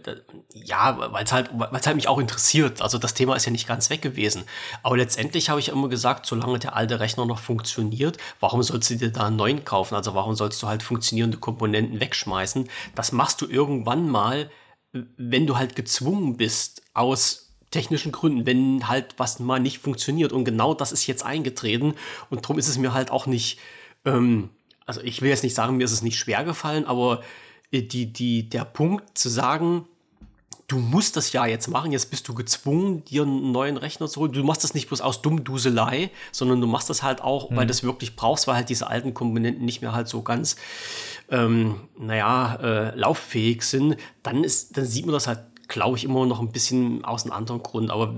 ja, 0.54 1.12
weil 1.12 1.24
es 1.24 1.32
halt, 1.32 1.50
weil's 1.52 1.88
halt 1.88 1.96
mich 1.96 2.08
auch 2.08 2.20
interessiert. 2.20 2.80
Also 2.80 3.00
das 3.00 3.16
Thema 3.16 3.36
ist 3.36 3.46
ja 3.46 3.52
nicht 3.52 3.68
ganz 3.68 3.90
weg 3.90 4.04
gewesen. 4.04 4.44
Aber 4.84 4.98
letztendlich 4.98 5.50
habe 5.50 5.60
ich 5.60 5.70
immer 5.70 5.90
gesagt, 5.90 6.28
solange 6.28 6.60
der 6.60 6.76
alte 6.76 7.00
Rechner 7.00 7.26
noch 7.26 7.40
funktioniert, 7.40 8.20
warum 8.40 8.62
sollst 8.62 8.92
du 8.92 8.98
dir 8.98 9.12
da 9.12 9.26
einen 9.26 9.36
neuen 9.36 9.66
kaufen? 9.66 9.96
Also 9.96 10.14
warum 10.14 10.36
sollst 10.36 10.62
du 10.62 10.68
halt 10.68 10.84
funktionierende 10.84 11.40
Komponenten 11.40 12.00
wegschmeißen? 12.00 12.70
Das 12.94 13.12
machst 13.12 13.42
du 13.42 13.48
irgendwann 13.48 14.08
mal, 14.08 14.52
wenn 14.92 15.48
du 15.48 15.58
halt 15.58 15.76
gezwungen 15.76 16.38
bist, 16.38 16.84
aus 16.94 17.56
technischen 17.72 18.12
Gründen, 18.12 18.46
wenn 18.46 18.88
halt 18.88 19.16
was 19.18 19.40
mal 19.40 19.60
nicht 19.60 19.80
funktioniert. 19.80 20.34
Und 20.34 20.46
genau 20.46 20.76
das 20.76 20.92
ist 20.92 21.08
jetzt 21.08 21.26
eingetreten. 21.26 21.96
Und 22.30 22.44
darum 22.44 22.60
ist 22.60 22.68
es 22.68 22.78
mir 22.78 22.94
halt 22.94 23.10
auch 23.10 23.26
nicht. 23.26 23.58
Ähm, 24.06 24.52
also 24.86 25.02
ich 25.02 25.22
will 25.22 25.30
jetzt 25.30 25.44
nicht 25.44 25.56
sagen, 25.56 25.78
mir 25.78 25.84
ist 25.84 25.92
es 25.92 26.02
nicht 26.02 26.18
schwer 26.18 26.44
gefallen, 26.44 26.86
aber 26.86 27.22
äh, 27.72 27.82
die, 27.82 28.12
die, 28.12 28.50
der 28.50 28.66
Punkt 28.66 29.18
zu 29.18 29.30
sagen, 29.30 29.86
du 30.68 30.78
musst 30.78 31.16
das 31.16 31.32
ja 31.32 31.46
jetzt 31.46 31.68
machen, 31.68 31.92
jetzt 31.92 32.10
bist 32.10 32.28
du 32.28 32.34
gezwungen, 32.34 33.06
dir 33.06 33.24
einen 33.24 33.52
neuen 33.52 33.78
Rechner 33.78 34.08
zu 34.08 34.22
holen. 34.22 34.32
Du 34.32 34.44
machst 34.44 34.64
das 34.64 34.74
nicht 34.74 34.88
bloß 34.88 35.02
aus 35.02 35.22
Dummduselei, 35.22 36.10
sondern 36.32 36.60
du 36.60 36.68
machst 36.68 36.90
das 36.90 37.04
halt 37.04 37.22
auch, 37.22 37.50
mhm. 37.50 37.56
weil 37.56 37.68
du 37.68 37.72
es 37.72 37.84
wirklich 37.84 38.16
brauchst, 38.16 38.48
weil 38.48 38.56
halt 38.56 38.70
diese 38.70 38.88
alten 38.88 39.14
Komponenten 39.14 39.66
nicht 39.66 39.82
mehr 39.82 39.94
halt 39.94 40.08
so 40.08 40.22
ganz, 40.24 40.56
ähm, 41.30 41.82
naja, 41.98 42.56
äh, 42.56 42.96
lauffähig 42.96 43.64
sind. 43.64 43.98
Dann 44.24 44.44
ist, 44.44 44.78
dann 44.78 44.86
sieht 44.86 45.06
man 45.06 45.14
das 45.14 45.28
halt 45.28 45.40
glaube 45.68 45.98
ich, 45.98 46.04
immer 46.04 46.26
noch 46.26 46.40
ein 46.40 46.52
bisschen 46.52 47.04
aus 47.06 47.24
einem 47.24 47.34
anderen 47.34 47.64
Grund. 47.64 47.92
Aber 47.92 48.14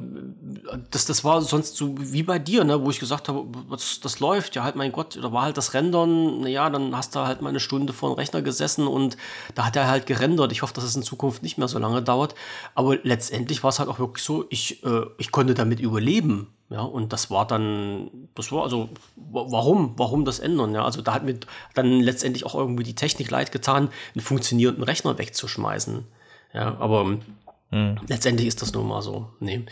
äh, 0.72 0.78
das, 0.92 1.06
das 1.06 1.24
war 1.24 1.42
sonst 1.42 1.76
so 1.78 1.96
wie 1.98 2.24
bei 2.24 2.40
dir, 2.40 2.64
ne, 2.64 2.84
wo 2.84 2.90
ich 2.90 3.00
gesagt 3.00 3.30
habe, 3.30 3.46
das, 3.70 4.00
das 4.00 4.20
läuft, 4.20 4.56
ja 4.56 4.64
halt, 4.64 4.76
mein 4.76 4.92
Gott, 4.92 5.18
da 5.22 5.32
war 5.32 5.44
halt 5.44 5.58
das 5.58 5.74
Rendern, 5.74 6.42
naja, 6.42 6.70
dann 6.70 6.96
hast 6.96 7.16
du 7.16 7.20
halt 7.20 7.42
mal 7.42 7.50
eine 7.50 7.60
Stunde 7.60 7.94
vor 7.94 8.10
dem 8.10 8.16
Rechner 8.16 8.42
gesessen 8.42 8.88
und 8.88 9.18
da 9.56 9.66
hat 9.66 9.76
er 9.76 9.88
halt 9.88 10.06
gerendert. 10.06 10.52
Ich 10.52 10.62
hoffe, 10.62 10.74
dass 10.74 10.84
es 10.84 10.96
in 10.96 11.04
Zukunft 11.04 11.44
nicht 11.44 11.58
mehr 11.58 11.68
so 11.68 11.80
lange 11.80 12.02
dauert. 12.02 12.36
Aber 12.76 12.98
letztendlich 13.04 13.64
war 13.64 13.70
es 13.70 13.80
halt 13.80 13.90
auch 13.90 14.00
wirklich 14.00 14.24
so, 14.24 14.46
ich, 14.50 14.84
äh, 14.84 15.06
ich 15.18 15.32
konnte 15.32 15.54
damit 15.54 15.80
überleben. 15.80 16.54
Ja, 16.70 16.82
und 16.82 17.14
das 17.14 17.32
war 17.32 17.48
dann, 17.48 18.12
das 18.36 18.52
war 18.52 18.64
also, 18.64 18.90
warum, 19.16 19.94
warum 19.96 20.26
das 20.26 20.40
ändern? 20.40 20.74
Ja, 20.74 20.84
also 20.84 21.02
da 21.02 21.14
hat 21.14 21.24
mir 21.24 21.40
dann 21.76 22.02
letztendlich 22.02 22.46
auch 22.46 22.56
irgendwie 22.56 22.84
die 22.84 22.96
Technik 22.96 23.32
leid 23.32 23.54
getan, 23.54 23.90
einen 24.14 24.22
funktionierenden 24.22 24.84
Rechner 24.84 25.18
wegzuschmeißen. 25.18 26.06
Ja, 26.54 26.78
aber 26.80 27.04
mhm. 27.04 27.98
letztendlich 28.08 28.48
ist 28.48 28.62
das 28.62 28.74
nun 28.74 28.88
mal 28.88 29.02
so. 29.02 29.30
Nee. 29.40 29.66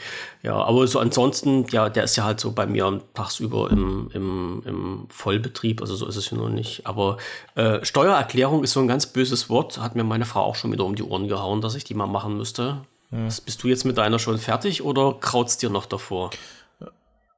Ja, 0.43 0.55
aber 0.55 0.85
so 0.87 0.99
ansonsten, 0.99 1.65
ja, 1.69 1.89
der 1.89 2.03
ist 2.03 2.15
ja 2.15 2.23
halt 2.23 2.39
so 2.39 2.51
bei 2.51 2.65
mir 2.65 3.01
tagsüber 3.13 3.71
im, 3.71 4.09
im, 4.13 4.63
im 4.65 5.07
Vollbetrieb, 5.09 5.81
also 5.81 5.95
so 5.95 6.07
ist 6.07 6.15
es 6.15 6.29
ja 6.29 6.37
noch 6.37 6.49
nicht. 6.49 6.85
Aber 6.85 7.17
äh, 7.55 7.83
Steuererklärung 7.83 8.63
ist 8.63 8.73
so 8.73 8.79
ein 8.79 8.87
ganz 8.87 9.05
böses 9.05 9.49
Wort, 9.49 9.79
hat 9.79 9.95
mir 9.95 10.03
meine 10.03 10.25
Frau 10.25 10.41
auch 10.41 10.55
schon 10.55 10.71
wieder 10.71 10.85
um 10.85 10.95
die 10.95 11.03
Ohren 11.03 11.27
gehauen, 11.27 11.61
dass 11.61 11.75
ich 11.75 11.83
die 11.83 11.93
mal 11.93 12.07
machen 12.07 12.37
müsste. 12.37 12.81
Mhm. 13.11 13.25
Bist 13.25 13.63
du 13.63 13.67
jetzt 13.67 13.85
mit 13.85 13.97
deiner 13.97 14.19
schon 14.19 14.37
fertig 14.37 14.83
oder 14.83 15.13
kraut's 15.19 15.57
dir 15.57 15.69
noch 15.69 15.85
davor? 15.85 16.31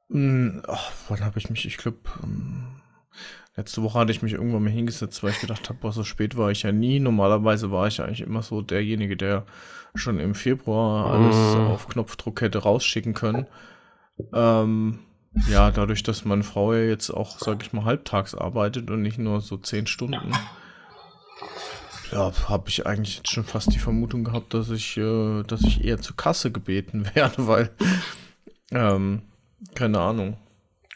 Mhm, 0.08 0.62
ach, 0.66 0.90
wann 1.08 1.24
habe 1.24 1.38
ich 1.38 1.50
mich, 1.50 1.66
ich 1.66 1.76
glaube, 1.76 1.98
ähm, 2.22 2.77
Letzte 3.58 3.82
Woche 3.82 3.98
hatte 3.98 4.12
ich 4.12 4.22
mich 4.22 4.34
irgendwann 4.34 4.62
mal 4.62 4.70
hingesetzt, 4.70 5.20
weil 5.24 5.32
ich 5.32 5.40
gedacht 5.40 5.68
habe, 5.68 5.80
boah, 5.80 5.92
so 5.92 6.04
spät 6.04 6.36
war 6.36 6.52
ich 6.52 6.62
ja 6.62 6.70
nie. 6.70 7.00
Normalerweise 7.00 7.72
war 7.72 7.88
ich 7.88 8.00
eigentlich 8.00 8.20
immer 8.20 8.40
so 8.40 8.62
derjenige, 8.62 9.16
der 9.16 9.46
schon 9.96 10.20
im 10.20 10.36
Februar 10.36 11.10
alles 11.10 11.56
mm. 11.56 11.72
auf 11.72 11.88
Knopfdruck 11.88 12.40
hätte 12.40 12.58
rausschicken 12.58 13.14
können. 13.14 13.48
Ähm, 14.32 15.00
ja, 15.50 15.72
dadurch, 15.72 16.04
dass 16.04 16.24
meine 16.24 16.44
Frau 16.44 16.72
ja 16.72 16.84
jetzt 16.84 17.10
auch, 17.10 17.36
sag 17.40 17.64
ich 17.64 17.72
mal, 17.72 17.84
halbtags 17.84 18.36
arbeitet 18.36 18.92
und 18.92 19.02
nicht 19.02 19.18
nur 19.18 19.40
so 19.40 19.56
zehn 19.56 19.88
Stunden, 19.88 20.30
ja, 22.12 22.30
habe 22.48 22.68
ich 22.68 22.86
eigentlich 22.86 23.16
jetzt 23.16 23.32
schon 23.32 23.42
fast 23.42 23.74
die 23.74 23.80
Vermutung 23.80 24.22
gehabt, 24.22 24.54
dass 24.54 24.70
ich, 24.70 24.96
äh, 24.98 25.42
dass 25.42 25.62
ich 25.62 25.82
eher 25.82 26.00
zur 26.00 26.14
Kasse 26.14 26.52
gebeten 26.52 27.10
werde, 27.14 27.48
weil, 27.48 27.70
ähm, 28.70 29.22
keine 29.74 29.98
Ahnung. 29.98 30.36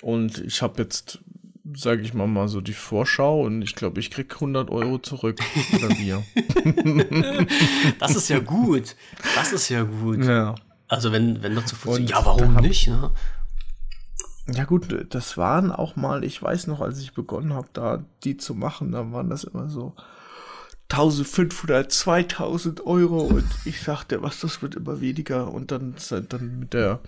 Und 0.00 0.38
ich 0.38 0.62
habe 0.62 0.80
jetzt 0.80 1.18
sage 1.74 2.02
ich 2.02 2.14
mal 2.14 2.26
mal 2.26 2.48
so 2.48 2.60
die 2.60 2.72
Vorschau 2.72 3.42
und 3.42 3.62
ich 3.62 3.74
glaube, 3.74 4.00
ich 4.00 4.10
krieg 4.10 4.32
100 4.34 4.70
Euro 4.70 4.98
zurück 4.98 5.38
oder 5.74 5.88
wir. 5.98 6.22
das 7.98 8.16
ist 8.16 8.28
ja 8.28 8.38
gut. 8.38 8.96
Das 9.34 9.52
ist 9.52 9.68
ja 9.68 9.82
gut. 9.82 10.24
Ja. 10.24 10.54
Also 10.88 11.12
wenn, 11.12 11.42
wenn 11.42 11.54
dazu 11.54 11.76
funktioniert, 11.76 12.10
ja, 12.10 12.24
warum 12.24 12.54
nicht? 12.56 12.88
Ne? 12.88 13.10
Ja 14.48 14.64
gut, 14.64 15.06
das 15.10 15.36
waren 15.36 15.70
auch 15.70 15.96
mal, 15.96 16.24
ich 16.24 16.42
weiß 16.42 16.66
noch, 16.66 16.80
als 16.80 17.00
ich 17.00 17.14
begonnen 17.14 17.54
habe, 17.54 17.68
da 17.72 18.04
die 18.24 18.36
zu 18.36 18.54
machen, 18.54 18.92
da 18.92 19.12
waren 19.12 19.30
das 19.30 19.44
immer 19.44 19.68
so 19.68 19.94
1500, 20.90 21.90
2000 21.90 22.84
Euro 22.86 23.22
und 23.22 23.46
ich 23.64 23.80
sagte, 23.80 24.22
was, 24.22 24.40
das 24.40 24.60
wird 24.60 24.74
immer 24.74 25.00
weniger 25.00 25.50
und 25.50 25.70
dann, 25.70 25.94
dann 26.28 26.58
mit 26.58 26.74
der 26.74 27.00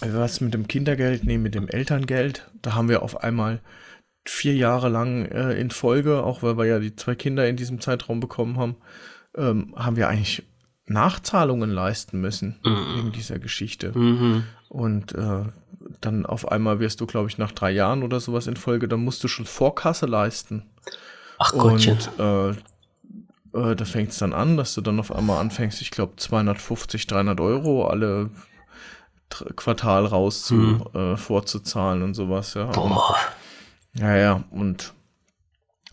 was 0.00 0.40
mit 0.40 0.54
dem 0.54 0.68
Kindergeld, 0.68 1.24
nee, 1.24 1.38
mit 1.38 1.54
dem 1.54 1.68
Elterngeld. 1.68 2.50
Da 2.62 2.74
haben 2.74 2.88
wir 2.88 3.02
auf 3.02 3.22
einmal 3.22 3.60
vier 4.26 4.54
Jahre 4.54 4.88
lang 4.88 5.26
äh, 5.26 5.52
in 5.52 5.70
Folge, 5.70 6.22
auch 6.22 6.42
weil 6.42 6.56
wir 6.56 6.64
ja 6.64 6.78
die 6.78 6.96
zwei 6.96 7.14
Kinder 7.14 7.46
in 7.48 7.56
diesem 7.56 7.80
Zeitraum 7.80 8.20
bekommen 8.20 8.58
haben, 8.58 8.76
ähm, 9.36 9.74
haben 9.76 9.96
wir 9.96 10.08
eigentlich 10.08 10.42
Nachzahlungen 10.86 11.70
leisten 11.70 12.20
müssen 12.20 12.58
mhm. 12.64 12.96
wegen 12.96 13.12
dieser 13.12 13.38
Geschichte. 13.38 13.96
Mhm. 13.96 14.44
Und 14.68 15.14
äh, 15.14 15.44
dann 16.00 16.26
auf 16.26 16.50
einmal 16.50 16.80
wirst 16.80 17.00
du, 17.00 17.06
glaube 17.06 17.28
ich, 17.28 17.38
nach 17.38 17.52
drei 17.52 17.70
Jahren 17.70 18.02
oder 18.02 18.20
sowas 18.20 18.46
in 18.46 18.56
Folge, 18.56 18.88
dann 18.88 19.00
musst 19.00 19.22
du 19.22 19.28
schon 19.28 19.46
Vorkasse 19.46 20.06
leisten. 20.06 20.64
Ach 21.38 21.52
Gottchen. 21.52 21.98
Und 22.16 22.18
äh, 22.18 22.50
äh, 23.54 23.76
da 23.76 23.84
fängt 23.84 24.10
es 24.10 24.18
dann 24.18 24.32
an, 24.32 24.56
dass 24.56 24.74
du 24.74 24.80
dann 24.80 25.00
auf 25.00 25.14
einmal 25.14 25.40
anfängst, 25.40 25.80
ich 25.80 25.90
glaube 25.90 26.16
250, 26.16 27.06
300 27.06 27.40
Euro 27.40 27.86
alle 27.86 28.30
Quartal 29.56 30.06
raus 30.06 30.44
zu, 30.44 30.54
hm. 30.54 30.82
äh, 30.94 31.16
vorzuzahlen 31.16 32.02
und 32.02 32.14
sowas, 32.14 32.54
ja. 32.54 32.66
Boah. 32.66 33.16
Ja, 33.94 34.16
ja, 34.16 34.44
und 34.50 34.92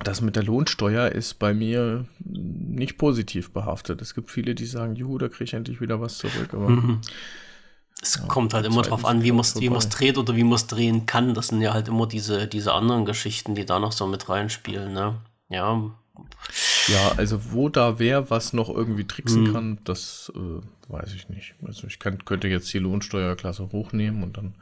das 0.04 0.22
mit 0.22 0.36
der 0.36 0.44
Lohnsteuer 0.44 1.10
ist 1.10 1.36
bei 1.36 1.54
mir 1.54 2.06
nicht 2.26 2.98
positiv 2.98 3.52
behaftet. 3.52 4.02
Es 4.02 4.16
gibt 4.16 4.32
viele, 4.32 4.56
die 4.56 4.66
sagen, 4.66 4.96
juhu, 4.96 5.18
da 5.18 5.28
kriege 5.28 5.44
ich 5.44 5.54
endlich 5.54 5.82
wieder 5.82 6.02
was 6.02 6.18
zurück, 6.18 6.54
aber. 6.54 6.70
Mhm. 6.70 7.02
Es 8.02 8.16
ja, 8.16 8.26
kommt 8.26 8.56
halt 8.56 8.66
immer 8.66 8.82
drauf 8.82 9.06
an, 9.06 9.22
wie 9.22 9.32
man 9.32 9.42
es 9.42 9.90
dreht 9.90 10.18
oder 10.18 10.36
wie 10.36 10.44
man 10.44 10.54
es 10.54 10.66
drehen 10.66 11.06
kann. 11.06 11.36
Das 11.36 11.50
sind 11.50 11.62
ja 11.62 11.74
halt 11.74 11.88
immer 11.88 12.08
diese, 12.08 12.48
diese 12.48 12.74
anderen 12.74 13.06
Geschichten, 13.06 13.54
die 13.54 13.66
da 13.66 13.78
noch 13.78 13.92
so 13.92 14.08
mit 14.08 14.28
reinspielen, 14.28 14.92
ne? 14.92 15.18
Ja, 15.50 15.92
ja, 16.92 17.14
also 17.18 17.52
wo 17.52 17.70
da 17.70 18.00
wer 18.00 18.30
was 18.30 18.54
noch 18.54 18.70
irgendwie 18.70 19.06
tricksen 19.06 19.48
hm. 19.48 19.54
kann, 19.54 19.78
das 19.84 20.32
äh, 20.36 20.92
weiß 20.92 21.14
ich 21.14 21.30
nicht. 21.30 21.56
Also 21.66 21.88
ich 21.88 22.00
kann, 22.00 22.26
könnte 22.26 22.48
jetzt 22.48 22.74
die 22.74 22.80
Lohnsteuerklasse 22.80 23.72
hochnehmen 23.72 24.24
und 24.24 24.38
dann 24.38 24.56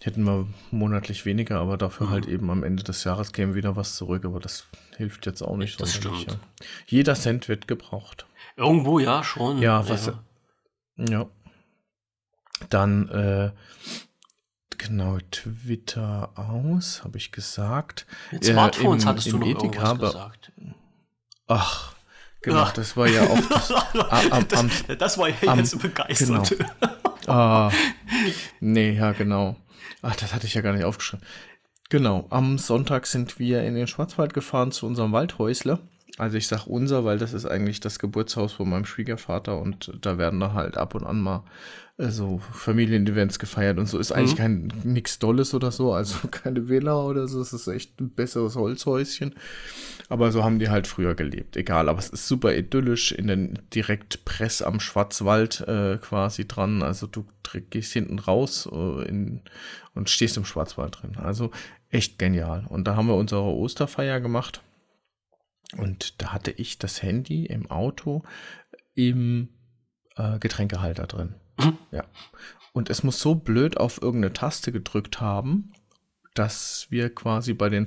hätten 0.00 0.24
wir 0.24 0.46
monatlich 0.70 1.24
weniger, 1.24 1.58
aber 1.58 1.76
dafür 1.76 2.06
hm. 2.06 2.12
halt 2.12 2.26
eben 2.26 2.50
am 2.50 2.62
Ende 2.62 2.82
des 2.82 3.04
Jahres 3.04 3.32
käme 3.32 3.54
wieder 3.54 3.76
was 3.76 3.96
zurück, 3.96 4.24
aber 4.24 4.40
das 4.40 4.66
hilft 4.96 5.26
jetzt 5.26 5.42
auch 5.42 5.56
nicht. 5.56 5.80
Das 5.80 5.94
stimmt. 5.94 6.26
Ja. 6.26 6.36
Jeder 6.86 7.14
Cent 7.14 7.48
wird 7.48 7.68
gebraucht. 7.68 8.26
Irgendwo 8.56 8.98
ja 8.98 9.24
schon. 9.24 9.58
Ja, 9.58 9.88
was. 9.88 10.06
Ja. 10.06 10.14
ja. 10.96 11.26
Dann, 12.68 13.08
äh, 13.08 13.52
genau, 14.76 15.18
Twitter 15.30 16.30
aus, 16.36 17.02
habe 17.04 17.16
ich 17.16 17.32
gesagt. 17.32 18.06
Mit 18.30 18.44
Smartphones 18.44 19.04
äh, 19.04 19.06
im, 19.06 19.08
hattest 19.08 19.26
im 19.28 19.32
du 19.32 19.38
noch 19.38 19.46
Edeka, 19.46 19.88
irgendwas 19.88 20.12
gesagt. 20.12 20.52
Ach, 21.50 21.94
genau, 22.42 22.60
Ach. 22.60 22.72
das 22.72 22.96
war 22.96 23.08
ja 23.08 23.22
auch 23.22 23.40
das. 23.48 23.72
am, 24.30 24.46
am, 24.56 24.70
das, 24.98 25.18
war 25.18 25.28
ja 25.28 25.34
am, 25.48 25.58
jetzt 25.58 25.78
begeistert. 25.80 26.50
Genau. 26.50 26.66
Ah, 27.26 27.70
nee, 28.60 28.92
ja, 28.92 29.12
genau. 29.12 29.54
Ach, 30.02 30.16
das 30.16 30.34
hatte 30.34 30.46
ich 30.46 30.54
ja 30.54 30.62
gar 30.62 30.72
nicht 30.72 30.84
aufgeschrieben. 30.84 31.24
Genau, 31.90 32.26
am 32.30 32.58
Sonntag 32.58 33.06
sind 33.06 33.38
wir 33.38 33.62
in 33.62 33.74
den 33.74 33.86
Schwarzwald 33.86 34.32
gefahren 34.32 34.72
zu 34.72 34.86
unserem 34.86 35.12
Waldhäusle. 35.12 35.78
Also 36.18 36.36
ich 36.36 36.46
sag 36.46 36.66
unser, 36.66 37.04
weil 37.04 37.18
das 37.18 37.32
ist 37.32 37.46
eigentlich 37.46 37.80
das 37.80 37.98
Geburtshaus 37.98 38.52
von 38.52 38.68
meinem 38.68 38.84
Schwiegervater 38.84 39.58
und 39.58 39.92
da 40.00 40.18
werden 40.18 40.40
da 40.40 40.52
halt 40.52 40.76
ab 40.76 40.94
und 40.94 41.04
an 41.04 41.20
mal 41.20 41.44
so 42.08 42.38
Familienevents 42.52 43.38
gefeiert 43.38 43.78
und 43.78 43.86
so. 43.86 43.98
Ist 43.98 44.12
eigentlich 44.12 44.34
mhm. 44.34 44.38
kein 44.38 44.72
nix 44.84 45.18
Dolles 45.18 45.54
oder 45.54 45.70
so, 45.70 45.92
also 45.92 46.16
keine 46.30 46.68
Villa 46.68 47.00
oder 47.02 47.28
so. 47.28 47.40
Es 47.40 47.52
ist 47.52 47.66
echt 47.68 48.00
ein 48.00 48.10
besseres 48.10 48.56
Holzhäuschen. 48.56 49.34
Aber 50.08 50.32
so 50.32 50.42
haben 50.42 50.58
die 50.58 50.70
halt 50.70 50.86
früher 50.86 51.14
gelebt. 51.14 51.56
Egal, 51.56 51.88
aber 51.88 51.98
es 51.98 52.08
ist 52.08 52.26
super 52.26 52.54
idyllisch 52.54 53.12
in 53.12 53.26
den 53.26 53.58
direkt 53.74 54.24
Press 54.24 54.62
am 54.62 54.80
Schwarzwald 54.80 55.60
äh, 55.68 55.98
quasi 55.98 56.48
dran. 56.48 56.82
Also 56.82 57.06
du 57.06 57.26
gehst 57.70 57.92
hinten 57.92 58.18
raus 58.18 58.68
äh, 58.72 59.08
in, 59.08 59.40
und 59.94 60.08
stehst 60.08 60.36
im 60.36 60.44
Schwarzwald 60.44 60.98
drin. 61.00 61.16
Also 61.16 61.50
echt 61.90 62.18
genial. 62.18 62.64
Und 62.68 62.84
da 62.84 62.96
haben 62.96 63.08
wir 63.08 63.14
unsere 63.14 63.42
Osterfeier 63.42 64.20
gemacht. 64.20 64.62
Und 65.76 66.20
da 66.20 66.32
hatte 66.32 66.50
ich 66.50 66.78
das 66.78 67.02
Handy 67.02 67.46
im 67.46 67.70
Auto 67.70 68.22
im 68.94 69.48
äh, 70.16 70.38
Getränkehalter 70.38 71.06
drin. 71.06 71.34
Mhm. 71.58 71.78
Ja. 71.90 72.04
Und 72.72 72.90
es 72.90 73.02
muss 73.02 73.20
so 73.20 73.34
blöd 73.34 73.76
auf 73.76 74.00
irgendeine 74.00 74.32
Taste 74.32 74.72
gedrückt 74.72 75.20
haben, 75.20 75.72
dass 76.34 76.86
wir 76.90 77.14
quasi 77.14 77.54
bei 77.54 77.68
den 77.68 77.86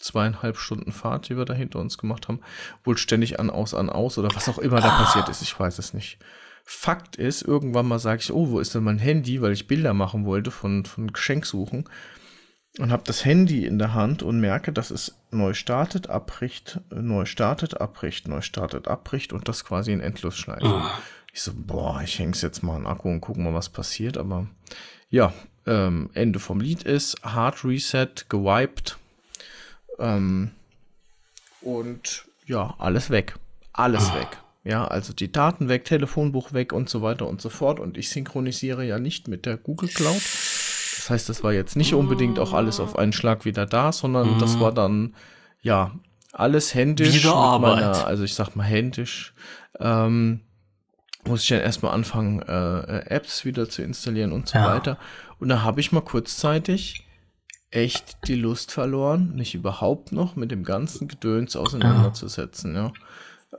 zweieinhalb 0.00 0.58
Stunden 0.58 0.92
Fahrt, 0.92 1.28
die 1.28 1.36
wir 1.36 1.44
da 1.44 1.54
hinter 1.54 1.78
uns 1.78 1.98
gemacht 1.98 2.28
haben, 2.28 2.40
wohl 2.84 2.98
ständig 2.98 3.40
an, 3.40 3.50
aus, 3.50 3.74
an, 3.74 3.88
aus 3.88 4.18
oder 4.18 4.34
was 4.34 4.48
auch 4.48 4.58
immer 4.58 4.80
da 4.80 4.90
ah. 4.90 5.04
passiert 5.04 5.28
ist. 5.28 5.42
Ich 5.42 5.58
weiß 5.58 5.78
es 5.78 5.94
nicht. 5.94 6.18
Fakt 6.66 7.16
ist, 7.16 7.42
irgendwann 7.42 7.86
mal 7.86 7.98
sage 7.98 8.20
ich, 8.22 8.32
oh, 8.32 8.50
wo 8.50 8.58
ist 8.58 8.74
denn 8.74 8.84
mein 8.84 8.98
Handy, 8.98 9.42
weil 9.42 9.52
ich 9.52 9.66
Bilder 9.66 9.92
machen 9.92 10.24
wollte 10.24 10.50
von, 10.50 10.84
von 10.84 11.12
Geschenksuchen 11.12 11.88
und 12.78 12.90
habe 12.90 13.04
das 13.06 13.24
Handy 13.24 13.66
in 13.66 13.78
der 13.78 13.94
Hand 13.94 14.22
und 14.22 14.40
merke, 14.40 14.72
dass 14.72 14.90
es 14.90 15.14
neu 15.30 15.54
startet, 15.54 16.08
abbricht, 16.08 16.80
neu 16.90 17.24
startet, 17.24 17.80
abbricht, 17.80 18.26
neu 18.26 18.40
startet, 18.40 18.88
abbricht 18.88 19.32
und 19.32 19.48
das 19.48 19.64
quasi 19.64 19.92
in 19.92 20.00
Endlosschleife. 20.00 20.66
Oh. 20.66 20.82
Ich 21.32 21.42
so, 21.42 21.52
boah, 21.54 22.00
ich 22.02 22.18
häng's 22.18 22.42
jetzt 22.42 22.62
mal 22.62 22.76
an 22.76 22.86
Akku 22.86 23.08
und 23.08 23.20
guck 23.20 23.36
mal, 23.36 23.54
was 23.54 23.68
passiert. 23.68 24.16
Aber 24.16 24.46
ja, 25.10 25.32
ähm, 25.66 26.10
Ende 26.14 26.38
vom 26.38 26.60
Lied 26.60 26.82
ist 26.82 27.16
Hard 27.22 27.64
Reset, 27.64 28.08
gewiped. 28.28 28.98
Ähm, 29.98 30.50
und 31.60 32.24
ja, 32.46 32.74
alles 32.78 33.10
weg. 33.10 33.36
Alles 33.72 34.10
oh. 34.12 34.18
weg. 34.18 34.28
Ja, 34.64 34.86
also 34.86 35.12
die 35.12 35.30
Daten 35.30 35.68
weg, 35.68 35.84
Telefonbuch 35.84 36.52
weg 36.52 36.72
und 36.72 36.88
so 36.88 37.02
weiter 37.02 37.26
und 37.26 37.40
so 37.40 37.50
fort. 37.50 37.78
Und 37.78 37.98
ich 37.98 38.08
synchronisiere 38.10 38.84
ja 38.84 38.98
nicht 38.98 39.28
mit 39.28 39.44
der 39.44 39.56
Google 39.56 39.90
Cloud 39.90 40.22
das 41.04 41.10
heißt, 41.10 41.28
das 41.28 41.44
war 41.44 41.52
jetzt 41.52 41.76
nicht 41.76 41.92
unbedingt 41.92 42.38
auch 42.38 42.54
alles 42.54 42.80
auf 42.80 42.96
einen 42.96 43.12
Schlag 43.12 43.44
wieder 43.44 43.66
da, 43.66 43.92
sondern 43.92 44.36
mhm. 44.36 44.38
das 44.38 44.58
war 44.58 44.72
dann, 44.72 45.14
ja, 45.60 45.92
alles 46.32 46.74
händisch. 46.74 47.14
Wieder 47.14 47.34
Arbeit. 47.34 47.74
Meiner, 47.74 48.06
also 48.06 48.24
ich 48.24 48.32
sag 48.32 48.56
mal 48.56 48.62
händisch. 48.62 49.34
Ähm, 49.78 50.40
muss 51.26 51.42
ich 51.42 51.48
dann 51.50 51.60
erstmal 51.60 51.92
anfangen, 51.92 52.40
äh, 52.40 53.00
Apps 53.10 53.44
wieder 53.44 53.68
zu 53.68 53.82
installieren 53.82 54.32
und 54.32 54.48
so 54.48 54.56
ja. 54.56 54.74
weiter. 54.74 54.96
Und 55.38 55.50
da 55.50 55.60
habe 55.60 55.78
ich 55.78 55.92
mal 55.92 56.00
kurzzeitig 56.00 57.06
echt 57.70 58.26
die 58.26 58.36
Lust 58.36 58.72
verloren, 58.72 59.34
mich 59.34 59.54
überhaupt 59.54 60.10
noch 60.10 60.36
mit 60.36 60.50
dem 60.50 60.64
ganzen 60.64 61.06
Gedöns 61.06 61.54
auseinanderzusetzen. 61.54 62.76
Ja. 62.76 62.92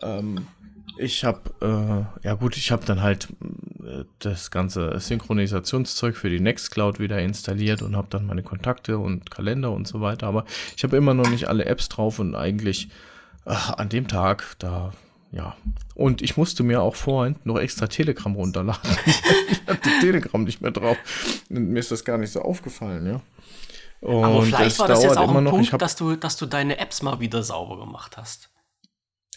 Ähm, 0.02 0.48
ich 0.98 1.24
habe, 1.24 1.52
äh, 1.62 2.26
ja 2.26 2.34
gut, 2.34 2.58
ich 2.58 2.72
habe 2.72 2.88
dann 2.88 3.04
halt 3.04 3.28
das 4.20 4.52
ganze 4.52 5.00
Synchronisationszeug 5.00 6.16
für 6.16 6.30
die 6.30 6.40
Nextcloud 6.40 7.00
wieder 7.00 7.20
installiert 7.20 7.82
und 7.82 7.96
habe 7.96 8.08
dann 8.10 8.26
meine 8.26 8.44
Kontakte 8.44 8.98
und 8.98 9.30
Kalender 9.30 9.72
und 9.72 9.88
so 9.88 10.02
weiter. 10.02 10.28
Aber 10.28 10.46
ich 10.76 10.84
habe 10.84 10.98
immer 10.98 11.14
noch 11.14 11.30
nicht 11.30 11.48
alle 11.48 11.66
Apps 11.66 11.90
drauf 11.90 12.20
und 12.20 12.36
eigentlich 12.36 12.90
ach, 13.46 13.78
an 13.78 13.90
dem 13.90 14.08
Tag, 14.08 14.56
da, 14.60 14.92
ja. 15.32 15.56
Und 15.94 16.22
ich 16.22 16.38
musste 16.38 16.64
mir 16.64 16.82
auch 16.82 16.96
vorhin 16.96 17.36
noch 17.44 17.60
extra 17.60 17.88
Telegram 17.88 18.36
runterladen. 18.36 18.90
ich 19.50 19.62
hatte 19.68 19.90
Telegram 20.02 20.44
nicht 20.44 20.62
mehr 20.62 20.72
drauf. 20.72 20.98
Mir 21.50 21.80
ist 21.80 21.92
das 21.92 22.04
gar 22.04 22.18
nicht 22.18 22.32
so 22.32 22.42
aufgefallen, 22.42 23.06
ja. 23.06 23.22
Und 24.02 24.24
Aber 24.24 24.42
vielleicht 24.44 24.78
war 24.80 24.88
das 24.88 25.04
jetzt 25.04 25.18
auch 25.18 25.34
ein 25.34 25.46
Punkt, 25.46 25.82
dass 25.82 25.96
du, 25.96 26.16
dass 26.16 26.38
du 26.38 26.46
deine 26.46 26.78
Apps 26.78 27.02
mal 27.02 27.20
wieder 27.20 27.42
sauber 27.44 27.80
gemacht 27.80 28.18
hast. 28.18 28.50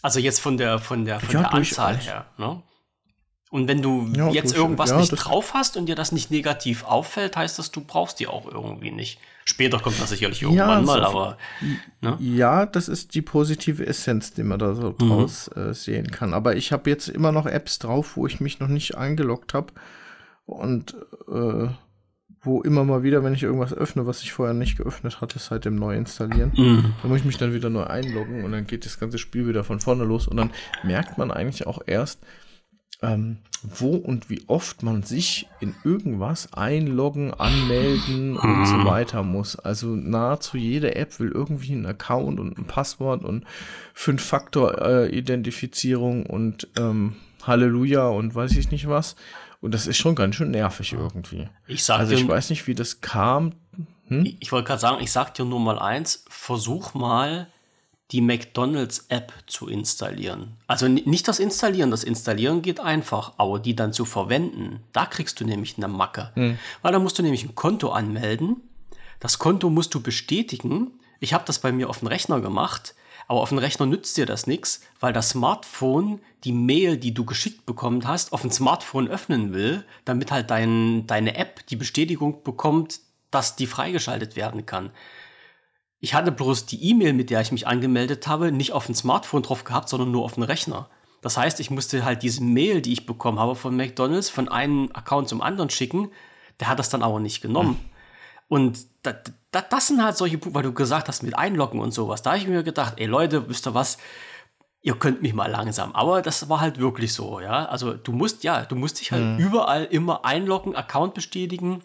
Also 0.01 0.19
jetzt 0.19 0.39
von 0.39 0.57
der, 0.57 0.79
von 0.79 1.05
der, 1.05 1.19
von 1.19 1.33
ja, 1.33 1.41
der 1.41 1.53
Anzahl 1.53 1.97
her. 1.97 2.25
Ne? 2.37 2.61
Und 3.49 3.67
wenn 3.67 3.81
du 3.81 4.07
ja, 4.15 4.29
jetzt 4.29 4.55
irgendwas 4.55 4.91
ja, 4.91 4.97
nicht 4.97 5.09
drauf 5.09 5.55
hast 5.55 5.75
und 5.75 5.87
dir 5.87 5.95
das 5.95 6.11
nicht 6.11 6.29
negativ 6.29 6.83
auffällt, 6.83 7.35
heißt 7.35 7.57
das, 7.57 7.71
du 7.71 7.81
brauchst 7.81 8.19
die 8.19 8.27
auch 8.27 8.45
irgendwie 8.45 8.91
nicht. 8.91 9.19
Später 9.43 9.79
kommt 9.79 9.99
das 9.99 10.09
sicherlich 10.09 10.43
irgendwann 10.43 10.85
mal, 10.85 11.03
aber. 11.03 11.37
Ne? 12.01 12.15
Ja, 12.19 12.67
das 12.67 12.87
ist 12.87 13.15
die 13.15 13.23
positive 13.23 13.87
Essenz, 13.87 14.33
die 14.33 14.43
man 14.43 14.59
da 14.59 14.75
so 14.75 14.91
mhm. 14.91 14.97
draus 14.97 15.49
mhm. 15.55 15.61
äh, 15.69 15.73
sehen 15.73 16.11
kann. 16.11 16.35
Aber 16.35 16.55
ich 16.55 16.71
habe 16.71 16.89
jetzt 16.91 17.09
immer 17.09 17.31
noch 17.31 17.47
Apps 17.47 17.79
drauf, 17.79 18.15
wo 18.15 18.27
ich 18.27 18.39
mich 18.39 18.59
noch 18.59 18.67
nicht 18.67 18.95
eingeloggt 18.95 19.55
habe. 19.55 19.73
Und 20.45 20.95
äh, 21.27 21.69
wo 22.41 22.61
immer 22.61 22.83
mal 22.83 23.03
wieder, 23.03 23.23
wenn 23.23 23.33
ich 23.33 23.43
irgendwas 23.43 23.73
öffne, 23.73 24.05
was 24.05 24.21
ich 24.21 24.31
vorher 24.31 24.53
nicht 24.53 24.77
geöffnet 24.77 25.21
hatte, 25.21 25.39
seit 25.39 25.65
dem 25.65 25.75
neu 25.75 25.95
installieren, 25.95 26.53
mhm. 26.55 26.93
da 27.01 27.07
muss 27.07 27.19
ich 27.19 27.25
mich 27.25 27.37
dann 27.37 27.53
wieder 27.53 27.69
neu 27.69 27.83
einloggen 27.83 28.45
und 28.45 28.51
dann 28.51 28.65
geht 28.65 28.85
das 28.85 28.99
ganze 28.99 29.17
Spiel 29.17 29.47
wieder 29.47 29.63
von 29.63 29.79
vorne 29.79 30.05
los 30.05 30.27
und 30.27 30.37
dann 30.37 30.51
merkt 30.83 31.17
man 31.17 31.31
eigentlich 31.31 31.67
auch 31.67 31.81
erst, 31.85 32.19
ähm, 33.01 33.37
wo 33.61 33.95
und 33.95 34.29
wie 34.29 34.43
oft 34.47 34.83
man 34.83 35.03
sich 35.03 35.47
in 35.59 35.75
irgendwas 35.83 36.53
einloggen, 36.53 37.33
anmelden 37.33 38.37
und 38.37 38.65
so 38.65 38.75
mhm. 38.75 38.85
weiter 38.85 39.21
muss. 39.23 39.57
Also 39.57 39.87
nahezu 39.87 40.55
jede 40.57 40.95
App 40.95 41.19
will 41.19 41.29
irgendwie 41.29 41.73
einen 41.73 41.85
Account 41.85 42.39
und 42.39 42.57
ein 42.57 42.63
Passwort 42.65 43.25
und 43.25 43.43
Fünf-Faktor-Identifizierung 43.93 46.25
äh, 46.25 46.29
und 46.29 46.69
ähm, 46.77 47.17
Halleluja 47.43 48.07
und 48.07 48.33
weiß 48.33 48.53
ich 48.53 48.71
nicht 48.71 48.87
was. 48.87 49.17
Und 49.61 49.73
das 49.73 49.87
ist 49.87 49.97
schon 49.97 50.15
ganz 50.15 50.35
schön 50.35 50.51
nervig 50.51 50.93
irgendwie. 50.93 51.49
Ich 51.67 51.83
sag 51.83 51.99
also 51.99 52.13
ich 52.13 52.21
dir, 52.21 52.29
weiß 52.29 52.49
nicht, 52.49 52.65
wie 52.67 52.75
das 52.75 53.01
kam. 53.01 53.51
Hm? 54.07 54.23
Ich, 54.25 54.37
ich 54.39 54.53
wollte 54.53 54.67
gerade 54.67 54.79
sagen, 54.79 55.03
ich 55.03 55.11
sag 55.11 55.33
dir 55.33 55.43
nur 55.43 55.59
mal 55.59 55.79
eins, 55.79 56.23
versuch 56.29 56.93
mal 56.93 57.49
die 58.11 58.21
McDonalds-App 58.21 59.33
zu 59.45 59.67
installieren. 59.67 60.57
Also 60.67 60.87
nicht 60.87 61.27
das 61.27 61.39
Installieren, 61.39 61.91
das 61.91 62.03
Installieren 62.03 62.61
geht 62.61 62.79
einfach, 62.79 63.33
aber 63.37 63.59
die 63.59 63.75
dann 63.75 63.93
zu 63.93 64.05
verwenden, 64.05 64.81
da 64.93 65.05
kriegst 65.05 65.39
du 65.39 65.45
nämlich 65.45 65.77
eine 65.77 65.87
Macke. 65.87 66.31
Hm. 66.33 66.57
Weil 66.81 66.91
da 66.91 66.99
musst 66.99 67.19
du 67.19 67.23
nämlich 67.23 67.43
ein 67.43 67.55
Konto 67.55 67.91
anmelden. 67.91 68.57
Das 69.19 69.37
Konto 69.37 69.69
musst 69.69 69.93
du 69.93 70.01
bestätigen. 70.01 70.91
Ich 71.19 71.33
habe 71.33 71.43
das 71.45 71.59
bei 71.59 71.71
mir 71.71 71.89
auf 71.89 71.99
dem 71.99 72.07
Rechner 72.07 72.41
gemacht. 72.41 72.95
Aber 73.27 73.41
auf 73.41 73.49
dem 73.49 73.59
Rechner 73.59 73.85
nützt 73.85 74.17
dir 74.17 74.25
das 74.25 74.47
nichts, 74.47 74.81
weil 74.99 75.13
das 75.13 75.29
Smartphone 75.29 76.19
die 76.43 76.51
Mail, 76.51 76.97
die 76.97 77.13
du 77.13 77.25
geschickt 77.25 77.67
bekommen 77.67 78.07
hast, 78.07 78.33
auf 78.33 78.41
dem 78.41 78.49
Smartphone 78.49 79.07
öffnen 79.07 79.53
will, 79.53 79.85
damit 80.03 80.31
halt 80.31 80.49
dein, 80.49 81.05
deine 81.05 81.35
App 81.35 81.65
die 81.67 81.75
Bestätigung 81.75 82.41
bekommt, 82.41 83.01
dass 83.29 83.55
die 83.55 83.67
freigeschaltet 83.67 84.35
werden 84.35 84.65
kann. 84.65 84.89
Ich 85.99 86.13
hatte 86.13 86.31
bloß 86.31 86.65
die 86.65 86.89
E-Mail, 86.89 87.13
mit 87.13 87.29
der 87.29 87.41
ich 87.41 87.51
mich 87.51 87.67
angemeldet 87.67 88.27
habe, 88.27 88.51
nicht 88.51 88.71
auf 88.71 88.85
dem 88.85 88.95
Smartphone 88.95 89.43
drauf 89.43 89.63
gehabt, 89.63 89.89
sondern 89.89 90.11
nur 90.11 90.23
auf 90.23 90.33
dem 90.33 90.43
Rechner. 90.43 90.89
Das 91.21 91.37
heißt, 91.37 91.59
ich 91.59 91.69
musste 91.69 92.05
halt 92.05 92.23
diese 92.23 92.41
Mail, 92.41 92.81
die 92.81 92.93
ich 92.93 93.05
bekommen 93.05 93.39
habe 93.39 93.55
von 93.55 93.75
McDonald's, 93.75 94.29
von 94.29 94.47
einem 94.47 94.89
Account 94.93 95.27
zum 95.27 95.41
anderen 95.41 95.69
schicken. 95.69 96.11
Der 96.59 96.69
hat 96.69 96.79
das 96.79 96.89
dann 96.89 97.03
aber 97.03 97.19
nicht 97.19 97.41
genommen. 97.41 97.71
Hm. 97.71 97.89
Und 98.47 98.79
da, 99.03 99.13
da, 99.51 99.61
das 99.61 99.87
sind 99.87 100.03
halt 100.03 100.17
solche 100.17 100.37
Punkte, 100.37 100.55
weil 100.55 100.63
du 100.63 100.73
gesagt 100.73 101.07
hast, 101.07 101.23
mit 101.23 101.37
Einloggen 101.37 101.79
und 101.79 101.93
sowas. 101.93 102.21
Da 102.21 102.31
habe 102.31 102.39
ich 102.39 102.47
mir 102.47 102.63
gedacht, 102.63 102.95
ey 102.97 103.05
Leute, 103.05 103.49
wisst 103.49 103.67
ihr 103.67 103.73
was? 103.73 103.97
Ihr 104.81 104.95
könnt 104.95 105.21
mich 105.21 105.33
mal 105.33 105.51
langsam. 105.51 105.93
Aber 105.93 106.21
das 106.21 106.47
war 106.47 106.61
halt 106.61 106.79
wirklich 106.79 107.13
so, 107.13 107.41
ja. 107.41 107.65
Also 107.65 107.93
du 107.93 108.13
musst, 108.13 108.43
ja, 108.43 108.63
du 108.63 108.75
musst 108.75 109.01
dich 109.01 109.11
halt 109.11 109.23
mhm. 109.23 109.37
überall 109.37 109.83
immer 109.83 110.23
einloggen, 110.23 110.75
Account 110.75 111.13
bestätigen, 111.13 111.83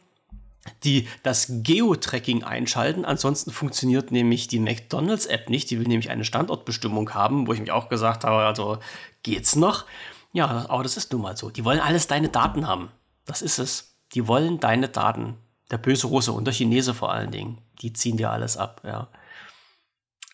die 0.82 1.08
das 1.22 1.46
Geo-Tracking 1.62 2.44
einschalten. 2.44 3.04
Ansonsten 3.04 3.50
funktioniert 3.50 4.10
nämlich 4.10 4.48
die 4.48 4.60
McDonalds-App 4.60 5.50
nicht. 5.50 5.70
Die 5.70 5.78
will 5.78 5.86
nämlich 5.86 6.10
eine 6.10 6.24
Standortbestimmung 6.24 7.12
haben, 7.14 7.46
wo 7.46 7.52
ich 7.52 7.60
mich 7.60 7.72
auch 7.72 7.88
gesagt 7.88 8.24
habe, 8.24 8.44
also 8.44 8.78
geht's 9.22 9.56
noch? 9.56 9.84
Ja, 10.32 10.66
aber 10.68 10.82
das 10.82 10.96
ist 10.96 11.12
nun 11.12 11.22
mal 11.22 11.36
so. 11.36 11.50
Die 11.50 11.64
wollen 11.64 11.80
alles 11.80 12.06
deine 12.06 12.28
Daten 12.28 12.66
haben. 12.66 12.90
Das 13.24 13.42
ist 13.42 13.58
es. 13.58 13.96
Die 14.12 14.26
wollen 14.26 14.60
deine 14.60 14.88
Daten. 14.88 15.36
Der 15.70 15.78
böse 15.78 16.08
Russe 16.08 16.32
und 16.32 16.44
der 16.44 16.54
Chinese 16.54 16.94
vor 16.94 17.12
allen 17.12 17.30
Dingen. 17.30 17.58
Die 17.80 17.92
ziehen 17.92 18.16
dir 18.16 18.30
alles 18.30 18.56
ab, 18.56 18.82
ja. 18.84 19.08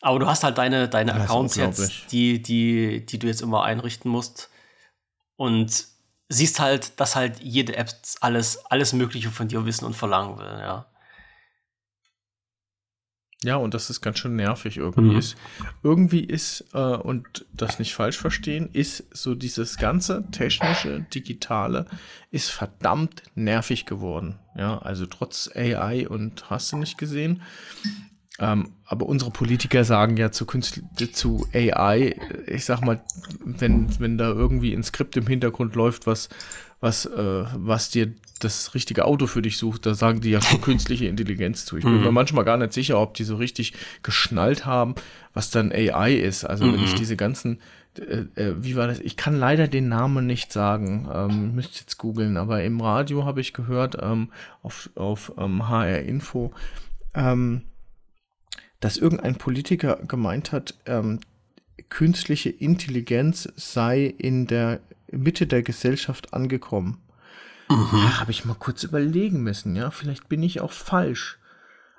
Aber 0.03 0.19
du 0.19 0.27
hast 0.27 0.45
halt 0.45 0.57
deine, 0.57 0.89
deine 0.89 1.15
Accounts 1.15 1.57
jetzt, 1.57 2.11
die, 2.11 2.41
die, 2.41 3.05
die 3.05 3.19
du 3.19 3.27
jetzt 3.27 3.43
immer 3.43 3.65
einrichten 3.65 4.11
musst. 4.11 4.49
Und 5.37 5.87
siehst 6.31 6.61
halt, 6.61 6.99
dass 6.99 7.17
halt 7.17 7.41
jede 7.41 7.77
App 7.77 7.91
alles, 8.21 8.65
alles 8.67 8.93
Mögliche 8.95 9.31
von 9.31 9.49
dir 9.49 9.67
wissen 9.67 9.85
und 9.85 9.95
verlangen 9.95 10.39
will, 10.39 10.59
ja. 10.61 10.87
Ja, 13.43 13.57
und 13.57 13.73
das 13.73 13.89
ist 13.89 14.03
ganz 14.03 14.19
schön 14.19 14.37
nervig 14.37 14.77
irgendwie. 14.77 15.13
Mhm. 15.13 15.19
Ist, 15.19 15.37
irgendwie 15.83 16.21
ist, 16.21 16.67
äh, 16.75 16.79
und 16.79 17.47
das 17.55 17.79
nicht 17.79 17.95
falsch 17.95 18.19
verstehen, 18.19 18.69
ist 18.73 19.05
so 19.17 19.35
dieses 19.35 19.79
ganze 19.79 20.25
technische, 20.31 21.01
digitale, 21.15 21.87
ist 22.31 22.51
verdammt 22.51 23.23
nervig 23.35 23.87
geworden. 23.87 24.39
Ja, 24.57 24.79
also 24.79 25.07
trotz 25.07 25.51
AI 25.55 26.07
und 26.07 26.51
hast 26.51 26.73
du 26.73 26.77
nicht 26.77 26.99
gesehen. 26.99 27.43
Ähm, 28.41 28.71
aber 28.87 29.07
unsere 29.07 29.31
Politiker 29.31 29.85
sagen 29.85 30.17
ja 30.17 30.33
zu, 30.33 30.47
Künstl 30.47 30.83
zu 31.13 31.47
AI, 31.53 32.17
ich 32.47 32.65
sag 32.65 32.81
mal, 32.81 33.03
wenn, 33.45 34.01
wenn 34.01 34.17
da 34.17 34.31
irgendwie 34.31 34.73
ein 34.73 34.83
Skript 34.83 35.17
im 35.19 35.27
Hintergrund 35.27 35.75
läuft, 35.75 36.07
was, 36.07 36.31
was, 36.81 37.05
äh, 37.05 37.45
was 37.55 37.91
dir 37.91 38.15
das 38.39 38.75
richtige 38.75 39.05
Auto 39.05 39.27
für 39.27 39.43
dich 39.43 39.59
sucht, 39.59 39.85
da 39.85 39.95
sagen 39.95 40.23
die 40.23 40.31
ja 40.31 40.41
schon 40.41 40.61
künstliche 40.63 41.07
Intelligenz 41.07 41.67
zu. 41.67 41.77
Ich 41.77 41.85
bin 41.85 41.99
mhm. 41.99 42.05
mir 42.05 42.13
manchmal 42.13 42.45
gar 42.47 42.57
nicht 42.57 42.73
sicher, 42.73 42.99
ob 42.99 43.13
die 43.13 43.25
so 43.25 43.37
richtig 43.37 43.75
geschnallt 44.03 44.65
haben, 44.65 44.95
was 45.35 45.51
dann 45.51 45.71
AI 45.71 46.15
ist. 46.15 46.45
Also 46.45 46.65
mhm. 46.65 46.73
wenn 46.73 46.85
ich 46.85 46.95
mhm. 46.95 46.99
diese 46.99 47.17
ganzen, 47.17 47.61
äh, 47.99 48.43
äh, 48.43 48.55
wie 48.59 48.75
war 48.75 48.87
das? 48.87 49.01
Ich 49.01 49.19
kann 49.19 49.37
leider 49.37 49.69
den 49.69 49.89
Namen 49.89 50.27
nicht 50.27 50.51
sagen, 50.51 51.07
ähm, 51.13 51.55
müsst 51.55 51.79
jetzt 51.79 51.99
googeln, 51.99 52.39
aber 52.39 52.65
im 52.65 52.81
Radio 52.81 53.27
habe 53.27 53.43
ich 53.43 53.53
gehört, 53.53 53.99
ähm, 54.01 54.31
auf, 54.63 54.89
auf 54.95 55.33
ähm, 55.37 55.69
HR 55.69 56.01
Info, 56.01 56.53
ähm, 57.15 57.63
dass 58.81 58.97
irgendein 58.97 59.37
Politiker 59.37 59.97
gemeint 60.07 60.53
hat, 60.53 60.75
ähm, 60.87 61.21
künstliche 61.89 62.51
Intelligenz 62.51 63.49
sei 63.57 64.07
in 64.07 64.47
der 64.47 64.81
Mitte 65.11 65.47
der 65.47 65.63
Gesellschaft 65.63 66.33
angekommen. 66.35 66.99
Mhm. 67.69 67.89
Da 67.93 68.21
habe 68.21 68.31
ich 68.31 68.45
mal 68.45 68.57
kurz 68.59 68.83
überlegen 68.83 69.43
müssen, 69.43 69.77
ja, 69.77 69.91
vielleicht 69.91 70.29
bin 70.29 70.43
ich 70.43 70.61
auch 70.61 70.73
falsch. 70.73 71.39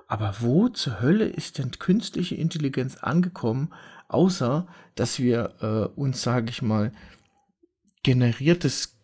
Aber 0.08 0.36
wo 0.40 0.68
zur 0.68 1.02
Hölle 1.02 1.26
ist 1.26 1.58
denn 1.58 1.72
künstliche 1.72 2.36
Intelligenz 2.36 2.98
angekommen, 2.98 3.72
außer 4.10 4.68
dass 4.96 5.20
wir 5.20 5.54
äh, 5.62 6.00
uns, 6.00 6.22
sage 6.22 6.50
ich 6.50 6.62
mal, 6.62 6.92
generiertes 8.04 8.98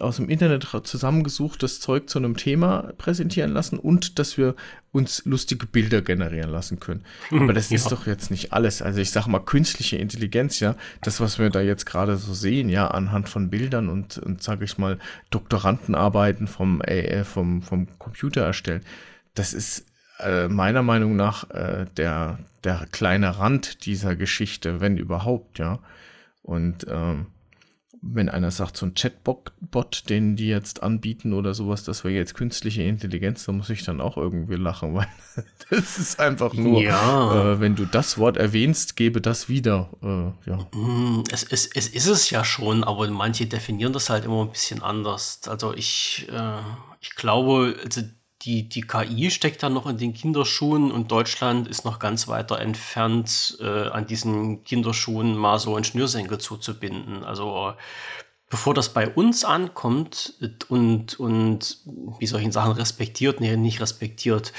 aus 0.00 0.16
dem 0.16 0.28
Internet 0.28 0.66
zusammengesuchtes 0.84 1.80
Zeug 1.80 2.08
zu 2.08 2.18
einem 2.18 2.36
Thema 2.36 2.92
präsentieren 2.98 3.52
lassen 3.52 3.78
und 3.78 4.18
dass 4.18 4.36
wir 4.36 4.54
uns 4.92 5.24
lustige 5.24 5.66
Bilder 5.66 6.02
generieren 6.02 6.50
lassen 6.50 6.80
können. 6.80 7.04
Hm, 7.28 7.42
Aber 7.42 7.52
das 7.52 7.70
ja. 7.70 7.76
ist 7.76 7.92
doch 7.92 8.06
jetzt 8.06 8.30
nicht 8.30 8.52
alles. 8.52 8.82
Also 8.82 9.00
ich 9.00 9.10
sage 9.10 9.30
mal 9.30 9.40
künstliche 9.40 9.96
Intelligenz, 9.96 10.60
ja, 10.60 10.76
das, 11.02 11.20
was 11.20 11.38
wir 11.38 11.50
da 11.50 11.60
jetzt 11.60 11.86
gerade 11.86 12.16
so 12.16 12.34
sehen, 12.34 12.68
ja, 12.68 12.88
anhand 12.88 13.28
von 13.28 13.50
Bildern 13.50 13.88
und, 13.88 14.18
und 14.18 14.42
sage 14.42 14.64
ich 14.64 14.78
mal, 14.78 14.98
Doktorandenarbeiten 15.30 16.46
vom, 16.46 16.80
äh, 16.82 17.24
vom, 17.24 17.62
vom 17.62 17.86
Computer 17.98 18.42
erstellen, 18.42 18.82
das 19.34 19.52
ist 19.52 19.86
äh, 20.20 20.48
meiner 20.48 20.82
Meinung 20.82 21.16
nach 21.16 21.50
äh, 21.50 21.86
der, 21.96 22.38
der 22.64 22.86
kleine 22.90 23.38
Rand 23.38 23.86
dieser 23.86 24.16
Geschichte, 24.16 24.80
wenn 24.80 24.96
überhaupt, 24.96 25.58
ja. 25.58 25.78
Und 26.42 26.86
ähm, 26.88 27.26
wenn 28.12 28.28
einer 28.28 28.50
sagt, 28.50 28.76
so 28.76 28.86
ein 28.86 28.94
Chatbot, 28.94 29.52
den 30.08 30.36
die 30.36 30.48
jetzt 30.48 30.82
anbieten 30.82 31.32
oder 31.32 31.54
sowas, 31.54 31.84
das 31.84 32.04
wäre 32.04 32.14
jetzt 32.14 32.34
künstliche 32.34 32.82
Intelligenz, 32.82 33.44
da 33.44 33.52
muss 33.52 33.70
ich 33.70 33.84
dann 33.84 34.00
auch 34.00 34.16
irgendwie 34.16 34.56
lachen, 34.56 34.94
weil 34.94 35.08
das 35.70 35.98
ist 35.98 36.20
einfach 36.20 36.54
nur, 36.54 36.82
ja. 36.82 37.52
äh, 37.52 37.60
wenn 37.60 37.76
du 37.76 37.84
das 37.84 38.18
Wort 38.18 38.36
erwähnst, 38.36 38.96
gebe 38.96 39.20
das 39.20 39.48
wieder. 39.48 39.90
Äh, 40.02 40.50
ja. 40.50 40.66
Mm, 40.72 41.24
es, 41.30 41.42
es, 41.44 41.66
es 41.66 41.88
ist 41.88 42.06
es 42.06 42.30
ja 42.30 42.44
schon, 42.44 42.84
aber 42.84 43.08
manche 43.10 43.46
definieren 43.46 43.92
das 43.92 44.10
halt 44.10 44.24
immer 44.24 44.42
ein 44.42 44.50
bisschen 44.50 44.82
anders. 44.82 45.40
Also 45.46 45.74
ich, 45.74 46.28
äh, 46.30 46.60
ich 47.00 47.14
glaube, 47.14 47.76
also 47.84 48.02
die, 48.42 48.68
die 48.68 48.82
KI 48.82 49.30
steckt 49.30 49.62
da 49.62 49.68
noch 49.68 49.86
in 49.86 49.98
den 49.98 50.12
Kinderschuhen 50.12 50.92
und 50.92 51.10
Deutschland 51.10 51.68
ist 51.68 51.84
noch 51.84 51.98
ganz 51.98 52.28
weiter 52.28 52.60
entfernt, 52.60 53.56
äh, 53.60 53.88
an 53.88 54.06
diesen 54.06 54.62
Kinderschuhen 54.64 55.36
mal 55.36 55.58
so 55.58 55.74
ein 55.76 55.84
Schnürsenkel 55.84 56.38
zuzubinden. 56.38 57.24
Also 57.24 57.74
bevor 58.48 58.74
das 58.74 58.92
bei 58.92 59.08
uns 59.08 59.44
ankommt 59.44 60.34
und, 60.68 61.18
und 61.18 61.78
wie 62.18 62.26
solchen 62.26 62.52
Sachen 62.52 62.72
respektiert, 62.72 63.40
nee, 63.40 63.56
nicht 63.56 63.80
respektiert, 63.80 64.52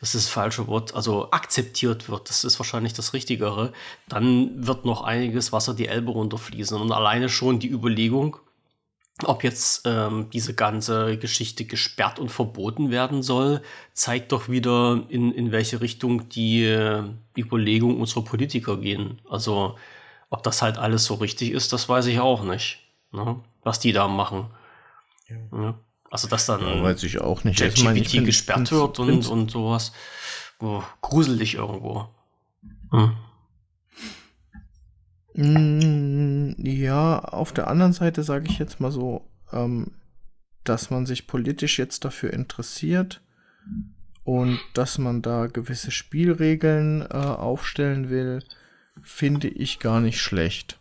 das 0.00 0.14
ist 0.14 0.26
das 0.26 0.32
falsche 0.32 0.68
Wort, 0.68 0.94
also 0.94 1.30
akzeptiert 1.32 2.08
wird, 2.08 2.28
das 2.28 2.44
ist 2.44 2.60
wahrscheinlich 2.60 2.92
das 2.92 3.14
Richtigere, 3.14 3.72
dann 4.08 4.66
wird 4.66 4.84
noch 4.84 5.02
einiges 5.02 5.52
Wasser 5.52 5.74
die 5.74 5.88
Elbe 5.88 6.12
runterfließen. 6.12 6.80
Und 6.80 6.92
alleine 6.92 7.28
schon 7.28 7.58
die 7.58 7.70
Überlegung, 7.70 8.36
ob 9.24 9.44
jetzt 9.44 9.82
ähm, 9.86 10.30
diese 10.32 10.54
ganze 10.54 11.18
Geschichte 11.18 11.64
gesperrt 11.64 12.18
und 12.18 12.30
verboten 12.30 12.90
werden 12.90 13.22
soll, 13.22 13.62
zeigt 13.92 14.32
doch 14.32 14.48
wieder, 14.48 15.04
in, 15.08 15.32
in 15.32 15.52
welche 15.52 15.80
Richtung 15.80 16.28
die 16.28 16.64
äh, 16.64 17.04
Überlegungen 17.36 18.00
unserer 18.00 18.24
Politiker 18.24 18.78
gehen. 18.78 19.20
Also, 19.28 19.76
ob 20.30 20.42
das 20.42 20.62
halt 20.62 20.78
alles 20.78 21.04
so 21.04 21.14
richtig 21.14 21.50
ist, 21.52 21.72
das 21.72 21.88
weiß 21.88 22.06
ich 22.06 22.20
auch 22.20 22.42
nicht. 22.42 22.80
Ne? 23.12 23.40
Was 23.62 23.78
die 23.78 23.92
da 23.92 24.08
machen. 24.08 24.46
Ja. 25.28 25.36
Ja. 25.58 25.74
Also, 26.10 26.28
dass 26.28 26.46
dann 26.46 26.60
ja, 26.60 26.82
weiß 26.82 27.02
ich 27.04 27.20
auch 27.20 27.44
nicht. 27.44 27.58
ChatGPT 27.58 28.24
gesperrt 28.24 28.72
wird 28.72 28.98
und, 28.98 29.26
und 29.26 29.50
sowas. 29.50 29.92
Oh, 30.60 30.82
gruselig 31.00 31.54
irgendwo. 31.54 32.08
Hm. 32.90 33.16
Mm, 35.34 36.52
ja, 36.58 37.18
auf 37.20 37.52
der 37.52 37.68
anderen 37.68 37.92
Seite 37.92 38.22
sage 38.22 38.46
ich 38.48 38.58
jetzt 38.58 38.80
mal 38.80 38.90
so, 38.90 39.28
ähm, 39.52 39.92
dass 40.64 40.90
man 40.90 41.06
sich 41.06 41.26
politisch 41.26 41.78
jetzt 41.78 42.04
dafür 42.04 42.32
interessiert 42.32 43.20
und 44.24 44.60
dass 44.74 44.98
man 44.98 45.22
da 45.22 45.46
gewisse 45.46 45.90
Spielregeln 45.90 47.02
äh, 47.02 47.14
aufstellen 47.14 48.10
will, 48.10 48.44
finde 49.02 49.48
ich 49.48 49.78
gar 49.80 50.00
nicht 50.00 50.20
schlecht. 50.20 50.78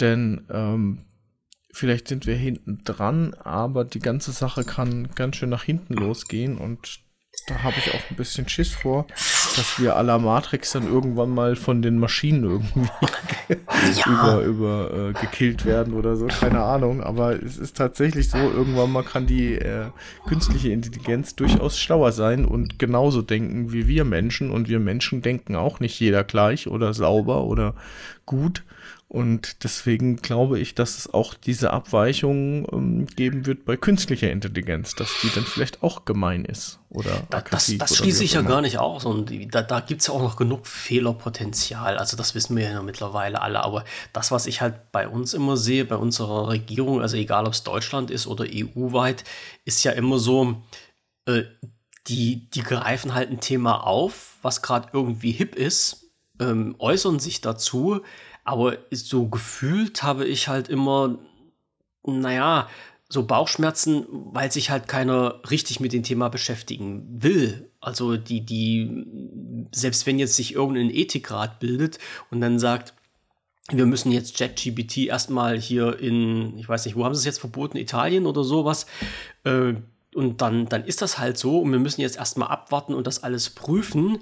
Denn 0.00 0.46
ähm, 0.50 1.04
vielleicht 1.72 2.08
sind 2.08 2.26
wir 2.26 2.36
hinten 2.36 2.82
dran, 2.84 3.34
aber 3.34 3.84
die 3.84 4.00
ganze 4.00 4.32
Sache 4.32 4.64
kann 4.64 5.10
ganz 5.14 5.36
schön 5.36 5.50
nach 5.50 5.64
hinten 5.64 5.94
losgehen 5.94 6.58
und 6.58 7.00
da 7.46 7.62
habe 7.62 7.76
ich 7.78 7.94
auch 7.94 8.10
ein 8.10 8.16
bisschen 8.16 8.48
Schiss 8.48 8.72
vor, 8.72 9.06
dass 9.56 9.78
wir 9.78 9.96
à 9.96 10.02
la 10.02 10.18
Matrix 10.18 10.72
dann 10.72 10.86
irgendwann 10.86 11.30
mal 11.30 11.56
von 11.56 11.82
den 11.82 11.98
Maschinen 11.98 12.44
irgendwie 12.44 12.88
ja. 13.96 14.06
über, 14.06 14.42
über 14.42 15.10
äh, 15.10 15.12
gekillt 15.12 15.64
werden 15.64 15.94
oder 15.94 16.16
so, 16.16 16.26
keine 16.26 16.62
Ahnung. 16.62 17.02
Aber 17.02 17.42
es 17.42 17.58
ist 17.58 17.76
tatsächlich 17.76 18.30
so, 18.30 18.38
irgendwann 18.38 18.92
mal 18.92 19.02
kann 19.02 19.26
die 19.26 19.54
äh, 19.54 19.86
künstliche 20.26 20.70
Intelligenz 20.70 21.34
durchaus 21.34 21.78
schlauer 21.78 22.12
sein 22.12 22.44
und 22.44 22.78
genauso 22.78 23.22
denken 23.22 23.72
wie 23.72 23.86
wir 23.88 24.04
Menschen. 24.04 24.50
Und 24.50 24.68
wir 24.68 24.80
Menschen 24.80 25.22
denken 25.22 25.56
auch 25.56 25.80
nicht 25.80 25.98
jeder 26.00 26.24
gleich 26.24 26.66
oder 26.66 26.94
sauber 26.94 27.44
oder 27.44 27.74
gut. 28.26 28.62
Und 29.12 29.62
deswegen 29.62 30.16
glaube 30.16 30.58
ich, 30.58 30.74
dass 30.74 30.96
es 30.96 31.12
auch 31.12 31.34
diese 31.34 31.70
Abweichung 31.70 32.66
ähm, 32.72 33.04
geben 33.04 33.44
wird 33.44 33.66
bei 33.66 33.76
künstlicher 33.76 34.30
Intelligenz, 34.30 34.94
dass 34.94 35.10
die 35.20 35.28
dann 35.28 35.44
vielleicht 35.44 35.82
auch 35.82 36.06
gemein 36.06 36.46
ist 36.46 36.78
oder 36.88 37.22
da, 37.28 37.42
Das, 37.42 37.70
das 37.76 37.98
schließe 37.98 38.24
ich 38.24 38.32
ja 38.32 38.40
gar 38.40 38.62
nicht 38.62 38.78
aus. 38.78 39.04
Und 39.04 39.30
da, 39.54 39.60
da 39.60 39.80
gibt 39.80 40.00
es 40.00 40.06
ja 40.06 40.14
auch 40.14 40.22
noch 40.22 40.36
genug 40.36 40.66
Fehlerpotenzial. 40.66 41.98
Also 41.98 42.16
das 42.16 42.34
wissen 42.34 42.56
wir 42.56 42.70
ja 42.70 42.82
mittlerweile 42.82 43.42
alle. 43.42 43.62
Aber 43.62 43.84
das, 44.14 44.30
was 44.30 44.46
ich 44.46 44.62
halt 44.62 44.90
bei 44.92 45.06
uns 45.06 45.34
immer 45.34 45.58
sehe, 45.58 45.84
bei 45.84 45.96
unserer 45.96 46.48
Regierung, 46.48 47.02
also 47.02 47.18
egal 47.18 47.44
ob 47.44 47.52
es 47.52 47.64
Deutschland 47.64 48.10
ist 48.10 48.26
oder 48.26 48.46
EU-weit, 48.48 49.24
ist 49.66 49.84
ja 49.84 49.92
immer 49.92 50.18
so, 50.18 50.62
äh, 51.26 51.42
die, 52.06 52.48
die 52.48 52.62
greifen 52.62 53.12
halt 53.12 53.28
ein 53.28 53.40
Thema 53.40 53.86
auf, 53.86 54.36
was 54.40 54.62
gerade 54.62 54.88
irgendwie 54.94 55.32
hip 55.32 55.54
ist, 55.54 56.14
ähm, 56.40 56.76
äußern 56.78 57.18
sich 57.18 57.42
dazu 57.42 58.00
aber 58.44 58.78
so 58.90 59.28
gefühlt 59.28 60.02
habe 60.02 60.24
ich 60.26 60.48
halt 60.48 60.68
immer, 60.68 61.18
naja, 62.04 62.68
so 63.08 63.26
Bauchschmerzen, 63.26 64.06
weil 64.10 64.50
sich 64.50 64.70
halt 64.70 64.88
keiner 64.88 65.40
richtig 65.50 65.80
mit 65.80 65.92
dem 65.92 66.02
Thema 66.02 66.30
beschäftigen 66.30 67.04
will. 67.22 67.70
Also 67.80 68.16
die, 68.16 68.40
die, 68.40 69.68
selbst 69.70 70.06
wenn 70.06 70.18
jetzt 70.18 70.34
sich 70.34 70.54
irgendein 70.54 70.90
Ethikrat 70.90 71.60
bildet 71.60 71.98
und 72.30 72.40
dann 72.40 72.58
sagt, 72.58 72.94
wir 73.70 73.86
müssen 73.86 74.12
jetzt 74.12 74.36
ChatGPT 74.36 74.98
erstmal 75.08 75.58
hier 75.58 75.98
in, 75.98 76.58
ich 76.58 76.68
weiß 76.68 76.86
nicht, 76.86 76.96
wo 76.96 77.04
haben 77.04 77.14
sie 77.14 77.20
es 77.20 77.24
jetzt 77.26 77.40
verboten, 77.40 77.76
Italien 77.76 78.26
oder 78.26 78.44
sowas, 78.44 78.86
äh, 79.44 79.74
und 80.14 80.42
dann, 80.42 80.66
dann 80.68 80.84
ist 80.84 81.00
das 81.00 81.18
halt 81.18 81.38
so 81.38 81.58
und 81.60 81.72
wir 81.72 81.78
müssen 81.78 82.02
jetzt 82.02 82.18
erstmal 82.18 82.48
abwarten 82.48 82.94
und 82.94 83.06
das 83.06 83.22
alles 83.22 83.50
prüfen, 83.50 84.18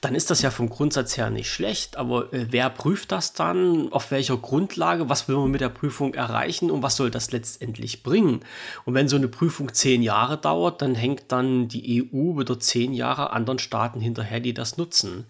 dann 0.00 0.14
ist 0.14 0.30
das 0.30 0.42
ja 0.42 0.50
vom 0.50 0.68
Grundsatz 0.68 1.16
her 1.16 1.30
nicht 1.30 1.50
schlecht, 1.50 1.96
aber 1.96 2.32
äh, 2.32 2.48
wer 2.50 2.68
prüft 2.68 3.10
das 3.10 3.32
dann? 3.32 3.90
Auf 3.90 4.10
welcher 4.10 4.36
Grundlage? 4.36 5.08
Was 5.08 5.28
will 5.28 5.36
man 5.36 5.50
mit 5.50 5.62
der 5.62 5.70
Prüfung 5.70 6.12
erreichen 6.14 6.70
und 6.70 6.82
was 6.82 6.96
soll 6.96 7.10
das 7.10 7.32
letztendlich 7.32 8.02
bringen? 8.02 8.40
Und 8.84 8.94
wenn 8.94 9.08
so 9.08 9.16
eine 9.16 9.28
Prüfung 9.28 9.72
zehn 9.72 10.02
Jahre 10.02 10.36
dauert, 10.36 10.82
dann 10.82 10.94
hängt 10.94 11.32
dann 11.32 11.68
die 11.68 12.10
EU 12.12 12.38
wieder 12.38 12.60
zehn 12.60 12.92
Jahre 12.92 13.30
anderen 13.30 13.58
Staaten 13.58 14.00
hinterher, 14.00 14.40
die 14.40 14.52
das 14.52 14.76
nutzen. 14.76 15.26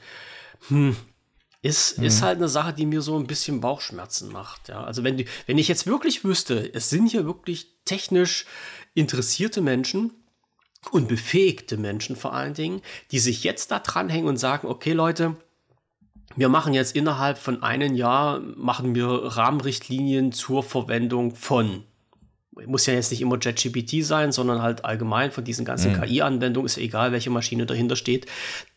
Hm. 0.69 0.97
Ist, 1.63 1.99
mhm. 1.99 2.05
ist 2.05 2.21
halt 2.21 2.37
eine 2.37 2.49
Sache, 2.49 2.75
die 2.75 2.85
mir 2.85 3.01
so 3.01 3.17
ein 3.17 3.27
bisschen 3.27 3.61
Bauchschmerzen 3.61 4.31
macht. 4.31 4.69
Ja? 4.69 4.85
Also 4.85 5.03
wenn, 5.03 5.25
wenn 5.47 5.57
ich 5.57 5.69
jetzt 5.69 5.87
wirklich 5.87 6.25
wüsste, 6.25 6.75
es 6.75 6.91
sind 6.91 7.11
hier 7.11 7.25
wirklich 7.25 7.69
technisch 7.85 8.45
interessierte 8.93 9.63
Menschen, 9.63 10.13
und 10.91 11.09
befähigte 11.09 11.77
Menschen 11.77 12.17
vor 12.17 12.33
allen 12.33 12.55
Dingen, 12.55 12.83
die 13.11 13.19
sich 13.19 13.45
jetzt 13.45 13.71
da 13.71 13.79
dranhängen 13.79 14.29
und 14.29 14.37
sagen, 14.37 14.69
okay 14.69 14.93
Leute, 14.93 15.37
wir 16.37 16.49
machen 16.49 16.75
jetzt 16.75 16.97
innerhalb 16.97 17.39
von 17.39 17.63
einem 17.63 17.95
Jahr, 17.95 18.41
machen 18.41 18.95
wir 18.95 19.07
Rahmenrichtlinien 19.09 20.33
zur 20.33 20.63
Verwendung 20.63 21.35
von 21.35 21.85
muss 22.67 22.87
ja 22.87 22.95
jetzt 22.95 23.11
nicht 23.11 23.21
immer 23.21 23.39
JetGPT 23.39 24.05
sein, 24.05 24.33
sondern 24.33 24.63
halt 24.63 24.85
allgemein 24.85 25.31
von 25.31 25.45
diesen 25.45 25.65
ganzen 25.65 25.93
mhm. 25.93 26.01
KI-Anwendungen, 26.03 26.67
ist 26.67 26.77
ja 26.77 26.83
egal, 26.83 27.13
welche 27.13 27.31
Maschine 27.31 27.67
dahinter 27.67 27.97
steht, 27.97 28.27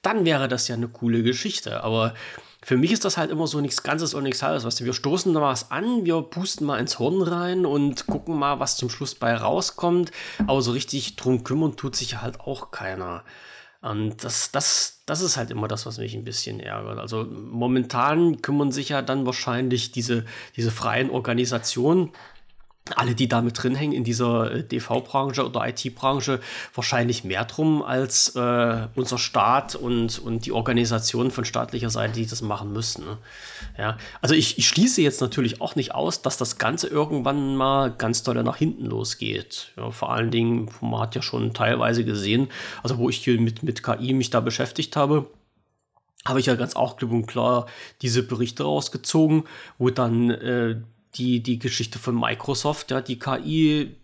dann 0.01 0.25
wäre 0.25 0.47
das 0.47 0.67
ja 0.67 0.75
eine 0.75 0.87
coole 0.87 1.23
Geschichte. 1.23 1.83
Aber 1.83 2.13
für 2.67 2.75
mich 2.75 2.91
ist 2.91 3.05
das 3.05 3.15
halt 3.15 3.31
immer 3.31 3.47
so 3.47 3.61
nichts 3.61 3.81
Ganzes 3.81 4.13
und 4.13 4.23
nichts 4.23 4.43
Halbes. 4.43 4.65
Weißt 4.65 4.81
du, 4.81 4.83
wir 4.83 4.91
stoßen 4.91 5.33
da 5.33 5.39
was 5.39 5.71
an, 5.71 6.03
wir 6.03 6.21
pusten 6.21 6.65
mal 6.65 6.79
ins 6.79 6.99
Horn 6.99 7.21
rein 7.21 7.65
und 7.65 8.07
gucken 8.07 8.37
mal, 8.37 8.59
was 8.59 8.75
zum 8.75 8.89
Schluss 8.89 9.15
bei 9.15 9.33
rauskommt. 9.33 10.11
Aber 10.47 10.61
so 10.61 10.73
richtig 10.73 11.15
drum 11.15 11.45
kümmern 11.45 11.77
tut 11.77 11.95
sich 11.95 12.21
halt 12.21 12.41
auch 12.41 12.71
keiner. 12.71 13.23
Und 13.79 14.21
das, 14.25 14.51
das, 14.51 15.01
das 15.05 15.21
ist 15.21 15.37
halt 15.37 15.49
immer 15.49 15.69
das, 15.69 15.85
was 15.85 15.97
mich 15.97 16.13
ein 16.13 16.25
bisschen 16.25 16.59
ärgert. 16.59 16.99
Also 16.99 17.23
momentan 17.23 18.41
kümmern 18.41 18.73
sich 18.73 18.89
ja 18.89 19.01
dann 19.01 19.25
wahrscheinlich 19.25 19.93
diese, 19.93 20.25
diese 20.57 20.71
freien 20.71 21.09
Organisationen 21.09 22.11
alle, 22.95 23.15
die 23.15 23.27
da 23.27 23.41
mit 23.41 23.61
drin 23.61 23.75
hängen 23.75 23.93
in 23.93 24.03
dieser 24.03 24.51
äh, 24.51 24.63
DV-Branche 24.63 25.45
oder 25.45 25.67
IT-Branche, 25.67 26.39
wahrscheinlich 26.73 27.23
mehr 27.23 27.45
drum 27.45 27.81
als 27.81 28.35
äh, 28.35 28.87
unser 28.95 29.17
Staat 29.17 29.75
und, 29.75 30.19
und 30.19 30.45
die 30.45 30.51
Organisationen 30.51 31.31
von 31.31 31.45
staatlicher 31.45 31.89
Seite, 31.89 32.13
die 32.13 32.25
das 32.25 32.41
machen 32.41 32.71
müssen. 32.73 33.05
Ne? 33.05 33.17
Ja, 33.77 33.97
also 34.21 34.35
ich, 34.35 34.57
ich, 34.57 34.67
schließe 34.67 35.01
jetzt 35.01 35.21
natürlich 35.21 35.61
auch 35.61 35.75
nicht 35.75 35.93
aus, 35.93 36.21
dass 36.21 36.37
das 36.37 36.57
Ganze 36.57 36.87
irgendwann 36.87 37.55
mal 37.55 37.91
ganz 37.91 38.23
doll 38.23 38.41
nach 38.43 38.57
hinten 38.57 38.85
losgeht. 38.85 39.71
Ja, 39.77 39.91
vor 39.91 40.11
allen 40.11 40.31
Dingen, 40.31 40.69
man 40.81 41.01
hat 41.01 41.15
ja 41.15 41.21
schon 41.21 41.53
teilweise 41.53 42.05
gesehen, 42.05 42.49
also 42.83 42.97
wo 42.97 43.09
ich 43.09 43.17
hier 43.17 43.39
mit, 43.39 43.63
mit 43.63 43.83
KI 43.83 44.13
mich 44.13 44.29
da 44.29 44.39
beschäftigt 44.39 44.95
habe, 44.95 45.27
habe 46.25 46.39
ich 46.39 46.45
ja 46.47 46.55
ganz 46.55 46.75
auch 46.75 46.97
klipp 46.97 47.11
und 47.11 47.25
klar 47.25 47.67
diese 48.01 48.23
Berichte 48.23 48.63
rausgezogen, 48.63 49.43
wo 49.77 49.89
dann 49.89 50.29
äh, 50.29 50.81
die, 51.15 51.41
die 51.41 51.59
Geschichte 51.59 51.99
von 51.99 52.19
Microsoft, 52.19 52.91
ja, 52.91 53.01
die 53.01 53.19
KI 53.19 53.95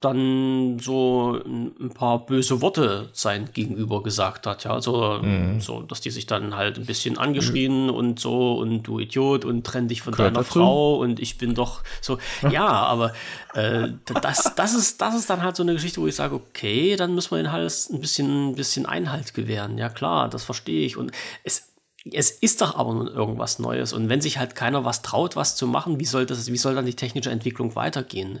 dann 0.00 0.78
so 0.78 1.40
ein 1.44 1.90
paar 1.94 2.26
böse 2.26 2.60
Worte 2.60 3.08
sein 3.14 3.48
Gegenüber 3.54 4.02
gesagt 4.02 4.46
hat, 4.46 4.64
ja, 4.64 4.72
also 4.72 5.20
mhm. 5.22 5.60
so, 5.60 5.82
dass 5.82 6.02
die 6.02 6.10
sich 6.10 6.26
dann 6.26 6.54
halt 6.54 6.78
ein 6.78 6.84
bisschen 6.84 7.16
angeschrien 7.16 7.84
mhm. 7.84 7.94
und 7.94 8.20
so 8.20 8.58
und 8.58 8.82
du 8.82 8.98
Idiot 9.00 9.46
und 9.46 9.64
trenn 9.64 9.88
dich 9.88 10.02
von 10.02 10.12
Gehört 10.12 10.36
deiner 10.36 10.44
dazu? 10.44 10.58
Frau 10.60 10.96
und 10.98 11.18
ich 11.18 11.38
bin 11.38 11.54
doch 11.54 11.82
so, 12.02 12.18
ja, 12.50 12.66
aber 12.66 13.14
äh, 13.54 13.88
das, 14.20 14.52
das 14.54 14.74
ist, 14.74 15.00
das 15.00 15.14
ist 15.14 15.30
dann 15.30 15.42
halt 15.42 15.56
so 15.56 15.62
eine 15.62 15.72
Geschichte, 15.72 16.00
wo 16.02 16.06
ich 16.06 16.14
sage, 16.14 16.34
okay, 16.34 16.96
dann 16.96 17.14
müssen 17.14 17.30
wir 17.30 17.38
den 17.38 17.50
halt 17.50 17.72
ein 17.90 18.00
bisschen, 18.00 18.50
ein 18.50 18.54
bisschen 18.54 18.84
Einhalt 18.84 19.32
gewähren, 19.32 19.78
ja 19.78 19.88
klar, 19.88 20.28
das 20.28 20.44
verstehe 20.44 20.84
ich 20.84 20.98
und 20.98 21.10
es 21.42 21.72
es 22.12 22.30
ist 22.30 22.60
doch 22.60 22.76
aber 22.76 22.94
nun 22.94 23.08
irgendwas 23.08 23.58
Neues. 23.58 23.92
Und 23.92 24.08
wenn 24.08 24.20
sich 24.20 24.38
halt 24.38 24.54
keiner 24.54 24.84
was 24.84 25.02
traut, 25.02 25.36
was 25.36 25.56
zu 25.56 25.66
machen, 25.66 25.98
wie 25.98 26.04
soll, 26.04 26.26
das, 26.26 26.50
wie 26.50 26.56
soll 26.56 26.74
dann 26.74 26.86
die 26.86 26.94
technische 26.94 27.30
Entwicklung 27.30 27.74
weitergehen? 27.74 28.40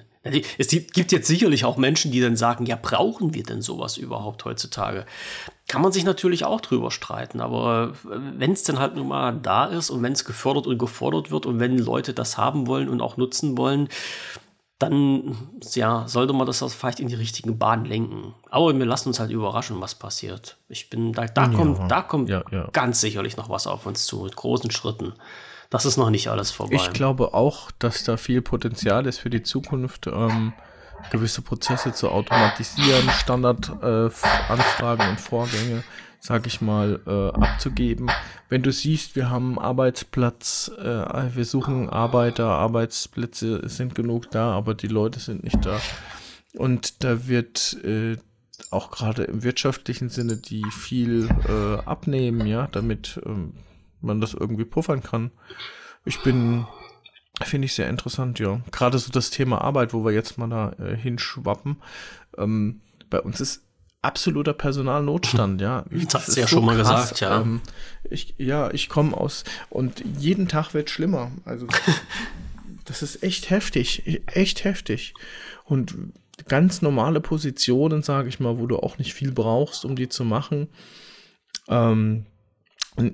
Es 0.58 0.68
gibt 0.68 1.12
jetzt 1.12 1.26
sicherlich 1.26 1.64
auch 1.64 1.76
Menschen, 1.76 2.10
die 2.10 2.20
dann 2.20 2.36
sagen, 2.36 2.66
ja, 2.66 2.78
brauchen 2.80 3.34
wir 3.34 3.42
denn 3.42 3.62
sowas 3.62 3.96
überhaupt 3.96 4.44
heutzutage? 4.44 5.06
Kann 5.68 5.82
man 5.82 5.92
sich 5.92 6.04
natürlich 6.04 6.44
auch 6.44 6.60
drüber 6.60 6.90
streiten, 6.90 7.40
aber 7.40 7.94
wenn 8.04 8.52
es 8.52 8.62
dann 8.62 8.78
halt 8.78 8.96
nun 8.96 9.08
mal 9.08 9.32
da 9.32 9.66
ist 9.66 9.90
und 9.90 10.02
wenn 10.02 10.12
es 10.12 10.24
gefördert 10.24 10.66
und 10.66 10.78
gefordert 10.78 11.30
wird 11.30 11.46
und 11.46 11.58
wenn 11.58 11.78
Leute 11.78 12.12
das 12.12 12.38
haben 12.38 12.66
wollen 12.66 12.88
und 12.88 13.00
auch 13.00 13.16
nutzen 13.16 13.56
wollen, 13.58 13.88
dann 14.78 15.36
ja, 15.72 16.06
sollte 16.06 16.34
man 16.34 16.46
das 16.46 16.62
vielleicht 16.74 17.00
in 17.00 17.08
die 17.08 17.14
richtigen 17.14 17.58
Bahnen 17.58 17.86
lenken. 17.86 18.34
Aber 18.50 18.76
wir 18.76 18.84
lassen 18.84 19.08
uns 19.08 19.18
halt 19.18 19.30
überraschen, 19.30 19.80
was 19.80 19.94
passiert. 19.94 20.58
Ich 20.68 20.90
bin, 20.90 21.12
da, 21.12 21.26
da 21.26 21.44
ja, 21.44 21.56
kommt, 21.56 21.90
da 21.90 22.02
kommt 22.02 22.28
ja, 22.28 22.42
ja. 22.50 22.68
ganz 22.72 23.00
sicherlich 23.00 23.38
noch 23.38 23.48
was 23.48 23.66
auf 23.66 23.86
uns 23.86 24.04
zu, 24.04 24.24
mit 24.24 24.36
großen 24.36 24.70
Schritten. 24.70 25.14
Das 25.70 25.86
ist 25.86 25.96
noch 25.96 26.10
nicht 26.10 26.28
alles 26.28 26.50
vorbei. 26.50 26.76
Ich 26.76 26.92
glaube 26.92 27.32
auch, 27.32 27.70
dass 27.78 28.04
da 28.04 28.18
viel 28.18 28.42
Potenzial 28.42 29.06
ist 29.06 29.18
für 29.18 29.30
die 29.30 29.42
Zukunft, 29.42 30.06
ähm, 30.06 30.52
gewisse 31.10 31.42
Prozesse 31.42 31.92
zu 31.92 32.10
automatisieren, 32.10 33.08
Standardanfragen 33.10 35.06
äh, 35.06 35.10
und 35.10 35.20
Vorgänge 35.20 35.84
sag 36.20 36.46
ich 36.46 36.60
mal, 36.60 37.00
äh, 37.06 37.36
abzugeben. 37.38 38.10
Wenn 38.48 38.62
du 38.62 38.72
siehst, 38.72 39.16
wir 39.16 39.30
haben 39.30 39.58
Arbeitsplatz, 39.58 40.70
äh, 40.78 41.34
wir 41.34 41.44
suchen 41.44 41.88
Arbeiter, 41.88 42.46
Arbeitsplätze 42.46 43.68
sind 43.68 43.94
genug 43.94 44.30
da, 44.30 44.52
aber 44.52 44.74
die 44.74 44.88
Leute 44.88 45.20
sind 45.20 45.44
nicht 45.44 45.64
da. 45.64 45.80
Und 46.54 47.04
da 47.04 47.28
wird 47.28 47.76
äh, 47.84 48.16
auch 48.70 48.90
gerade 48.90 49.24
im 49.24 49.42
wirtschaftlichen 49.42 50.08
Sinne 50.08 50.36
die 50.36 50.64
viel 50.70 51.28
äh, 51.48 51.86
abnehmen, 51.86 52.46
ja, 52.46 52.68
damit 52.68 53.20
ähm, 53.26 53.54
man 54.00 54.20
das 54.20 54.34
irgendwie 54.34 54.64
puffern 54.64 55.02
kann. 55.02 55.30
Ich 56.04 56.22
bin, 56.22 56.66
finde 57.42 57.66
ich 57.66 57.74
sehr 57.74 57.88
interessant, 57.88 58.38
ja. 58.38 58.60
Gerade 58.72 58.98
so 58.98 59.10
das 59.10 59.30
Thema 59.30 59.60
Arbeit, 59.60 59.92
wo 59.92 60.04
wir 60.04 60.12
jetzt 60.12 60.38
mal 60.38 60.48
da 60.48 60.72
äh, 60.82 60.96
hinschwappen. 60.96 61.76
Ähm, 62.38 62.80
bei 63.10 63.20
uns 63.20 63.40
ist 63.40 63.65
absoluter 64.06 64.54
Personalnotstand, 64.54 65.60
ja. 65.60 65.84
Ich, 65.90 66.06
das 66.08 66.28
hast 66.28 66.36
du 66.36 66.40
ja 66.40 66.46
so 66.46 66.56
schon 66.56 66.64
mal 66.64 66.76
krass. 66.76 67.10
gesagt, 67.10 67.20
ja. 67.20 67.40
Ähm, 67.40 67.60
ich, 68.08 68.34
ja, 68.38 68.70
ich 68.72 68.88
komme 68.88 69.16
aus 69.16 69.44
und 69.68 70.02
jeden 70.18 70.48
Tag 70.48 70.72
wird 70.74 70.90
schlimmer. 70.90 71.32
Also 71.44 71.66
das 72.84 73.02
ist 73.02 73.22
echt 73.22 73.50
heftig, 73.50 74.22
echt 74.26 74.64
heftig. 74.64 75.14
Und 75.64 75.94
ganz 76.48 76.82
normale 76.82 77.20
Positionen, 77.20 78.02
sage 78.02 78.28
ich 78.28 78.40
mal, 78.40 78.58
wo 78.58 78.66
du 78.66 78.78
auch 78.78 78.98
nicht 78.98 79.12
viel 79.12 79.32
brauchst, 79.32 79.84
um 79.84 79.96
die 79.96 80.08
zu 80.08 80.24
machen. 80.24 80.68
Ähm, 81.68 82.26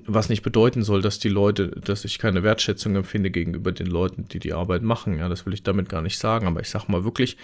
was 0.05 0.29
nicht 0.29 0.43
bedeuten 0.43 0.83
soll, 0.83 1.01
dass 1.01 1.19
die 1.19 1.29
Leute, 1.29 1.67
dass 1.69 2.05
ich 2.05 2.17
keine 2.17 2.43
Wertschätzung 2.43 2.95
empfinde 2.95 3.31
gegenüber 3.31 3.71
den 3.71 3.87
Leuten, 3.87 4.27
die 4.29 4.39
die 4.39 4.53
Arbeit 4.53 4.81
machen. 4.81 5.17
Ja, 5.17 5.27
das 5.27 5.45
will 5.45 5.53
ich 5.53 5.63
damit 5.63 5.89
gar 5.89 6.01
nicht 6.01 6.17
sagen. 6.17 6.47
Aber 6.47 6.61
ich 6.61 6.69
sag 6.69 6.87
mal 6.87 7.03
wirklich 7.03 7.37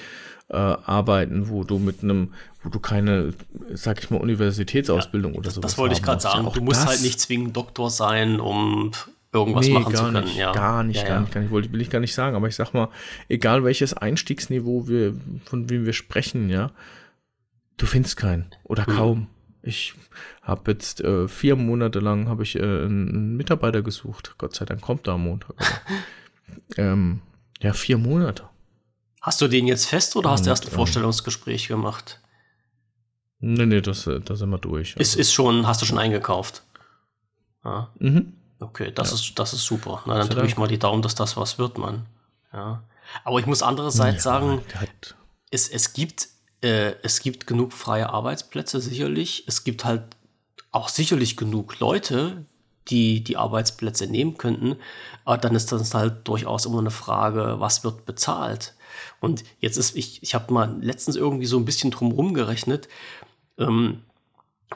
äh, 0.50 0.56
arbeiten, 0.56 1.50
wo 1.50 1.64
du 1.64 1.80
mit 1.80 2.02
einem, 2.02 2.34
wo 2.64 2.70
du 2.70 2.80
keine, 2.80 3.34
sag 3.74 4.02
ich 4.02 4.10
mal, 4.10 4.18
Universitätsausbildung 4.18 5.34
ja, 5.34 5.40
oder 5.40 5.52
so. 5.52 5.62
Das 5.62 5.78
wollte 5.78 5.96
ich 5.96 6.02
gerade 6.02 6.22
sagen. 6.22 6.48
Du 6.54 6.62
musst 6.62 6.88
halt 6.88 7.02
nicht 7.02 7.20
zwingend 7.20 7.58
Doktor 7.58 7.90
sein, 7.90 8.40
um 8.40 8.92
irgendwas 9.34 9.68
nee, 9.68 9.74
machen 9.74 9.96
zu 9.96 10.04
können. 10.04 10.24
Nicht, 10.24 10.38
ja. 10.38 10.52
Gar 10.54 10.84
nicht, 10.84 11.02
ja, 11.02 11.08
gar 11.08 11.20
nicht, 11.22 11.34
gar 11.34 11.42
nicht. 11.42 11.52
Wollte, 11.52 11.72
will 11.72 11.82
ich 11.82 11.90
gar 11.90 12.00
nicht 12.00 12.14
sagen. 12.14 12.36
Aber 12.36 12.48
ich 12.48 12.56
sag 12.56 12.74
mal, 12.74 12.90
egal 13.28 13.64
welches 13.64 13.94
Einstiegsniveau 13.94 14.88
wir, 14.88 15.14
von 15.46 15.70
wem 15.70 15.86
wir 15.86 15.94
sprechen, 15.94 16.50
ja, 16.50 16.72
du 17.78 17.86
findest 17.86 18.18
keinen 18.18 18.46
oder 18.64 18.86
hm. 18.86 18.96
kaum. 18.96 19.28
Ich 19.62 19.94
habe 20.50 20.72
jetzt 20.72 21.02
äh, 21.02 21.28
vier 21.28 21.56
Monate 21.56 22.00
lang 22.00 22.28
habe 22.28 22.44
ich 22.44 22.56
äh, 22.56 22.62
einen 22.62 23.38
Mitarbeiter 23.38 23.82
gesucht. 23.82 24.36
Gott 24.38 24.56
sei 24.56 24.66
Dank 24.66 24.82
kommt 24.82 25.08
er 25.08 25.14
am 25.14 25.24
Montag. 25.24 25.56
ähm, 26.78 27.22
ja, 27.62 27.74
vier 27.74 27.98
Monate. 27.98 28.44
Hast 29.22 29.42
du 29.42 29.48
den 29.48 29.68
jetzt 29.68 29.86
fest 29.86 30.16
oder 30.16 30.32
hast 30.32 30.46
du 30.46 30.50
erst 30.50 30.66
ein 30.66 30.70
ähm, 30.70 30.76
Vorstellungsgespräch 30.76 31.68
gemacht? 31.68 32.20
Nee, 33.40 33.66
nee, 33.66 33.82
das, 33.82 34.08
äh, 34.08 34.20
da 34.20 34.36
sind 34.36 34.50
wir 34.50 34.58
durch. 34.58 34.98
Also. 34.98 35.02
Ist, 35.02 35.16
ist 35.16 35.34
schon, 35.34 35.68
hast 35.68 35.82
du 35.82 35.86
schon 35.86 35.98
eingekauft? 35.98 36.64
Ja. 37.64 37.90
Mhm. 38.00 38.34
Okay, 38.60 38.92
das, 38.94 39.10
ja. 39.10 39.16
ist, 39.16 39.40
das 39.40 39.54
ist 39.54 39.66
super. 39.66 40.04
Na, 40.06 40.18
dann 40.18 40.30
drücke 40.30 40.48
ich 40.48 40.58
mal 40.58 40.68
die 40.68 40.80
Daumen, 40.80 41.02
dass 41.02 41.16
das 41.16 41.38
was 41.38 41.58
wird, 41.60 41.78
Mann. 41.78 42.06
Ja. 42.52 42.84
Aber 43.24 43.40
ich 43.40 43.46
muss 43.46 43.62
andererseits 43.62 44.24
ja, 44.24 44.32
sagen, 44.32 44.62
es, 45.50 45.70
es 45.70 45.94
gibt 45.94 46.28
äh, 46.62 46.96
es 47.04 47.22
gibt 47.22 47.48
genug 47.48 47.74
freie 47.74 48.10
Arbeitsplätze, 48.10 48.82
sicherlich. 48.82 49.46
Es 49.48 49.64
gibt 49.64 49.86
halt 49.86 50.04
auch 50.72 50.90
sicherlich 50.90 51.38
genug 51.38 51.80
Leute, 51.80 52.46
die 52.88 53.24
die 53.24 53.38
Arbeitsplätze 53.38 54.08
nehmen 54.08 54.38
könnten. 54.38 54.76
Aber 55.26 55.38
dann 55.38 55.56
ist 55.56 55.72
das 55.72 55.94
halt 55.94 56.28
durchaus 56.28 56.66
immer 56.66 56.80
eine 56.80 56.92
Frage, 56.92 57.56
was 57.60 57.84
wird 57.84 58.06
bezahlt? 58.06 58.76
Und 59.20 59.44
jetzt 59.60 59.78
ist, 59.78 59.96
ich, 59.96 60.24
ich 60.24 60.34
habe 60.34 60.54
mal 60.54 60.78
letztens 60.82 61.16
irgendwie 61.16 61.46
so 61.46 61.58
ein 61.58 61.66
bisschen 61.66 61.92
drumherum 61.92 62.34
gerechnet. 62.34 62.88
Ähm, 63.58 64.04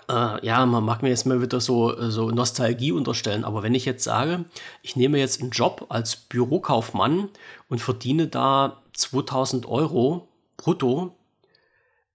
äh, 0.09 0.45
ja, 0.45 0.65
man 0.65 0.83
mag 0.83 1.01
mir 1.03 1.09
jetzt 1.09 1.25
mal 1.25 1.41
wieder 1.41 1.59
so, 1.59 2.09
so 2.09 2.29
Nostalgie 2.29 2.91
unterstellen, 2.91 3.45
aber 3.45 3.63
wenn 3.63 3.75
ich 3.75 3.85
jetzt 3.85 4.03
sage, 4.03 4.45
ich 4.81 4.95
nehme 4.95 5.19
jetzt 5.19 5.41
einen 5.41 5.51
Job 5.51 5.85
als 5.89 6.15
Bürokaufmann 6.15 7.29
und 7.69 7.79
verdiene 7.79 8.27
da 8.27 8.81
2000 8.93 9.67
Euro 9.67 10.27
brutto, 10.57 11.15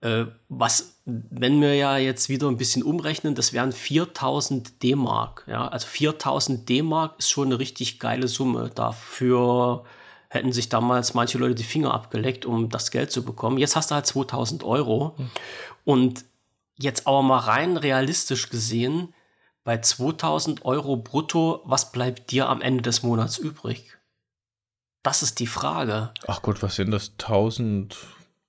äh, 0.00 0.26
was, 0.48 1.00
wenn 1.04 1.60
wir 1.60 1.74
ja 1.74 1.96
jetzt 1.96 2.28
wieder 2.28 2.48
ein 2.48 2.56
bisschen 2.56 2.82
umrechnen, 2.82 3.34
das 3.34 3.52
wären 3.52 3.72
4000 3.72 4.82
D-Mark. 4.82 5.44
Ja? 5.48 5.68
Also 5.68 5.86
4000 5.88 6.68
D-Mark 6.68 7.18
ist 7.18 7.30
schon 7.30 7.48
eine 7.48 7.58
richtig 7.58 7.98
geile 7.98 8.28
Summe. 8.28 8.70
Dafür 8.74 9.84
hätten 10.28 10.52
sich 10.52 10.68
damals 10.68 11.14
manche 11.14 11.38
Leute 11.38 11.56
die 11.56 11.64
Finger 11.64 11.94
abgeleckt, 11.94 12.44
um 12.46 12.68
das 12.68 12.90
Geld 12.90 13.10
zu 13.10 13.24
bekommen. 13.24 13.58
Jetzt 13.58 13.76
hast 13.76 13.90
du 13.90 13.94
halt 13.94 14.06
2000 14.06 14.62
Euro. 14.62 15.14
Mhm. 15.16 15.30
Und 15.84 16.24
jetzt 16.76 17.06
aber 17.06 17.22
mal 17.22 17.38
rein 17.38 17.76
realistisch 17.76 18.50
gesehen, 18.50 19.14
bei 19.64 19.78
2000 19.78 20.64
Euro 20.64 20.96
brutto, 20.96 21.62
was 21.64 21.92
bleibt 21.92 22.30
dir 22.30 22.48
am 22.48 22.62
Ende 22.62 22.82
des 22.82 23.02
Monats 23.02 23.36
übrig? 23.36 23.98
Das 25.02 25.22
ist 25.22 25.40
die 25.40 25.46
Frage. 25.46 26.12
Ach 26.26 26.42
Gott, 26.42 26.62
was 26.62 26.76
sind 26.76 26.90
das? 26.90 27.12
1000 27.18 27.96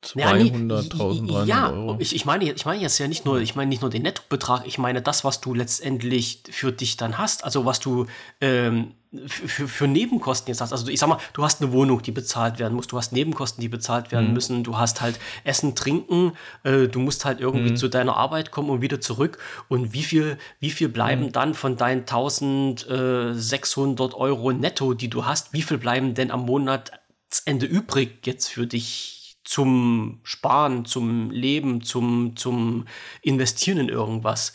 200.000 0.04 1.32
ja, 1.32 1.44
ja, 1.44 1.72
Euro. 1.72 1.98
Ich, 2.00 2.16
ich, 2.16 2.26
meine, 2.26 2.52
ich 2.52 2.66
meine 2.66 2.82
jetzt 2.82 2.98
ja 3.00 3.08
nicht 3.08 3.26
nur, 3.26 3.42
ich 3.42 3.56
meine 3.56 3.68
nicht 3.68 3.82
nur 3.82 3.90
den 3.90 4.04
Nettobetrag, 4.04 4.66
ich 4.66 4.78
meine 4.78 5.02
das, 5.02 5.26
was 5.26 5.42
du 5.42 5.54
letztendlich 5.54 6.44
für 6.50 6.72
dich 6.72 6.96
dann 6.96 7.18
hast, 7.18 7.44
also 7.44 7.66
was 7.66 7.82
du 7.82 8.06
ähm, 8.40 8.94
für, 9.28 9.68
für 9.68 9.88
Nebenkosten 9.88 10.50
jetzt 10.50 10.62
hast. 10.62 10.72
Also 10.72 10.88
ich 10.88 11.00
sag 11.00 11.10
mal, 11.10 11.18
du 11.34 11.44
hast 11.44 11.62
eine 11.62 11.74
Wohnung, 11.74 12.02
die 12.02 12.12
bezahlt 12.12 12.60
werden 12.60 12.76
muss, 12.76 12.88
du 12.88 12.96
hast 12.98 13.12
Nebenkosten, 13.12 13.62
die 13.62 13.68
bezahlt 13.68 14.12
werden 14.12 14.28
mhm. 14.28 14.34
müssen, 14.34 14.64
du 14.64 14.78
hast 14.78 15.02
halt 15.02 15.20
Essen, 15.44 15.76
Trinken, 15.76 16.32
äh, 16.64 16.88
du 16.88 17.00
musst 17.00 17.26
halt 17.26 17.42
irgendwie 17.42 17.72
mhm. 17.72 17.76
zu 17.76 17.90
deiner 17.90 18.16
Arbeit 18.16 18.52
kommen 18.52 18.70
und 18.70 18.82
wieder 18.82 19.02
zurück. 19.02 19.40
Und 19.68 19.94
wie 19.94 20.04
viel, 20.04 20.38
wie 20.60 20.70
viel 20.70 20.90
bleiben 20.90 21.26
mhm. 21.26 21.32
dann 21.32 21.56
von 21.56 21.76
deinen 21.76 22.02
1600 22.02 24.14
Euro 24.14 24.52
netto, 24.54 24.94
die 24.94 25.10
du 25.10 25.26
hast, 25.26 25.54
wie 25.54 25.64
viel 25.64 25.78
bleiben 25.78 26.14
denn 26.14 26.32
am 26.32 26.46
Monatsende 26.46 27.66
übrig 27.66 28.26
jetzt 28.26 28.48
für 28.48 28.68
dich? 28.68 29.19
Zum 29.50 30.20
Sparen, 30.22 30.86
zum 30.86 31.32
Leben, 31.32 31.82
zum, 31.82 32.36
zum 32.36 32.86
Investieren 33.24 33.80
in 33.80 33.90
irgendwas. 33.90 34.54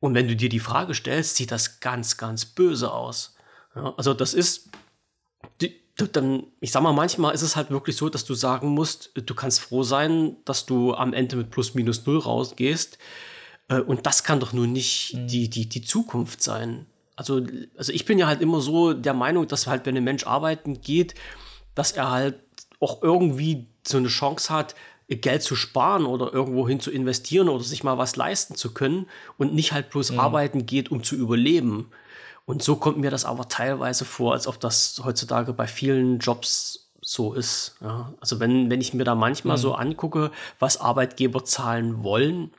Und 0.00 0.14
wenn 0.14 0.28
du 0.28 0.36
dir 0.36 0.50
die 0.50 0.58
Frage 0.58 0.92
stellst, 0.92 1.36
sieht 1.36 1.50
das 1.50 1.80
ganz, 1.80 2.18
ganz 2.18 2.44
böse 2.44 2.92
aus. 2.92 3.36
Ja, 3.74 3.94
also 3.96 4.12
das 4.12 4.34
ist, 4.34 4.68
die, 5.62 5.80
dann, 6.12 6.42
ich 6.60 6.72
sag 6.72 6.82
mal, 6.82 6.92
manchmal 6.92 7.32
ist 7.32 7.40
es 7.40 7.56
halt 7.56 7.70
wirklich 7.70 7.96
so, 7.96 8.10
dass 8.10 8.26
du 8.26 8.34
sagen 8.34 8.68
musst, 8.68 9.12
du 9.14 9.34
kannst 9.34 9.60
froh 9.60 9.82
sein, 9.82 10.36
dass 10.44 10.66
du 10.66 10.92
am 10.92 11.14
Ende 11.14 11.36
mit 11.36 11.50
plus 11.50 11.72
minus 11.72 12.04
null 12.04 12.18
rausgehst. 12.18 12.98
Äh, 13.68 13.80
und 13.80 14.04
das 14.04 14.24
kann 14.24 14.40
doch 14.40 14.52
nun 14.52 14.72
nicht 14.72 15.14
mhm. 15.14 15.26
die, 15.26 15.48
die, 15.48 15.70
die 15.70 15.82
Zukunft 15.82 16.42
sein. 16.42 16.84
Also, 17.16 17.40
also 17.78 17.92
ich 17.92 18.04
bin 18.04 18.18
ja 18.18 18.26
halt 18.26 18.42
immer 18.42 18.60
so 18.60 18.92
der 18.92 19.14
Meinung, 19.14 19.48
dass 19.48 19.66
halt, 19.66 19.86
wenn 19.86 19.96
ein 19.96 20.04
Mensch 20.04 20.26
arbeiten 20.26 20.82
geht, 20.82 21.14
dass 21.74 21.92
er 21.92 22.10
halt 22.10 22.38
auch 22.78 23.02
irgendwie 23.02 23.71
so 23.86 23.98
eine 23.98 24.08
Chance 24.08 24.52
hat, 24.52 24.74
Geld 25.08 25.42
zu 25.42 25.56
sparen 25.56 26.06
oder 26.06 26.32
irgendwo 26.32 26.66
hin 26.66 26.80
zu 26.80 26.90
investieren 26.90 27.48
oder 27.48 27.62
sich 27.62 27.84
mal 27.84 27.98
was 27.98 28.16
leisten 28.16 28.54
zu 28.54 28.72
können 28.72 29.06
und 29.36 29.54
nicht 29.54 29.72
halt 29.72 29.90
bloß 29.90 30.12
mhm. 30.12 30.20
arbeiten 30.20 30.66
geht, 30.66 30.90
um 30.90 31.02
zu 31.02 31.16
überleben. 31.16 31.90
Und 32.46 32.62
so 32.62 32.76
kommt 32.76 32.98
mir 32.98 33.10
das 33.10 33.24
aber 33.24 33.48
teilweise 33.48 34.04
vor, 34.04 34.32
als 34.32 34.46
ob 34.46 34.58
das 34.58 35.00
heutzutage 35.04 35.52
bei 35.52 35.66
vielen 35.66 36.18
Jobs 36.18 36.88
so 37.00 37.34
ist. 37.34 37.76
Ja. 37.80 38.12
Also 38.20 38.40
wenn, 38.40 38.70
wenn 38.70 38.80
ich 38.80 38.94
mir 38.94 39.04
da 39.04 39.14
manchmal 39.14 39.56
mhm. 39.56 39.60
so 39.60 39.74
angucke, 39.74 40.30
was 40.58 40.80
Arbeitgeber 40.80 41.44
zahlen 41.44 42.02
wollen, 42.02 42.50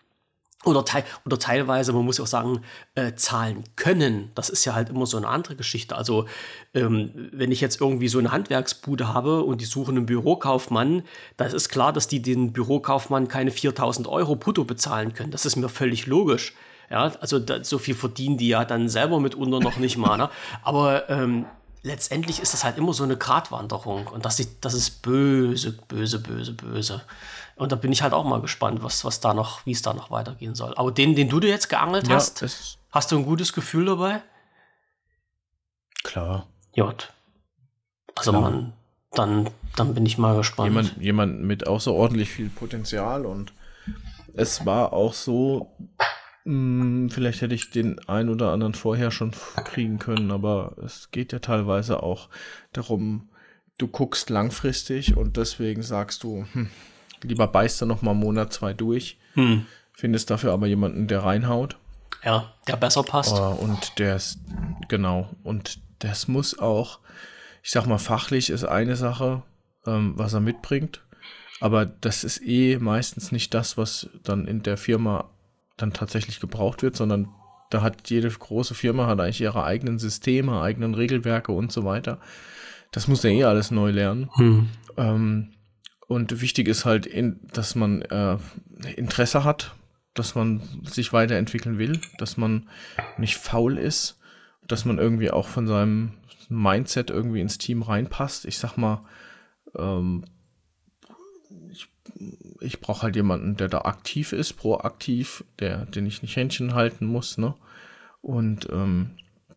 oder, 0.65 0.85
teil, 0.85 1.03
oder 1.26 1.40
teilweise, 1.40 1.94
man 1.94 2.06
muss 2.06 2.19
auch 2.19 2.27
sagen, 2.27 2.61
äh, 2.95 3.14
zahlen 3.15 3.64
können. 3.76 4.31
Das 4.35 4.49
ist 4.49 4.65
ja 4.65 4.73
halt 4.73 4.90
immer 4.90 5.06
so 5.06 5.18
eine 5.18 5.27
andere 5.27 5.56
Geschichte. 5.56 5.95
Also, 5.95 6.26
ähm, 6.73 7.30
wenn 7.31 7.52
ich 7.52 7.61
jetzt 7.61 7.81
irgendwie 7.81 8.07
so 8.07 8.19
eine 8.19 8.31
Handwerksbude 8.31 9.14
habe 9.14 9.44
und 9.44 9.61
die 9.61 9.65
suchen 9.65 9.98
einen 9.98 10.06
Bürokaufmann, 10.06 11.03
da 11.38 11.45
ist 11.45 11.69
klar, 11.69 11.94
dass 11.94 12.07
die 12.07 12.22
den 12.22 12.53
Bürokaufmann 12.53 13.27
keine 13.27 13.52
4000 13.52 14.07
Euro 14.07 14.35
brutto 14.35 14.64
bezahlen 14.64 15.14
können. 15.14 15.31
Das 15.31 15.45
ist 15.45 15.56
mir 15.56 15.69
völlig 15.69 16.07
logisch. 16.07 16.53
Ja, 16.90 17.11
also 17.19 17.40
da, 17.40 17.64
so 17.64 17.77
viel 17.77 17.95
verdienen 17.95 18.38
die 18.38 18.49
ja 18.49 18.65
dann 18.65 18.90
selber 18.90 19.19
mitunter 19.19 19.60
noch 19.60 19.77
nicht 19.77 19.98
mal. 19.98 20.18
Ne? 20.18 20.30
Aber 20.64 21.10
ähm, 21.10 21.45
letztendlich 21.84 22.42
ist 22.42 22.54
das 22.54 22.64
halt 22.64 22.78
immer 22.78 22.94
so 22.94 23.04
eine 23.04 23.18
Gratwanderung 23.18 24.08
und 24.08 24.26
das, 24.26 24.42
das 24.62 24.74
ist 24.74 25.02
böse, 25.02 25.74
böse, 25.74 26.20
böse, 26.20 26.54
böse. 26.54 27.02
Und 27.56 27.72
da 27.72 27.76
bin 27.76 27.92
ich 27.92 28.02
halt 28.02 28.14
auch 28.14 28.24
mal 28.24 28.42
gespannt, 28.42 28.82
was, 28.82 29.06
was 29.06 29.20
da 29.20 29.34
noch, 29.34 29.66
wie 29.66 29.72
es 29.74 29.84
da 29.84 29.94
noch 29.94 30.10
weitergehen 30.10 30.56
soll. 30.56 30.74
Aber 30.76 30.92
den, 30.92 31.16
den 31.16 31.30
du 31.30 31.40
dir 31.40 31.50
jetzt 31.50 31.70
geangelt 31.70 32.08
ja, 32.08 32.16
hast, 32.16 32.44
hast 32.90 33.12
du 33.12 33.18
ein 33.18 33.26
gutes 33.26 33.54
Gefühl 33.54 33.86
dabei? 33.86 34.24
Klar. 36.04 36.48
Jod. 36.74 37.14
Also 38.16 38.32
Klar. 38.32 38.42
man, 38.42 38.74
dann, 39.12 39.50
dann 39.76 39.94
bin 39.94 40.06
ich 40.06 40.18
mal 40.18 40.36
gespannt. 40.36 40.70
Jemand, 40.70 40.98
jemand 40.98 41.44
mit 41.44 41.68
außerordentlich 41.68 42.30
viel 42.30 42.50
Potenzial 42.50 43.26
und 43.26 43.54
es 44.34 44.66
war 44.66 44.94
auch 44.94 45.14
so, 45.14 45.76
hm, 46.45 47.10
vielleicht 47.10 47.41
hätte 47.41 47.56
ich 47.56 47.70
den 47.72 47.99
ein 48.07 48.30
oder 48.30 48.52
anderen 48.52 48.74
vorher 48.74 49.11
schon 49.11 49.32
kriegen 49.64 49.99
können, 49.99 50.32
aber 50.32 50.76
es 50.84 51.11
geht 51.11 51.32
ja 51.34 51.40
teilweise 51.40 52.03
auch 52.03 52.30
darum, 52.72 53.30
du 53.78 53.88
guckst 53.88 54.30
langfristig 54.30 55.18
und 55.18 55.38
deswegen 55.38 55.82
sagst 55.82 56.24
du, 56.24 56.45
hm, 56.53 56.70
Lieber 57.24 57.48
beißt 57.48 57.82
er 57.82 57.88
noch 57.88 58.02
mal 58.02 58.11
einen 58.11 58.20
Monat, 58.20 58.53
zwei 58.53 58.74
durch. 58.74 59.18
Hm. 59.34 59.65
Findest 59.94 60.30
dafür 60.30 60.53
aber 60.53 60.68
jemanden, 60.68 61.07
der 61.07 61.24
reinhaut. 61.24 61.78
Ja, 62.24 62.53
der 62.68 62.76
besser 62.76 63.03
passt. 63.03 63.34
Uh, 63.34 63.56
und 63.64 63.99
der 63.99 64.15
ist, 64.15 64.40
genau. 64.88 65.30
Und 65.44 65.80
das 65.99 66.28
muss 66.28 66.57
auch, 66.60 66.99
ich 67.61 67.72
sag 67.72 67.86
mal, 67.86 67.98
fachlich 67.98 68.49
ist 68.49 68.65
eine 68.65 68.95
Sache, 68.95 69.44
ähm, 69.86 70.14
was 70.15 70.34
er 70.34 70.40
mitbringt. 70.40 71.02
Aber 71.60 71.86
das 71.86 72.24
ist 72.24 72.41
eh 72.45 72.78
meistens 72.78 73.32
nicht 73.32 73.53
das, 73.53 73.78
was 73.78 74.10
dann 74.24 74.48
in 74.48 74.64
der 74.64 74.78
Firma 74.78 75.30
dann 75.84 75.94
tatsächlich 75.94 76.40
gebraucht 76.40 76.82
wird, 76.82 76.96
sondern 76.96 77.28
da 77.70 77.82
hat 77.82 78.10
jede 78.10 78.30
große 78.30 78.74
Firma 78.74 79.08
hat 79.08 79.20
eigentlich 79.20 79.42
ihre 79.42 79.64
eigenen 79.64 80.00
Systeme, 80.00 80.62
eigenen 80.62 80.94
Regelwerke 80.94 81.52
und 81.52 81.72
so 81.72 81.84
weiter. 81.84 82.20
Das 82.92 83.08
muss 83.08 83.24
er 83.24 83.32
eh 83.32 83.44
alles 83.44 83.72
neu 83.72 83.92
lernen. 83.92 84.30
Hm. 84.36 84.70
Ähm, 84.98 85.54
und 86.08 86.42
wichtig 86.42 86.68
ist 86.68 86.86
halt, 86.86 87.06
in, 87.06 87.40
dass 87.54 87.76
man 87.76 88.02
äh, 88.04 88.38
Interesse 88.96 89.44
hat, 89.44 89.76
dass 90.14 90.36
man 90.36 90.62
sich 90.84 91.12
weiterentwickeln 91.12 91.80
will, 91.80 92.00
dass 92.18 92.38
man 92.38 92.70
nicht 93.18 93.36
faul 93.38 93.78
ist, 93.78 94.20
dass 94.68 94.86
man 94.86 95.00
irgendwie 95.00 95.32
auch 95.32 95.48
von 95.48 95.68
seinem 95.68 96.14
Mindset 96.50 97.10
irgendwie 97.10 97.42
ins 97.42 97.58
Team 97.58 97.82
reinpasst. 97.82 98.46
Ich 98.46 98.60
sag 98.60 98.78
mal, 98.78 99.04
ähm, 99.76 100.24
ich, 101.72 101.90
ich 102.64 102.80
brauche 102.80 103.03
halt 103.03 103.15
jemanden, 103.15 103.57
der 103.57 103.68
da 103.68 103.80
aktiv 103.80 104.34
ist, 104.34 104.53
proaktiv, 104.53 105.44
der, 105.60 105.85
den 105.85 106.06
ich 106.06 106.22
nicht 106.22 106.35
Händchen 106.35 106.73
halten 106.73 107.06
muss, 107.06 107.38
ne? 107.38 107.53
Und 108.22 108.68
ähm, 108.72 109.11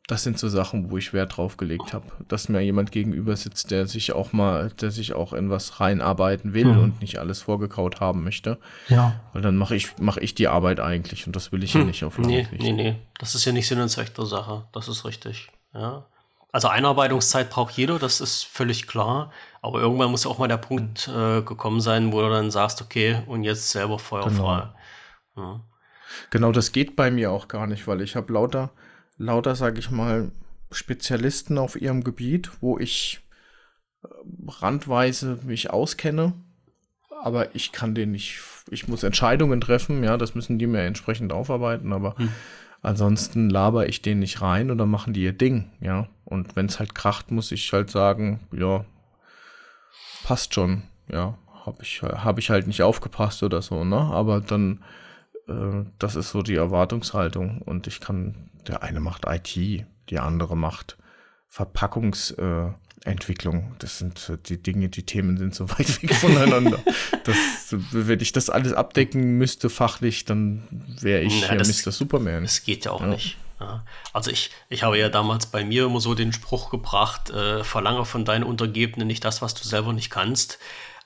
das 0.07 0.23
sind 0.23 0.39
so 0.39 0.49
Sachen, 0.49 0.91
wo 0.91 0.99
ich 0.99 1.13
Wert 1.13 1.37
drauf 1.37 1.57
gelegt 1.57 1.93
habe, 1.93 2.07
dass 2.29 2.49
mir 2.49 2.61
jemand 2.61 2.93
gegenüber 2.93 3.35
sitzt, 3.37 3.73
der 3.73 3.87
sich 3.87 4.13
auch 4.13 4.33
mal, 4.33 4.71
der 4.81 4.93
sich 4.93 5.15
auch 5.15 5.33
in 5.33 5.51
was 5.51 5.81
reinarbeiten 5.81 6.55
will 6.55 6.67
hm. 6.67 6.79
und 6.79 7.01
nicht 7.01 7.19
alles 7.19 7.43
vorgekaut 7.43 8.01
haben 8.01 8.23
möchte. 8.23 8.59
Ja. 8.89 9.21
Weil 9.33 9.43
dann 9.43 9.57
mache 9.57 9.75
ich, 9.75 9.99
mache 9.99 10.21
ich 10.21 10.35
die 10.35 10.47
Arbeit 10.47 10.79
eigentlich 10.79 11.27
und 11.27 11.35
das 11.35 11.51
will 11.51 11.65
ich 11.65 11.75
hm. 11.75 11.83
ja 11.83 11.87
nicht 11.89 12.05
auf 12.05 12.19
lange 12.19 12.29
Nee, 12.29 12.49
nee, 12.59 12.73
nee. 12.73 12.97
Das 13.19 13.35
ist 13.35 13.45
ja 13.45 13.53
nicht 13.53 13.67
Sinn 13.67 13.81
und 13.81 13.89
Zweck 13.89 14.15
der 14.15 14.27
Sache. 14.27 14.65
Das 14.73 14.87
ist 14.87 15.05
richtig. 15.05 15.49
Ja. 15.75 16.07
Also 16.53 16.69
Einarbeitungszeit 16.69 17.51
braucht 17.51 17.77
jeder, 17.77 17.99
das 17.99 18.21
ist 18.21 18.45
völlig 18.45 18.87
klar. 18.87 19.33
Aber 19.67 19.81
irgendwann 19.81 20.13
muss 20.13 20.27
auch 20.27 20.39
mal 20.39 20.47
der 20.47 20.59
Punkt 20.59 21.09
äh, 21.09 21.43
gekommen 21.43 21.81
sein, 21.81 22.13
wo 22.13 22.21
du 22.21 22.31
dann 22.31 22.53
sagst, 22.53 22.81
okay, 22.83 23.23
und 23.27 23.43
jetzt 23.43 23.71
selber 23.71 23.99
feuerfrei. 23.99 24.69
Genau. 25.35 25.45
Ja. 25.45 25.61
genau, 26.31 26.53
das 26.53 26.73
geht 26.73 26.97
bei 26.97 27.11
mir 27.11 27.31
auch 27.33 27.49
gar 27.49 27.67
nicht, 27.67 27.87
weil 27.87 28.01
ich 28.01 28.17
habe 28.17 28.33
lauter 28.33 28.71
lauter, 29.19 29.55
sage 29.55 29.79
ich 29.79 29.91
mal, 29.91 30.31
Spezialisten 30.71 31.59
auf 31.59 31.81
ihrem 31.81 32.05
Gebiet, 32.05 32.51
wo 32.61 32.79
ich 32.79 33.21
äh, 34.05 34.09
randweise 34.47 35.39
mich 35.43 35.71
auskenne, 35.71 36.33
aber 37.23 37.55
ich 37.55 37.73
kann 37.73 37.95
den 37.95 38.13
nicht, 38.13 38.41
ich 38.71 38.89
muss 38.89 39.03
Entscheidungen 39.03 39.61
treffen, 39.61 40.05
ja, 40.05 40.17
das 40.17 40.35
müssen 40.35 40.59
die 40.59 40.67
mir 40.67 40.83
entsprechend 40.83 41.33
aufarbeiten, 41.33 41.93
aber 41.93 42.17
hm. 42.19 42.29
ansonsten 42.83 43.49
laber 43.49 43.89
ich 43.89 44.03
den 44.03 44.19
nicht 44.19 44.43
rein 44.43 44.71
oder 44.71 44.87
machen 44.87 45.13
die 45.13 45.23
ihr 45.23 45.33
Ding, 45.33 45.71
ja. 45.81 46.09
Und 46.25 46.57
wenn 46.57 46.67
es 46.67 46.81
halt 46.81 46.95
kracht, 46.95 47.31
muss 47.31 47.53
ich 47.53 47.73
halt 47.73 47.91
sagen, 47.91 48.41
ja, 48.53 48.85
passt 50.27 50.55
schon, 50.55 50.83
ja, 51.09 51.39
habe 51.65 51.83
ich, 51.83 52.03
hab 52.03 52.41
ich 52.41 52.51
halt 52.51 52.67
nicht 52.67 52.83
aufgepasst 52.83 53.45
oder 53.45 53.63
so, 53.63 53.85
ne? 53.85 53.97
Aber 53.97 54.41
dann, 54.41 54.83
äh, 55.47 55.85
das 56.01 56.17
ist 56.17 56.31
so 56.31 56.43
die 56.43 56.57
Erwartungshaltung 56.57 57.63
und 57.63 57.87
ich 57.87 58.01
kann 58.01 58.51
der 58.67 58.83
eine 58.83 58.99
macht 58.99 59.25
IT, 59.25 59.55
die 59.55 60.19
andere 60.19 60.57
macht 60.57 60.97
Verpackungsentwicklung. 61.47 63.59
Äh, 63.59 63.75
das 63.79 63.99
sind 63.99 64.33
die 64.49 64.61
Dinge, 64.61 64.89
die 64.89 65.05
Themen 65.05 65.37
sind 65.37 65.55
so 65.55 65.71
weit 65.79 66.03
weg 66.03 66.13
voneinander. 66.13 66.81
das, 67.23 67.37
wenn 67.93 68.19
ich 68.19 68.33
das 68.33 68.51
alles 68.51 68.73
abdecken 68.73 69.39
müsste 69.39 69.71
fachlich, 69.71 70.25
dann 70.25 70.65
wäre 71.01 71.23
ich 71.23 71.43
ja, 71.43 71.55
das, 71.55 71.87
Mr. 71.87 71.93
Superman. 71.93 72.43
Das 72.43 72.65
geht 72.65 72.87
ja 72.87 72.91
auch 72.91 73.03
ja. 73.03 73.07
nicht. 73.07 73.39
Ja. 73.61 73.85
Also 74.13 74.31
ich, 74.31 74.51
ich 74.69 74.83
habe 74.83 74.99
ja 74.99 75.09
damals 75.09 75.47
bei 75.47 75.65
mir 75.65 75.87
immer 75.87 76.01
so 76.01 76.15
den 76.15 76.33
Spruch 76.33 76.71
gebracht, 76.71 77.31
äh, 77.31 77.65
verlange 77.65 78.05
von 78.05 78.25
deinen 78.25 78.45
Untergebenen 78.45 79.07
nicht 79.07 79.25
das, 79.25 79.43
was 79.43 79.55
du 79.55 79.67
selber 79.67 79.93
nicht 79.93 80.11
kannst. 80.11 80.59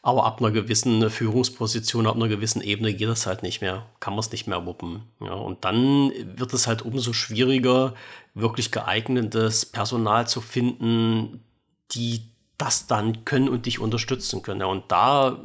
Aber 0.03 0.25
ab 0.25 0.41
einer 0.41 0.51
gewissen 0.51 1.11
Führungsposition, 1.11 2.07
ab 2.07 2.17
einer 2.17 2.29
gewissen 2.29 2.63
Ebene 2.63 2.95
geht 2.95 3.09
das 3.09 3.27
halt 3.27 3.43
nicht 3.43 3.61
mehr, 3.61 3.87
kann 4.01 4.15
man 4.15 4.21
es 4.21 4.33
nicht 4.33 4.47
mehr 4.47 4.65
wuppen. 4.65 5.03
Ja, 5.21 5.35
und 5.35 5.65
dann 5.67 6.11
wird 6.25 6.55
es 6.55 6.67
halt 6.67 6.83
umso 6.83 7.13
schwieriger, 7.13 7.95
wirklich 8.33 8.71
geeignetes 8.71 9.67
Personal 9.67 10.27
zu 10.27 10.41
finden, 10.41 11.45
die 11.93 12.31
das 12.57 12.87
dann 12.87 13.27
können 13.27 13.51
und 13.51 13.67
dich 13.67 13.79
unterstützen 13.79 14.41
können. 14.41 14.61
Ja, 14.61 14.67
und 14.67 14.91
da 14.91 15.39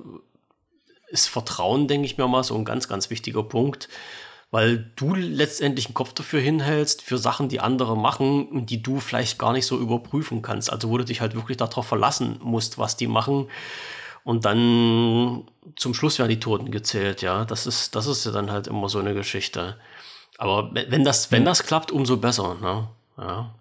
ist 1.10 1.27
Vertrauen, 1.27 1.88
denke 1.90 2.06
ich 2.06 2.18
mir 2.18 2.27
mal, 2.27 2.44
so 2.44 2.56
ein 2.56 2.65
ganz, 2.65 2.88
ganz 2.88 3.10
wichtiger 3.10 3.44
Punkt, 3.44 3.90
weil 4.56 4.90
du 4.95 5.15
letztendlich 5.15 5.88
einen 5.88 5.95
Kopf 5.95 6.14
dafür 6.14 6.40
hinhältst, 6.40 7.02
für 7.02 7.18
Sachen, 7.18 7.49
die 7.49 7.60
andere 7.60 7.98
machen 7.98 8.48
und 8.48 8.69
die 8.69 8.82
du 8.82 9.02
vielleicht 9.02 9.38
gar 9.38 9.52
nicht 9.52 9.65
so 9.65 9.77
überprüfen 9.77 10.41
kannst. 10.41 10.72
Also 10.72 10.90
wo 10.90 10.98
du 10.98 11.03
dich 11.03 11.19
halt 11.19 11.36
wirklich 11.36 11.57
darauf 11.57 11.86
verlassen 11.86 12.40
musst, 12.41 12.77
was 12.77 12.95
die 12.95 13.07
machen. 13.07 13.49
Und 14.23 14.45
dann 14.45 15.44
zum 15.76 15.94
Schluss 15.94 16.19
werden 16.19 16.30
die 16.30 16.40
Toten 16.40 16.72
gezählt, 16.72 17.22
ja. 17.22 17.44
Das 17.44 17.68
ist, 17.68 17.98
das 17.98 18.07
ist 18.07 18.26
ja 18.26 18.32
dann 18.32 18.49
halt 18.49 18.68
immer 18.68 18.88
so 18.88 18.99
eine 18.99 19.14
Geschichte. 19.14 19.76
Aber 20.38 20.73
wenn 20.73 21.03
das, 21.03 21.34
wenn 21.34 21.44
das 21.44 21.64
klappt, 21.64 21.91
umso 21.91 22.15
besser, 22.15 22.56
ne? 22.61 22.88
Ja. 23.18 23.53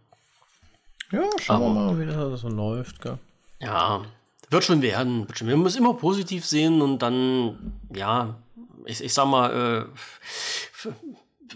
Ja, 1.11 1.23
schauen 1.41 1.57
Aber, 1.57 1.75
wir 1.75 1.93
mal, 1.93 1.99
wie 1.99 2.07
das 2.07 2.41
so 2.41 2.49
läuft, 2.49 3.03
gell? 3.03 3.19
Ja, 3.59 4.03
wird 4.51 4.65
schon 4.65 4.83
werden. 4.83 5.29
Wird 5.29 5.39
schon. 5.39 5.49
Wir 5.49 5.57
müssen 5.57 5.79
immer 5.79 5.95
positiv 5.95 6.45
sehen 6.47 6.83
und 6.83 7.01
dann, 7.01 7.81
ja, 7.95 8.37
ich, 8.87 9.03
ich 9.03 9.15
sag 9.15 9.27
mal, 9.27 9.89
äh, 10.85 10.89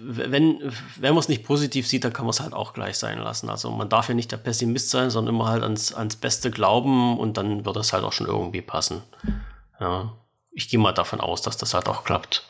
wenn, 0.00 0.72
wenn 0.96 1.14
man 1.14 1.18
es 1.18 1.28
nicht 1.28 1.44
positiv 1.44 1.86
sieht, 1.86 2.04
dann 2.04 2.12
kann 2.12 2.24
man 2.24 2.30
es 2.30 2.40
halt 2.40 2.52
auch 2.52 2.72
gleich 2.72 2.96
sein 2.98 3.18
lassen. 3.18 3.48
Also 3.50 3.70
man 3.70 3.88
darf 3.88 4.08
ja 4.08 4.14
nicht 4.14 4.30
der 4.30 4.36
Pessimist 4.36 4.90
sein, 4.90 5.10
sondern 5.10 5.34
immer 5.34 5.48
halt 5.48 5.62
ans, 5.62 5.92
ans 5.92 6.16
Beste 6.16 6.50
glauben 6.50 7.18
und 7.18 7.36
dann 7.36 7.64
wird 7.64 7.76
es 7.76 7.92
halt 7.92 8.04
auch 8.04 8.12
schon 8.12 8.26
irgendwie 8.26 8.62
passen. 8.62 9.02
Ja. 9.80 10.12
Ich 10.52 10.68
gehe 10.68 10.78
mal 10.78 10.92
davon 10.92 11.20
aus, 11.20 11.42
dass 11.42 11.56
das 11.56 11.74
halt 11.74 11.88
auch 11.88 12.04
klappt. 12.04 12.44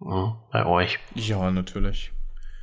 Ja, 0.00 0.36
bei 0.52 0.66
euch. 0.66 0.98
Ja, 1.14 1.50
natürlich. 1.50 2.12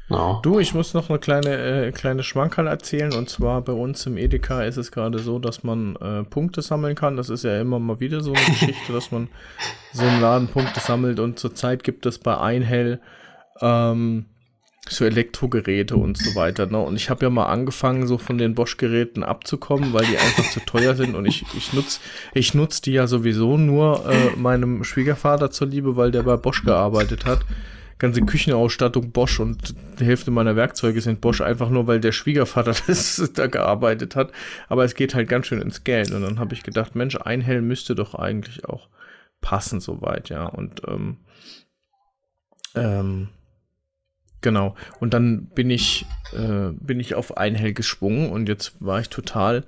No. 0.09 0.39
Du, 0.43 0.59
ich 0.59 0.73
muss 0.73 0.93
noch 0.93 1.09
eine 1.09 1.19
kleine, 1.19 1.85
äh, 1.87 1.91
kleine 1.91 2.23
Schmankerl 2.23 2.67
erzählen. 2.67 3.13
Und 3.13 3.29
zwar 3.29 3.61
bei 3.61 3.73
uns 3.73 4.05
im 4.05 4.17
Edeka 4.17 4.63
ist 4.63 4.77
es 4.77 4.91
gerade 4.91 5.19
so, 5.19 5.39
dass 5.39 5.63
man 5.63 5.95
äh, 5.95 6.23
Punkte 6.23 6.61
sammeln 6.61 6.95
kann. 6.95 7.15
Das 7.15 7.29
ist 7.29 7.43
ja 7.43 7.59
immer 7.59 7.79
mal 7.79 7.99
wieder 7.99 8.21
so 8.21 8.33
eine 8.33 8.45
Geschichte, 8.45 8.91
dass 8.91 9.11
man 9.11 9.29
so 9.93 10.03
einen 10.03 10.21
Laden 10.21 10.47
Punkte 10.49 10.79
sammelt. 10.79 11.19
Und 11.19 11.39
zurzeit 11.39 11.83
gibt 11.83 12.05
es 12.05 12.19
bei 12.19 12.37
Einhell 12.37 12.99
ähm, 13.61 14.25
so 14.89 15.05
Elektrogeräte 15.05 15.95
und 15.95 16.17
so 16.17 16.35
weiter. 16.35 16.65
Ne? 16.65 16.77
Und 16.79 16.97
ich 16.97 17.09
habe 17.09 17.25
ja 17.25 17.29
mal 17.29 17.45
angefangen, 17.45 18.05
so 18.05 18.17
von 18.17 18.37
den 18.37 18.55
Bosch-Geräten 18.55 19.23
abzukommen, 19.23 19.93
weil 19.93 20.05
die 20.05 20.17
einfach 20.17 20.49
zu 20.49 20.59
teuer 20.59 20.95
sind. 20.95 21.15
Und 21.15 21.25
ich, 21.25 21.45
ich 21.55 21.71
nutze 21.71 22.01
ich 22.33 22.53
nutz 22.53 22.81
die 22.81 22.91
ja 22.91 23.07
sowieso 23.07 23.57
nur 23.57 24.05
äh, 24.09 24.35
meinem 24.35 24.83
Schwiegervater 24.83 25.49
zuliebe, 25.49 25.95
weil 25.95 26.11
der 26.11 26.23
bei 26.23 26.35
Bosch 26.35 26.63
gearbeitet 26.63 27.25
hat. 27.25 27.39
Ganze 28.03 28.21
Küchenausstattung 28.21 29.11
Bosch 29.11 29.39
und 29.39 29.75
die 29.97 30.03
Hälfte 30.03 30.29
meiner 30.29 30.57
Werkzeuge 30.57 30.99
sind 30.99 31.21
Bosch, 31.21 31.39
einfach 31.39 31.69
nur, 31.69 31.87
weil 31.87 32.01
der 32.01 32.11
Schwiegervater 32.11 32.75
das 32.87 33.31
da 33.33 33.47
gearbeitet 33.47 34.17
hat. 34.17 34.33
Aber 34.67 34.83
es 34.83 34.93
geht 34.93 35.15
halt 35.15 35.29
ganz 35.29 35.47
schön 35.47 35.61
ins 35.61 35.85
Geld. 35.85 36.11
Und 36.11 36.21
dann 36.21 36.37
habe 36.37 36.53
ich 36.53 36.63
gedacht, 36.63 36.95
Mensch, 36.95 37.15
ein 37.15 37.39
Helm 37.39 37.65
müsste 37.65 37.95
doch 37.95 38.13
eigentlich 38.13 38.65
auch 38.65 38.89
passen 39.39 39.79
soweit, 39.79 40.27
ja. 40.27 40.47
Und 40.47 40.81
ähm, 40.85 41.17
ähm, 42.75 43.29
Genau. 44.41 44.75
Und 44.99 45.13
dann 45.13 45.45
bin 45.45 45.69
ich, 45.69 46.05
äh, 46.33 46.73
bin 46.73 46.99
ich 46.99 47.15
auf 47.15 47.37
Einhell 47.37 47.71
geschwungen 47.71 48.29
und 48.29 48.49
jetzt 48.49 48.75
war 48.81 48.99
ich 48.99 49.07
total, 49.07 49.63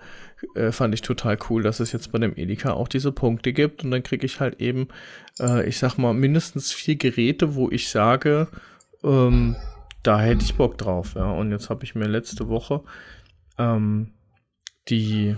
äh, 0.55 0.71
fand 0.71 0.93
ich 0.93 1.01
total 1.01 1.37
cool, 1.49 1.63
dass 1.63 1.79
es 1.79 1.91
jetzt 1.91 2.11
bei 2.11 2.19
dem 2.19 2.35
Edeka 2.35 2.73
auch 2.73 2.87
diese 2.87 3.11
Punkte 3.11 3.53
gibt 3.53 3.83
und 3.83 3.91
dann 3.91 4.03
kriege 4.03 4.25
ich 4.25 4.39
halt 4.39 4.61
eben, 4.61 4.87
äh, 5.39 5.67
ich 5.67 5.77
sag 5.77 5.97
mal, 5.97 6.13
mindestens 6.13 6.71
vier 6.71 6.95
Geräte, 6.95 7.55
wo 7.55 7.69
ich 7.69 7.89
sage, 7.89 8.47
ähm, 9.03 9.55
da 10.03 10.21
hätte 10.21 10.43
ich 10.43 10.55
Bock 10.55 10.77
drauf, 10.77 11.13
ja. 11.15 11.31
Und 11.31 11.51
jetzt 11.51 11.69
habe 11.69 11.83
ich 11.83 11.95
mir 11.95 12.07
letzte 12.07 12.47
Woche 12.47 12.83
ähm, 13.57 14.13
die 14.89 15.35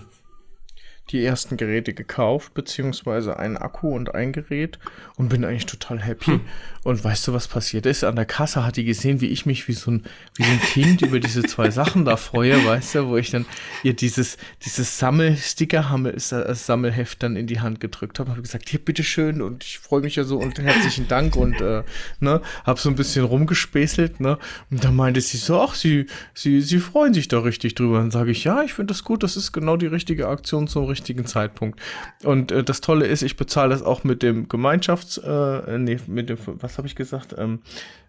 die 1.09 1.23
ersten 1.23 1.57
Geräte 1.57 1.93
gekauft, 1.93 2.53
beziehungsweise 2.53 3.37
einen 3.37 3.57
Akku 3.57 3.95
und 3.95 4.13
ein 4.13 4.33
Gerät 4.33 4.77
und 5.15 5.29
bin 5.29 5.45
eigentlich 5.45 5.65
total 5.65 6.01
happy. 6.01 6.25
Hm. 6.25 6.41
Und 6.83 7.03
weißt 7.03 7.27
du, 7.27 7.33
was 7.33 7.47
passiert 7.47 7.85
ist? 7.85 8.03
An 8.03 8.15
der 8.15 8.25
Kasse 8.25 8.65
hat 8.65 8.77
die 8.77 8.85
gesehen, 8.85 9.19
wie 9.19 9.27
ich 9.27 9.45
mich 9.45 9.67
wie 9.67 9.73
so 9.73 9.91
ein, 9.91 10.03
wie 10.35 10.43
so 10.43 10.51
ein 10.51 10.61
Kind 10.61 11.01
über 11.01 11.19
diese 11.19 11.43
zwei 11.43 11.69
Sachen 11.69 12.05
da 12.05 12.17
freue, 12.17 12.63
weißt 12.65 12.95
du, 12.95 13.07
wo 13.07 13.17
ich 13.17 13.31
dann 13.31 13.45
ihr 13.83 13.93
dieses, 13.93 14.37
dieses 14.63 14.97
Sammelsticker, 14.97 15.99
äh, 16.05 16.53
Sammelheft 16.55 17.23
dann 17.23 17.35
in 17.35 17.47
die 17.47 17.59
Hand 17.59 17.79
gedrückt 17.79 18.19
habe, 18.19 18.31
habe 18.31 18.41
gesagt, 18.41 18.69
hier, 18.69 18.79
bitteschön 18.79 19.41
und 19.41 19.63
ich 19.63 19.79
freue 19.79 20.01
mich 20.01 20.15
ja 20.15 20.23
so 20.23 20.37
und 20.37 20.59
herzlichen 20.59 21.07
Dank 21.07 21.35
und, 21.35 21.59
äh, 21.61 21.83
ne, 22.19 22.41
habe 22.65 22.79
so 22.79 22.89
ein 22.89 22.95
bisschen 22.95 23.25
rumgespäßelt, 23.25 24.19
ne, 24.19 24.37
und 24.69 24.83
dann 24.83 24.95
meinte 24.95 25.21
sie 25.21 25.37
so, 25.37 25.59
ach, 25.59 25.75
sie, 25.75 26.05
sie, 26.33 26.61
sie 26.61 26.79
freuen 26.79 27.13
sich 27.13 27.27
da 27.27 27.39
richtig 27.39 27.75
drüber. 27.75 27.99
Dann 27.99 28.11
sage 28.11 28.31
ich, 28.31 28.43
ja, 28.43 28.63
ich 28.63 28.73
finde 28.73 28.93
das 28.93 29.03
gut, 29.03 29.23
das 29.23 29.37
ist 29.37 29.51
genau 29.51 29.77
die 29.77 29.87
richtige 29.87 30.27
Aktion 30.27 30.67
zum 30.67 30.85
richtigen 30.85 30.96
richtigen 30.97 31.25
Zeitpunkt. 31.25 31.79
Und 32.23 32.51
äh, 32.51 32.63
das 32.63 32.81
Tolle 32.81 33.05
ist, 33.05 33.21
ich 33.21 33.37
bezahle 33.37 33.69
das 33.69 33.83
auch 33.83 34.03
mit 34.03 34.23
dem 34.23 34.49
Gemeinschafts, 34.49 35.17
äh, 35.17 35.77
nee, 35.77 35.97
mit 36.07 36.29
dem, 36.29 36.37
was 36.45 36.77
habe 36.77 36.87
ich 36.87 36.95
gesagt? 36.95 37.35
Ähm, 37.37 37.61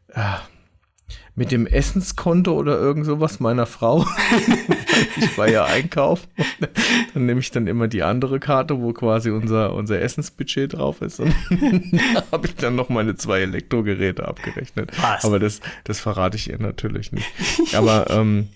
äh, 0.09 0.36
mit 1.35 1.52
dem 1.52 1.66
Essenskonto 1.66 2.52
oder 2.52 2.78
irgend 2.78 3.06
sowas 3.06 3.39
meiner 3.39 3.65
Frau. 3.65 4.05
ich 5.16 5.39
war 5.39 5.48
ja 5.48 5.65
einkaufen. 5.65 6.28
Dann 7.15 7.27
nehme 7.27 7.40
ich 7.40 7.51
dann 7.51 7.66
immer 7.66 7.86
die 7.86 8.02
andere 8.02 8.40
Karte, 8.40 8.81
wo 8.81 8.93
quasi 8.93 9.31
unser, 9.31 9.73
unser 9.73 10.01
Essensbudget 10.01 10.73
drauf 10.73 11.01
ist. 11.01 11.20
Und 11.20 11.35
da 12.15 12.24
habe 12.32 12.48
ich 12.48 12.56
dann 12.56 12.74
noch 12.74 12.89
meine 12.89 13.15
zwei 13.15 13.40
Elektrogeräte 13.40 14.27
abgerechnet. 14.27 14.90
Was? 15.01 15.24
Aber 15.24 15.39
das, 15.39 15.60
das 15.85 16.01
verrate 16.01 16.36
ich 16.36 16.51
ihr 16.51 16.59
natürlich 16.59 17.12
nicht. 17.12 17.28
Aber 17.73 18.10
ähm, 18.10 18.48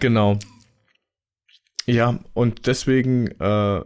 genau. 0.00 0.38
Ja, 1.86 2.20
und 2.34 2.66
deswegen 2.66 3.28
äh, 3.40 3.80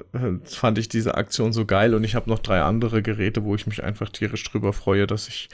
fand 0.44 0.78
ich 0.78 0.88
diese 0.88 1.14
Aktion 1.14 1.52
so 1.52 1.64
geil 1.64 1.94
und 1.94 2.04
ich 2.04 2.14
habe 2.14 2.28
noch 2.28 2.40
drei 2.40 2.60
andere 2.60 3.02
Geräte, 3.02 3.44
wo 3.44 3.54
ich 3.54 3.66
mich 3.66 3.82
einfach 3.82 4.10
tierisch 4.10 4.44
drüber 4.44 4.74
freue, 4.74 5.06
dass 5.06 5.28
ich, 5.28 5.48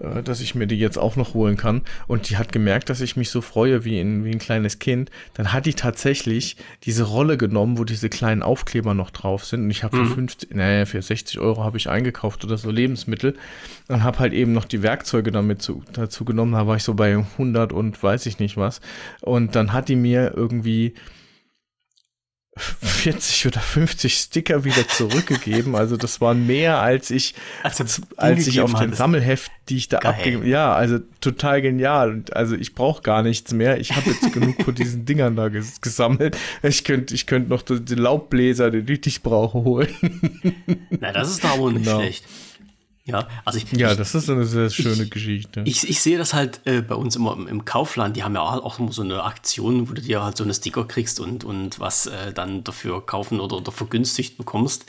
äh, 0.00 0.22
dass 0.22 0.40
ich 0.40 0.54
mir 0.54 0.68
die 0.68 0.78
jetzt 0.78 0.98
auch 0.98 1.16
noch 1.16 1.34
holen 1.34 1.56
kann. 1.56 1.82
Und 2.06 2.30
die 2.30 2.36
hat 2.36 2.52
gemerkt, 2.52 2.90
dass 2.90 3.00
ich 3.00 3.16
mich 3.16 3.30
so 3.30 3.40
freue 3.40 3.84
wie 3.84 3.98
ein, 3.98 4.24
wie 4.24 4.30
ein 4.30 4.38
kleines 4.38 4.78
Kind. 4.78 5.10
Dann 5.34 5.52
hat 5.52 5.66
die 5.66 5.74
tatsächlich 5.74 6.56
diese 6.84 7.02
Rolle 7.02 7.36
genommen, 7.36 7.76
wo 7.76 7.82
diese 7.82 8.08
kleinen 8.08 8.44
Aufkleber 8.44 8.94
noch 8.94 9.10
drauf 9.10 9.44
sind. 9.44 9.64
Und 9.64 9.70
ich 9.70 9.82
habe 9.82 9.96
für 9.96 10.04
mhm. 10.04 10.14
50, 10.14 10.54
naja, 10.54 10.86
für 10.86 11.02
60 11.02 11.40
Euro 11.40 11.64
habe 11.64 11.76
ich 11.76 11.88
eingekauft 11.88 12.44
oder 12.44 12.56
so 12.56 12.70
Lebensmittel 12.70 13.34
und 13.88 14.04
habe 14.04 14.20
halt 14.20 14.32
eben 14.32 14.52
noch 14.52 14.66
die 14.66 14.84
Werkzeuge 14.84 15.32
damit 15.32 15.60
zu, 15.60 15.82
dazu 15.92 16.24
genommen. 16.24 16.52
Da 16.52 16.68
war 16.68 16.76
ich 16.76 16.84
so 16.84 16.94
bei 16.94 17.16
100 17.16 17.72
und 17.72 18.00
weiß 18.00 18.26
ich 18.26 18.38
nicht 18.38 18.56
was. 18.56 18.80
Und 19.22 19.56
dann 19.56 19.72
hat 19.72 19.88
die 19.88 19.96
mir 19.96 20.34
irgendwie 20.36 20.94
40 22.56 23.48
oder 23.48 23.60
50 23.60 24.14
Sticker 24.14 24.64
wieder 24.64 24.86
zurückgegeben. 24.86 25.74
Also 25.74 25.96
das 25.96 26.20
waren 26.20 26.46
mehr 26.46 26.78
als 26.78 27.10
ich, 27.10 27.34
also, 27.64 27.84
als 28.16 28.46
ich 28.46 28.60
auf 28.60 28.74
den 28.74 28.92
Sammelheft, 28.92 29.50
die 29.68 29.76
ich 29.76 29.88
da 29.88 29.98
abgegeben 29.98 30.46
Ja, 30.46 30.72
also 30.72 31.00
total 31.20 31.62
genial. 31.62 32.22
Also 32.30 32.54
ich 32.54 32.74
brauche 32.74 33.02
gar 33.02 33.22
nichts 33.22 33.52
mehr. 33.52 33.80
Ich 33.80 33.96
habe 33.96 34.10
jetzt 34.10 34.32
genug 34.32 34.62
von 34.62 34.74
diesen 34.74 35.04
Dingern 35.06 35.34
da 35.34 35.48
ges 35.48 35.80
gesammelt. 35.80 36.36
Ich 36.62 36.84
könnte 36.84 37.14
ich 37.14 37.26
könnt 37.26 37.48
noch 37.48 37.62
den 37.62 37.98
Laubbläser, 37.98 38.70
den 38.70 39.00
ich 39.04 39.22
brauche, 39.22 39.64
holen. 39.64 39.88
Na, 41.00 41.12
das 41.12 41.30
ist 41.30 41.42
doch 41.42 41.58
wohl 41.58 41.72
nicht 41.72 41.84
genau. 41.84 41.98
schlecht. 41.98 42.24
Ja, 43.06 43.28
also 43.44 43.58
ich, 43.58 43.70
ja, 43.72 43.92
ich, 43.92 43.98
das 43.98 44.14
ist 44.14 44.30
eine 44.30 44.46
sehr 44.46 44.70
schöne 44.70 45.02
ich, 45.02 45.10
Geschichte. 45.10 45.62
Ich, 45.66 45.86
ich 45.86 46.00
sehe 46.00 46.16
das 46.16 46.32
halt 46.32 46.60
äh, 46.64 46.80
bei 46.80 46.94
uns 46.94 47.16
immer 47.16 47.34
im, 47.34 47.46
im, 47.46 47.66
Kaufland. 47.66 48.16
Die 48.16 48.22
haben 48.22 48.34
ja 48.34 48.40
auch 48.40 48.78
immer 48.78 48.92
so 48.92 49.02
eine 49.02 49.24
Aktion, 49.24 49.90
wo 49.90 49.92
du 49.92 50.00
dir 50.00 50.24
halt 50.24 50.38
so 50.38 50.44
eine 50.44 50.54
Sticker 50.54 50.86
kriegst 50.86 51.20
und, 51.20 51.44
und 51.44 51.78
was 51.78 52.06
äh, 52.06 52.32
dann 52.32 52.64
dafür 52.64 53.04
kaufen 53.04 53.40
oder, 53.40 53.58
oder 53.58 53.72
vergünstigt 53.72 54.38
bekommst. 54.38 54.86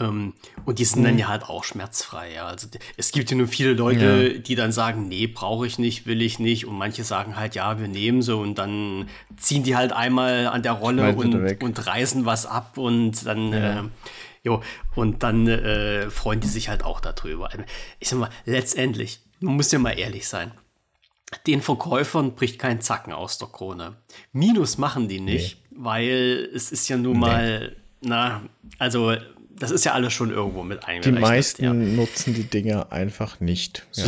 Ähm, 0.00 0.32
und 0.64 0.80
die 0.80 0.84
sind 0.84 1.02
mhm. 1.02 1.04
dann 1.04 1.18
ja 1.18 1.28
halt 1.28 1.44
auch 1.44 1.62
schmerzfrei. 1.62 2.32
Ja. 2.32 2.46
Also 2.46 2.66
es 2.96 3.12
gibt 3.12 3.30
ja 3.30 3.36
nur 3.36 3.46
viele 3.46 3.74
Leute, 3.74 4.32
ja. 4.32 4.38
die 4.40 4.56
dann 4.56 4.72
sagen, 4.72 5.06
nee, 5.06 5.28
brauche 5.28 5.64
ich 5.64 5.78
nicht, 5.78 6.04
will 6.04 6.20
ich 6.20 6.40
nicht. 6.40 6.66
Und 6.66 6.76
manche 6.76 7.04
sagen 7.04 7.36
halt, 7.36 7.54
ja, 7.54 7.78
wir 7.78 7.86
nehmen 7.86 8.22
so 8.22 8.40
und 8.40 8.58
dann 8.58 9.08
ziehen 9.36 9.62
die 9.62 9.76
halt 9.76 9.92
einmal 9.92 10.48
an 10.48 10.64
der 10.64 10.72
Rolle 10.72 11.14
und, 11.14 11.62
und 11.62 11.86
reißen 11.86 12.26
was 12.26 12.44
ab 12.44 12.76
und 12.76 13.24
dann. 13.24 13.52
Ja. 13.52 13.80
Äh, 13.80 13.82
Jo, 14.44 14.62
und 14.96 15.22
dann 15.22 15.46
äh, 15.46 16.10
freuen 16.10 16.40
die 16.40 16.48
sich 16.48 16.68
halt 16.68 16.82
auch 16.82 17.00
darüber. 17.00 17.48
Ich 18.00 18.08
sag 18.08 18.18
mal, 18.18 18.30
letztendlich, 18.44 19.20
man 19.40 19.54
muss 19.54 19.70
ja 19.70 19.78
mal 19.78 19.98
ehrlich 19.98 20.26
sein. 20.26 20.52
Den 21.46 21.62
Verkäufern 21.62 22.34
bricht 22.34 22.58
kein 22.58 22.80
Zacken 22.80 23.12
aus 23.12 23.38
der 23.38 23.48
Krone. 23.48 23.96
Minus 24.32 24.78
machen 24.78 25.08
die 25.08 25.20
nicht, 25.20 25.62
nee. 25.70 25.76
weil 25.78 26.50
es 26.54 26.72
ist 26.72 26.88
ja 26.88 26.96
nun 26.96 27.18
mal, 27.20 27.68
nee. 27.68 27.76
na, 28.08 28.42
also 28.78 29.14
das 29.50 29.70
ist 29.70 29.84
ja 29.84 29.92
alles 29.92 30.12
schon 30.12 30.30
irgendwo 30.30 30.62
mit 30.62 30.84
eingerechnet. 30.84 31.16
Die 31.16 31.20
meisten 31.20 31.64
ja. 31.64 31.72
nutzen 31.72 32.34
die 32.34 32.44
Dinger 32.44 32.92
einfach 32.92 33.40
nicht. 33.40 33.86
Ja. 33.92 34.04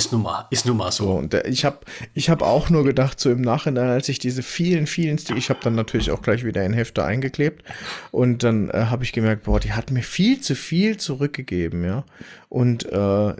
Ist 0.00 0.12
nun 0.12 0.22
mal, 0.22 0.46
ist 0.48 0.64
nun 0.64 0.78
mal 0.78 0.90
so. 0.90 1.04
so 1.04 1.12
und 1.12 1.34
ich 1.34 1.66
habe 1.66 1.80
ich 2.14 2.30
hab 2.30 2.40
auch 2.40 2.70
nur 2.70 2.84
gedacht, 2.84 3.20
so 3.20 3.30
im 3.30 3.42
Nachhinein, 3.42 3.90
als 3.90 4.08
ich 4.08 4.18
diese 4.18 4.42
vielen, 4.42 4.86
vielen 4.86 5.18
Sticker, 5.18 5.38
ich 5.38 5.50
habe 5.50 5.60
dann 5.62 5.74
natürlich 5.74 6.10
auch 6.10 6.22
gleich 6.22 6.42
wieder 6.42 6.64
in 6.64 6.72
Hefte 6.72 7.04
eingeklebt 7.04 7.62
und 8.10 8.42
dann 8.42 8.70
äh, 8.70 8.86
habe 8.86 9.04
ich 9.04 9.12
gemerkt, 9.12 9.42
boah, 9.42 9.60
die 9.60 9.74
hat 9.74 9.90
mir 9.90 10.02
viel 10.02 10.40
zu 10.40 10.54
viel 10.54 10.96
zurückgegeben, 10.96 11.84
ja. 11.84 12.04
Und 12.48 12.86
äh, 12.86 12.90
dann, 12.94 13.36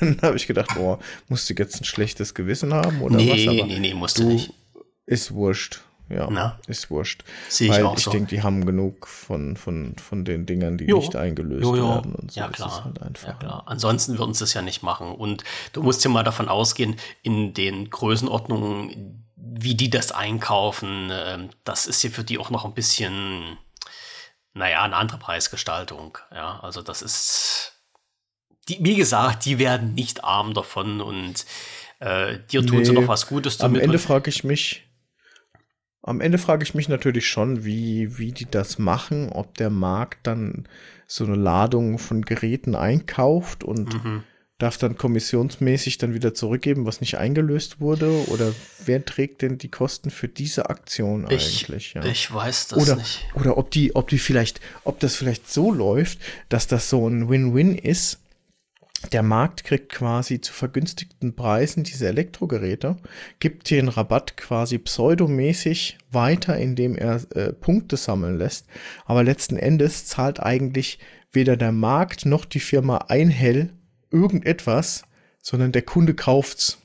dann 0.00 0.18
habe 0.22 0.36
ich 0.36 0.48
gedacht, 0.48 0.74
boah, 0.74 0.98
musst 1.28 1.48
du 1.48 1.54
jetzt 1.54 1.80
ein 1.80 1.84
schlechtes 1.84 2.34
Gewissen 2.34 2.74
haben 2.74 3.00
oder 3.00 3.16
nee, 3.16 3.30
was? 3.30 3.54
Aber 3.54 3.66
nee, 3.68 3.78
nee, 3.78 3.94
musst 3.94 4.18
du 4.18 4.24
nicht. 4.24 4.52
Ist 5.06 5.32
wurscht. 5.32 5.80
Ja, 6.14 6.28
Na? 6.30 6.58
ist 6.68 6.90
wurscht. 6.90 7.24
Sehe 7.48 7.68
ich 7.68 7.74
Weil 7.74 7.84
auch 7.84 7.96
ich 7.96 8.04
so. 8.04 8.10
denke, 8.10 8.28
die 8.28 8.42
haben 8.42 8.64
genug 8.64 9.06
von, 9.06 9.56
von, 9.56 9.96
von 9.96 10.24
den 10.24 10.46
Dingern, 10.46 10.78
die 10.78 10.84
jo. 10.84 10.98
nicht 10.98 11.16
eingelöst 11.16 11.64
jo, 11.64 11.76
jo. 11.76 11.88
werden. 11.88 12.14
Und 12.14 12.30
so. 12.30 12.40
Ja, 12.40 12.48
klar. 12.48 12.92
Halt 13.00 13.22
ja, 13.22 13.32
klar. 13.32 13.62
Ansonsten 13.66 14.18
würden 14.18 14.34
sie 14.34 14.44
es 14.44 14.54
ja 14.54 14.62
nicht 14.62 14.82
machen. 14.82 15.14
Und 15.14 15.42
du 15.72 15.82
musst 15.82 16.04
ja 16.04 16.10
mal 16.10 16.22
davon 16.22 16.48
ausgehen, 16.48 16.96
in 17.22 17.54
den 17.54 17.90
Größenordnungen, 17.90 19.24
wie 19.36 19.74
die 19.74 19.90
das 19.90 20.12
einkaufen, 20.12 21.10
äh, 21.10 21.48
das 21.64 21.86
ist 21.86 22.02
ja 22.02 22.10
für 22.10 22.24
die 22.24 22.38
auch 22.38 22.50
noch 22.50 22.64
ein 22.64 22.74
bisschen 22.74 23.58
naja, 24.54 24.82
eine 24.82 24.96
andere 24.96 25.18
Preisgestaltung. 25.18 26.18
Ja, 26.32 26.60
also 26.60 26.80
das 26.80 27.02
ist, 27.02 27.72
die, 28.68 28.78
wie 28.80 28.94
gesagt, 28.94 29.44
die 29.44 29.58
werden 29.58 29.94
nicht 29.94 30.24
arm 30.24 30.54
davon 30.54 31.00
und 31.00 31.44
äh, 31.98 32.38
dir 32.50 32.64
tun 32.64 32.78
nee, 32.78 32.84
sie 32.84 32.92
noch 32.92 33.08
was 33.08 33.26
Gutes 33.26 33.58
damit. 33.58 33.82
Am 33.82 33.84
Ende 33.84 33.98
frage 33.98 34.30
ich 34.30 34.44
mich, 34.44 34.84
am 36.06 36.20
Ende 36.20 36.38
frage 36.38 36.62
ich 36.62 36.74
mich 36.74 36.88
natürlich 36.88 37.26
schon, 37.26 37.64
wie, 37.64 38.18
wie 38.18 38.32
die 38.32 38.44
das 38.44 38.78
machen, 38.78 39.30
ob 39.30 39.56
der 39.56 39.70
Markt 39.70 40.26
dann 40.26 40.68
so 41.06 41.24
eine 41.24 41.36
Ladung 41.36 41.98
von 41.98 42.22
Geräten 42.22 42.74
einkauft 42.74 43.64
und 43.64 44.04
mhm. 44.04 44.22
darf 44.58 44.76
dann 44.76 44.98
kommissionsmäßig 44.98 45.96
dann 45.96 46.12
wieder 46.12 46.34
zurückgeben, 46.34 46.84
was 46.84 47.00
nicht 47.00 47.16
eingelöst 47.16 47.80
wurde? 47.80 48.28
Oder 48.28 48.52
wer 48.84 49.02
trägt 49.02 49.40
denn 49.40 49.56
die 49.56 49.70
Kosten 49.70 50.10
für 50.10 50.28
diese 50.28 50.68
Aktion 50.68 51.26
ich, 51.30 51.62
eigentlich? 51.62 51.94
Ja? 51.94 52.04
Ich 52.04 52.32
weiß 52.32 52.68
das 52.68 52.78
oder, 52.78 52.96
nicht. 52.96 53.24
Oder 53.34 53.56
ob 53.56 53.70
die, 53.70 53.96
ob 53.96 54.08
die 54.08 54.18
vielleicht, 54.18 54.60
ob 54.84 55.00
das 55.00 55.16
vielleicht 55.16 55.50
so 55.50 55.72
läuft, 55.72 56.18
dass 56.50 56.66
das 56.66 56.90
so 56.90 57.08
ein 57.08 57.30
Win-Win 57.30 57.76
ist 57.76 58.20
der 59.12 59.22
Markt 59.22 59.64
kriegt 59.64 59.90
quasi 59.90 60.40
zu 60.40 60.52
vergünstigten 60.52 61.34
Preisen 61.34 61.84
diese 61.84 62.08
Elektrogeräte, 62.08 62.96
gibt 63.38 63.70
den 63.70 63.88
Rabatt 63.88 64.36
quasi 64.36 64.78
pseudomäßig 64.78 65.98
weiter, 66.10 66.56
indem 66.56 66.96
er 66.96 67.20
äh, 67.34 67.52
Punkte 67.52 67.96
sammeln 67.96 68.38
lässt. 68.38 68.66
Aber 69.04 69.22
letzten 69.22 69.56
Endes 69.56 70.06
zahlt 70.06 70.40
eigentlich 70.40 70.98
weder 71.32 71.56
der 71.56 71.72
Markt 71.72 72.26
noch 72.26 72.44
die 72.44 72.60
Firma 72.60 72.98
Einhell 73.08 73.70
irgendetwas, 74.10 75.04
sondern 75.42 75.72
der 75.72 75.82
Kunde 75.82 76.14
kauft's. 76.14 76.78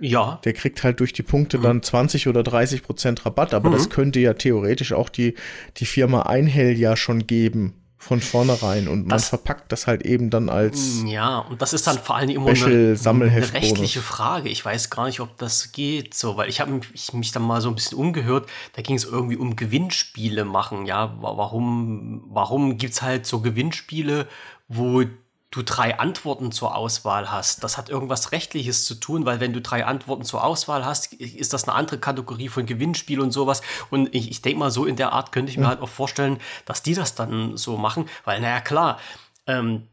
Ja. 0.00 0.40
Der 0.44 0.52
kriegt 0.52 0.84
halt 0.84 1.00
durch 1.00 1.12
die 1.12 1.24
Punkte 1.24 1.58
mhm. 1.58 1.62
dann 1.62 1.82
20 1.82 2.28
oder 2.28 2.44
30 2.44 2.84
Prozent 2.84 3.26
Rabatt, 3.26 3.52
aber 3.52 3.68
mhm. 3.68 3.74
das 3.74 3.90
könnte 3.90 4.20
ja 4.20 4.34
theoretisch 4.34 4.92
auch 4.92 5.08
die, 5.08 5.34
die 5.76 5.86
Firma 5.86 6.22
Einhell 6.22 6.78
ja 6.78 6.96
schon 6.96 7.26
geben 7.26 7.74
von 8.08 8.20
vornherein 8.22 8.88
und 8.88 9.00
man 9.00 9.10
das, 9.10 9.28
verpackt 9.28 9.70
das 9.70 9.86
halt 9.86 10.02
eben 10.02 10.30
dann 10.30 10.48
als 10.48 11.02
ja 11.04 11.40
und 11.40 11.60
das 11.60 11.74
ist 11.74 11.86
dann 11.86 11.98
vor 11.98 12.16
allem 12.16 12.30
immer 12.30 12.48
eine, 12.48 12.96
eine, 13.04 13.52
rechtliche 13.52 14.00
Frage. 14.00 14.48
Ich 14.48 14.64
weiß 14.64 14.88
gar 14.88 15.06
nicht 15.06 15.20
ob 15.20 15.36
das 15.36 15.72
geht 15.72 16.14
so 16.14 16.38
weil 16.38 16.48
ich 16.48 16.60
habe 16.60 16.72
mich, 16.72 17.12
mich 17.12 17.32
dann 17.32 17.42
mal 17.42 17.60
so 17.60 17.68
ein 17.68 17.74
bisschen 17.74 17.98
umgehört. 17.98 18.48
Da 18.72 18.82
ging 18.82 18.96
es 18.96 19.04
irgendwie 19.04 19.36
um 19.36 19.56
Gewinnspiele 19.56 20.46
machen 20.46 20.86
ja. 20.86 21.16
Warum 21.20 22.24
warum 22.30 22.78
gibt's 22.78 23.02
halt 23.02 23.26
so 23.26 23.40
Gewinnspiele 23.40 24.26
wo 24.68 25.02
du 25.50 25.62
drei 25.62 25.98
Antworten 25.98 26.52
zur 26.52 26.74
Auswahl 26.74 27.30
hast. 27.30 27.64
Das 27.64 27.78
hat 27.78 27.88
irgendwas 27.88 28.32
Rechtliches 28.32 28.84
zu 28.84 28.94
tun, 28.94 29.24
weil 29.24 29.40
wenn 29.40 29.52
du 29.52 29.62
drei 29.62 29.86
Antworten 29.86 30.24
zur 30.24 30.44
Auswahl 30.44 30.84
hast, 30.84 31.14
ist 31.14 31.52
das 31.52 31.66
eine 31.66 31.74
andere 31.74 31.98
Kategorie 31.98 32.48
von 32.48 32.66
Gewinnspiel 32.66 33.20
und 33.20 33.32
sowas. 33.32 33.62
Und 33.90 34.14
ich, 34.14 34.30
ich 34.30 34.42
denke 34.42 34.58
mal, 34.58 34.70
so 34.70 34.84
in 34.84 34.96
der 34.96 35.12
Art 35.12 35.32
könnte 35.32 35.50
ich 35.50 35.56
mir 35.56 35.64
ja. 35.64 35.70
halt 35.70 35.80
auch 35.80 35.88
vorstellen, 35.88 36.38
dass 36.66 36.82
die 36.82 36.94
das 36.94 37.14
dann 37.14 37.56
so 37.56 37.78
machen, 37.78 38.08
weil, 38.24 38.40
naja, 38.40 38.60
klar, 38.60 38.98
ähm, 39.46 39.88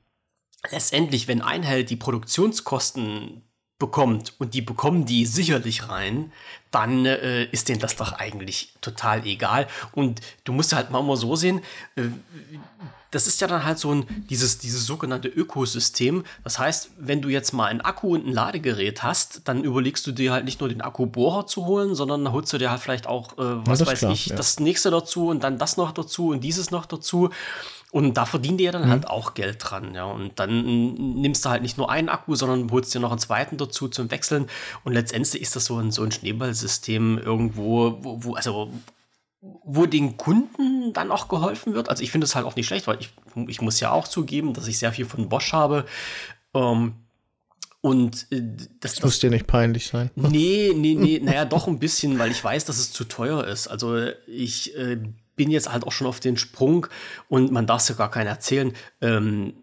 letztendlich, 0.72 1.28
wenn 1.28 1.42
Einheld 1.42 1.90
die 1.90 1.96
Produktionskosten 1.96 3.42
bekommt 3.78 4.34
und 4.40 4.54
die 4.54 4.62
bekommen 4.62 5.06
die 5.06 5.26
sicherlich 5.26 5.90
rein, 5.90 6.32
dann 6.72 7.06
äh, 7.06 7.46
ist 7.46 7.70
denen 7.70 7.80
das 7.80 7.96
doch 7.96 8.14
eigentlich 8.14 8.74
total 8.82 9.26
egal. 9.26 9.68
Und 9.92 10.22
du 10.44 10.54
musst 10.54 10.74
halt 10.74 10.92
mal 10.92 11.00
immer 11.00 11.18
so 11.18 11.36
sehen, 11.36 11.62
äh, 11.96 12.04
das 13.16 13.28
ist 13.28 13.40
ja 13.40 13.48
dann 13.48 13.64
halt 13.64 13.80
so 13.80 13.94
ein, 13.94 14.26
dieses, 14.30 14.58
dieses 14.58 14.86
sogenannte 14.86 15.30
Ökosystem. 15.30 16.26
Das 16.44 16.60
heißt, 16.60 16.90
wenn 16.98 17.22
du 17.22 17.30
jetzt 17.30 17.54
mal 17.54 17.68
einen 17.68 17.80
Akku 17.80 18.14
und 18.14 18.28
ein 18.28 18.34
Ladegerät 18.34 19.04
hast, 19.04 19.48
dann 19.48 19.64
überlegst 19.64 20.06
du 20.06 20.12
dir 20.12 20.34
halt 20.34 20.44
nicht 20.44 20.60
nur 20.60 20.68
den 20.68 20.82
Akkubohrer 20.82 21.48
zu 21.48 21.66
holen, 21.66 21.96
sondern 21.96 22.34
holst 22.34 22.52
du 22.52 22.58
dir 22.58 22.72
halt 22.72 22.82
vielleicht 22.82 23.08
auch, 23.08 23.38
äh, 23.38 23.66
was 23.66 23.86
weiß 23.86 24.00
klar, 24.00 24.12
ich, 24.12 24.28
ja. 24.28 24.36
das 24.36 24.60
nächste 24.60 24.92
dazu 24.92 25.30
und 25.30 25.46
dann 25.46 25.58
das 25.58 25.78
noch 25.78 25.94
dazu 25.94 26.28
und 26.30 26.42
dieses 26.42 26.72
noch 26.72 26.86
dazu. 26.86 27.30
Und 27.92 28.16
da 28.16 28.26
verdienen 28.26 28.58
die 28.58 28.66
ja 28.66 28.74
dann 28.74 28.88
mhm. 28.88 28.90
halt 28.90 29.08
auch 29.08 29.34
Geld 29.34 29.60
dran, 29.62 29.96
ja. 29.96 30.04
Und 30.04 30.38
dann 30.38 30.96
nimmst 30.96 31.46
du 31.46 31.50
halt 31.50 31.62
nicht 31.62 31.78
nur 31.78 31.90
einen 31.90 32.10
Akku, 32.10 32.36
sondern 32.36 32.70
holst 32.70 32.94
dir 32.94 33.00
noch 33.00 33.12
einen 33.12 33.20
zweiten 33.20 33.56
dazu 33.56 33.88
zum 33.88 34.12
Wechseln. 34.12 34.48
Und 34.84 34.92
letztendlich 34.92 35.42
ist 35.42 35.56
das 35.56 35.64
so 35.64 35.78
ein, 35.78 35.92
so 35.92 36.04
ein 36.04 36.12
Schneeballsystem 36.12 37.18
irgendwo, 37.20 37.98
wo, 38.02 38.24
wo, 38.26 38.36
also 38.36 38.70
wo 39.64 39.86
den 39.86 40.18
Kunden 40.18 40.94
dann 40.94 41.12
auch 41.12 41.28
geholfen 41.28 41.74
wird. 41.74 41.90
Also 41.90 42.04
ich 42.04 42.12
finde 42.12 42.26
es 42.26 42.36
halt 42.36 42.46
auch 42.46 42.56
nicht 42.56 42.68
schlecht, 42.68 42.88
weil 42.88 43.00
ich, 43.00 43.10
ich 43.48 43.62
muss 43.62 43.80
ja 43.80 43.92
auch 43.92 44.08
zugeben, 44.08 44.54
dass 44.54 44.68
ich 44.68 44.78
sehr 44.78 44.92
viel 44.92 45.06
von 45.06 45.30
Bosch 45.30 45.54
habe. 45.54 45.86
Ähm, 46.54 46.94
und 47.82 48.28
äh, 48.32 48.42
das, 48.80 48.96
das 48.96 49.04
muss 49.04 49.20
dir 49.20 49.30
nicht 49.30 49.48
peinlich 49.48 49.88
sein. 49.88 50.10
Nee, 50.16 50.72
nee, 50.76 50.96
nee, 50.96 51.20
naja, 51.24 51.46
doch 51.46 51.68
ein 51.68 51.80
bisschen, 51.80 52.18
weil 52.18 52.32
ich 52.32 52.44
weiß, 52.44 52.66
dass 52.66 52.80
es 52.80 52.92
zu 52.92 53.04
teuer 53.04 53.46
ist. 53.46 53.68
Also 53.68 54.08
ich 54.28 54.76
äh, 54.78 54.98
bin 55.36 55.52
jetzt 55.52 55.72
halt 55.72 55.86
auch 55.86 55.92
schon 55.92 56.08
auf 56.08 56.20
den 56.20 56.38
Sprung 56.38 56.88
und 57.30 57.52
man 57.52 57.68
darf 57.68 57.82
es 57.82 57.90
ja 57.90 57.96
gar 57.96 58.10
keinen 58.10 58.28
erzählen. 58.28 58.74
Ähm, 59.02 59.54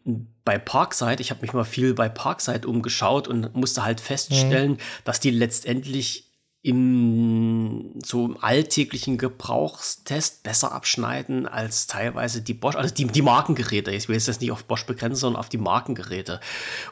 bei 0.45 0.59
Parkside, 0.59 1.21
ich 1.21 1.31
habe 1.31 1.43
mich 1.43 1.53
mal 1.53 1.65
viel 1.65 1.95
bei 1.95 2.09
Parkside 2.09 2.69
umgeschaut 2.69 3.29
und 3.29 3.55
musste 3.55 3.85
halt 3.85 4.01
feststellen, 4.01 4.73
mhm. 4.73 4.79
dass 5.05 5.21
die 5.21 5.31
letztendlich 5.31 6.32
im 6.65 7.95
so 8.05 8.37
alltäglichen 8.41 9.19
Gebrauchstest 9.19 10.45
besser 10.45 10.71
abschneiden 10.71 11.49
als 11.49 11.89
teilweise 11.89 12.41
die 12.41 12.55
Bosch, 12.55 12.77
also 12.77 12.95
die, 12.95 13.07
die 13.07 13.23
Markengeräte. 13.23 13.91
Ich 13.91 14.09
will 14.09 14.15
jetzt 14.15 14.29
das 14.29 14.41
nicht 14.41 14.53
auf 14.53 14.63
Bosch 14.65 14.87
begrenzen, 14.87 15.17
sondern 15.17 15.41
auf 15.41 15.49
die 15.49 15.59
Markengeräte. 15.59 16.39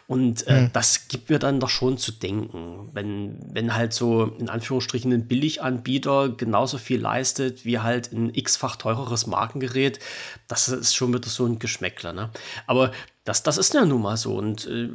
Und 0.09 0.45
äh, 0.49 0.63
mhm. 0.63 0.71
das 0.73 1.07
gibt 1.07 1.31
mir 1.31 1.39
dann 1.39 1.61
doch 1.61 1.69
schon 1.69 1.99
zu 1.99 2.11
denken, 2.11 2.91
wenn, 2.95 3.39
wenn 3.49 3.73
halt 3.73 3.93
so 3.93 4.25
in 4.25 4.49
Anführungsstrichen 4.49 5.13
ein 5.13 5.29
Billiganbieter 5.29 6.31
genauso 6.31 6.79
viel 6.79 7.01
leistet 7.01 7.65
wie 7.65 7.79
halt 7.79 8.13
ein 8.13 8.35
x-fach 8.35 8.75
teureres 8.75 9.29
Markengerät, 9.29 10.01
das 10.49 10.69
ist 10.69 10.97
schon 10.97 11.15
wieder 11.15 11.29
so 11.29 11.47
ein 11.47 11.61
Geschmäckler. 11.61 12.13
Ne? 12.13 12.31
Aber 12.67 12.91
das, 13.23 13.45
das 13.45 13.57
ist 13.57 13.73
ja 13.75 13.85
nun 13.85 14.03
mal 14.03 14.17
so. 14.17 14.35
Und 14.35 14.67
äh, 14.67 14.89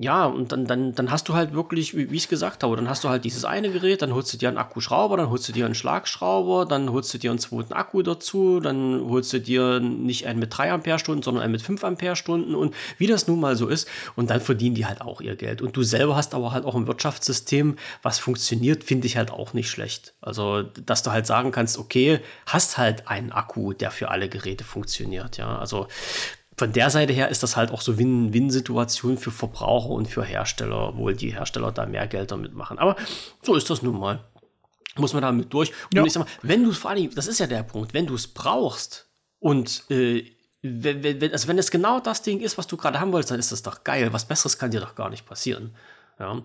ja, 0.00 0.26
und 0.26 0.52
dann, 0.52 0.64
dann, 0.64 0.94
dann 0.94 1.10
hast 1.10 1.28
du 1.28 1.34
halt 1.34 1.54
wirklich, 1.54 1.96
wie, 1.96 2.04
ich 2.04 2.22
es 2.22 2.28
gesagt 2.28 2.62
habe, 2.62 2.76
dann 2.76 2.88
hast 2.88 3.02
du 3.02 3.08
halt 3.08 3.24
dieses 3.24 3.44
eine 3.44 3.68
Gerät, 3.68 4.00
dann 4.00 4.14
holst 4.14 4.32
du 4.32 4.36
dir 4.36 4.48
einen 4.48 4.56
Akkuschrauber, 4.56 5.16
dann 5.16 5.28
holst 5.28 5.48
du 5.48 5.52
dir 5.52 5.64
einen 5.64 5.74
Schlagschrauber, 5.74 6.66
dann 6.66 6.92
holst 6.92 7.12
du 7.12 7.18
dir 7.18 7.30
einen 7.30 7.40
zweiten 7.40 7.72
Akku 7.72 8.02
dazu, 8.02 8.60
dann 8.60 9.02
holst 9.08 9.32
du 9.32 9.40
dir 9.40 9.80
nicht 9.80 10.28
einen 10.28 10.38
mit 10.38 10.56
3 10.56 10.70
Ampere-Stunden, 10.70 11.24
sondern 11.24 11.42
einen 11.42 11.50
mit 11.50 11.62
5 11.62 11.82
Ampere-Stunden 11.82 12.54
und 12.54 12.76
wie 12.98 13.08
das 13.08 13.26
nun 13.26 13.40
mal 13.40 13.56
so 13.56 13.66
ist. 13.66 13.88
Und 14.14 14.30
dann 14.30 14.40
verdienen 14.40 14.76
die 14.76 14.86
halt 14.86 15.00
auch 15.00 15.20
ihr 15.20 15.34
Geld. 15.34 15.62
Und 15.62 15.76
du 15.76 15.82
selber 15.82 16.14
hast 16.14 16.32
aber 16.32 16.52
halt 16.52 16.64
auch 16.64 16.76
ein 16.76 16.86
Wirtschaftssystem, 16.86 17.74
was 18.00 18.20
funktioniert, 18.20 18.84
finde 18.84 19.08
ich 19.08 19.16
halt 19.16 19.32
auch 19.32 19.52
nicht 19.52 19.68
schlecht. 19.68 20.14
Also, 20.20 20.62
dass 20.62 21.02
du 21.02 21.10
halt 21.10 21.26
sagen 21.26 21.50
kannst, 21.50 21.76
okay, 21.76 22.20
hast 22.46 22.78
halt 22.78 23.08
einen 23.08 23.32
Akku, 23.32 23.72
der 23.72 23.90
für 23.90 24.10
alle 24.10 24.28
Geräte 24.28 24.62
funktioniert. 24.62 25.38
Ja, 25.38 25.58
also 25.58 25.88
von 26.58 26.72
der 26.72 26.90
Seite 26.90 27.12
her 27.12 27.28
ist 27.28 27.42
das 27.42 27.56
halt 27.56 27.70
auch 27.70 27.80
so 27.80 27.98
Win-Win-Situation 27.98 29.16
für 29.16 29.30
Verbraucher 29.30 29.90
und 29.90 30.06
für 30.06 30.24
Hersteller, 30.24 30.88
obwohl 30.88 31.14
die 31.14 31.32
Hersteller 31.32 31.72
da 31.72 31.86
mehr 31.86 32.06
Geld 32.06 32.32
damit 32.32 32.54
machen. 32.54 32.78
Aber 32.78 32.96
so 33.42 33.54
ist 33.54 33.70
das 33.70 33.82
nun 33.82 33.98
mal. 33.98 34.24
Muss 34.96 35.12
man 35.12 35.22
damit 35.22 35.52
durch. 35.52 35.72
Und 35.94 36.04
ich 36.04 36.12
sag 36.12 36.24
mal, 36.24 36.30
wenn 36.42 36.64
du 36.64 36.70
es 36.70 36.78
vor 36.78 36.90
allem, 36.90 37.14
das 37.14 37.28
ist 37.28 37.38
ja 37.38 37.46
der 37.46 37.62
Punkt, 37.62 37.94
wenn 37.94 38.06
du 38.06 38.14
es 38.14 38.26
brauchst 38.26 39.08
und 39.38 39.84
äh, 39.90 40.24
wenn, 40.62 41.04
wenn, 41.04 41.32
also 41.32 41.46
wenn 41.46 41.58
es 41.58 41.70
genau 41.70 42.00
das 42.00 42.22
Ding 42.22 42.40
ist, 42.40 42.58
was 42.58 42.66
du 42.66 42.76
gerade 42.76 42.98
haben 42.98 43.12
wolltest, 43.12 43.30
dann 43.30 43.38
ist 43.38 43.52
das 43.52 43.62
doch 43.62 43.84
geil. 43.84 44.12
Was 44.12 44.26
Besseres 44.26 44.58
kann 44.58 44.72
dir 44.72 44.80
doch 44.80 44.96
gar 44.96 45.08
nicht 45.08 45.24
passieren. 45.24 45.76
Ja. 46.18 46.42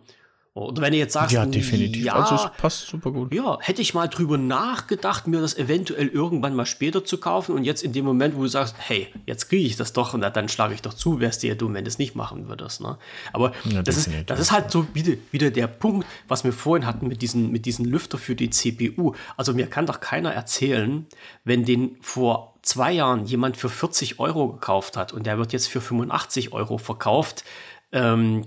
Oder 0.56 0.84
wenn 0.84 0.92
du 0.92 1.00
jetzt 1.00 1.14
sagst, 1.14 1.34
ja, 1.34 1.48
definitiv. 1.48 2.06
Ja, 2.06 2.14
also 2.14 2.36
es 2.36 2.52
passt 2.62 2.86
super 2.88 3.10
gut. 3.10 3.34
Ja, 3.34 3.58
hätte 3.60 3.82
ich 3.82 3.96
mal 3.96 4.08
drüber 4.08 4.38
nachgedacht, 4.38 5.26
mir 5.26 5.42
das 5.42 5.58
eventuell 5.58 6.08
irgendwann 6.08 6.56
mal 6.56 6.68
später 6.68 7.04
zu 7.04 7.18
kaufen 7.18 7.56
und 7.56 7.64
jetzt 7.64 7.82
in 7.82 7.92
dem 7.92 8.06
Moment, 8.06 8.36
wo 8.36 8.44
du 8.44 8.48
sagst, 8.48 8.76
hey, 8.78 9.08
jetzt 9.26 9.50
kriege 9.50 9.66
ich 9.66 9.78
das 9.78 9.94
doch 9.94 10.14
und 10.14 10.22
dann 10.22 10.50
schlage 10.50 10.76
ich 10.76 10.84
doch 10.84 10.94
zu, 10.94 11.20
wärst 11.20 11.42
du 11.42 11.48
ja 11.48 11.56
dumm, 11.56 11.74
wenn 11.74 11.86
du 11.86 11.88
es 11.88 11.98
nicht 11.98 12.14
machen 12.14 12.50
würdest. 12.50 12.82
Ne? 12.82 13.00
Aber 13.32 13.52
ja, 13.64 13.82
das, 13.82 13.98
ist, 13.98 14.12
das 14.28 14.40
ist 14.40 14.52
halt 14.52 14.70
so 14.70 14.86
wieder, 14.94 15.14
wieder 15.32 15.50
der 15.50 15.66
Punkt, 15.66 16.06
was 16.28 16.44
wir 16.44 16.54
vorhin 16.54 16.86
hatten 16.86 17.08
mit 17.08 17.24
diesen, 17.24 17.52
mit 17.52 17.66
diesen 17.66 17.86
Lüfter 17.86 18.20
für 18.20 18.36
die 18.36 18.52
CPU. 18.52 19.16
Also 19.36 19.56
mir 19.56 19.66
kann 19.66 19.88
doch 19.88 20.02
keiner 20.02 20.34
erzählen, 20.34 21.08
wenn 21.46 21.66
den 21.66 21.98
vor 22.02 22.54
zwei 22.62 22.92
Jahren 22.92 23.26
jemand 23.26 23.58
für 23.58 23.70
40 23.70 24.20
Euro 24.20 24.50
gekauft 24.50 24.98
hat 24.98 25.14
und 25.14 25.26
der 25.26 25.40
wird 25.40 25.52
jetzt 25.52 25.68
für 25.68 25.82
85 25.82 26.54
Euro 26.54 26.78
verkauft, 26.78 27.44
ähm, 27.92 28.46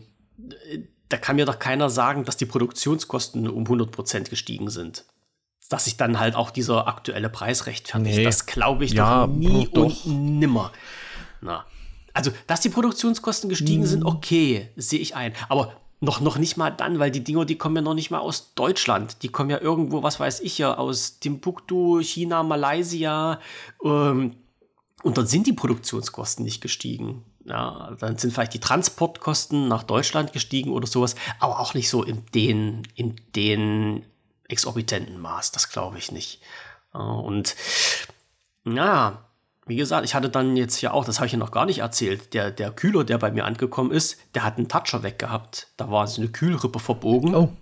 da 1.08 1.16
kann 1.16 1.36
mir 1.36 1.44
doch 1.44 1.58
keiner 1.58 1.90
sagen, 1.90 2.24
dass 2.24 2.36
die 2.36 2.46
Produktionskosten 2.46 3.48
um 3.48 3.64
100% 3.64 4.28
gestiegen 4.28 4.70
sind. 4.70 5.04
Dass 5.68 5.84
sich 5.84 5.96
dann 5.96 6.20
halt 6.20 6.34
auch 6.34 6.50
dieser 6.50 6.86
aktuelle 6.86 7.28
Preis 7.28 7.66
rechtfertigt. 7.66 8.16
Nee. 8.16 8.24
Das 8.24 8.46
glaube 8.46 8.84
ich 8.84 8.92
ja, 8.92 9.26
doch 9.26 9.32
nie 9.32 9.68
doch. 9.72 10.04
und 10.04 10.38
nimmer. 10.38 10.72
Na. 11.40 11.64
Also, 12.12 12.30
dass 12.46 12.60
die 12.60 12.70
Produktionskosten 12.70 13.50
gestiegen 13.50 13.82
hm. 13.82 13.88
sind, 13.88 14.04
okay, 14.04 14.70
sehe 14.76 15.00
ich 15.00 15.16
ein. 15.16 15.34
Aber 15.48 15.72
noch, 16.00 16.20
noch 16.20 16.38
nicht 16.38 16.56
mal 16.56 16.70
dann, 16.70 16.98
weil 16.98 17.10
die 17.10 17.24
Dinger, 17.24 17.44
die 17.44 17.56
kommen 17.56 17.76
ja 17.76 17.82
noch 17.82 17.94
nicht 17.94 18.10
mal 18.10 18.18
aus 18.18 18.54
Deutschland. 18.54 19.22
Die 19.22 19.28
kommen 19.28 19.50
ja 19.50 19.60
irgendwo, 19.60 20.02
was 20.02 20.20
weiß 20.20 20.40
ich 20.40 20.58
ja, 20.58 20.76
aus 20.76 21.18
Timbuktu, 21.20 22.00
China, 22.00 22.42
Malaysia. 22.42 23.40
Ähm, 23.84 24.36
und 25.02 25.18
dort 25.18 25.28
sind 25.28 25.46
die 25.46 25.52
Produktionskosten 25.52 26.44
nicht 26.44 26.60
gestiegen. 26.60 27.24
Ja, 27.48 27.96
dann 28.00 28.18
sind 28.18 28.32
vielleicht 28.32 28.54
die 28.54 28.60
Transportkosten 28.60 29.68
nach 29.68 29.84
Deutschland 29.84 30.32
gestiegen 30.32 30.72
oder 30.72 30.86
sowas, 30.86 31.14
aber 31.38 31.60
auch 31.60 31.74
nicht 31.74 31.88
so 31.88 32.02
in 32.02 32.26
den, 32.34 32.82
in 32.96 33.16
den 33.36 34.04
exorbitanten 34.48 35.20
Maß, 35.20 35.52
das 35.52 35.68
glaube 35.68 35.98
ich 35.98 36.10
nicht. 36.10 36.40
Und 36.92 37.54
ja, 38.64 39.26
wie 39.66 39.76
gesagt, 39.76 40.04
ich 40.04 40.14
hatte 40.14 40.28
dann 40.28 40.56
jetzt 40.56 40.80
ja 40.80 40.92
auch, 40.92 41.04
das 41.04 41.18
habe 41.18 41.26
ich 41.26 41.32
ja 41.32 41.38
noch 41.38 41.50
gar 41.50 41.66
nicht 41.66 41.78
erzählt, 41.78 42.34
der, 42.34 42.50
der 42.50 42.70
Kühler, 42.70 43.04
der 43.04 43.18
bei 43.18 43.30
mir 43.30 43.44
angekommen 43.44 43.90
ist, 43.90 44.18
der 44.34 44.44
hat 44.44 44.58
einen 44.58 44.68
Toucher 44.68 45.02
weg 45.02 45.18
gehabt. 45.18 45.68
Da 45.76 45.90
war 45.90 46.06
so 46.06 46.22
eine 46.22 46.30
Kühlrippe 46.30 46.78
verbogen. 46.78 47.34
Oh. 47.34 47.52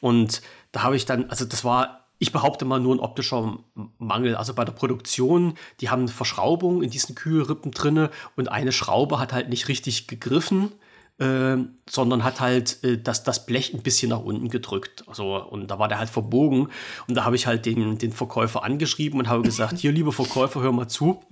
Und 0.00 0.42
da 0.72 0.82
habe 0.82 0.96
ich 0.96 1.06
dann, 1.06 1.28
also 1.28 1.44
das 1.44 1.64
war, 1.64 1.99
ich 2.20 2.32
behaupte 2.32 2.66
mal 2.66 2.78
nur 2.78 2.94
ein 2.94 3.00
optischer 3.00 3.58
Mangel. 3.98 4.36
Also 4.36 4.52
bei 4.52 4.66
der 4.66 4.74
Produktion, 4.74 5.54
die 5.80 5.88
haben 5.88 6.02
eine 6.02 6.10
Verschraubung 6.10 6.82
in 6.82 6.90
diesen 6.90 7.14
Kühlrippen 7.14 7.72
drinne 7.72 8.10
und 8.36 8.48
eine 8.48 8.72
Schraube 8.72 9.18
hat 9.18 9.32
halt 9.32 9.48
nicht 9.48 9.68
richtig 9.68 10.06
gegriffen. 10.06 10.70
Äh, 11.18 11.58
sondern 11.88 12.24
hat 12.24 12.40
halt 12.40 12.82
äh, 12.82 12.96
das, 12.96 13.24
das 13.24 13.44
Blech 13.44 13.74
ein 13.74 13.82
bisschen 13.82 14.08
nach 14.08 14.20
unten 14.20 14.48
gedrückt. 14.48 15.04
Also, 15.06 15.36
und 15.36 15.70
da 15.70 15.78
war 15.78 15.86
der 15.86 15.98
halt 15.98 16.08
verbogen. 16.08 16.68
Und 17.08 17.14
da 17.14 17.26
habe 17.26 17.36
ich 17.36 17.46
halt 17.46 17.66
den, 17.66 17.98
den 17.98 18.12
Verkäufer 18.12 18.64
angeschrieben 18.64 19.18
und 19.20 19.28
habe 19.28 19.42
gesagt: 19.42 19.76
Hier, 19.76 19.92
lieber 19.92 20.12
Verkäufer, 20.12 20.62
hör 20.62 20.72
mal 20.72 20.88
zu. 20.88 21.22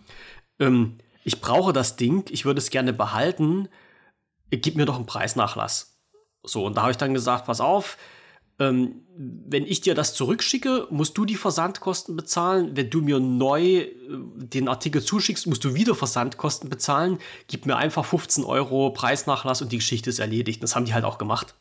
Ähm, 0.58 0.98
ich 1.24 1.40
brauche 1.40 1.72
das 1.72 1.96
Ding, 1.96 2.26
ich 2.28 2.44
würde 2.44 2.58
es 2.58 2.68
gerne 2.68 2.92
behalten. 2.92 3.68
Gib 4.50 4.76
mir 4.76 4.84
doch 4.84 4.96
einen 4.96 5.06
Preisnachlass. 5.06 5.98
So, 6.42 6.66
und 6.66 6.76
da 6.76 6.82
habe 6.82 6.90
ich 6.90 6.98
dann 6.98 7.14
gesagt: 7.14 7.46
Pass 7.46 7.62
auf, 7.62 7.96
ähm, 8.58 9.02
wenn 9.16 9.66
ich 9.66 9.80
dir 9.80 9.94
das 9.94 10.14
zurückschicke, 10.14 10.86
musst 10.90 11.16
du 11.18 11.24
die 11.24 11.36
Versandkosten 11.36 12.16
bezahlen. 12.16 12.76
Wenn 12.76 12.90
du 12.90 13.00
mir 13.00 13.20
neu 13.20 13.62
äh, 13.62 13.88
den 14.36 14.68
Artikel 14.68 15.02
zuschickst, 15.02 15.46
musst 15.46 15.64
du 15.64 15.74
wieder 15.74 15.94
Versandkosten 15.94 16.68
bezahlen. 16.68 17.18
Gib 17.46 17.66
mir 17.66 17.76
einfach 17.76 18.04
15 18.04 18.44
Euro 18.44 18.90
Preisnachlass 18.90 19.62
und 19.62 19.72
die 19.72 19.78
Geschichte 19.78 20.10
ist 20.10 20.18
erledigt. 20.18 20.62
Das 20.62 20.74
haben 20.74 20.84
die 20.84 20.94
halt 20.94 21.04
auch 21.04 21.18
gemacht. 21.18 21.54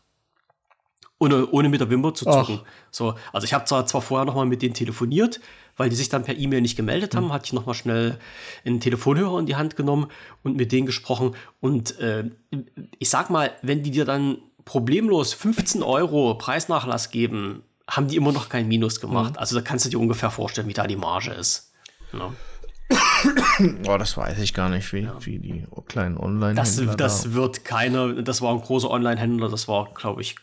Ohne, 1.20 1.48
ohne 1.50 1.70
mit 1.70 1.82
der 1.82 1.90
Wimper 1.90 2.14
zu 2.14 2.26
zucken. 2.26 2.62
So, 2.92 3.16
also 3.34 3.46
ich 3.46 3.54
habe 3.54 3.66
zwar, 3.66 3.88
zwar 3.88 4.02
vorher 4.02 4.26
noch 4.26 4.36
mal 4.36 4.46
mit 4.46 4.62
denen 4.62 4.76
telefoniert, 4.76 5.40
weil 5.76 5.90
die 5.90 5.96
sich 5.96 6.10
dann 6.10 6.24
per 6.24 6.38
E-Mail 6.38 6.62
nicht 6.62 6.76
gemeldet 6.76 7.16
haben, 7.16 7.28
mhm. 7.28 7.34
hatte 7.34 7.46
ich 7.46 7.54
noch 7.54 7.66
mal 7.66 7.74
schnell 7.74 8.20
einen 8.66 8.80
Telefonhörer 8.80 9.40
in 9.40 9.48
die 9.48 9.56
Hand 9.56 9.76
genommen 9.76 10.08
und 10.44 10.58
mit 10.58 10.72
denen 10.72 10.86
gesprochen. 10.86 11.36
Und 11.60 12.00
äh, 12.00 12.30
ich 13.00 13.10
sag 13.10 13.32
mal, 13.32 13.52
wenn 13.64 13.82
die 13.82 13.90
dir 13.90 14.06
dann 14.06 14.38
problemlos 14.68 15.34
15 15.34 15.82
Euro 15.82 16.36
Preisnachlass 16.36 17.10
geben, 17.10 17.64
haben 17.90 18.08
die 18.08 18.18
immer 18.18 18.34
noch 18.34 18.50
kein 18.50 18.68
Minus 18.68 19.00
gemacht. 19.00 19.34
Mhm. 19.34 19.40
Also 19.40 19.56
da 19.56 19.62
kannst 19.62 19.86
du 19.86 19.90
dir 19.90 20.00
ungefähr 20.00 20.30
vorstellen, 20.30 20.68
wie 20.68 20.74
da 20.74 20.86
die 20.86 20.98
Marge 20.98 21.32
ist. 21.32 21.72
Ja. 22.14 22.32
Oh, 23.88 23.98
das 23.98 24.16
weiß 24.16 24.38
ich 24.40 24.54
gar 24.54 24.70
nicht, 24.70 24.94
wie, 24.94 25.00
ja. 25.00 25.18
wie 25.26 25.40
die 25.40 25.66
kleinen 25.88 26.18
Online-Händler. 26.18 26.96
Das, 26.96 26.98
das 26.98 27.24
da. 27.24 27.34
wird 27.34 27.66
keine, 27.66 28.24
das 28.24 28.42
war 28.42 28.54
ein 28.54 28.62
großer 28.62 28.90
Online-Händler, 28.90 29.50
das 29.50 29.68
war, 29.68 29.92
glaube 29.94 30.22
ich, 30.22 30.36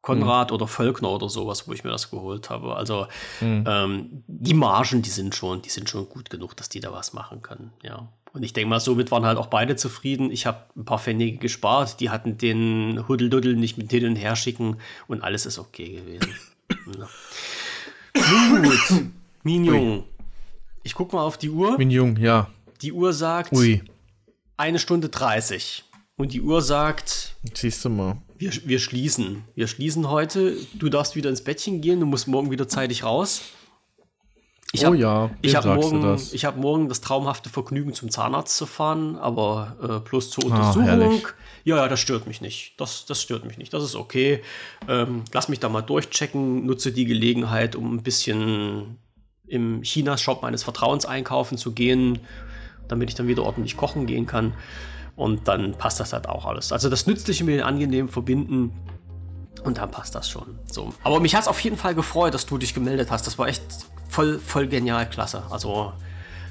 Konrad 0.00 0.50
mhm. 0.50 0.54
oder 0.54 0.68
Völkner 0.68 1.10
oder 1.10 1.28
sowas, 1.28 1.66
wo 1.66 1.72
ich 1.72 1.82
mir 1.82 1.90
das 1.90 2.10
geholt 2.10 2.48
habe. 2.48 2.76
Also 2.76 3.08
mhm. 3.40 3.64
ähm, 3.66 4.24
die 4.28 4.54
Margen, 4.54 5.02
die 5.02 5.10
sind 5.10 5.34
schon, 5.34 5.62
die 5.62 5.68
sind 5.68 5.90
schon 5.90 6.08
gut 6.08 6.30
genug, 6.30 6.56
dass 6.56 6.68
die 6.68 6.80
da 6.80 6.92
was 6.92 7.12
machen 7.12 7.42
können, 7.42 7.72
ja. 7.82 8.08
Und 8.36 8.42
ich 8.42 8.52
denke 8.52 8.68
mal, 8.68 8.80
somit 8.80 9.10
waren 9.10 9.24
halt 9.24 9.38
auch 9.38 9.46
beide 9.46 9.76
zufrieden. 9.76 10.30
Ich 10.30 10.44
habe 10.44 10.58
ein 10.76 10.84
paar 10.84 10.98
Pfennige 10.98 11.38
gespart, 11.38 12.00
die 12.00 12.10
hatten 12.10 12.36
den 12.36 13.08
Huddelduddel 13.08 13.56
nicht 13.56 13.78
mit 13.78 13.90
hin 13.90 14.04
und 14.04 14.16
her 14.16 14.36
schicken 14.36 14.76
und 15.08 15.22
alles 15.22 15.46
ist 15.46 15.58
okay 15.58 15.88
gewesen. 15.88 16.34
Nun 18.52 18.62
gut, 18.62 19.04
Minjung. 19.42 20.04
Ich 20.82 20.94
guck 20.94 21.14
mal 21.14 21.22
auf 21.22 21.38
die 21.38 21.48
Uhr. 21.48 21.78
Minjung, 21.78 22.18
ja. 22.18 22.50
Die 22.82 22.92
Uhr 22.92 23.14
sagt 23.14 23.54
Ui. 23.54 23.82
eine 24.58 24.78
Stunde 24.78 25.08
30. 25.08 25.84
Und 26.16 26.34
die 26.34 26.42
Uhr 26.42 26.60
sagt. 26.60 27.36
Siehst 27.54 27.86
du 27.86 27.88
mal. 27.88 28.18
Wir, 28.36 28.52
wir 28.66 28.80
schließen. 28.80 29.44
Wir 29.54 29.66
schließen 29.66 30.10
heute. 30.10 30.58
Du 30.74 30.90
darfst 30.90 31.16
wieder 31.16 31.30
ins 31.30 31.42
Bettchen 31.42 31.80
gehen. 31.80 32.00
Du 32.00 32.06
musst 32.06 32.28
morgen 32.28 32.50
wieder 32.50 32.68
zeitig 32.68 33.02
raus. 33.02 33.40
Ich 34.72 34.84
oh 34.84 34.88
hab, 34.88 34.94
ja, 34.96 35.30
ich 35.42 35.54
habe 35.54 35.74
morgen. 35.74 36.20
Ich 36.32 36.44
hab 36.44 36.56
morgen 36.56 36.88
das 36.88 37.00
traumhafte 37.00 37.48
Vergnügen, 37.48 37.94
zum 37.94 38.10
Zahnarzt 38.10 38.56
zu 38.56 38.66
fahren, 38.66 39.16
aber 39.16 39.76
äh, 39.80 40.08
bloß 40.08 40.30
zur 40.30 40.44
ah, 40.44 40.46
Untersuchung. 40.48 41.26
Ah, 41.26 41.30
ja, 41.64 41.76
ja, 41.76 41.88
das 41.88 42.00
stört 42.00 42.26
mich 42.26 42.40
nicht. 42.40 42.74
Das, 42.78 43.06
das 43.06 43.22
stört 43.22 43.44
mich 43.44 43.58
nicht. 43.58 43.72
Das 43.72 43.82
ist 43.82 43.94
okay. 43.94 44.42
Ähm, 44.88 45.24
lass 45.32 45.48
mich 45.48 45.60
da 45.60 45.68
mal 45.68 45.82
durchchecken, 45.82 46.66
nutze 46.66 46.92
die 46.92 47.04
Gelegenheit, 47.04 47.74
um 47.76 47.94
ein 47.94 48.02
bisschen 48.02 48.98
im 49.46 49.82
China-Shop 49.82 50.42
meines 50.42 50.64
Vertrauens 50.64 51.06
einkaufen 51.06 51.58
zu 51.58 51.72
gehen, 51.72 52.18
damit 52.88 53.08
ich 53.08 53.14
dann 53.14 53.28
wieder 53.28 53.44
ordentlich 53.44 53.76
kochen 53.76 54.06
gehen 54.06 54.26
kann. 54.26 54.54
Und 55.14 55.48
dann 55.48 55.72
passt 55.78 55.98
das 56.00 56.12
halt 56.12 56.28
auch 56.28 56.44
alles. 56.44 56.72
Also 56.72 56.90
das 56.90 57.06
Nützliche 57.06 57.44
mit 57.44 57.58
dem 57.58 57.66
Angenehmen 57.66 58.10
verbinden 58.10 58.72
und 59.64 59.78
dann 59.78 59.90
passt 59.90 60.14
das 60.14 60.28
schon. 60.28 60.58
So. 60.70 60.92
Aber 61.02 61.20
mich 61.20 61.34
hat 61.34 61.42
es 61.42 61.48
auf 61.48 61.60
jeden 61.60 61.76
Fall 61.76 61.94
gefreut, 61.94 62.34
dass 62.34 62.46
du 62.46 62.58
dich 62.58 62.74
gemeldet 62.74 63.10
hast. 63.10 63.26
Das 63.26 63.38
war 63.38 63.48
echt 63.48 63.62
voll, 64.08 64.38
voll 64.38 64.66
genial, 64.66 65.08
klasse. 65.08 65.42
Also 65.50 65.92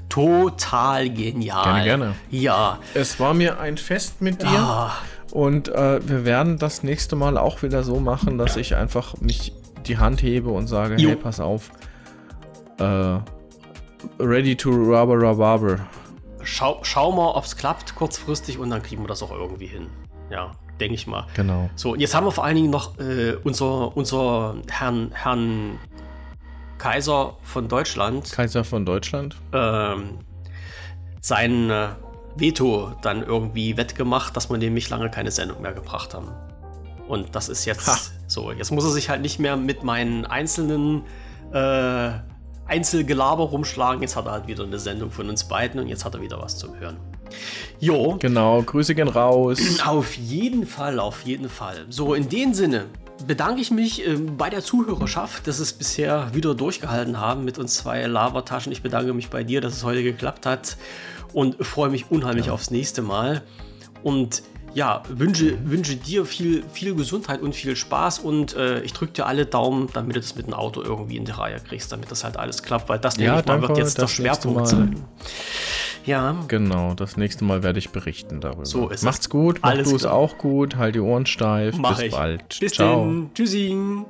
total 0.09 1.09
genial. 1.09 1.63
Gerne, 1.63 1.83
gerne. 1.83 2.15
Ja. 2.29 2.79
Es 2.93 3.19
war 3.19 3.33
mir 3.33 3.59
ein 3.59 3.77
Fest 3.77 4.21
mit 4.21 4.41
dir. 4.41 4.59
Ah. 4.59 4.91
Und 5.31 5.67
äh, 5.67 6.07
wir 6.07 6.23
werden 6.25 6.59
das 6.59 6.83
nächste 6.83 7.15
Mal 7.15 7.37
auch 7.37 7.61
wieder 7.61 7.83
so 7.83 7.99
machen, 7.99 8.37
dass 8.37 8.55
ich 8.55 8.75
einfach 8.75 9.17
mich 9.19 9.53
die 9.85 9.97
Hand 9.97 10.21
hebe 10.21 10.49
und 10.49 10.67
sage, 10.67 10.95
jo. 10.95 11.09
hey, 11.09 11.15
pass 11.15 11.39
auf. 11.39 11.71
Äh, 12.77 13.17
ready 14.19 14.55
to 14.55 14.69
rubber 14.69 15.15
rubber. 15.15 15.79
Schau, 16.43 16.79
schau 16.83 17.11
mal, 17.11 17.31
ob 17.31 17.43
es 17.43 17.57
klappt 17.57 17.95
kurzfristig 17.95 18.59
und 18.59 18.69
dann 18.69 18.83
kriegen 18.83 19.03
wir 19.03 19.07
das 19.07 19.23
auch 19.23 19.31
irgendwie 19.31 19.65
hin. 19.65 19.87
Ja, 20.29 20.51
denke 20.79 20.95
ich 20.95 21.07
mal. 21.07 21.25
Genau. 21.35 21.69
So, 21.75 21.93
und 21.93 21.99
jetzt 21.99 22.13
haben 22.13 22.25
wir 22.25 22.31
vor 22.31 22.45
allen 22.45 22.55
Dingen 22.55 22.69
noch 22.69 22.99
äh, 22.99 23.35
unser, 23.43 23.95
unser 23.97 24.55
Herrn, 24.69 25.11
Herrn 25.13 25.79
Kaiser 26.85 27.35
von 27.41 27.67
Deutschland. 27.67 28.31
Kaiser 28.31 28.63
von 28.63 28.85
Deutschland. 28.85 29.35
Ähm, 29.53 30.19
sein 31.19 31.71
äh, 31.71 31.87
Veto 32.35 32.93
dann 33.01 33.23
irgendwie 33.23 33.75
wettgemacht, 33.75 34.37
dass 34.37 34.51
wir 34.51 34.59
nämlich 34.59 34.87
lange 34.91 35.09
keine 35.09 35.31
Sendung 35.31 35.63
mehr 35.63 35.73
gebracht 35.73 36.13
haben. 36.13 36.27
Und 37.07 37.33
das 37.33 37.49
ist 37.49 37.65
jetzt 37.65 37.87
ha. 37.87 37.97
so. 38.27 38.51
Jetzt 38.51 38.71
muss 38.71 38.83
er 38.83 38.91
sich 38.91 39.09
halt 39.09 39.23
nicht 39.23 39.39
mehr 39.39 39.57
mit 39.57 39.83
meinen 39.83 40.27
einzelnen 40.27 41.01
äh, 41.51 42.11
Einzelgelaber 42.67 43.45
rumschlagen. 43.45 44.03
Jetzt 44.03 44.15
hat 44.15 44.27
er 44.27 44.33
halt 44.33 44.45
wieder 44.45 44.63
eine 44.63 44.77
Sendung 44.77 45.09
von 45.09 45.27
uns 45.27 45.47
beiden 45.47 45.79
und 45.79 45.87
jetzt 45.87 46.05
hat 46.05 46.13
er 46.13 46.21
wieder 46.21 46.39
was 46.39 46.55
zum 46.55 46.77
Hören. 46.77 46.97
Jo. 47.79 48.17
Genau, 48.19 48.61
Grüße 48.61 48.93
gehen 48.93 49.07
raus. 49.07 49.59
Auf 49.83 50.13
jeden 50.13 50.67
Fall, 50.67 50.99
auf 50.99 51.23
jeden 51.23 51.49
Fall. 51.49 51.87
So, 51.89 52.13
in 52.13 52.29
dem 52.29 52.53
Sinne, 52.53 52.85
bedanke 53.27 53.61
ich 53.61 53.71
mich 53.71 54.05
äh, 54.05 54.15
bei 54.15 54.49
der 54.49 54.61
Zuhörerschaft, 54.63 55.47
dass 55.47 55.59
es 55.59 55.73
bisher 55.73 56.33
wieder 56.33 56.55
durchgehalten 56.55 57.19
haben 57.19 57.45
mit 57.45 57.57
uns 57.57 57.75
zwei 57.75 58.05
Lavataschen. 58.05 58.71
Ich 58.71 58.81
bedanke 58.81 59.13
mich 59.13 59.29
bei 59.29 59.43
dir, 59.43 59.61
dass 59.61 59.73
es 59.73 59.83
heute 59.83 60.03
geklappt 60.03 60.45
hat 60.45 60.77
und 61.33 61.65
freue 61.65 61.89
mich 61.89 62.11
unheimlich 62.11 62.47
ja. 62.47 62.53
aufs 62.53 62.71
nächste 62.71 63.01
Mal. 63.01 63.43
Und 64.03 64.43
ja, 64.75 65.01
wünsche, 65.07 65.57
wünsche 65.69 65.95
dir 65.95 66.25
viel, 66.25 66.63
viel 66.71 66.95
Gesundheit 66.95 67.41
und 67.41 67.55
viel 67.55 67.77
Spaß 67.77 68.19
und 68.19 68.55
äh, 68.55 68.81
ich 68.81 68.91
drücke 68.91 69.13
dir 69.13 69.25
alle 69.25 69.45
Daumen, 69.45 69.89
damit 69.93 70.17
du 70.17 70.19
das 70.19 70.35
mit 70.35 70.47
dem 70.47 70.53
Auto 70.53 70.83
irgendwie 70.83 71.15
in 71.15 71.23
die 71.23 71.31
Reihe 71.31 71.61
kriegst, 71.65 71.93
damit 71.93 72.11
das 72.11 72.25
halt 72.25 72.37
alles 72.37 72.61
klappt, 72.61 72.89
weil 72.89 72.99
das, 72.99 73.15
ja, 73.15 73.35
denke 73.35 73.39
ich 73.39 73.47
mal, 73.47 73.61
wird 73.61 73.77
jetzt 73.77 73.97
der 73.99 74.07
Schwerpunkt 74.07 74.67
sein. 74.67 75.01
Ja. 76.05 76.35
Genau, 76.49 76.93
das 76.93 77.17
nächste 77.17 77.45
Mal 77.45 77.63
werde 77.63 77.79
ich 77.79 77.89
berichten 77.89 78.41
darüber. 78.41 78.65
So 78.65 78.89
ist 78.89 79.03
Macht's 79.03 79.29
gut, 79.29 79.59
mach 79.63 79.73
du 79.73 79.95
es 79.95 80.05
auch 80.05 80.37
gut, 80.37 80.75
halt 80.75 80.93
die 80.95 80.99
Ohren 80.99 81.25
steif. 81.25 81.77
Mach 81.77 81.95
Bis 81.95 82.07
ich. 82.07 82.11
bald. 82.11 82.59
Bis 82.59 82.73
Ciao. 82.73 83.05
dann. 83.05 83.31
Tschüssi. 83.33 84.05